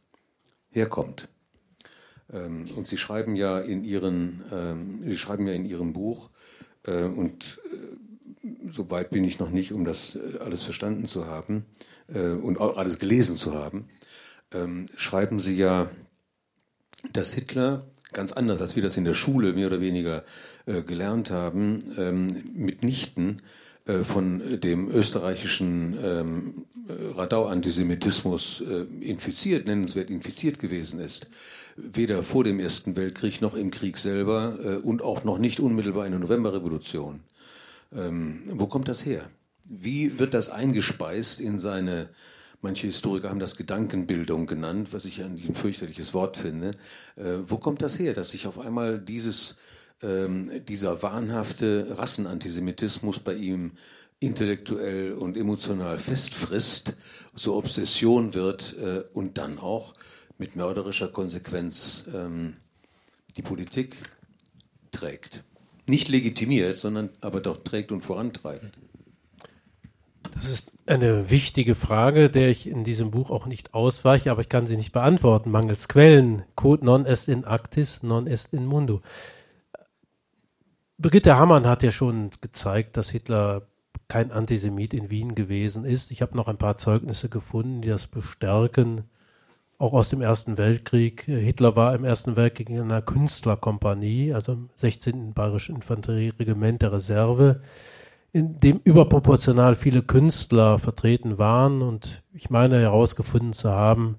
herkommt. 0.70 1.30
Ähm, 2.32 2.66
und 2.76 2.88
Sie 2.88 2.98
schreiben 2.98 3.36
ja 3.36 3.60
in 3.60 3.84
Ihren, 3.84 4.44
ähm, 4.52 5.04
Sie 5.06 5.18
schreiben 5.18 5.48
ja 5.48 5.54
in 5.54 5.66
Ihrem 5.66 5.94
Buch, 5.94 6.30
äh, 6.86 7.04
und 7.04 7.60
äh, 7.72 8.70
so 8.70 8.90
weit 8.92 9.10
bin 9.10 9.24
ich 9.24 9.40
noch 9.40 9.50
nicht, 9.50 9.72
um 9.72 9.86
das 9.86 10.16
äh, 10.16 10.40
alles 10.40 10.64
verstanden 10.64 11.06
zu 11.06 11.26
haben 11.26 11.66
äh, 12.08 12.32
und 12.32 12.60
auch 12.60 12.78
alles 12.78 13.00
gelesen 13.00 13.38
zu 13.38 13.54
haben, 13.54 13.88
ähm, 14.54 14.88
schreiben 14.96 15.40
Sie 15.40 15.56
ja, 15.56 15.90
dass 17.14 17.34
Hitler 17.34 17.86
ganz 18.14 18.32
anders, 18.32 18.62
als 18.62 18.76
wir 18.76 18.84
das 18.84 18.98
in 18.98 19.06
der 19.06 19.14
Schule 19.14 19.54
mehr 19.54 19.68
oder 19.68 19.82
weniger 19.82 20.24
äh, 20.66 20.82
gelernt 20.82 21.32
haben, 21.32 21.80
ähm, 21.98 22.28
mitnichten 22.54 23.42
äh, 23.86 24.04
von 24.04 24.60
dem 24.60 24.90
österreichischen 24.90 25.98
ähm, 26.02 26.66
Radau-Antisemitismus 26.90 28.62
äh, 28.62 28.86
infiziert, 29.02 29.68
nennenswert 29.68 30.10
infiziert 30.10 30.60
gewesen 30.60 31.00
ist. 31.00 31.28
Weder 31.76 32.24
vor 32.24 32.44
dem 32.44 32.60
Ersten 32.60 32.96
Weltkrieg 32.96 33.42
noch 33.42 33.54
im 33.54 33.72
Krieg 33.72 33.98
selber 33.98 34.58
äh, 34.64 34.76
und 34.76 35.02
auch 35.02 35.24
noch 35.24 35.38
nicht 35.38 35.60
unmittelbar 35.60 36.06
in 36.06 36.12
der 36.12 36.22
Novemberrevolution. 36.22 37.20
Ähm, 37.96 38.44
wo 38.48 38.68
kommt 38.68 38.88
das 38.88 39.06
her? 39.06 39.30
Wie 39.70 40.18
wird 40.18 40.34
das 40.34 40.50
eingespeist 40.50 41.40
in 41.42 41.60
seine 41.60 42.10
Manche 42.62 42.88
Historiker 42.88 43.30
haben 43.30 43.40
das 43.40 43.56
Gedankenbildung 43.56 44.48
genannt, 44.48 44.92
was 44.92 45.06
ich 45.06 45.22
ein 45.22 45.38
fürchterliches 45.38 46.14
Wort 46.14 46.38
finde. 46.38 46.72
Äh, 47.16 47.38
wo 47.46 47.58
kommt 47.58 47.82
das 47.82 48.00
her, 48.00 48.14
dass 48.14 48.32
sich 48.32 48.48
auf 48.48 48.60
einmal 48.60 49.00
dieses, 49.00 49.58
ähm, 50.02 50.66
dieser 50.66 51.04
wahnhafte 51.04 51.96
Rassenantisemitismus 51.98 53.20
bei 53.20 53.36
ihm 53.36 53.74
intellektuell 54.20 55.14
und 55.14 55.38
emotional 55.38 56.00
festfrisst, 56.00 56.96
zur 57.36 57.56
Obsession 57.56 58.34
wird 58.34 58.76
äh, 58.80 59.04
und 59.14 59.38
dann 59.38 59.60
auch 59.60 59.94
mit 60.40 60.56
mörderischer 60.56 61.10
Konsequenz 61.10 62.06
ähm, 62.14 62.56
die 63.36 63.44
Politik 63.44 63.96
trägt. 64.92 65.44
Nicht 65.88 66.10
legitimiert, 66.10 66.76
sondern 66.76 67.10
aber 67.22 67.40
doch 67.40 67.58
trägt 67.58 67.92
und 67.92 68.02
vorantreibt. 68.02 68.78
Das 70.34 70.50
ist 70.50 70.72
eine 70.90 71.30
wichtige 71.30 71.76
Frage, 71.76 72.30
der 72.30 72.50
ich 72.50 72.68
in 72.68 72.84
diesem 72.84 73.12
Buch 73.12 73.30
auch 73.30 73.46
nicht 73.46 73.74
ausweiche, 73.74 74.32
aber 74.32 74.42
ich 74.42 74.50
kann 74.50 74.68
sie 74.68 74.78
nicht 74.78 74.92
beantworten, 74.92 75.52
mangels 75.52 75.88
Quellen. 75.88 76.44
Quod 76.56 76.84
non 76.84 77.06
est 77.06 77.28
in 77.28 77.46
actis, 77.46 78.04
non 78.04 78.28
est 78.28 78.54
in 78.54 78.66
mundo. 78.66 79.02
Brigitte 80.98 81.38
Hammann 81.38 81.68
hat 81.68 81.84
ja 81.84 81.92
schon 81.92 82.32
gezeigt, 82.42 82.98
dass 82.98 83.10
Hitler 83.10 83.68
kein 84.08 84.32
Antisemit 84.32 84.94
in 84.94 85.10
Wien 85.10 85.36
gewesen 85.36 85.86
ist. 85.86 86.12
Ich 86.12 86.22
habe 86.22 86.36
noch 86.36 86.48
ein 86.48 86.58
paar 86.58 86.78
Zeugnisse 86.78 87.30
gefunden, 87.30 87.82
die 87.82 87.90
das 87.90 88.08
bestärken, 88.08 89.04
auch 89.78 89.94
aus 89.94 90.10
dem 90.10 90.22
Ersten 90.22 90.58
Weltkrieg. 90.58 91.24
Hitler 91.24 91.76
war 91.76 91.94
im 91.94 92.04
Ersten 92.04 92.36
Weltkrieg 92.36 92.70
in 92.70 92.82
einer 92.82 93.02
Künstlerkompanie, 93.02 94.34
also 94.34 94.54
im 94.54 94.70
16. 94.78 95.34
Bayerischen 95.34 95.76
Infanterieregiment 95.76 96.82
der 96.82 96.94
Reserve 96.94 97.62
in 98.38 98.60
dem 98.60 98.80
überproportional 98.84 99.74
viele 99.74 100.04
Künstler 100.04 100.78
vertreten 100.78 101.40
waren 101.40 101.82
und 101.82 102.22
ich 102.34 102.52
meine 102.52 102.80
herausgefunden 102.80 103.52
zu 103.52 103.72
haben, 103.72 104.18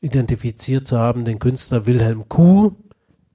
identifiziert 0.00 0.86
zu 0.86 1.00
haben, 1.00 1.24
den 1.24 1.40
Künstler 1.40 1.84
Wilhelm 1.84 2.28
Kuh, 2.28 2.76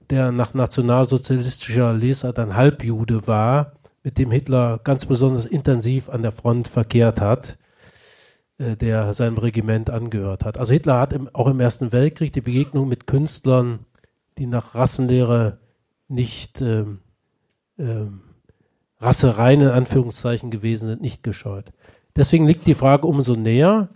der 0.09 0.31
nach 0.31 0.53
nationalsozialistischer 0.53 1.91
Lesart 1.93 2.39
ein 2.39 2.55
Halbjude 2.55 3.27
war, 3.27 3.73
mit 4.01 4.17
dem 4.17 4.31
Hitler 4.31 4.79
ganz 4.81 5.05
besonders 5.05 5.45
intensiv 5.45 6.07
an 6.07 6.21
der 6.21 6.31
Front 6.31 6.69
verkehrt 6.69 7.19
hat, 7.19 7.57
äh, 8.57 8.77
der 8.77 9.13
seinem 9.13 9.37
Regiment 9.37 9.89
angehört 9.89 10.45
hat. 10.45 10.57
Also 10.57 10.71
Hitler 10.71 10.97
hat 10.97 11.11
im, 11.11 11.27
auch 11.35 11.47
im 11.47 11.59
Ersten 11.59 11.91
Weltkrieg 11.91 12.31
die 12.31 12.39
Begegnung 12.39 12.87
mit 12.87 13.05
Künstlern, 13.05 13.79
die 14.37 14.47
nach 14.47 14.75
Rassenlehre 14.75 15.57
nicht 16.07 16.61
ähm, 16.61 16.99
ähm, 17.77 18.21
Rassereien 18.99 19.61
in 19.61 19.69
Anführungszeichen 19.69 20.51
gewesen 20.51 20.87
sind, 20.87 21.01
nicht 21.01 21.23
gescheut. 21.23 21.71
Deswegen 22.15 22.45
liegt 22.45 22.67
die 22.67 22.75
Frage 22.75 23.07
umso 23.07 23.35
näher. 23.35 23.89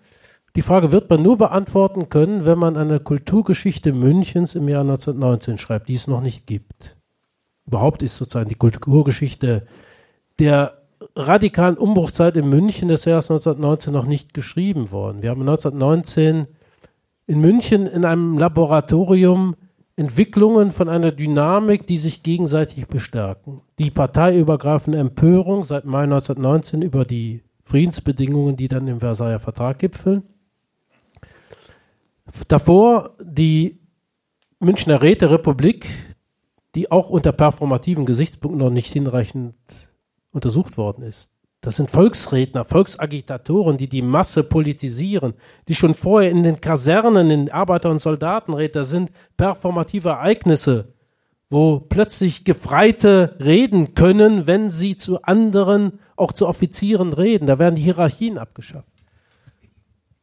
Die 0.56 0.62
Frage 0.62 0.92
wird 0.92 1.10
man 1.10 1.22
nur 1.24 1.38
beantworten 1.38 2.10
können, 2.10 2.46
wenn 2.46 2.60
man 2.60 2.78
eine 2.78 3.00
Kulturgeschichte 3.00 3.92
Münchens 3.92 4.56
im 4.56 4.70
Jahr 4.70 4.82
1919 4.82 5.58
schreibt, 5.58 5.90
die 5.90 5.96
es 5.96 6.08
noch 6.08 6.22
nicht 6.22 6.46
gibt. 6.46 6.96
Überhaupt 7.66 8.04
ist 8.04 8.18
sozusagen 8.18 8.50
die 8.50 8.56
Kulturgeschichte 8.56 9.66
der 10.40 10.84
radikalen 11.16 11.78
Umbruchzeit 11.78 12.38
in 12.38 12.50
München 12.50 12.88
des 12.88 13.06
Jahres 13.06 13.30
1919 13.30 13.94
noch 13.94 14.06
nicht 14.06 14.34
geschrieben 14.34 14.92
worden. 14.92 15.22
Wir 15.22 15.32
haben 15.32 15.42
1919 15.42 16.48
in 17.28 17.40
München 17.40 17.88
in 17.88 18.06
einem 18.06 18.38
Laboratorium 18.38 19.56
Entwicklungen 19.96 20.72
von 20.72 20.90
einer 20.90 21.12
Dynamik, 21.12 21.86
die 21.86 21.98
sich 21.98 22.24
gegenseitig 22.24 22.88
bestärken. 22.88 23.62
Die 23.78 23.92
parteiübergreifende 23.92 24.98
Empörung 24.98 25.64
seit 25.64 25.86
Mai 25.86 26.04
1919 26.04 26.82
über 26.82 27.06
die 27.06 27.44
Friedensbedingungen, 27.64 28.56
die 28.56 28.68
dann 28.68 28.88
im 28.88 29.00
Versailler 29.00 29.40
Vertrag 29.40 29.80
gipfeln. 29.80 30.24
Davor 32.48 33.16
die 33.22 33.80
Münchner 34.60 35.02
Räterepublik, 35.02 35.88
die 36.74 36.92
auch 36.92 37.10
unter 37.10 37.32
performativen 37.32 38.06
Gesichtspunkten 38.06 38.60
noch 38.60 38.72
nicht 38.72 38.92
hinreichend 38.92 39.56
untersucht 40.32 40.78
worden 40.78 41.04
ist. 41.04 41.33
Das 41.64 41.78
sind 41.78 41.90
Volksredner, 41.90 42.66
Volksagitatoren, 42.66 43.78
die 43.78 43.88
die 43.88 44.02
Masse 44.02 44.44
politisieren, 44.44 45.34
die 45.70 45.76
schon 45.76 45.94
vorher 45.94 46.30
in 46.30 46.44
den 46.44 46.60
Kasernen, 46.60 47.32
in 47.32 47.50
Arbeiter- 47.50 47.90
und 47.90 48.02
Soldatenräte 48.02 48.84
sind 48.84 49.12
performative 49.38 50.10
Ereignisse, 50.10 50.94
wo 51.50 51.80
plötzlich 51.80 52.44
Gefreite 52.44 53.38
reden 53.40 53.96
können, 53.96 54.46
wenn 54.46 54.70
sie 54.70 54.98
zu 54.98 55.22
anderen, 55.22 56.00
auch 56.18 56.34
zu 56.34 56.50
Offizieren 56.50 57.14
reden. 57.14 57.48
Da 57.48 57.60
werden 57.60 57.76
die 57.76 57.84
Hierarchien 57.84 58.38
abgeschafft. 58.38 58.92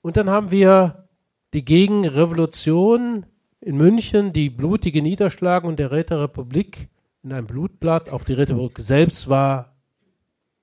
Und 0.02 0.18
dann 0.18 0.28
haben 0.28 0.50
wir 0.50 1.08
die 1.54 1.64
Gegenrevolution 1.64 3.24
in 3.62 3.78
München, 3.78 4.34
die 4.34 4.50
blutige 4.50 5.00
Niederschlagung 5.00 5.76
der 5.76 5.90
Räterepublik 5.90 6.90
in 7.22 7.32
einem 7.32 7.46
Blutblatt. 7.46 8.10
Auch 8.10 8.24
die 8.24 8.34
Räterepublik 8.34 8.84
selbst 8.84 9.30
war 9.30 9.70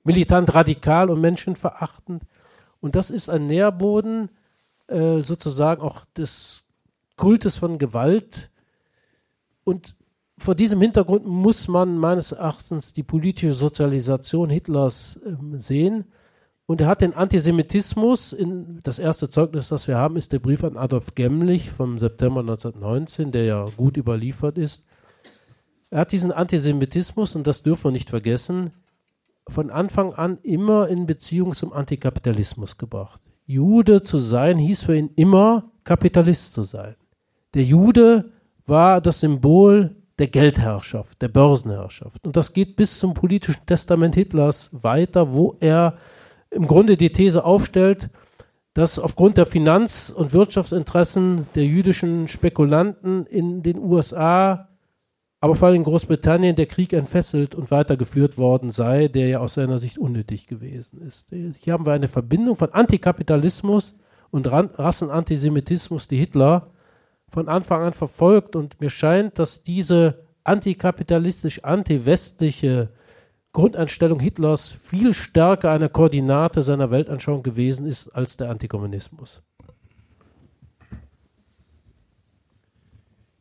militant 0.07 0.55
radikal 0.55 1.09
und 1.09 1.19
menschenverachtend. 1.19 2.23
Und 2.79 2.95
das 2.95 3.11
ist 3.11 3.29
ein 3.29 3.45
Nährboden 3.45 4.29
äh, 4.87 5.19
sozusagen 5.19 5.81
auch 5.81 6.05
des 6.15 6.63
Kultes 7.17 7.57
von 7.57 7.77
Gewalt. 7.77 8.49
Und 9.65 9.97
vor 10.37 10.55
diesem 10.55 10.79
Hintergrund 10.79 11.25
muss 11.25 11.67
man 11.67 11.97
meines 11.97 12.31
Erachtens 12.31 12.93
die 12.93 13.03
politische 13.03 13.51
Sozialisation 13.51 14.49
Hitlers 14.49 15.19
äh, 15.25 15.57
sehen. 15.57 16.05
Und 16.67 16.79
er 16.79 16.87
hat 16.87 17.01
den 17.01 17.13
Antisemitismus, 17.13 18.31
in, 18.31 18.79
das 18.83 18.99
erste 18.99 19.29
Zeugnis, 19.29 19.67
das 19.67 19.89
wir 19.89 19.97
haben, 19.97 20.15
ist 20.15 20.31
der 20.31 20.39
Brief 20.39 20.63
an 20.63 20.77
Adolf 20.77 21.15
Gemlich 21.15 21.69
vom 21.69 21.97
September 21.97 22.39
1919, 22.39 23.33
der 23.33 23.43
ja 23.43 23.65
gut 23.75 23.97
überliefert 23.97 24.57
ist. 24.57 24.85
Er 25.89 25.99
hat 25.99 26.13
diesen 26.13 26.31
Antisemitismus, 26.31 27.35
und 27.35 27.45
das 27.45 27.63
dürfen 27.63 27.85
wir 27.85 27.91
nicht 27.91 28.09
vergessen, 28.09 28.71
von 29.49 29.69
Anfang 29.69 30.13
an 30.13 30.37
immer 30.43 30.87
in 30.87 31.05
Beziehung 31.05 31.53
zum 31.53 31.73
Antikapitalismus 31.73 32.77
gebracht. 32.77 33.21
Jude 33.45 34.03
zu 34.03 34.17
sein 34.17 34.57
hieß 34.57 34.83
für 34.83 34.97
ihn 34.97 35.09
immer 35.15 35.71
Kapitalist 35.83 36.53
zu 36.53 36.63
sein. 36.63 36.95
Der 37.53 37.63
Jude 37.63 38.31
war 38.65 38.99
das 38.99 39.21
Symbol 39.21 39.95
der 40.19 40.27
Geldherrschaft, 40.27 41.21
der 41.21 41.29
Börsenherrschaft. 41.29 42.25
Und 42.25 42.35
das 42.35 42.53
geht 42.53 42.75
bis 42.75 42.99
zum 42.99 43.13
politischen 43.13 43.65
Testament 43.65 44.15
Hitlers 44.15 44.69
weiter, 44.73 45.33
wo 45.33 45.55
er 45.59 45.97
im 46.49 46.67
Grunde 46.67 46.97
die 46.97 47.11
These 47.11 47.45
aufstellt, 47.45 48.09
dass 48.73 48.99
aufgrund 48.99 49.37
der 49.37 49.45
Finanz- 49.45 50.09
und 50.09 50.33
Wirtschaftsinteressen 50.33 51.47
der 51.55 51.65
jüdischen 51.65 52.27
Spekulanten 52.27 53.25
in 53.25 53.63
den 53.63 53.79
USA 53.79 54.69
aber 55.39 55.55
vor 55.55 55.67
allem 55.67 55.77
in 55.77 55.83
Großbritannien 55.83 56.55
der 56.55 56.65
Krieg 56.65 56.93
entfesselt 56.93 57.53
und 57.53 57.69
weitergeführt 57.69 58.37
worden 58.37 58.71
sei, 58.71 59.07
der 59.07 59.27
ja 59.27 59.39
aus 59.39 59.53
seiner 59.53 59.77
Sicht 59.77 59.97
unnötig 59.97 60.47
gewesen 60.47 60.99
ist. 61.01 61.27
Hier 61.59 61.73
haben 61.73 61.85
wir 61.85 61.93
eine 61.93 62.07
Verbindung 62.07 62.55
von 62.55 62.73
Antikapitalismus 62.73 63.95
und 64.31 64.51
Rassenantisemitismus, 64.51 66.07
die 66.07 66.17
Hitler 66.17 66.71
von 67.29 67.49
Anfang 67.49 67.83
an 67.83 67.93
verfolgt. 67.93 68.55
Und 68.55 68.79
mir 68.81 68.89
scheint, 68.89 69.37
dass 69.37 69.63
diese 69.63 70.25
antikapitalistisch, 70.43 71.63
antiwestliche 71.63 72.89
Grundeinstellung 73.53 74.19
Hitlers 74.19 74.71
viel 74.71 75.13
stärker 75.13 75.71
eine 75.71 75.89
Koordinate 75.89 76.63
seiner 76.63 76.89
Weltanschauung 76.89 77.43
gewesen 77.43 77.85
ist 77.85 78.09
als 78.09 78.37
der 78.37 78.49
Antikommunismus. 78.49 79.43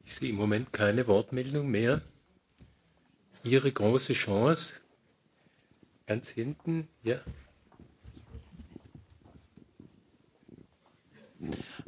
Ich 0.06 0.14
sehe 0.14 0.30
im 0.30 0.36
Moment 0.36 0.72
keine 0.72 1.08
Wortmeldung 1.08 1.68
mehr. 1.68 2.00
Ihre 3.42 3.72
große 3.72 4.12
Chance. 4.12 4.74
Ganz 6.06 6.28
hinten, 6.28 6.86
ja. 7.02 7.16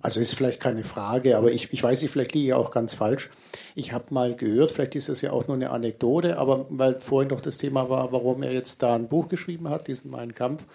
Also 0.02 0.18
ist 0.18 0.34
vielleicht 0.34 0.58
keine 0.60 0.82
Frage, 0.82 1.36
aber 1.36 1.52
ich, 1.52 1.72
ich 1.72 1.82
weiß 1.82 2.02
nicht, 2.02 2.10
vielleicht 2.10 2.34
liege 2.34 2.48
ich 2.48 2.54
auch 2.54 2.72
ganz 2.72 2.92
falsch. 2.92 3.30
Ich 3.76 3.92
habe 3.92 4.12
mal 4.12 4.34
gehört, 4.34 4.72
vielleicht 4.72 4.96
ist 4.96 5.08
das 5.08 5.22
ja 5.22 5.30
auch 5.30 5.46
nur 5.46 5.56
eine 5.56 5.70
Anekdote, 5.70 6.38
aber 6.38 6.66
weil 6.70 6.98
vorhin 7.00 7.28
doch 7.28 7.40
das 7.40 7.56
Thema 7.56 7.88
war, 7.88 8.12
warum 8.12 8.42
er 8.42 8.52
jetzt 8.52 8.82
da 8.82 8.96
ein 8.96 9.08
Buch 9.08 9.28
geschrieben 9.28 9.68
hat, 9.68 9.86
diesen 9.86 10.10
Mein 10.10 10.34
Kampf. 10.34 10.66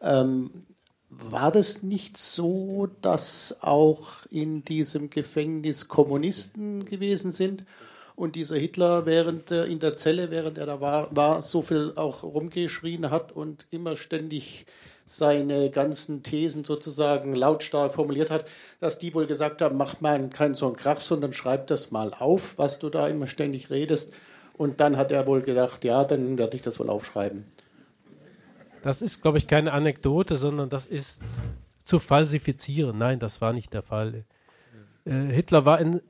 Ähm, 0.00 0.50
war 1.30 1.52
das 1.52 1.82
nicht 1.82 2.16
so, 2.16 2.88
dass 3.02 3.56
auch 3.60 4.26
in 4.30 4.64
diesem 4.64 5.10
Gefängnis 5.10 5.88
Kommunisten 5.88 6.84
gewesen 6.84 7.30
sind 7.30 7.64
und 8.16 8.36
dieser 8.36 8.56
Hitler 8.56 9.06
während 9.06 9.50
äh, 9.50 9.64
in 9.64 9.80
der 9.80 9.94
Zelle, 9.94 10.30
während 10.30 10.58
er 10.58 10.66
da 10.66 10.80
war, 10.80 11.14
war, 11.14 11.42
so 11.42 11.62
viel 11.62 11.92
auch 11.96 12.22
rumgeschrien 12.22 13.10
hat 13.10 13.32
und 13.32 13.66
immer 13.70 13.96
ständig 13.96 14.66
seine 15.06 15.70
ganzen 15.70 16.22
Thesen 16.22 16.64
sozusagen 16.64 17.34
lautstark 17.34 17.92
formuliert 17.92 18.30
hat, 18.30 18.46
dass 18.80 18.98
die 18.98 19.12
wohl 19.14 19.26
gesagt 19.26 19.60
haben, 19.60 19.76
mach 19.76 20.00
mal 20.00 20.28
keinen 20.30 20.54
so 20.54 20.66
einen 20.66 20.76
Krach, 20.76 21.00
sondern 21.00 21.32
schreib 21.32 21.66
das 21.66 21.90
mal 21.90 22.12
auf, 22.14 22.56
was 22.56 22.78
du 22.78 22.88
da 22.88 23.08
immer 23.08 23.26
ständig 23.26 23.70
redest. 23.70 24.14
Und 24.56 24.80
dann 24.80 24.96
hat 24.96 25.10
er 25.10 25.26
wohl 25.26 25.42
gedacht, 25.42 25.84
ja, 25.84 26.04
dann 26.04 26.38
werde 26.38 26.56
ich 26.56 26.62
das 26.62 26.78
wohl 26.78 26.88
aufschreiben. 26.88 27.44
Das 28.84 29.00
ist, 29.00 29.22
glaube 29.22 29.38
ich, 29.38 29.46
keine 29.46 29.72
Anekdote, 29.72 30.36
sondern 30.36 30.68
das 30.68 30.84
ist 30.84 31.22
zu 31.82 31.98
falsifizieren. 31.98 32.98
Nein, 32.98 33.18
das 33.18 33.40
war 33.40 33.54
nicht 33.54 33.72
der 33.72 33.80
Fall. 33.80 34.26
Äh, 35.06 35.22
Hitler 35.32 35.64
war 35.64 35.80
in 35.80 36.02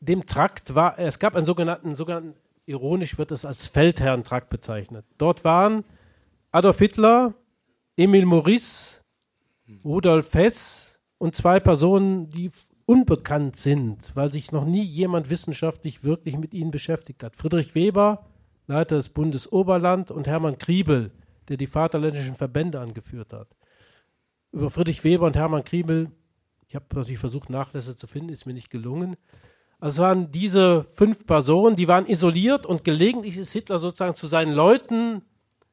dem 0.00 0.24
Trakt, 0.24 0.74
war, 0.74 0.98
es 0.98 1.18
gab 1.18 1.36
einen 1.36 1.44
sogenannten, 1.44 1.94
sogenannten, 1.94 2.32
ironisch 2.64 3.18
wird 3.18 3.32
es 3.32 3.44
als 3.44 3.66
Feldherrentrakt 3.66 4.48
bezeichnet. 4.48 5.04
Dort 5.18 5.44
waren 5.44 5.84
Adolf 6.52 6.78
Hitler, 6.78 7.34
Emil 7.98 8.24
Maurice, 8.24 9.02
Rudolf 9.84 10.32
Hess 10.32 10.98
und 11.18 11.36
zwei 11.36 11.60
Personen, 11.60 12.30
die 12.30 12.50
unbekannt 12.86 13.56
sind, 13.56 14.16
weil 14.16 14.32
sich 14.32 14.52
noch 14.52 14.64
nie 14.64 14.82
jemand 14.82 15.28
wissenschaftlich 15.28 16.02
wirklich 16.02 16.38
mit 16.38 16.54
ihnen 16.54 16.70
beschäftigt 16.70 17.22
hat. 17.24 17.36
Friedrich 17.36 17.74
Weber, 17.74 18.24
Leiter 18.66 18.96
des 18.96 19.10
Bundes 19.10 19.52
Oberland 19.52 20.10
und 20.10 20.26
Hermann 20.26 20.56
Kriebel, 20.56 21.10
der 21.48 21.56
die 21.56 21.66
Vaterländischen 21.66 22.34
Verbände 22.34 22.80
angeführt 22.80 23.32
hat. 23.32 23.48
Über 24.52 24.70
Friedrich 24.70 25.04
Weber 25.04 25.26
und 25.26 25.36
Hermann 25.36 25.64
Kriebel, 25.64 26.10
ich 26.66 26.74
habe 26.74 26.86
natürlich 26.94 27.18
versucht, 27.18 27.50
Nachlässe 27.50 27.96
zu 27.96 28.06
finden, 28.06 28.30
ist 28.30 28.46
mir 28.46 28.54
nicht 28.54 28.70
gelungen. 28.70 29.16
Also 29.80 30.02
es 30.02 30.06
waren 30.06 30.30
diese 30.30 30.84
fünf 30.90 31.26
Personen, 31.26 31.76
die 31.76 31.88
waren 31.88 32.06
isoliert 32.06 32.66
und 32.66 32.84
gelegentlich 32.84 33.36
ist 33.36 33.52
Hitler 33.52 33.78
sozusagen 33.78 34.14
zu 34.14 34.26
seinen 34.26 34.52
Leuten 34.52 35.22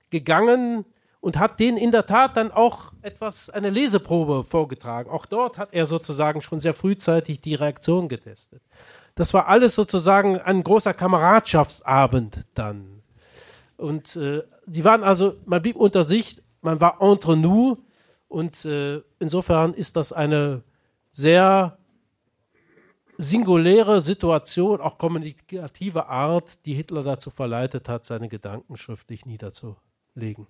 gegangen, 0.10 0.86
und 1.22 1.38
hat 1.38 1.60
denen 1.60 1.78
in 1.78 1.92
der 1.92 2.06
Tat 2.06 2.38
dann 2.38 2.52
auch 2.52 2.94
etwas, 3.02 3.50
eine 3.50 3.70
Leseprobe 3.70 4.44
vorgetragen. 4.44 5.10
Auch 5.10 5.26
dort 5.26 5.58
hat 5.58 5.74
er 5.74 5.86
sozusagen 5.86 6.42
schon 6.42 6.60
sehr 6.60 6.74
frühzeitig 6.74 7.42
die 7.42 7.56
Reaktion 7.56 8.08
getestet. 8.08 8.62
Das 9.16 9.34
war 9.34 9.48
alles 9.48 9.76
sozusagen 9.76 10.40
ein 10.40 10.64
großer 10.64 10.94
Kameradschaftsabend 10.94 12.46
dann. 12.54 12.99
Und 13.80 14.18
äh, 14.18 14.44
die 14.66 14.84
waren 14.84 15.04
also, 15.04 15.36
man 15.46 15.62
blieb 15.62 15.78
unter 15.78 16.04
sich, 16.04 16.42
man 16.62 16.82
war 16.82 17.02
entre 17.02 17.38
nous 17.38 17.78
und 18.28 18.66
äh, 18.66 19.02
insofern 19.20 19.74
ist 19.74 19.96
das 19.96 20.12
eine 20.12 20.64
sehr 21.14 21.78
singuläre 23.18 24.02
Situation, 24.02 24.82
auch 24.82 24.98
kommunikative 24.98 26.08
Art, 26.08 26.66
die 26.66 26.74
Hitler 26.74 27.04
dazu 27.04 27.30
verleitet 27.30 27.88
hat, 27.88 28.04
seine 28.04 28.28
Gedanken 28.28 28.76
schriftlich 28.76 29.26
niederzulegen. 29.26 30.46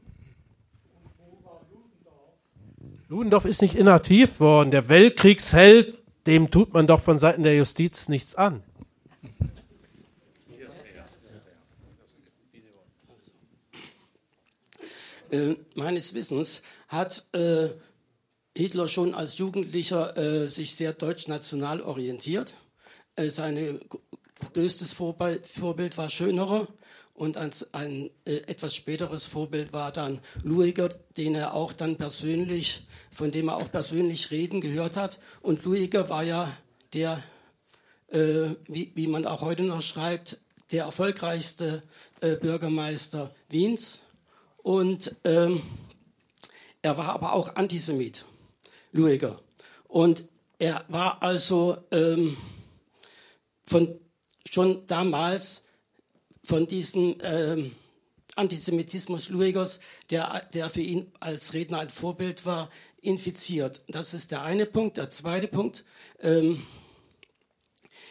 Ludendorff 3.09 3.45
ist 3.45 3.61
nicht 3.61 3.75
inaktiv 3.75 4.39
worden. 4.39 4.71
Der 4.71 4.89
Weltkriegsheld, 4.89 6.01
dem 6.25 6.49
tut 6.49 6.73
man 6.73 6.87
doch 6.87 7.01
von 7.01 7.19
Seiten 7.19 7.43
der 7.43 7.55
Justiz 7.55 8.09
nichts 8.09 8.33
an. 8.33 8.63
Äh, 15.31 15.55
meines 15.75 16.13
Wissens 16.13 16.61
hat 16.87 17.25
äh, 17.33 17.69
Hitler 18.55 18.87
schon 18.87 19.13
als 19.13 19.37
Jugendlicher 19.37 20.17
äh, 20.17 20.49
sich 20.49 20.75
sehr 20.75 20.93
deutsch-national 20.93 21.81
orientiert. 21.81 22.55
Äh, 23.15 23.29
sein 23.29 23.79
größtes 24.53 24.91
Vorbild, 24.91 25.45
Vorbild 25.47 25.97
war 25.97 26.09
Schönerer 26.09 26.67
und 27.13 27.37
ein, 27.37 27.51
ein 27.73 28.09
äh, 28.25 28.37
etwas 28.47 28.75
späteres 28.75 29.27
Vorbild 29.27 29.71
war 29.71 29.91
dann 29.91 30.19
Luiger, 30.43 30.89
den 31.15 31.35
er 31.35 31.53
auch 31.53 31.73
dann 31.73 31.97
persönlich, 31.97 32.87
von 33.11 33.31
dem 33.31 33.49
er 33.49 33.57
auch 33.57 33.71
persönlich 33.71 34.31
reden 34.31 34.61
gehört 34.61 34.97
hat. 34.97 35.19
Und 35.41 35.63
Luiger 35.63 36.09
war 36.09 36.23
ja 36.23 36.51
der, 36.93 37.21
äh, 38.07 38.55
wie, 38.67 38.91
wie, 38.95 39.07
man 39.07 39.25
auch 39.25 39.41
heute 39.41 39.63
noch 39.63 39.81
schreibt, 39.81 40.39
der 40.71 40.85
erfolgreichste 40.85 41.81
Bürgermeister 42.21 43.33
Wiens. 43.47 44.01
Und 44.63 45.15
ähm, 45.23 45.61
er 46.81 46.97
war 46.97 47.09
aber 47.09 47.33
auch 47.33 47.55
Antisemit, 47.55 48.25
Luiger. 48.91 49.39
Und 49.87 50.25
er 50.59 50.85
war 50.87 51.23
also 51.23 51.77
ähm, 51.91 52.37
von 53.65 53.99
schon 54.49 54.85
damals 54.87 55.63
von 56.43 56.67
diesem 56.67 57.15
ähm, 57.21 57.75
Antisemitismus 58.35 59.29
Luegers, 59.29 59.79
der, 60.09 60.47
der 60.53 60.69
für 60.69 60.81
ihn 60.81 61.11
als 61.19 61.53
Redner 61.53 61.79
ein 61.79 61.89
Vorbild 61.89 62.45
war, 62.45 62.69
infiziert. 63.01 63.81
Das 63.87 64.13
ist 64.13 64.31
der 64.31 64.43
eine 64.43 64.65
Punkt. 64.65 64.97
Der 64.97 65.09
zweite 65.09 65.47
Punkt, 65.47 65.83
ähm, 66.21 66.61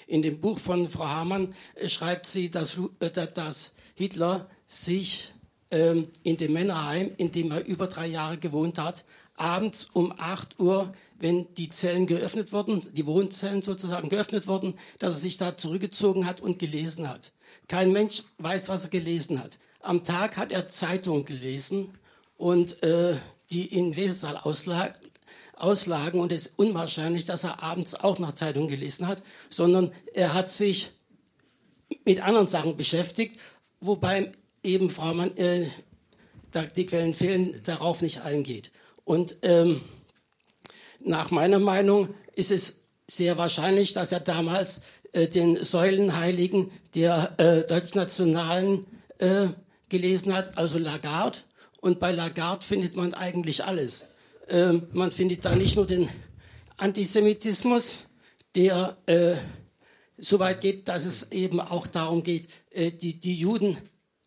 in 0.07 0.23
dem 0.23 0.41
Buch 0.41 0.59
von 0.59 0.89
Frau 0.89 1.07
Hamann 1.07 1.55
äh, 1.75 1.89
schreibt 1.89 2.27
sie, 2.27 2.51
dass, 2.51 2.79
äh, 3.01 3.11
dass 3.11 3.73
Hitler 3.95 4.49
sich 4.67 5.35
ähm, 5.71 6.09
in 6.23 6.37
dem 6.37 6.53
Männerheim, 6.53 7.11
in 7.17 7.31
dem 7.31 7.51
er 7.51 7.67
über 7.67 7.87
drei 7.87 8.07
Jahre 8.07 8.39
gewohnt 8.39 8.79
hat, 8.79 9.05
abends 9.37 9.89
um 9.93 10.13
8 10.17 10.59
Uhr, 10.59 10.93
wenn 11.19 11.49
die 11.51 11.69
Zellen 11.69 12.07
geöffnet 12.07 12.53
wurden, 12.53 12.83
die 12.95 13.07
Wohnzellen 13.07 13.63
sozusagen 13.63 14.09
geöffnet 14.09 14.47
wurden, 14.47 14.75
dass 14.99 15.15
er 15.15 15.19
sich 15.19 15.37
da 15.37 15.57
zurückgezogen 15.57 16.27
hat 16.27 16.41
und 16.41 16.59
gelesen 16.59 17.09
hat. 17.09 17.33
Kein 17.67 17.93
Mensch 17.93 18.23
weiß, 18.39 18.69
was 18.69 18.85
er 18.85 18.91
gelesen 18.91 19.43
hat. 19.43 19.59
Am 19.81 20.03
Tag 20.03 20.37
hat 20.37 20.53
er 20.53 20.69
Zeitungen 20.69 21.25
gelesen 21.25 21.95
und 22.37 22.83
äh, 22.83 23.17
die 23.51 23.67
in 23.67 23.93
Lesesaal 23.93 24.37
auslag, 24.37 24.99
auslagen 25.57 26.21
und 26.21 26.33
es 26.33 26.47
ist 26.47 26.59
unwahrscheinlich, 26.59 27.25
dass 27.25 27.45
er 27.45 27.63
abends 27.63 27.95
auch 27.95 28.19
noch 28.19 28.33
Zeitungen 28.33 28.69
gelesen 28.69 29.07
hat, 29.07 29.23
sondern 29.49 29.93
er 30.15 30.35
hat 30.35 30.51
sich 30.51 30.93
mit 32.05 32.23
anderen 32.23 32.49
Sachen 32.49 32.77
beschäftigt, 32.77 33.41
wobei 33.81 34.33
eben 34.69 34.91
Frau 34.91 35.15
Mann, 35.15 35.37
äh, 35.37 35.67
die 36.77 36.87
Quellen 36.87 37.15
fehlen, 37.15 37.61
darauf 37.65 38.03
nicht 38.03 38.23
eingeht. 38.23 38.71
Und 39.05 39.37
ähm, 39.43 39.81
nach 41.01 41.31
meiner 41.31 41.59
Meinung 41.59 42.15
ist 42.35 42.51
es 42.51 42.81
sehr 43.07 43.39
wahrscheinlich, 43.39 43.93
dass 43.95 44.13
er 44.13 44.21
damals 44.21 44.83
äh, 45.13 45.29
den 45.29 45.63
Säulenheiligen 45.63 46.71
der 46.95 47.35
äh, 47.39 47.67
Deutschnationalen 47.67 48.87
äh, 49.19 49.49
gelesen 49.89 50.35
hat, 50.35 50.59
also 50.59 50.79
Lagarde. 50.79 51.39
Und 51.81 52.01
bei 52.01 52.13
Lagarde 52.13 52.65
findet 52.65 52.97
man 52.97 53.15
eigentlich 53.15 53.65
alles. 53.65 54.07
Ähm, 54.49 54.89
man 54.93 55.11
findet 55.11 55.45
da 55.45 55.55
nicht 55.55 55.77
nur 55.77 55.87
den 55.87 56.09
Antisemitismus, 56.77 58.07
der 58.55 58.97
äh, 59.07 59.37
so 60.19 60.39
weit 60.39 60.61
geht, 60.61 60.89
dass 60.89 61.05
es 61.05 61.31
eben 61.33 61.61
auch 61.61 61.87
darum 61.87 62.23
geht, 62.23 62.49
äh, 62.71 62.91
die, 62.91 63.21
die 63.21 63.35
Juden 63.35 63.79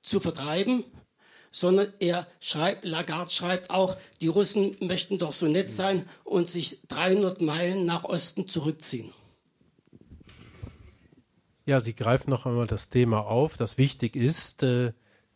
zu 0.02 0.20
vertreiben 0.20 0.84
sondern 1.52 1.88
er 2.00 2.28
schreibt, 2.40 2.86
Lagarde 2.86 3.30
schreibt 3.30 3.70
auch, 3.70 3.98
die 4.22 4.28
Russen 4.28 4.78
möchten 4.80 5.18
doch 5.18 5.34
so 5.34 5.48
nett 5.48 5.70
sein 5.70 6.08
und 6.24 6.50
sich 6.50 6.88
300 6.88 7.42
Meilen 7.42 7.86
nach 7.86 8.06
Osten 8.06 8.48
zurückziehen. 8.48 9.12
Ja, 11.66 11.80
Sie 11.80 11.94
greifen 11.94 12.30
noch 12.30 12.46
einmal 12.46 12.68
das 12.68 12.90
Thema 12.90 13.20
auf, 13.28 13.58
das 13.58 13.78
wichtig 13.78 14.16
ist. 14.16 14.64
Äh, 14.64 14.94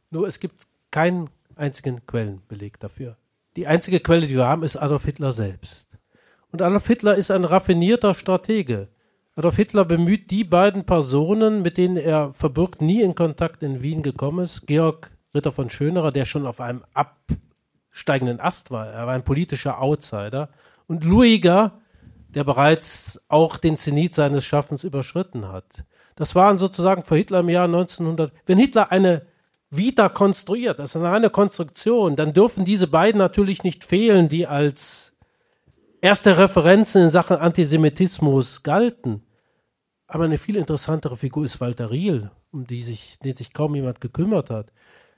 nur 0.09 0.27
es 0.27 0.39
gibt 0.39 0.65
keinen 0.89 1.29
einzigen 1.55 2.05
Quellenbeleg 2.05 2.79
dafür. 2.79 3.17
Die 3.55 3.67
einzige 3.67 3.99
Quelle, 3.99 4.27
die 4.27 4.35
wir 4.35 4.47
haben, 4.47 4.63
ist 4.63 4.75
Adolf 4.75 5.05
Hitler 5.05 5.33
selbst. 5.33 5.87
Und 6.51 6.61
Adolf 6.61 6.87
Hitler 6.87 7.15
ist 7.15 7.31
ein 7.31 7.45
raffinierter 7.45 8.15
Stratege. 8.15 8.87
Adolf 9.37 9.57
Hitler 9.57 9.83
bemüht 9.83 10.31
die 10.31 10.45
beiden 10.45 10.85
Personen, 10.85 11.61
mit 11.61 11.77
denen 11.77 11.97
er 11.97 12.33
verbirgt 12.33 12.81
nie 12.81 13.01
in 13.01 13.15
Kontakt 13.15 13.63
in 13.63 13.81
Wien 13.81 14.01
gekommen 14.01 14.45
ist, 14.45 14.65
Georg 14.65 15.11
Ritter 15.33 15.51
von 15.51 15.69
Schönerer, 15.69 16.13
der 16.13 16.23
schon 16.23 16.47
auf 16.47 16.61
einem 16.61 16.85
absteigenden 16.93 18.39
Ast 18.39 18.71
war. 18.71 18.87
Er 18.87 19.07
war 19.07 19.13
ein 19.13 19.25
politischer 19.25 19.81
Outsider. 19.81 20.49
Und 20.87 21.03
Luiger, 21.03 21.81
der 22.29 22.45
bereits 22.45 23.19
auch 23.27 23.57
den 23.57 23.77
Zenit 23.77 24.15
seines 24.15 24.45
Schaffens 24.45 24.85
überschritten 24.85 25.49
hat. 25.49 25.83
Das 26.15 26.33
waren 26.33 26.57
sozusagen 26.57 27.03
für 27.03 27.17
Hitler 27.17 27.41
im 27.41 27.49
Jahr 27.49 27.65
1900. 27.65 28.31
Wenn 28.45 28.57
Hitler 28.57 28.89
eine 28.93 29.25
Vita 29.69 30.07
konstruiert, 30.07 30.79
das 30.79 30.91
ist 30.91 30.95
eine 30.95 31.11
reine 31.11 31.29
Konstruktion, 31.29 32.15
dann 32.15 32.31
dürfen 32.31 32.63
diese 32.63 32.87
beiden 32.87 33.19
natürlich 33.19 33.63
nicht 33.63 33.83
fehlen, 33.83 34.29
die 34.29 34.47
als 34.47 35.13
erste 35.99 36.37
Referenzen 36.37 37.03
in 37.03 37.09
Sachen 37.09 37.35
Antisemitismus 37.35 38.63
galten. 38.63 39.24
Aber 40.07 40.25
eine 40.25 40.37
viel 40.37 40.55
interessantere 40.55 41.17
Figur 41.17 41.45
ist 41.45 41.59
Walter 41.59 41.89
Riel, 41.91 42.29
um 42.51 42.67
die 42.67 42.83
sich, 42.83 43.17
den 43.19 43.35
sich 43.35 43.53
kaum 43.53 43.75
jemand 43.75 44.01
gekümmert 44.01 44.49
hat. 44.49 44.71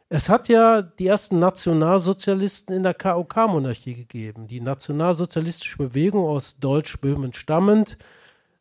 Es 0.10 0.30
hat 0.30 0.48
ja 0.48 0.82
die 0.82 1.08
ersten 1.08 1.40
Nationalsozialisten 1.40 2.74
in 2.74 2.84
der 2.84 2.94
KOK-Monarchie 2.94 3.94
gegeben. 3.94 4.48
Die 4.48 4.62
nationalsozialistische 4.62 5.78
Bewegung 5.78 6.26
aus 6.26 6.58
Deutsch-Böhmen 6.60 7.34
stammend, 7.34 7.98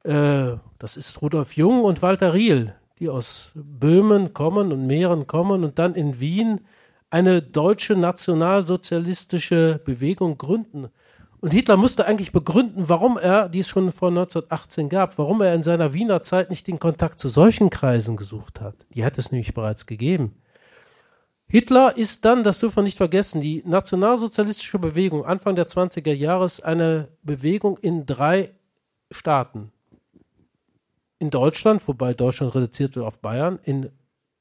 äh, 0.03 0.57
das 0.79 0.97
ist 0.97 1.23
Rudolf 1.23 1.53
Jung 1.53 1.85
und 1.85 2.03
Walter 2.03 2.35
Riehl, 2.35 2.75
die 2.99 3.09
aus 3.09 3.53
Böhmen 3.55 4.35
kommen 4.35 4.73
und 4.73 4.89
Mähren 4.89 5.29
kommen 5.29 5.63
und 5.63 5.79
dann 5.79 5.95
in 5.95 6.19
Wien 6.19 6.63
eine 7.11 7.43
deutsche 7.43 7.95
nationalsozialistische 7.95 9.81
Bewegung 9.85 10.39
gründen. 10.39 10.89
Und 11.47 11.53
Hitler 11.53 11.77
musste 11.77 12.07
eigentlich 12.07 12.33
begründen, 12.33 12.89
warum 12.89 13.17
er, 13.17 13.49
die 13.49 13.61
es 13.61 13.69
schon 13.69 13.93
vor 13.93 14.09
1918 14.09 14.89
gab, 14.89 15.17
warum 15.17 15.41
er 15.41 15.55
in 15.55 15.63
seiner 15.63 15.93
Wiener 15.93 16.21
Zeit 16.21 16.51
nicht 16.51 16.67
den 16.67 16.81
Kontakt 16.81 17.21
zu 17.21 17.29
solchen 17.29 17.71
Kreisen 17.71 18.17
gesucht 18.17 18.61
hat. 18.61 18.75
Die 18.93 19.05
hat 19.05 19.17
es 19.17 19.31
nämlich 19.31 19.55
bereits 19.55 19.87
gegeben. 19.87 20.35
Hitler 21.47 21.97
ist 21.97 22.25
dann, 22.25 22.43
das 22.43 22.59
dürfen 22.59 22.79
wir 22.79 22.83
nicht 22.83 22.97
vergessen, 22.97 23.41
die 23.41 23.63
nationalsozialistische 23.65 24.81
Bewegung 24.81 25.25
Anfang 25.25 25.55
der 25.55 25.69
20er 25.69 26.13
Jahre 26.13 26.47
ist 26.47 26.65
eine 26.65 27.11
Bewegung 27.23 27.79
in 27.79 28.07
drei 28.07 28.51
Staaten. 29.13 29.71
In 31.21 31.31
Deutschland, 31.31 31.87
wobei 31.87 32.13
Deutschland 32.13 32.57
reduziert 32.57 32.97
wird 32.97 33.07
auf 33.07 33.21
Bayern, 33.21 33.61
in 33.63 33.91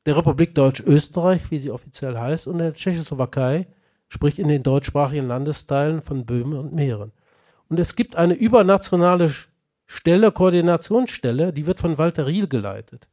der 0.07 0.17
Republik 0.17 0.55
Deutsch-Österreich, 0.55 1.51
wie 1.51 1.59
sie 1.59 1.69
offiziell 1.69 2.17
heißt, 2.17 2.47
und 2.47 2.53
in 2.53 2.65
der 2.65 2.73
Tschechoslowakei, 2.73 3.67
sprich 4.07 4.39
in 4.39 4.47
den 4.47 4.63
deutschsprachigen 4.63 5.27
Landesteilen 5.27 6.01
von 6.01 6.25
Böhmen 6.25 6.57
und 6.57 6.73
Mähren. 6.73 7.11
Und 7.69 7.79
es 7.79 7.95
gibt 7.95 8.15
eine 8.15 8.33
übernationale 8.33 9.31
Stelle, 9.87 10.31
Koordinationsstelle, 10.31 11.53
die 11.53 11.67
wird 11.67 11.79
von 11.79 11.97
Walter 11.97 12.27
Riehl 12.27 12.47
geleitet. 12.47 13.07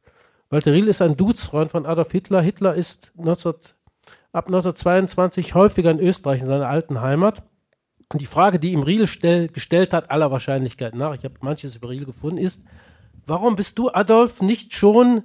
Walter 0.49 0.73
Riehl 0.73 0.87
ist 0.87 1.01
ein 1.01 1.17
Dudesfreund 1.17 1.71
von 1.71 1.85
Adolf 1.85 2.11
Hitler. 2.11 2.41
Hitler 2.41 2.75
ist 2.75 3.11
19, 3.15 3.53
ab 4.31 4.45
1922 4.47 5.55
häufiger 5.55 5.91
in 5.91 5.99
Österreich, 5.99 6.41
in 6.41 6.47
seiner 6.47 6.69
alten 6.69 7.01
Heimat. 7.01 7.43
Und 8.09 8.21
die 8.21 8.27
Frage, 8.27 8.59
die 8.59 8.71
ihm 8.71 8.83
Riehl 8.83 9.07
stell, 9.07 9.47
gestellt 9.47 9.93
hat, 9.93 10.11
aller 10.11 10.29
Wahrscheinlichkeit 10.29 10.93
nach, 10.93 11.15
ich 11.15 11.23
habe 11.23 11.35
manches 11.41 11.75
über 11.75 11.89
Riehl 11.89 12.05
gefunden, 12.05 12.37
ist, 12.37 12.63
warum 13.25 13.55
bist 13.55 13.79
du, 13.79 13.89
Adolf, 13.89 14.41
nicht 14.41 14.75
schon 14.75 15.23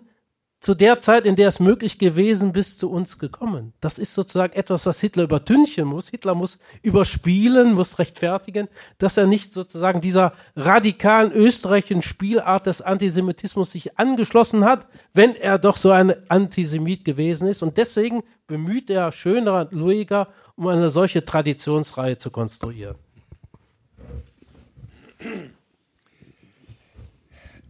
zu 0.60 0.74
der 0.74 0.98
Zeit, 0.98 1.24
in 1.24 1.36
der 1.36 1.48
es 1.48 1.60
möglich 1.60 1.98
gewesen 1.98 2.52
bist, 2.52 2.80
zu 2.80 2.90
uns 2.90 3.18
gekommen. 3.18 3.72
Das 3.80 3.98
ist 3.98 4.14
sozusagen 4.14 4.54
etwas, 4.54 4.86
was 4.86 5.00
Hitler 5.00 5.22
übertünchen 5.22 5.86
muss. 5.86 6.08
Hitler 6.08 6.34
muss 6.34 6.58
überspielen, 6.82 7.74
muss 7.74 8.00
rechtfertigen, 8.00 8.68
dass 8.98 9.16
er 9.16 9.26
nicht 9.26 9.52
sozusagen 9.52 10.00
dieser 10.00 10.32
radikalen 10.56 11.30
österreichischen 11.30 12.02
Spielart 12.02 12.66
des 12.66 12.82
Antisemitismus 12.82 13.70
sich 13.70 13.98
angeschlossen 13.98 14.64
hat, 14.64 14.88
wenn 15.14 15.36
er 15.36 15.58
doch 15.58 15.76
so 15.76 15.92
ein 15.92 16.14
Antisemit 16.28 17.04
gewesen 17.04 17.46
ist. 17.46 17.62
Und 17.62 17.76
deswegen 17.76 18.24
bemüht 18.48 18.90
er 18.90 19.12
Schöner 19.12 19.60
und 19.60 19.72
Lueger, 19.72 20.28
um 20.56 20.66
eine 20.66 20.90
solche 20.90 21.24
Traditionsreihe 21.24 22.18
zu 22.18 22.32
konstruieren. 22.32 22.96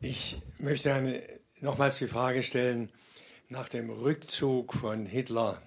Ich 0.01 0.40
möchte 0.59 0.94
eine 0.94 1.23
nochmals 1.60 1.98
die 1.98 2.06
Frage 2.06 2.43
stellen 2.43 2.90
nach 3.48 3.68
dem 3.68 3.90
Rückzug 3.90 4.74
von 4.74 5.06
Hitler 5.06 5.60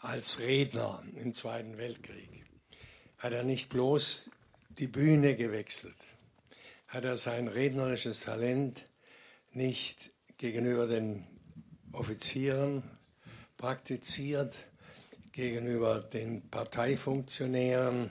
als 0.00 0.40
Redner 0.40 1.02
im 1.16 1.32
Zweiten 1.32 1.78
Weltkrieg. 1.78 2.44
Hat 3.18 3.32
er 3.32 3.44
nicht 3.44 3.70
bloß 3.70 4.30
die 4.78 4.88
Bühne 4.88 5.34
gewechselt? 5.36 5.96
Hat 6.88 7.04
er 7.04 7.16
sein 7.16 7.48
rednerisches 7.48 8.20
Talent 8.20 8.86
nicht 9.52 10.10
gegenüber 10.38 10.86
den 10.86 11.26
Offizieren 11.92 12.82
praktiziert, 13.56 14.58
gegenüber 15.32 16.00
den 16.00 16.48
Parteifunktionären 16.50 18.10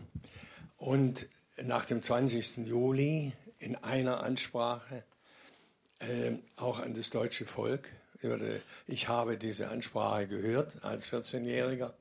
und 0.77 1.27
nach 1.63 1.85
dem 1.85 2.01
20. 2.01 2.67
Juli 2.67 3.33
in 3.59 3.75
einer 3.75 4.23
Ansprache 4.23 5.03
äh, 6.01 6.33
auch 6.57 6.79
an 6.79 6.93
das 6.93 7.09
deutsche 7.09 7.45
Volk. 7.45 7.89
Ich 8.87 9.07
habe 9.07 9.37
diese 9.37 9.69
Ansprache 9.69 10.27
gehört 10.27 10.83
als 10.83 11.11
14-Jähriger, 11.11 11.93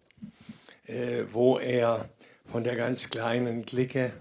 äh, 0.87 1.25
wo 1.33 1.59
er 1.59 2.11
von 2.45 2.63
der 2.63 2.77
ganz 2.77 3.09
kleinen 3.09 3.65
Clique 3.65 4.13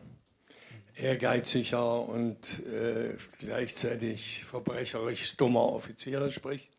ehrgeiziger 0.95 2.07
und 2.07 2.63
äh, 2.67 3.15
gleichzeitig 3.39 4.45
verbrecherisch 4.45 5.35
dummer 5.37 5.73
Offiziere 5.73 6.31
spricht 6.31 6.69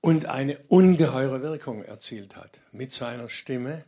und 0.00 0.26
eine 0.26 0.58
ungeheure 0.68 1.42
Wirkung 1.42 1.82
erzielt 1.82 2.36
hat 2.36 2.60
mit 2.72 2.92
seiner 2.92 3.28
Stimme. 3.28 3.84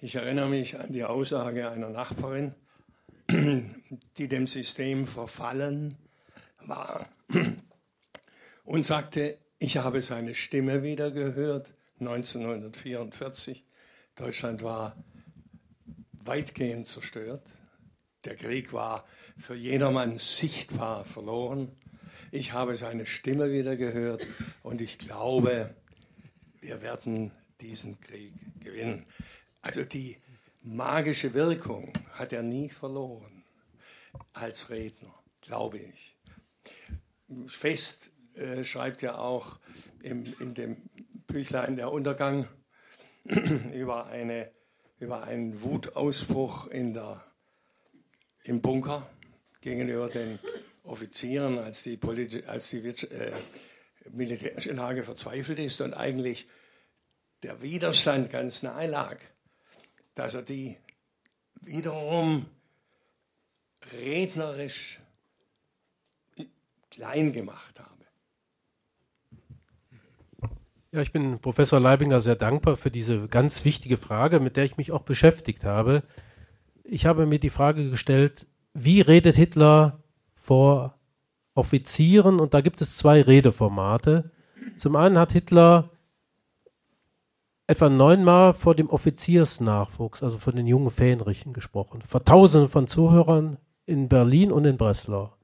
Ich 0.00 0.16
erinnere 0.16 0.48
mich 0.48 0.78
an 0.78 0.92
die 0.92 1.04
Aussage 1.04 1.70
einer 1.70 1.90
Nachbarin, 1.90 2.54
die 3.28 4.28
dem 4.28 4.46
System 4.46 5.06
verfallen 5.06 5.96
war 6.68 7.08
und 8.64 8.84
sagte, 8.84 9.38
ich 9.58 9.78
habe 9.78 10.00
seine 10.00 10.34
Stimme 10.34 10.82
wieder 10.82 11.10
gehört, 11.10 11.74
1944. 12.00 13.64
Deutschland 14.14 14.62
war 14.62 14.96
weitgehend 16.12 16.86
zerstört. 16.86 17.42
Der 18.24 18.36
Krieg 18.36 18.72
war 18.72 19.06
für 19.38 19.54
jedermann 19.54 20.18
sichtbar 20.18 21.04
verloren. 21.04 21.76
Ich 22.32 22.52
habe 22.52 22.76
seine 22.76 23.06
Stimme 23.06 23.52
wieder 23.52 23.76
gehört 23.76 24.26
und 24.62 24.80
ich 24.80 24.98
glaube, 24.98 25.74
wir 26.60 26.82
werden 26.82 27.30
diesen 27.60 28.00
Krieg 28.00 28.34
gewinnen. 28.60 29.06
Also 29.62 29.84
die 29.84 30.18
magische 30.62 31.32
Wirkung 31.34 31.92
hat 32.12 32.32
er 32.32 32.42
nie 32.42 32.68
verloren 32.68 33.44
als 34.32 34.70
Redner, 34.70 35.14
glaube 35.40 35.78
ich. 35.78 36.15
Fest 37.46 38.12
äh, 38.36 38.64
schreibt 38.64 39.02
ja 39.02 39.18
auch 39.18 39.58
im, 40.02 40.24
in 40.40 40.54
dem 40.54 40.76
Büchlein 41.26 41.76
Der 41.76 41.90
Untergang 41.90 42.48
über, 43.24 44.06
eine, 44.06 44.50
über 44.98 45.24
einen 45.24 45.62
Wutausbruch 45.62 46.68
in 46.68 46.94
der, 46.94 47.24
im 48.44 48.60
Bunker 48.60 49.08
gegenüber 49.60 50.08
den 50.08 50.38
Offizieren, 50.84 51.58
als 51.58 51.82
die, 51.82 51.98
als 52.46 52.70
die 52.70 52.78
äh, 52.78 53.32
militärische 54.12 54.72
Lage 54.72 55.02
verzweifelt 55.02 55.58
ist 55.58 55.80
und 55.80 55.94
eigentlich 55.94 56.46
der 57.42 57.60
Widerstand 57.62 58.30
ganz 58.30 58.62
nahe 58.62 58.86
lag, 58.86 59.18
dass 60.14 60.34
er 60.34 60.42
die 60.42 60.78
wiederum 61.60 62.46
rednerisch 63.92 65.00
klein 66.96 67.32
gemacht 67.32 67.78
habe. 67.78 67.90
Ja, 70.92 71.02
ich 71.02 71.12
bin 71.12 71.40
Professor 71.40 71.78
Leibinger 71.78 72.20
sehr 72.20 72.36
dankbar 72.36 72.76
für 72.76 72.90
diese 72.90 73.28
ganz 73.28 73.64
wichtige 73.66 73.98
Frage, 73.98 74.40
mit 74.40 74.56
der 74.56 74.64
ich 74.64 74.78
mich 74.78 74.92
auch 74.92 75.02
beschäftigt 75.02 75.64
habe. 75.64 76.02
Ich 76.84 77.04
habe 77.04 77.26
mir 77.26 77.38
die 77.38 77.50
Frage 77.50 77.90
gestellt, 77.90 78.46
wie 78.72 79.02
redet 79.02 79.36
Hitler 79.36 80.02
vor 80.34 80.98
Offizieren? 81.54 82.40
Und 82.40 82.54
da 82.54 82.60
gibt 82.62 82.80
es 82.80 82.96
zwei 82.96 83.20
Redeformate. 83.20 84.30
Zum 84.76 84.96
einen 84.96 85.18
hat 85.18 85.32
Hitler 85.32 85.90
etwa 87.66 87.90
neunmal 87.90 88.54
vor 88.54 88.74
dem 88.74 88.88
Offiziersnachwuchs, 88.88 90.22
also 90.22 90.38
von 90.38 90.56
den 90.56 90.66
jungen 90.66 90.90
Fähnrichen 90.90 91.52
gesprochen, 91.52 92.00
vor 92.02 92.24
Tausenden 92.24 92.70
von 92.70 92.86
Zuhörern 92.86 93.58
in 93.84 94.08
Berlin 94.08 94.52
und 94.52 94.64
in 94.64 94.76
Breslau. 94.76 95.35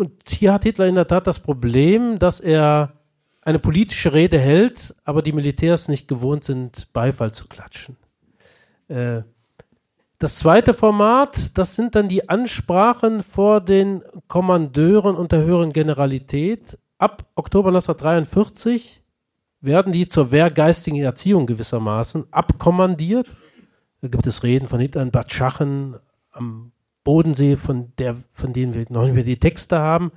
Und 0.00 0.30
hier 0.30 0.54
hat 0.54 0.62
Hitler 0.62 0.86
in 0.86 0.94
der 0.94 1.06
Tat 1.06 1.26
das 1.26 1.40
Problem, 1.40 2.18
dass 2.18 2.40
er 2.40 2.94
eine 3.42 3.58
politische 3.58 4.14
Rede 4.14 4.38
hält, 4.38 4.96
aber 5.04 5.20
die 5.20 5.34
Militärs 5.34 5.88
nicht 5.88 6.08
gewohnt 6.08 6.42
sind, 6.42 6.90
Beifall 6.94 7.32
zu 7.32 7.46
klatschen. 7.48 7.98
Äh, 8.88 9.20
das 10.18 10.38
zweite 10.38 10.72
Format, 10.72 11.58
das 11.58 11.74
sind 11.74 11.96
dann 11.96 12.08
die 12.08 12.30
Ansprachen 12.30 13.22
vor 13.22 13.60
den 13.60 14.02
Kommandeuren 14.26 15.16
und 15.16 15.32
der 15.32 15.44
höheren 15.44 15.74
Generalität. 15.74 16.78
Ab 16.96 17.26
Oktober 17.34 17.68
1943 17.68 19.02
werden 19.60 19.92
die 19.92 20.08
zur 20.08 20.30
wehrgeistigen 20.30 21.02
Erziehung 21.02 21.44
gewissermaßen 21.44 22.24
abkommandiert. 22.30 23.26
Da 24.00 24.08
gibt 24.08 24.26
es 24.26 24.44
Reden 24.44 24.66
von 24.66 24.80
Hitler 24.80 25.02
in 25.02 25.10
Bad 25.10 25.30
Schachen 25.30 25.96
am 26.30 26.72
Bodensee, 27.04 27.56
von, 27.56 27.92
der, 27.98 28.16
von 28.32 28.52
denen 28.52 28.74
wir 28.74 28.86
noch 28.88 29.04
nicht 29.04 29.14
mehr 29.14 29.24
die 29.24 29.38
Texte 29.38 29.78
haben. 29.78 30.12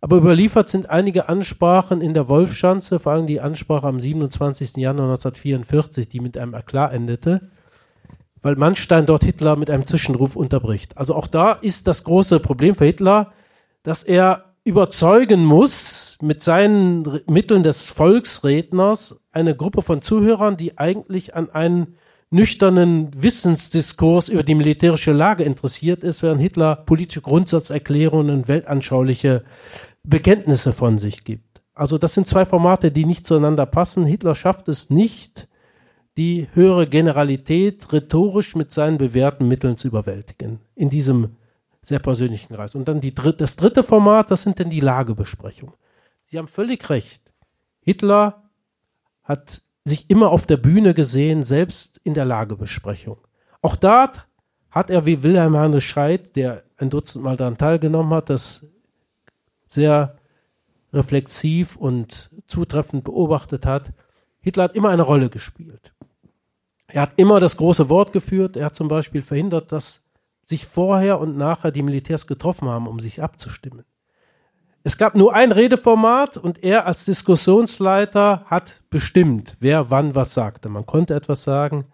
Aber 0.00 0.16
überliefert 0.16 0.68
sind 0.68 0.90
einige 0.90 1.28
Ansprachen 1.28 2.00
in 2.00 2.12
der 2.12 2.28
Wolfschanze, 2.28 2.98
vor 2.98 3.12
allem 3.12 3.26
die 3.26 3.40
Ansprache 3.40 3.86
am 3.86 4.00
27. 4.00 4.76
Januar 4.76 5.10
1944, 5.10 6.08
die 6.08 6.20
mit 6.20 6.36
einem 6.36 6.54
Eklat 6.54 6.92
endete, 6.92 7.50
weil 8.42 8.56
Manstein 8.56 9.06
dort 9.06 9.22
Hitler 9.22 9.54
mit 9.54 9.70
einem 9.70 9.86
Zwischenruf 9.86 10.34
unterbricht. 10.34 10.98
Also 10.98 11.14
auch 11.14 11.28
da 11.28 11.52
ist 11.52 11.86
das 11.86 12.02
große 12.02 12.40
Problem 12.40 12.74
für 12.74 12.86
Hitler, 12.86 13.32
dass 13.84 14.02
er 14.02 14.52
überzeugen 14.64 15.44
muss 15.44 16.18
mit 16.20 16.42
seinen 16.42 17.20
Mitteln 17.26 17.62
des 17.62 17.86
Volksredners 17.86 19.20
eine 19.30 19.56
Gruppe 19.56 19.82
von 19.82 20.02
Zuhörern, 20.02 20.56
die 20.56 20.78
eigentlich 20.78 21.34
an 21.34 21.50
einen 21.50 21.96
nüchternen 22.32 23.10
Wissensdiskurs 23.14 24.28
über 24.28 24.42
die 24.42 24.54
militärische 24.54 25.12
Lage 25.12 25.44
interessiert 25.44 26.02
ist, 26.02 26.22
während 26.22 26.40
Hitler 26.40 26.76
politische 26.76 27.20
Grundsatzerklärungen 27.20 28.30
und 28.34 28.48
weltanschauliche 28.48 29.44
Bekenntnisse 30.02 30.72
von 30.72 30.98
sich 30.98 31.24
gibt. 31.24 31.62
Also 31.74 31.98
das 31.98 32.14
sind 32.14 32.26
zwei 32.26 32.44
Formate, 32.44 32.90
die 32.90 33.04
nicht 33.04 33.26
zueinander 33.26 33.66
passen. 33.66 34.04
Hitler 34.04 34.34
schafft 34.34 34.68
es 34.68 34.90
nicht, 34.90 35.48
die 36.16 36.48
höhere 36.52 36.86
Generalität 36.86 37.92
rhetorisch 37.92 38.54
mit 38.54 38.72
seinen 38.72 38.98
bewährten 38.98 39.48
Mitteln 39.48 39.76
zu 39.76 39.88
überwältigen. 39.88 40.60
In 40.74 40.90
diesem 40.90 41.36
sehr 41.82 41.98
persönlichen 41.98 42.54
Kreis. 42.54 42.74
Und 42.74 42.86
dann 42.88 43.00
die, 43.00 43.14
das 43.14 43.56
dritte 43.56 43.82
Format, 43.82 44.30
das 44.30 44.42
sind 44.42 44.58
denn 44.58 44.70
die 44.70 44.80
Lagebesprechungen. 44.80 45.74
Sie 46.24 46.38
haben 46.38 46.48
völlig 46.48 46.88
recht. 46.90 47.32
Hitler 47.80 48.50
hat 49.22 49.61
sich 49.84 50.08
immer 50.10 50.30
auf 50.30 50.46
der 50.46 50.56
Bühne 50.56 50.94
gesehen, 50.94 51.42
selbst 51.42 52.00
in 52.04 52.14
der 52.14 52.24
Lagebesprechung. 52.24 53.18
Auch 53.62 53.76
dort 53.76 54.26
hat 54.70 54.90
er 54.90 55.06
wie 55.06 55.22
Wilhelm 55.22 55.56
Hannes 55.56 55.84
Scheid, 55.84 56.36
der 56.36 56.62
ein 56.76 56.90
Dutzend 56.90 57.24
Mal 57.24 57.36
daran 57.36 57.58
teilgenommen 57.58 58.14
hat, 58.14 58.30
das 58.30 58.64
sehr 59.66 60.16
reflexiv 60.92 61.76
und 61.76 62.30
zutreffend 62.46 63.04
beobachtet 63.04 63.66
hat, 63.66 63.92
Hitler 64.42 64.64
hat 64.64 64.74
immer 64.74 64.90
eine 64.90 65.02
Rolle 65.02 65.30
gespielt. 65.30 65.94
Er 66.88 67.02
hat 67.02 67.12
immer 67.16 67.40
das 67.40 67.56
große 67.56 67.88
Wort 67.88 68.12
geführt. 68.12 68.56
Er 68.56 68.66
hat 68.66 68.76
zum 68.76 68.88
Beispiel 68.88 69.22
verhindert, 69.22 69.72
dass 69.72 70.02
sich 70.44 70.66
vorher 70.66 71.20
und 71.20 71.36
nachher 71.36 71.70
die 71.70 71.82
Militärs 71.82 72.26
getroffen 72.26 72.68
haben, 72.68 72.88
um 72.88 73.00
sich 73.00 73.22
abzustimmen. 73.22 73.84
Es 74.84 74.98
gab 74.98 75.14
nur 75.14 75.32
ein 75.32 75.52
Redeformat 75.52 76.36
und 76.36 76.64
er 76.64 76.86
als 76.86 77.04
Diskussionsleiter 77.04 78.44
hat 78.46 78.80
bestimmt, 78.90 79.56
wer 79.60 79.90
wann 79.90 80.16
was 80.16 80.34
sagte. 80.34 80.68
Man 80.68 80.86
konnte 80.86 81.14
etwas 81.14 81.44
sagen, 81.44 81.84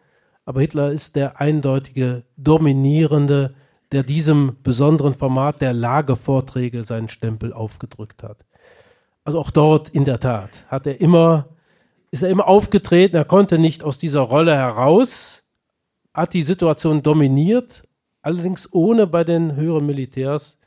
aber 0.46 0.62
Hitler 0.62 0.92
ist 0.92 1.14
der 1.14 1.38
eindeutige 1.38 2.24
Dominierende, 2.38 3.54
der 3.92 4.02
diesem 4.02 4.56
besonderen 4.62 5.12
Format 5.12 5.60
der 5.60 5.74
Lagevorträge 5.74 6.82
seinen 6.84 7.08
Stempel 7.08 7.52
aufgedrückt 7.52 8.22
hat. 8.22 8.46
Also 9.24 9.38
auch 9.38 9.50
dort 9.50 9.90
in 9.90 10.06
der 10.06 10.20
Tat 10.20 10.64
hat 10.68 10.86
er 10.86 11.00
immer, 11.00 11.50
ist 12.10 12.22
er 12.22 12.30
immer 12.30 12.48
aufgetreten, 12.48 13.16
er 13.16 13.26
konnte 13.26 13.58
nicht 13.58 13.84
aus 13.84 13.98
dieser 13.98 14.20
Rolle 14.20 14.56
heraus, 14.56 15.44
hat 16.14 16.32
die 16.32 16.42
Situation 16.42 17.02
dominiert, 17.02 17.82
allerdings 18.22 18.72
ohne 18.72 19.06
bei 19.06 19.24
den 19.24 19.54
höheren 19.56 19.84
Militärs 19.84 20.57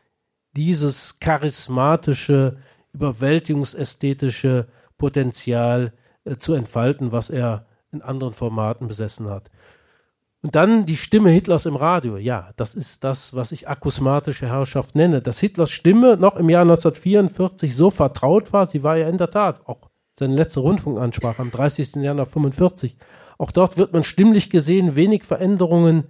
dieses 0.56 1.20
charismatische, 1.20 2.58
überwältigungsästhetische 2.94 4.68
Potenzial 4.98 5.94
äh, 6.26 6.38
zu 6.38 6.54
entfalten, 6.54 7.12
was 7.12 7.30
er 7.30 7.66
in 7.92 8.02
anderen 8.02 8.34
Formaten 8.34 8.88
besessen 8.88 9.30
hat. 9.30 9.50
Und 10.44 10.56
dann 10.56 10.86
die 10.86 10.98
Stimme 10.98 11.30
Hitlers 11.30 11.66
im 11.66 11.76
Radio. 11.76 12.18
Ja, 12.18 12.52
das 12.56 12.74
ist 12.74 13.04
das, 13.04 13.36
was 13.36 13.52
ich 13.52 13.68
akusmatische 13.68 14.48
Herrschaft 14.48 14.96
nenne. 14.96 15.22
Dass 15.22 15.40
Hitlers 15.40 15.70
Stimme 15.70 16.18
noch 16.18 16.36
im 16.36 16.50
Jahr 16.50 16.64
1944 16.64 17.76
so 17.76 17.92
vertraut 17.92 18.52
war, 18.52 18.66
sie 18.66 18.84
war 18.84 18.98
ja 18.98 19.08
in 19.08 19.20
der 19.20 19.30
Tat 19.30 19.68
auch 19.68 19.90
seine 20.18 20.36
letzte 20.36 20.60
Rundfunkansprache 20.62 21.42
am 21.42 21.52
30. 21.52 21.96
Januar 21.96 22.26
1945. 22.26 22.98
Auch 23.38 23.52
dort 23.52 23.78
wird 23.78 23.94
man 23.94 24.04
stimmlich 24.04 24.50
gesehen 24.50 24.96
wenig 24.96 25.24
Veränderungen 25.24 26.06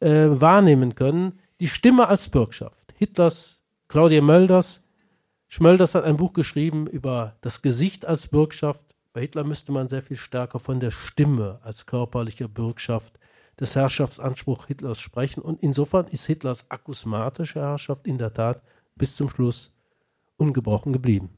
äh, 0.00 0.26
wahrnehmen 0.28 0.94
können. 0.94 1.40
Die 1.60 1.68
Stimme 1.68 2.08
als 2.08 2.28
Bürgschaft. 2.28 2.92
Hitlers 2.96 3.61
Claudia 3.92 4.22
Mölders. 4.22 4.80
Schmölders 5.48 5.94
hat 5.94 6.04
ein 6.04 6.16
Buch 6.16 6.32
geschrieben 6.32 6.86
über 6.86 7.36
das 7.42 7.60
Gesicht 7.60 8.06
als 8.06 8.26
Bürgschaft. 8.26 8.82
Bei 9.12 9.20
Hitler 9.20 9.44
müsste 9.44 9.70
man 9.70 9.88
sehr 9.88 10.00
viel 10.00 10.16
stärker 10.16 10.60
von 10.60 10.80
der 10.80 10.90
Stimme 10.90 11.60
als 11.62 11.84
körperlicher 11.84 12.48
Bürgschaft 12.48 13.18
des 13.60 13.76
Herrschaftsanspruchs 13.76 14.66
Hitlers 14.66 14.98
sprechen. 14.98 15.42
Und 15.42 15.62
insofern 15.62 16.06
ist 16.06 16.24
Hitlers 16.24 16.70
akusmatische 16.70 17.60
Herrschaft 17.60 18.06
in 18.06 18.16
der 18.16 18.32
Tat 18.32 18.62
bis 18.96 19.14
zum 19.14 19.28
Schluss 19.28 19.70
ungebrochen 20.38 20.94
geblieben. 20.94 21.28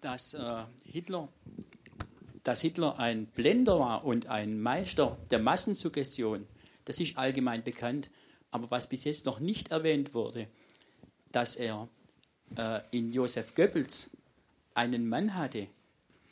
Dass, 0.00 0.34
äh, 0.34 0.62
Hitler, 0.84 1.28
dass 2.44 2.60
Hitler 2.60 3.00
ein 3.00 3.26
Blender 3.26 3.80
war 3.80 4.04
und 4.04 4.28
ein 4.28 4.60
Meister 4.60 5.18
der 5.32 5.40
Massensuggestion, 5.40 6.46
das 6.84 7.00
ist 7.00 7.18
allgemein 7.18 7.64
bekannt. 7.64 8.10
Aber 8.50 8.70
was 8.70 8.88
bis 8.88 9.04
jetzt 9.04 9.26
noch 9.26 9.40
nicht 9.40 9.70
erwähnt 9.70 10.14
wurde, 10.14 10.46
dass 11.30 11.56
er 11.56 11.88
äh, 12.56 12.80
in 12.90 13.12
Josef 13.12 13.54
Goebbels 13.54 14.16
einen 14.74 15.08
Mann 15.08 15.34
hatte, 15.34 15.68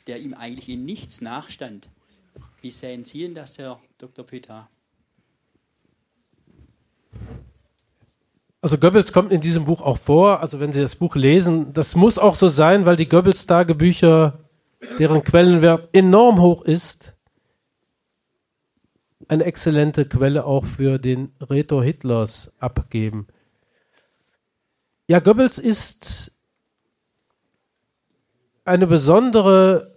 der 0.07 0.19
ihm 0.19 0.33
eigentlich 0.33 0.69
in 0.69 0.85
nichts 0.85 1.21
nachstand. 1.21 1.89
Wie 2.61 2.71
sehen 2.71 3.05
Sie 3.05 3.23
denn 3.23 3.33
das, 3.33 3.57
Herr 3.57 3.79
Dr. 3.97 4.25
Pütter? 4.25 4.69
Also 8.61 8.77
Goebbels 8.77 9.11
kommt 9.11 9.31
in 9.31 9.41
diesem 9.41 9.65
Buch 9.65 9.81
auch 9.81 9.97
vor. 9.97 10.39
Also 10.41 10.59
wenn 10.59 10.71
Sie 10.71 10.81
das 10.81 10.95
Buch 10.95 11.15
lesen, 11.15 11.73
das 11.73 11.95
muss 11.95 12.19
auch 12.19 12.35
so 12.35 12.47
sein, 12.47 12.85
weil 12.85 12.95
die 12.95 13.09
Goebbels-Tagebücher, 13.09 14.39
deren 14.99 15.23
Quellenwert 15.23 15.89
enorm 15.93 16.39
hoch 16.39 16.61
ist, 16.63 17.10
eine 19.31 19.45
exzellente 19.45 20.03
Quelle 20.03 20.43
auch 20.43 20.65
für 20.65 20.99
den 20.99 21.31
Retor 21.39 21.81
Hitlers 21.85 22.51
abgeben. 22.59 23.27
Ja, 25.07 25.19
Goebbels 25.19 25.57
ist 25.57 26.33
eine 28.65 28.87
besondere, 28.87 29.93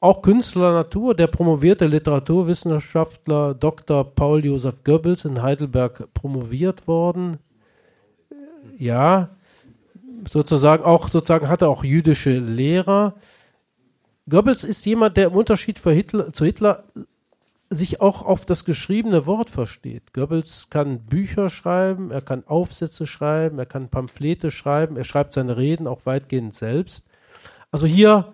auch 0.00 0.22
Künstler 0.22 0.72
Natur, 0.72 1.14
der 1.14 1.28
promovierte 1.28 1.86
Literaturwissenschaftler 1.86 3.54
Dr. 3.54 4.02
Paul 4.02 4.44
Josef 4.44 4.82
Goebbels 4.82 5.24
in 5.24 5.40
Heidelberg 5.40 6.12
promoviert 6.12 6.88
worden. 6.88 7.38
Ja, 8.76 9.36
sozusagen 10.28 10.82
auch, 10.82 11.08
sozusagen 11.08 11.48
hatte 11.48 11.68
auch 11.68 11.84
jüdische 11.84 12.36
Lehrer. 12.36 13.14
Goebbels 14.28 14.64
ist 14.64 14.84
jemand, 14.86 15.16
der 15.16 15.28
im 15.28 15.36
Unterschied 15.36 15.78
Hitler, 15.78 16.32
zu 16.32 16.44
Hitler 16.44 16.82
sich 17.70 18.00
auch 18.00 18.22
auf 18.22 18.44
das 18.44 18.64
geschriebene 18.64 19.26
Wort 19.26 19.50
versteht. 19.50 20.14
Goebbels 20.14 20.68
kann 20.70 21.04
Bücher 21.04 21.50
schreiben, 21.50 22.10
er 22.10 22.22
kann 22.22 22.46
Aufsätze 22.46 23.06
schreiben, 23.06 23.58
er 23.58 23.66
kann 23.66 23.90
Pamphlete 23.90 24.50
schreiben, 24.50 24.96
er 24.96 25.04
schreibt 25.04 25.34
seine 25.34 25.56
Reden 25.56 25.86
auch 25.86 26.06
weitgehend 26.06 26.54
selbst. 26.54 27.04
Also 27.70 27.86
hier, 27.86 28.32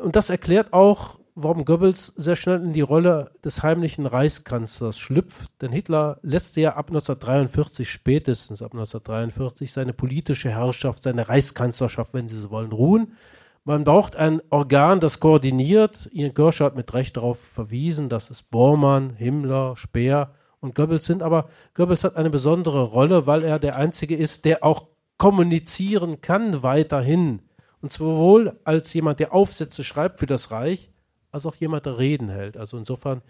und 0.00 0.14
das 0.14 0.30
erklärt 0.30 0.72
auch, 0.72 1.18
warum 1.34 1.64
Goebbels 1.64 2.06
sehr 2.06 2.36
schnell 2.36 2.62
in 2.62 2.72
die 2.72 2.80
Rolle 2.80 3.32
des 3.44 3.62
heimlichen 3.62 4.06
Reichskanzlers 4.06 4.98
schlüpft. 4.98 5.50
Denn 5.60 5.72
Hitler 5.72 6.18
lässt 6.22 6.56
ja 6.56 6.76
ab 6.76 6.88
1943, 6.88 7.90
spätestens 7.90 8.62
ab 8.62 8.72
1943, 8.72 9.72
seine 9.72 9.92
politische 9.92 10.50
Herrschaft, 10.50 11.02
seine 11.02 11.28
Reichskanzlerschaft, 11.28 12.14
wenn 12.14 12.28
Sie 12.28 12.38
so 12.38 12.50
wollen, 12.50 12.72
ruhen. 12.72 13.16
Man 13.66 13.84
braucht 13.84 14.14
ein 14.14 14.42
Organ, 14.50 15.00
das 15.00 15.20
koordiniert. 15.20 16.10
Ian 16.12 16.34
Gerscher 16.34 16.66
hat 16.66 16.76
mit 16.76 16.92
Recht 16.92 17.16
darauf 17.16 17.38
verwiesen, 17.38 18.10
dass 18.10 18.28
es 18.28 18.42
Bormann, 18.42 19.14
Himmler, 19.14 19.74
Speer 19.78 20.34
und 20.60 20.74
Goebbels 20.74 21.06
sind. 21.06 21.22
Aber 21.22 21.48
Goebbels 21.72 22.04
hat 22.04 22.16
eine 22.16 22.28
besondere 22.28 22.82
Rolle, 22.82 23.26
weil 23.26 23.42
er 23.42 23.58
der 23.58 23.76
Einzige 23.76 24.16
ist, 24.16 24.44
der 24.44 24.64
auch 24.64 24.88
kommunizieren 25.16 26.20
kann 26.20 26.62
weiterhin. 26.62 27.40
Und 27.80 27.90
sowohl 27.90 28.60
als 28.64 28.92
jemand, 28.92 29.18
der 29.20 29.32
Aufsätze 29.32 29.82
schreibt 29.82 30.18
für 30.18 30.26
das 30.26 30.50
Reich, 30.50 30.90
als 31.30 31.46
auch 31.46 31.54
jemand, 31.54 31.86
der 31.86 31.98
Reden 31.98 32.28
hält. 32.28 32.58
Also 32.58 32.76
insofern 32.76 33.22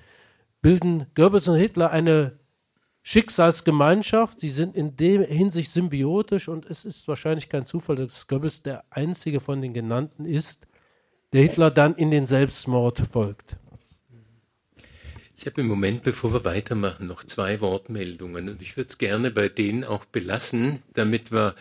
bilden 0.63 1.07
Goebbels 1.15 1.47
und 1.47 1.59
Hitler 1.59 1.93
eine 1.93 2.41
Schicksalsgemeinschaft. 3.07 4.41
Sie 4.41 4.49
sind 4.49 4.75
in 4.75 4.97
dem 4.97 5.23
Hinsicht 5.23 5.71
symbiotisch 5.71 6.49
und 6.49 6.65
es 6.65 6.87
ist 6.87 7.07
wahrscheinlich 7.07 7.51
kein 7.51 7.67
Zufall, 7.67 7.97
dass 7.97 8.27
Goebbels 8.27 8.63
der 8.63 8.83
einzige 8.91 9.41
von 9.41 9.61
den 9.61 9.75
genannten 9.75 10.25
ist, 10.25 10.67
der 11.35 11.43
Hitler 11.43 11.71
dann 11.71 11.95
in 11.95 12.11
den 12.11 12.27
Selbstmord 12.27 13.03
folgt. 13.13 13.59
Ich 15.37 15.47
habe 15.47 15.61
im 15.61 15.67
Moment, 15.67 16.03
bevor 16.03 16.33
wir 16.33 16.45
weitermachen, 16.45 17.07
noch 17.07 17.25
zwei 17.25 17.61
Wortmeldungen 17.61 18.49
und 18.49 18.63
ich 18.63 18.77
würde 18.79 18.89
es 18.89 18.97
gerne 18.99 19.31
bei 19.31 19.49
denen 19.49 19.85
auch 19.85 20.07
belassen, 20.07 20.83
damit 20.95 21.31
wir 21.31 21.55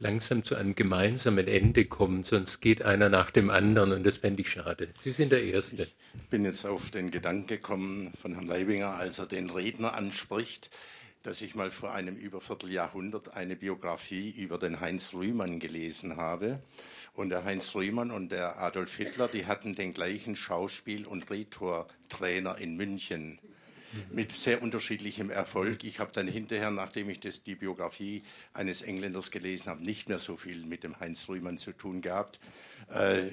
langsam 0.00 0.42
zu 0.42 0.56
einem 0.56 0.74
gemeinsamen 0.74 1.46
Ende 1.46 1.84
kommen, 1.84 2.24
sonst 2.24 2.60
geht 2.60 2.82
einer 2.82 3.08
nach 3.08 3.30
dem 3.30 3.50
anderen 3.50 3.92
und 3.92 4.04
das 4.04 4.16
fände 4.16 4.42
ich 4.42 4.50
schade. 4.50 4.88
Sie 5.00 5.12
sind 5.12 5.30
der 5.30 5.44
Erste. 5.44 5.86
Ich 6.14 6.28
bin 6.28 6.44
jetzt 6.44 6.64
auf 6.64 6.90
den 6.90 7.10
Gedanken 7.10 7.46
gekommen 7.46 8.10
von 8.20 8.34
Herrn 8.34 8.46
Leibinger, 8.46 8.94
als 8.94 9.18
er 9.18 9.26
den 9.26 9.50
Redner 9.50 9.94
anspricht, 9.94 10.70
dass 11.22 11.42
ich 11.42 11.54
mal 11.54 11.70
vor 11.70 11.92
einem 11.92 12.16
Übervierteljahrhundert 12.16 13.36
eine 13.36 13.54
Biografie 13.54 14.30
über 14.30 14.58
den 14.58 14.80
Heinz 14.80 15.12
Rühmann 15.12 15.60
gelesen 15.60 16.16
habe. 16.16 16.60
Und 17.12 17.28
der 17.28 17.44
Heinz 17.44 17.74
Rühmann 17.74 18.10
und 18.10 18.32
der 18.32 18.58
Adolf 18.58 18.96
Hitler, 18.96 19.28
die 19.28 19.44
hatten 19.44 19.74
den 19.74 19.92
gleichen 19.92 20.34
Schauspiel- 20.34 21.06
und 21.06 21.28
Rhetortrainer 21.28 22.56
in 22.56 22.76
München. 22.76 23.38
Mit 24.10 24.34
sehr 24.34 24.62
unterschiedlichem 24.62 25.30
Erfolg. 25.30 25.84
Ich 25.84 26.00
habe 26.00 26.12
dann 26.12 26.28
hinterher, 26.28 26.70
nachdem 26.70 27.10
ich 27.10 27.20
das, 27.20 27.42
die 27.42 27.54
Biografie 27.54 28.22
eines 28.52 28.82
Engländers 28.82 29.30
gelesen 29.30 29.70
habe, 29.70 29.82
nicht 29.82 30.08
mehr 30.08 30.18
so 30.18 30.36
viel 30.36 30.64
mit 30.64 30.84
dem 30.84 30.98
Heinz 31.00 31.28
Rühmann 31.28 31.58
zu 31.58 31.72
tun 31.72 32.00
gehabt. 32.00 32.40
Äh, 32.88 33.30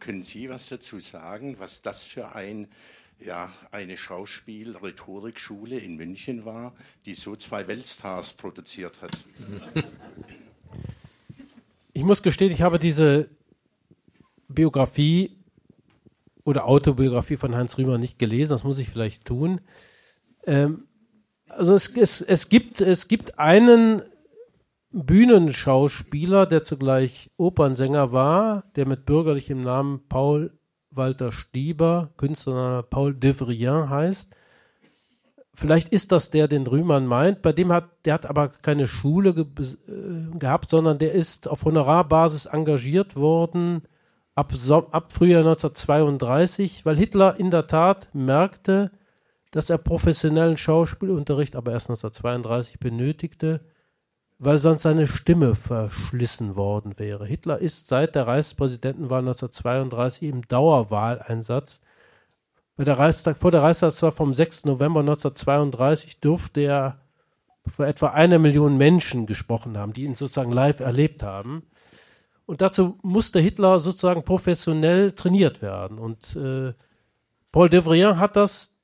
können 0.00 0.22
Sie 0.22 0.48
was 0.48 0.68
dazu 0.68 0.98
sagen, 0.98 1.56
was 1.58 1.82
das 1.82 2.02
für 2.02 2.34
ein 2.34 2.68
ja, 3.20 3.50
eine 3.72 3.96
Schauspiel-Rhetorikschule 3.96 5.78
in 5.78 5.96
München 5.96 6.44
war, 6.44 6.72
die 7.04 7.14
so 7.14 7.34
zwei 7.36 7.66
Weltstars 7.66 8.34
produziert 8.34 9.02
hat? 9.02 9.24
Ich 11.92 12.04
muss 12.04 12.22
gestehen, 12.22 12.52
ich 12.52 12.62
habe 12.62 12.78
diese 12.78 13.28
Biografie 14.48 15.36
oder 16.44 16.66
Autobiografie 16.66 17.36
von 17.36 17.56
Hans 17.56 17.76
Rümer 17.76 17.98
nicht 17.98 18.18
gelesen, 18.18 18.50
das 18.50 18.64
muss 18.64 18.78
ich 18.78 18.88
vielleicht 18.88 19.24
tun. 19.24 19.60
Ähm, 20.48 20.88
also 21.48 21.74
es, 21.74 21.94
es, 21.96 22.20
es, 22.22 22.48
gibt, 22.48 22.80
es 22.80 23.06
gibt 23.06 23.38
einen 23.38 24.02
Bühnenschauspieler, 24.90 26.46
der 26.46 26.64
zugleich 26.64 27.30
Opernsänger 27.36 28.12
war, 28.12 28.64
der 28.74 28.86
mit 28.86 29.04
bürgerlichem 29.04 29.62
Namen 29.62 30.08
Paul 30.08 30.58
Walter 30.90 31.32
Stieber, 31.32 32.10
Künstlername 32.16 32.82
Paul 32.82 33.14
Devrien 33.14 33.90
heißt. 33.90 34.34
Vielleicht 35.54 35.90
ist 35.90 36.12
das 36.12 36.30
der, 36.30 36.48
den 36.48 36.66
Rühmann 36.66 37.06
meint. 37.06 37.42
Bei 37.42 37.52
dem 37.52 37.72
hat, 37.72 37.90
der 38.04 38.14
hat 38.14 38.26
aber 38.26 38.48
keine 38.48 38.86
Schule 38.86 39.34
ge 39.34 39.44
äh, 39.44 40.38
gehabt, 40.38 40.70
sondern 40.70 40.98
der 40.98 41.12
ist 41.12 41.48
auf 41.48 41.64
Honorarbasis 41.64 42.46
engagiert 42.46 43.16
worden 43.16 43.82
ab, 44.34 44.52
so 44.54 44.88
ab 44.92 45.12
Frühjahr 45.12 45.40
1932, 45.40 46.86
weil 46.86 46.96
Hitler 46.96 47.38
in 47.38 47.50
der 47.50 47.66
Tat 47.66 48.08
merkte, 48.14 48.92
dass 49.50 49.70
er 49.70 49.78
professionellen 49.78 50.56
Schauspielunterricht 50.56 51.56
aber 51.56 51.72
erst 51.72 51.88
1932 51.90 52.78
benötigte, 52.78 53.60
weil 54.38 54.58
sonst 54.58 54.82
seine 54.82 55.06
Stimme 55.06 55.54
verschlissen 55.54 56.54
worden 56.54 56.98
wäre. 56.98 57.26
Hitler 57.26 57.58
ist 57.58 57.88
seit 57.88 58.14
der 58.14 58.26
Reichspräsidentenwahl 58.26 59.20
1932 59.20 60.28
im 60.28 60.46
Dauerwahleinsatz. 60.46 61.80
Bei 62.76 62.84
der 62.84 62.98
Reichstag, 62.98 63.36
vor 63.36 63.50
der 63.50 63.62
Reichstagswahl 63.62 64.12
vom 64.12 64.34
6. 64.34 64.66
November 64.66 65.00
1932 65.00 66.20
durfte 66.20 66.60
er 66.60 67.00
vor 67.66 67.86
etwa 67.86 68.08
einer 68.08 68.38
Million 68.38 68.76
Menschen 68.76 69.26
gesprochen 69.26 69.76
haben, 69.76 69.92
die 69.92 70.04
ihn 70.04 70.14
sozusagen 70.14 70.52
live 70.52 70.80
erlebt 70.80 71.22
haben. 71.22 71.64
Und 72.46 72.62
dazu 72.62 72.98
musste 73.02 73.40
Hitler 73.40 73.80
sozusagen 73.80 74.24
professionell 74.24 75.12
trainiert 75.12 75.60
werden. 75.60 75.98
Und 75.98 76.34
äh, 76.36 76.72
Paul 77.52 77.68
Devrien 77.68 78.18
hat 78.18 78.36
das, 78.36 78.74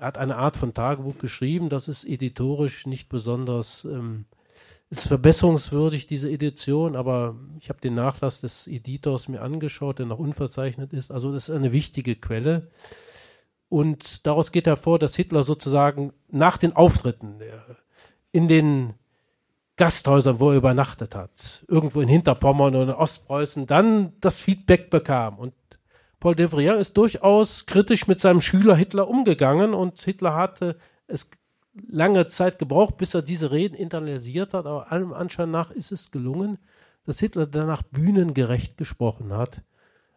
hat 0.00 0.18
eine 0.18 0.36
Art 0.36 0.56
von 0.56 0.74
Tagebuch 0.74 1.18
geschrieben, 1.18 1.68
das 1.68 1.88
ist 1.88 2.04
editorisch 2.04 2.86
nicht 2.86 3.08
besonders, 3.08 3.84
ähm, 3.84 4.24
ist 4.90 5.06
verbesserungswürdig, 5.06 6.06
diese 6.06 6.30
Edition, 6.30 6.96
aber 6.96 7.36
ich 7.60 7.68
habe 7.68 7.80
den 7.80 7.94
Nachlass 7.94 8.40
des 8.40 8.66
Editors 8.66 9.28
mir 9.28 9.42
angeschaut, 9.42 10.00
der 10.00 10.06
noch 10.06 10.18
unverzeichnet 10.18 10.92
ist. 10.92 11.12
Also 11.12 11.32
das 11.32 11.48
ist 11.48 11.54
eine 11.54 11.70
wichtige 11.70 12.16
Quelle. 12.16 12.70
Und 13.68 14.26
daraus 14.26 14.50
geht 14.50 14.66
hervor, 14.66 14.98
dass 14.98 15.14
Hitler 15.14 15.44
sozusagen 15.44 16.12
nach 16.28 16.56
den 16.56 16.74
Auftritten 16.74 17.36
in 18.32 18.48
den 18.48 18.94
Gasthäusern, 19.76 20.40
wo 20.40 20.50
er 20.50 20.56
übernachtet 20.56 21.14
hat, 21.14 21.64
irgendwo 21.68 22.00
in 22.00 22.08
Hinterpommern 22.08 22.74
oder 22.74 22.98
Ostpreußen, 22.98 23.66
dann 23.66 24.12
das 24.20 24.40
Feedback 24.40 24.90
bekam. 24.90 25.38
Und 25.38 25.54
Paul 26.20 26.34
Devrien 26.34 26.78
ist 26.78 26.96
durchaus 26.98 27.64
kritisch 27.64 28.06
mit 28.06 28.20
seinem 28.20 28.42
Schüler 28.42 28.76
Hitler 28.76 29.08
umgegangen 29.08 29.72
und 29.72 30.00
Hitler 30.00 30.34
hatte 30.34 30.76
es 31.06 31.30
lange 31.88 32.28
Zeit 32.28 32.58
gebraucht, 32.58 32.98
bis 32.98 33.14
er 33.14 33.22
diese 33.22 33.50
Reden 33.50 33.74
internalisiert 33.74 34.52
hat, 34.52 34.66
aber 34.66 34.92
allem 34.92 35.14
Anschein 35.14 35.50
nach 35.50 35.70
ist 35.70 35.92
es 35.92 36.10
gelungen, 36.10 36.58
dass 37.06 37.20
Hitler 37.20 37.46
danach 37.46 37.82
bühnengerecht 37.82 38.76
gesprochen 38.76 39.32
hat. 39.32 39.62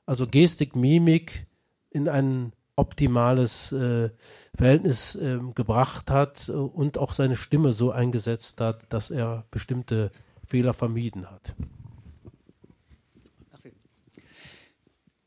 Also 0.05 0.27
Gestik, 0.27 0.75
Mimik 0.75 1.47
in 1.89 2.09
einen 2.09 2.51
optimales 2.75 3.71
äh, 3.71 4.09
Verhältnis 4.55 5.15
äh, 5.15 5.39
gebracht 5.55 6.09
hat 6.09 6.49
äh, 6.49 6.51
und 6.51 6.97
auch 6.97 7.13
seine 7.13 7.35
Stimme 7.35 7.71
so 7.71 7.91
eingesetzt 7.91 8.59
hat, 8.59 8.91
dass 8.91 9.11
er 9.11 9.45
bestimmte 9.51 10.11
Fehler 10.45 10.73
vermieden 10.73 11.29
hat. 11.29 11.55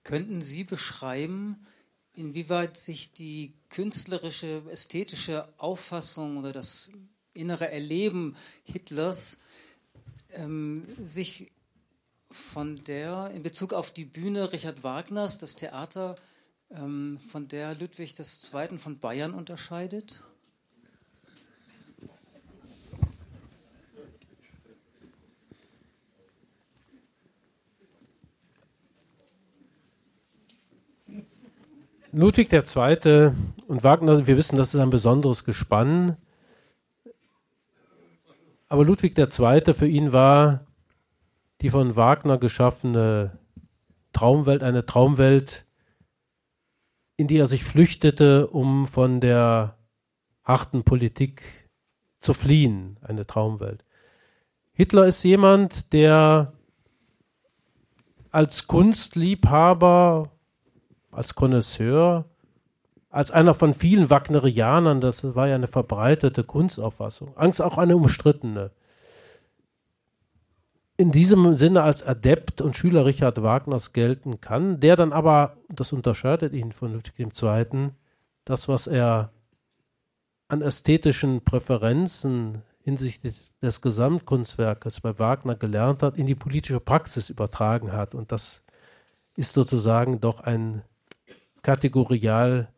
Könnten 0.07 0.41
Sie 0.41 0.62
beschreiben, 0.62 1.66
inwieweit 2.12 2.77
sich 2.77 3.12
die 3.12 3.55
künstlerische, 3.70 4.62
ästhetische 4.70 5.49
Auffassung 5.59 6.37
oder 6.37 6.53
das 6.53 6.93
innere 7.35 7.73
Erleben 7.73 8.37
Hitlers 8.62 9.41
ähm, 10.31 10.87
sich 11.03 11.51
von 12.31 12.77
der 12.85 13.33
in 13.35 13.43
Bezug 13.43 13.73
auf 13.73 13.91
die 13.91 14.05
Bühne 14.05 14.53
Richard 14.53 14.85
Wagners, 14.85 15.39
das 15.39 15.57
Theater, 15.57 16.15
ähm, 16.70 17.19
von 17.27 17.49
der 17.49 17.74
Ludwig 17.74 18.15
II. 18.16 18.78
von 18.78 19.01
Bayern 19.01 19.35
unterscheidet? 19.35 20.23
Ludwig 32.12 32.53
II. 32.53 33.33
und 33.66 33.85
Wagner, 33.85 34.27
wir 34.27 34.37
wissen, 34.37 34.57
das 34.57 34.74
ist 34.74 34.81
ein 34.81 34.91
besonderes 34.91 35.45
Gespann. 35.45 36.16
Aber 38.69 38.85
Ludwig 38.85 39.19
II. 39.19 39.74
für 39.74 39.87
ihn 39.87 40.12
war 40.12 40.66
die 41.61 41.70
von 41.70 41.97
Wagner 41.97 42.39
geschaffene 42.39 43.39
Traumwelt 44.12 44.62
eine 44.62 44.87
Traumwelt, 44.87 45.66
in 47.16 47.28
die 47.28 47.39
er 47.39 47.47
sich 47.47 47.65
flüchtete, 47.65 48.47
um 48.47 48.87
von 48.87 49.20
der 49.20 49.77
harten 50.45 50.85
Politik 50.85 51.43
zu 52.20 52.33
fliehen, 52.33 52.99
eine 53.03 53.27
Traumwelt. 53.27 53.85
Hitler 54.73 55.07
ist 55.07 55.23
jemand, 55.23 55.93
der 55.93 56.53
als 58.31 58.66
Kunstliebhaber, 58.66 60.31
als 61.16 61.34
Connoisseur, 61.34 62.24
als 63.10 63.30
einer 63.30 63.55
von 63.55 63.74
vielen 63.74 64.10
Wagnerianern, 64.10 65.01
das 65.01 65.34
war 65.34 65.48
ja 65.48 65.55
eine 65.55 65.66
verbreitete 65.66 66.44
Kunstauffassung, 66.44 67.36
Angst 67.36 67.62
auch 67.62 67.78
eine 67.78 67.97
umstrittene, 67.97 68.70
in 70.98 71.12
diesem 71.12 71.55
Sinne 71.56 71.82
als 71.82 72.02
Adept 72.02 72.60
und 72.60 72.76
Schüler 72.76 73.05
Richard 73.05 73.43
Wagners 73.43 73.93
gelten 73.93 74.40
kann, 74.40 74.80
der 74.80 74.97
dann 74.97 75.12
aber, 75.12 75.56
das 75.68 75.93
unterscheidet 75.93 76.55
ihn 76.55 76.72
von 76.72 76.93
Ludwig 76.93 77.18
II., 77.43 77.90
das, 78.44 78.68
was 78.68 78.86
er 78.86 79.30
an 80.48 80.62
ästhetischen 80.62 81.43
Präferenzen 81.43 82.62
hinsichtlich 82.80 83.34
des, 83.34 83.59
des 83.60 83.80
Gesamtkunstwerkes 83.80 85.01
bei 85.01 85.18
Wagner 85.18 85.56
gelernt 85.56 86.02
hat, 86.02 86.16
in 86.16 86.26
die 86.26 86.36
politische 86.36 86.80
Praxis 86.80 87.30
übertragen 87.30 87.93
hat. 87.93 88.14
Und 88.14 88.30
das 88.30 88.62
ist 89.34 89.52
sozusagen 89.52 90.20
doch 90.20 90.40
ein 90.40 90.82
kategorial 91.66 92.68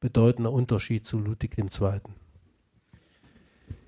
bedeutender 0.00 0.50
Unterschied 0.50 1.06
zu 1.06 1.20
Ludwig 1.20 1.56
II. 1.58 2.00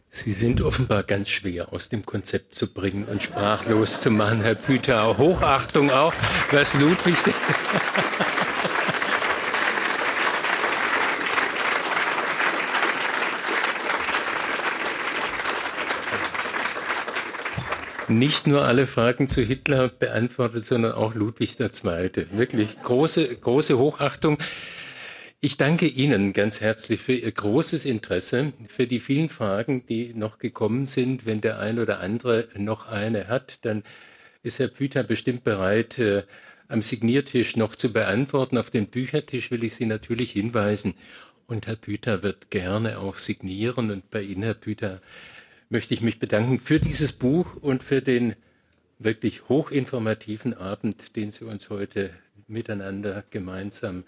Sie 0.08 0.32
sind 0.32 0.62
offenbar 0.62 1.02
ganz 1.02 1.28
schwer 1.28 1.72
aus 1.72 1.88
dem 1.88 2.06
Konzept 2.06 2.54
zu 2.54 2.72
bringen 2.72 3.04
und 3.06 3.20
sprachlos 3.20 4.00
zu 4.00 4.12
machen, 4.12 4.42
Herr 4.42 4.54
Püter. 4.54 5.18
Hochachtung 5.18 5.90
auch, 5.90 6.14
was 6.52 6.78
Ludwig. 6.78 7.16
Nicht 18.08 18.46
nur 18.46 18.64
alle 18.64 18.86
Fragen 18.86 19.28
zu 19.28 19.42
Hitler 19.42 19.88
beantwortet, 19.88 20.64
sondern 20.64 20.92
auch 20.92 21.14
Ludwig 21.14 21.58
II. 21.58 22.26
Wirklich 22.32 22.80
große, 22.82 23.36
große 23.36 23.78
Hochachtung. 23.78 24.38
Ich 25.40 25.56
danke 25.56 25.86
Ihnen 25.86 26.32
ganz 26.32 26.60
herzlich 26.60 27.00
für 27.00 27.14
Ihr 27.14 27.30
großes 27.30 27.84
Interesse, 27.84 28.52
für 28.68 28.86
die 28.86 29.00
vielen 29.00 29.28
Fragen, 29.28 29.84
die 29.86 30.14
noch 30.14 30.38
gekommen 30.38 30.86
sind. 30.86 31.26
Wenn 31.26 31.40
der 31.40 31.58
ein 31.58 31.78
oder 31.78 32.00
andere 32.00 32.48
noch 32.56 32.88
eine 32.88 33.28
hat, 33.28 33.58
dann 33.62 33.82
ist 34.42 34.58
Herr 34.58 34.68
Püter 34.68 35.02
bestimmt 35.02 35.44
bereit, 35.44 35.98
äh, 35.98 36.22
am 36.68 36.82
Signiertisch 36.82 37.56
noch 37.56 37.76
zu 37.76 37.92
beantworten. 37.92 38.56
Auf 38.58 38.70
den 38.70 38.86
Büchertisch 38.86 39.50
will 39.50 39.64
ich 39.64 39.74
Sie 39.74 39.86
natürlich 39.86 40.32
hinweisen. 40.32 40.94
Und 41.46 41.66
Herr 41.66 41.76
Püter 41.76 42.22
wird 42.22 42.50
gerne 42.50 42.98
auch 42.98 43.16
signieren. 43.16 43.90
Und 43.90 44.10
bei 44.10 44.22
Ihnen, 44.22 44.42
Herr 44.42 44.54
Püter, 44.54 45.02
möchte 45.74 45.92
ich 45.92 46.02
mich 46.02 46.20
bedanken 46.20 46.60
für 46.60 46.78
dieses 46.78 47.12
Buch 47.12 47.56
und 47.56 47.82
für 47.82 48.00
den 48.00 48.36
wirklich 49.00 49.48
hochinformativen 49.48 50.54
Abend, 50.54 51.16
den 51.16 51.32
Sie 51.32 51.44
uns 51.44 51.68
heute 51.68 52.10
miteinander 52.46 53.24
gemeinsam 53.30 54.04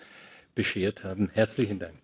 beschert 0.55 1.03
haben. 1.03 1.29
Herzlichen 1.35 1.81
Dank. 1.81 1.99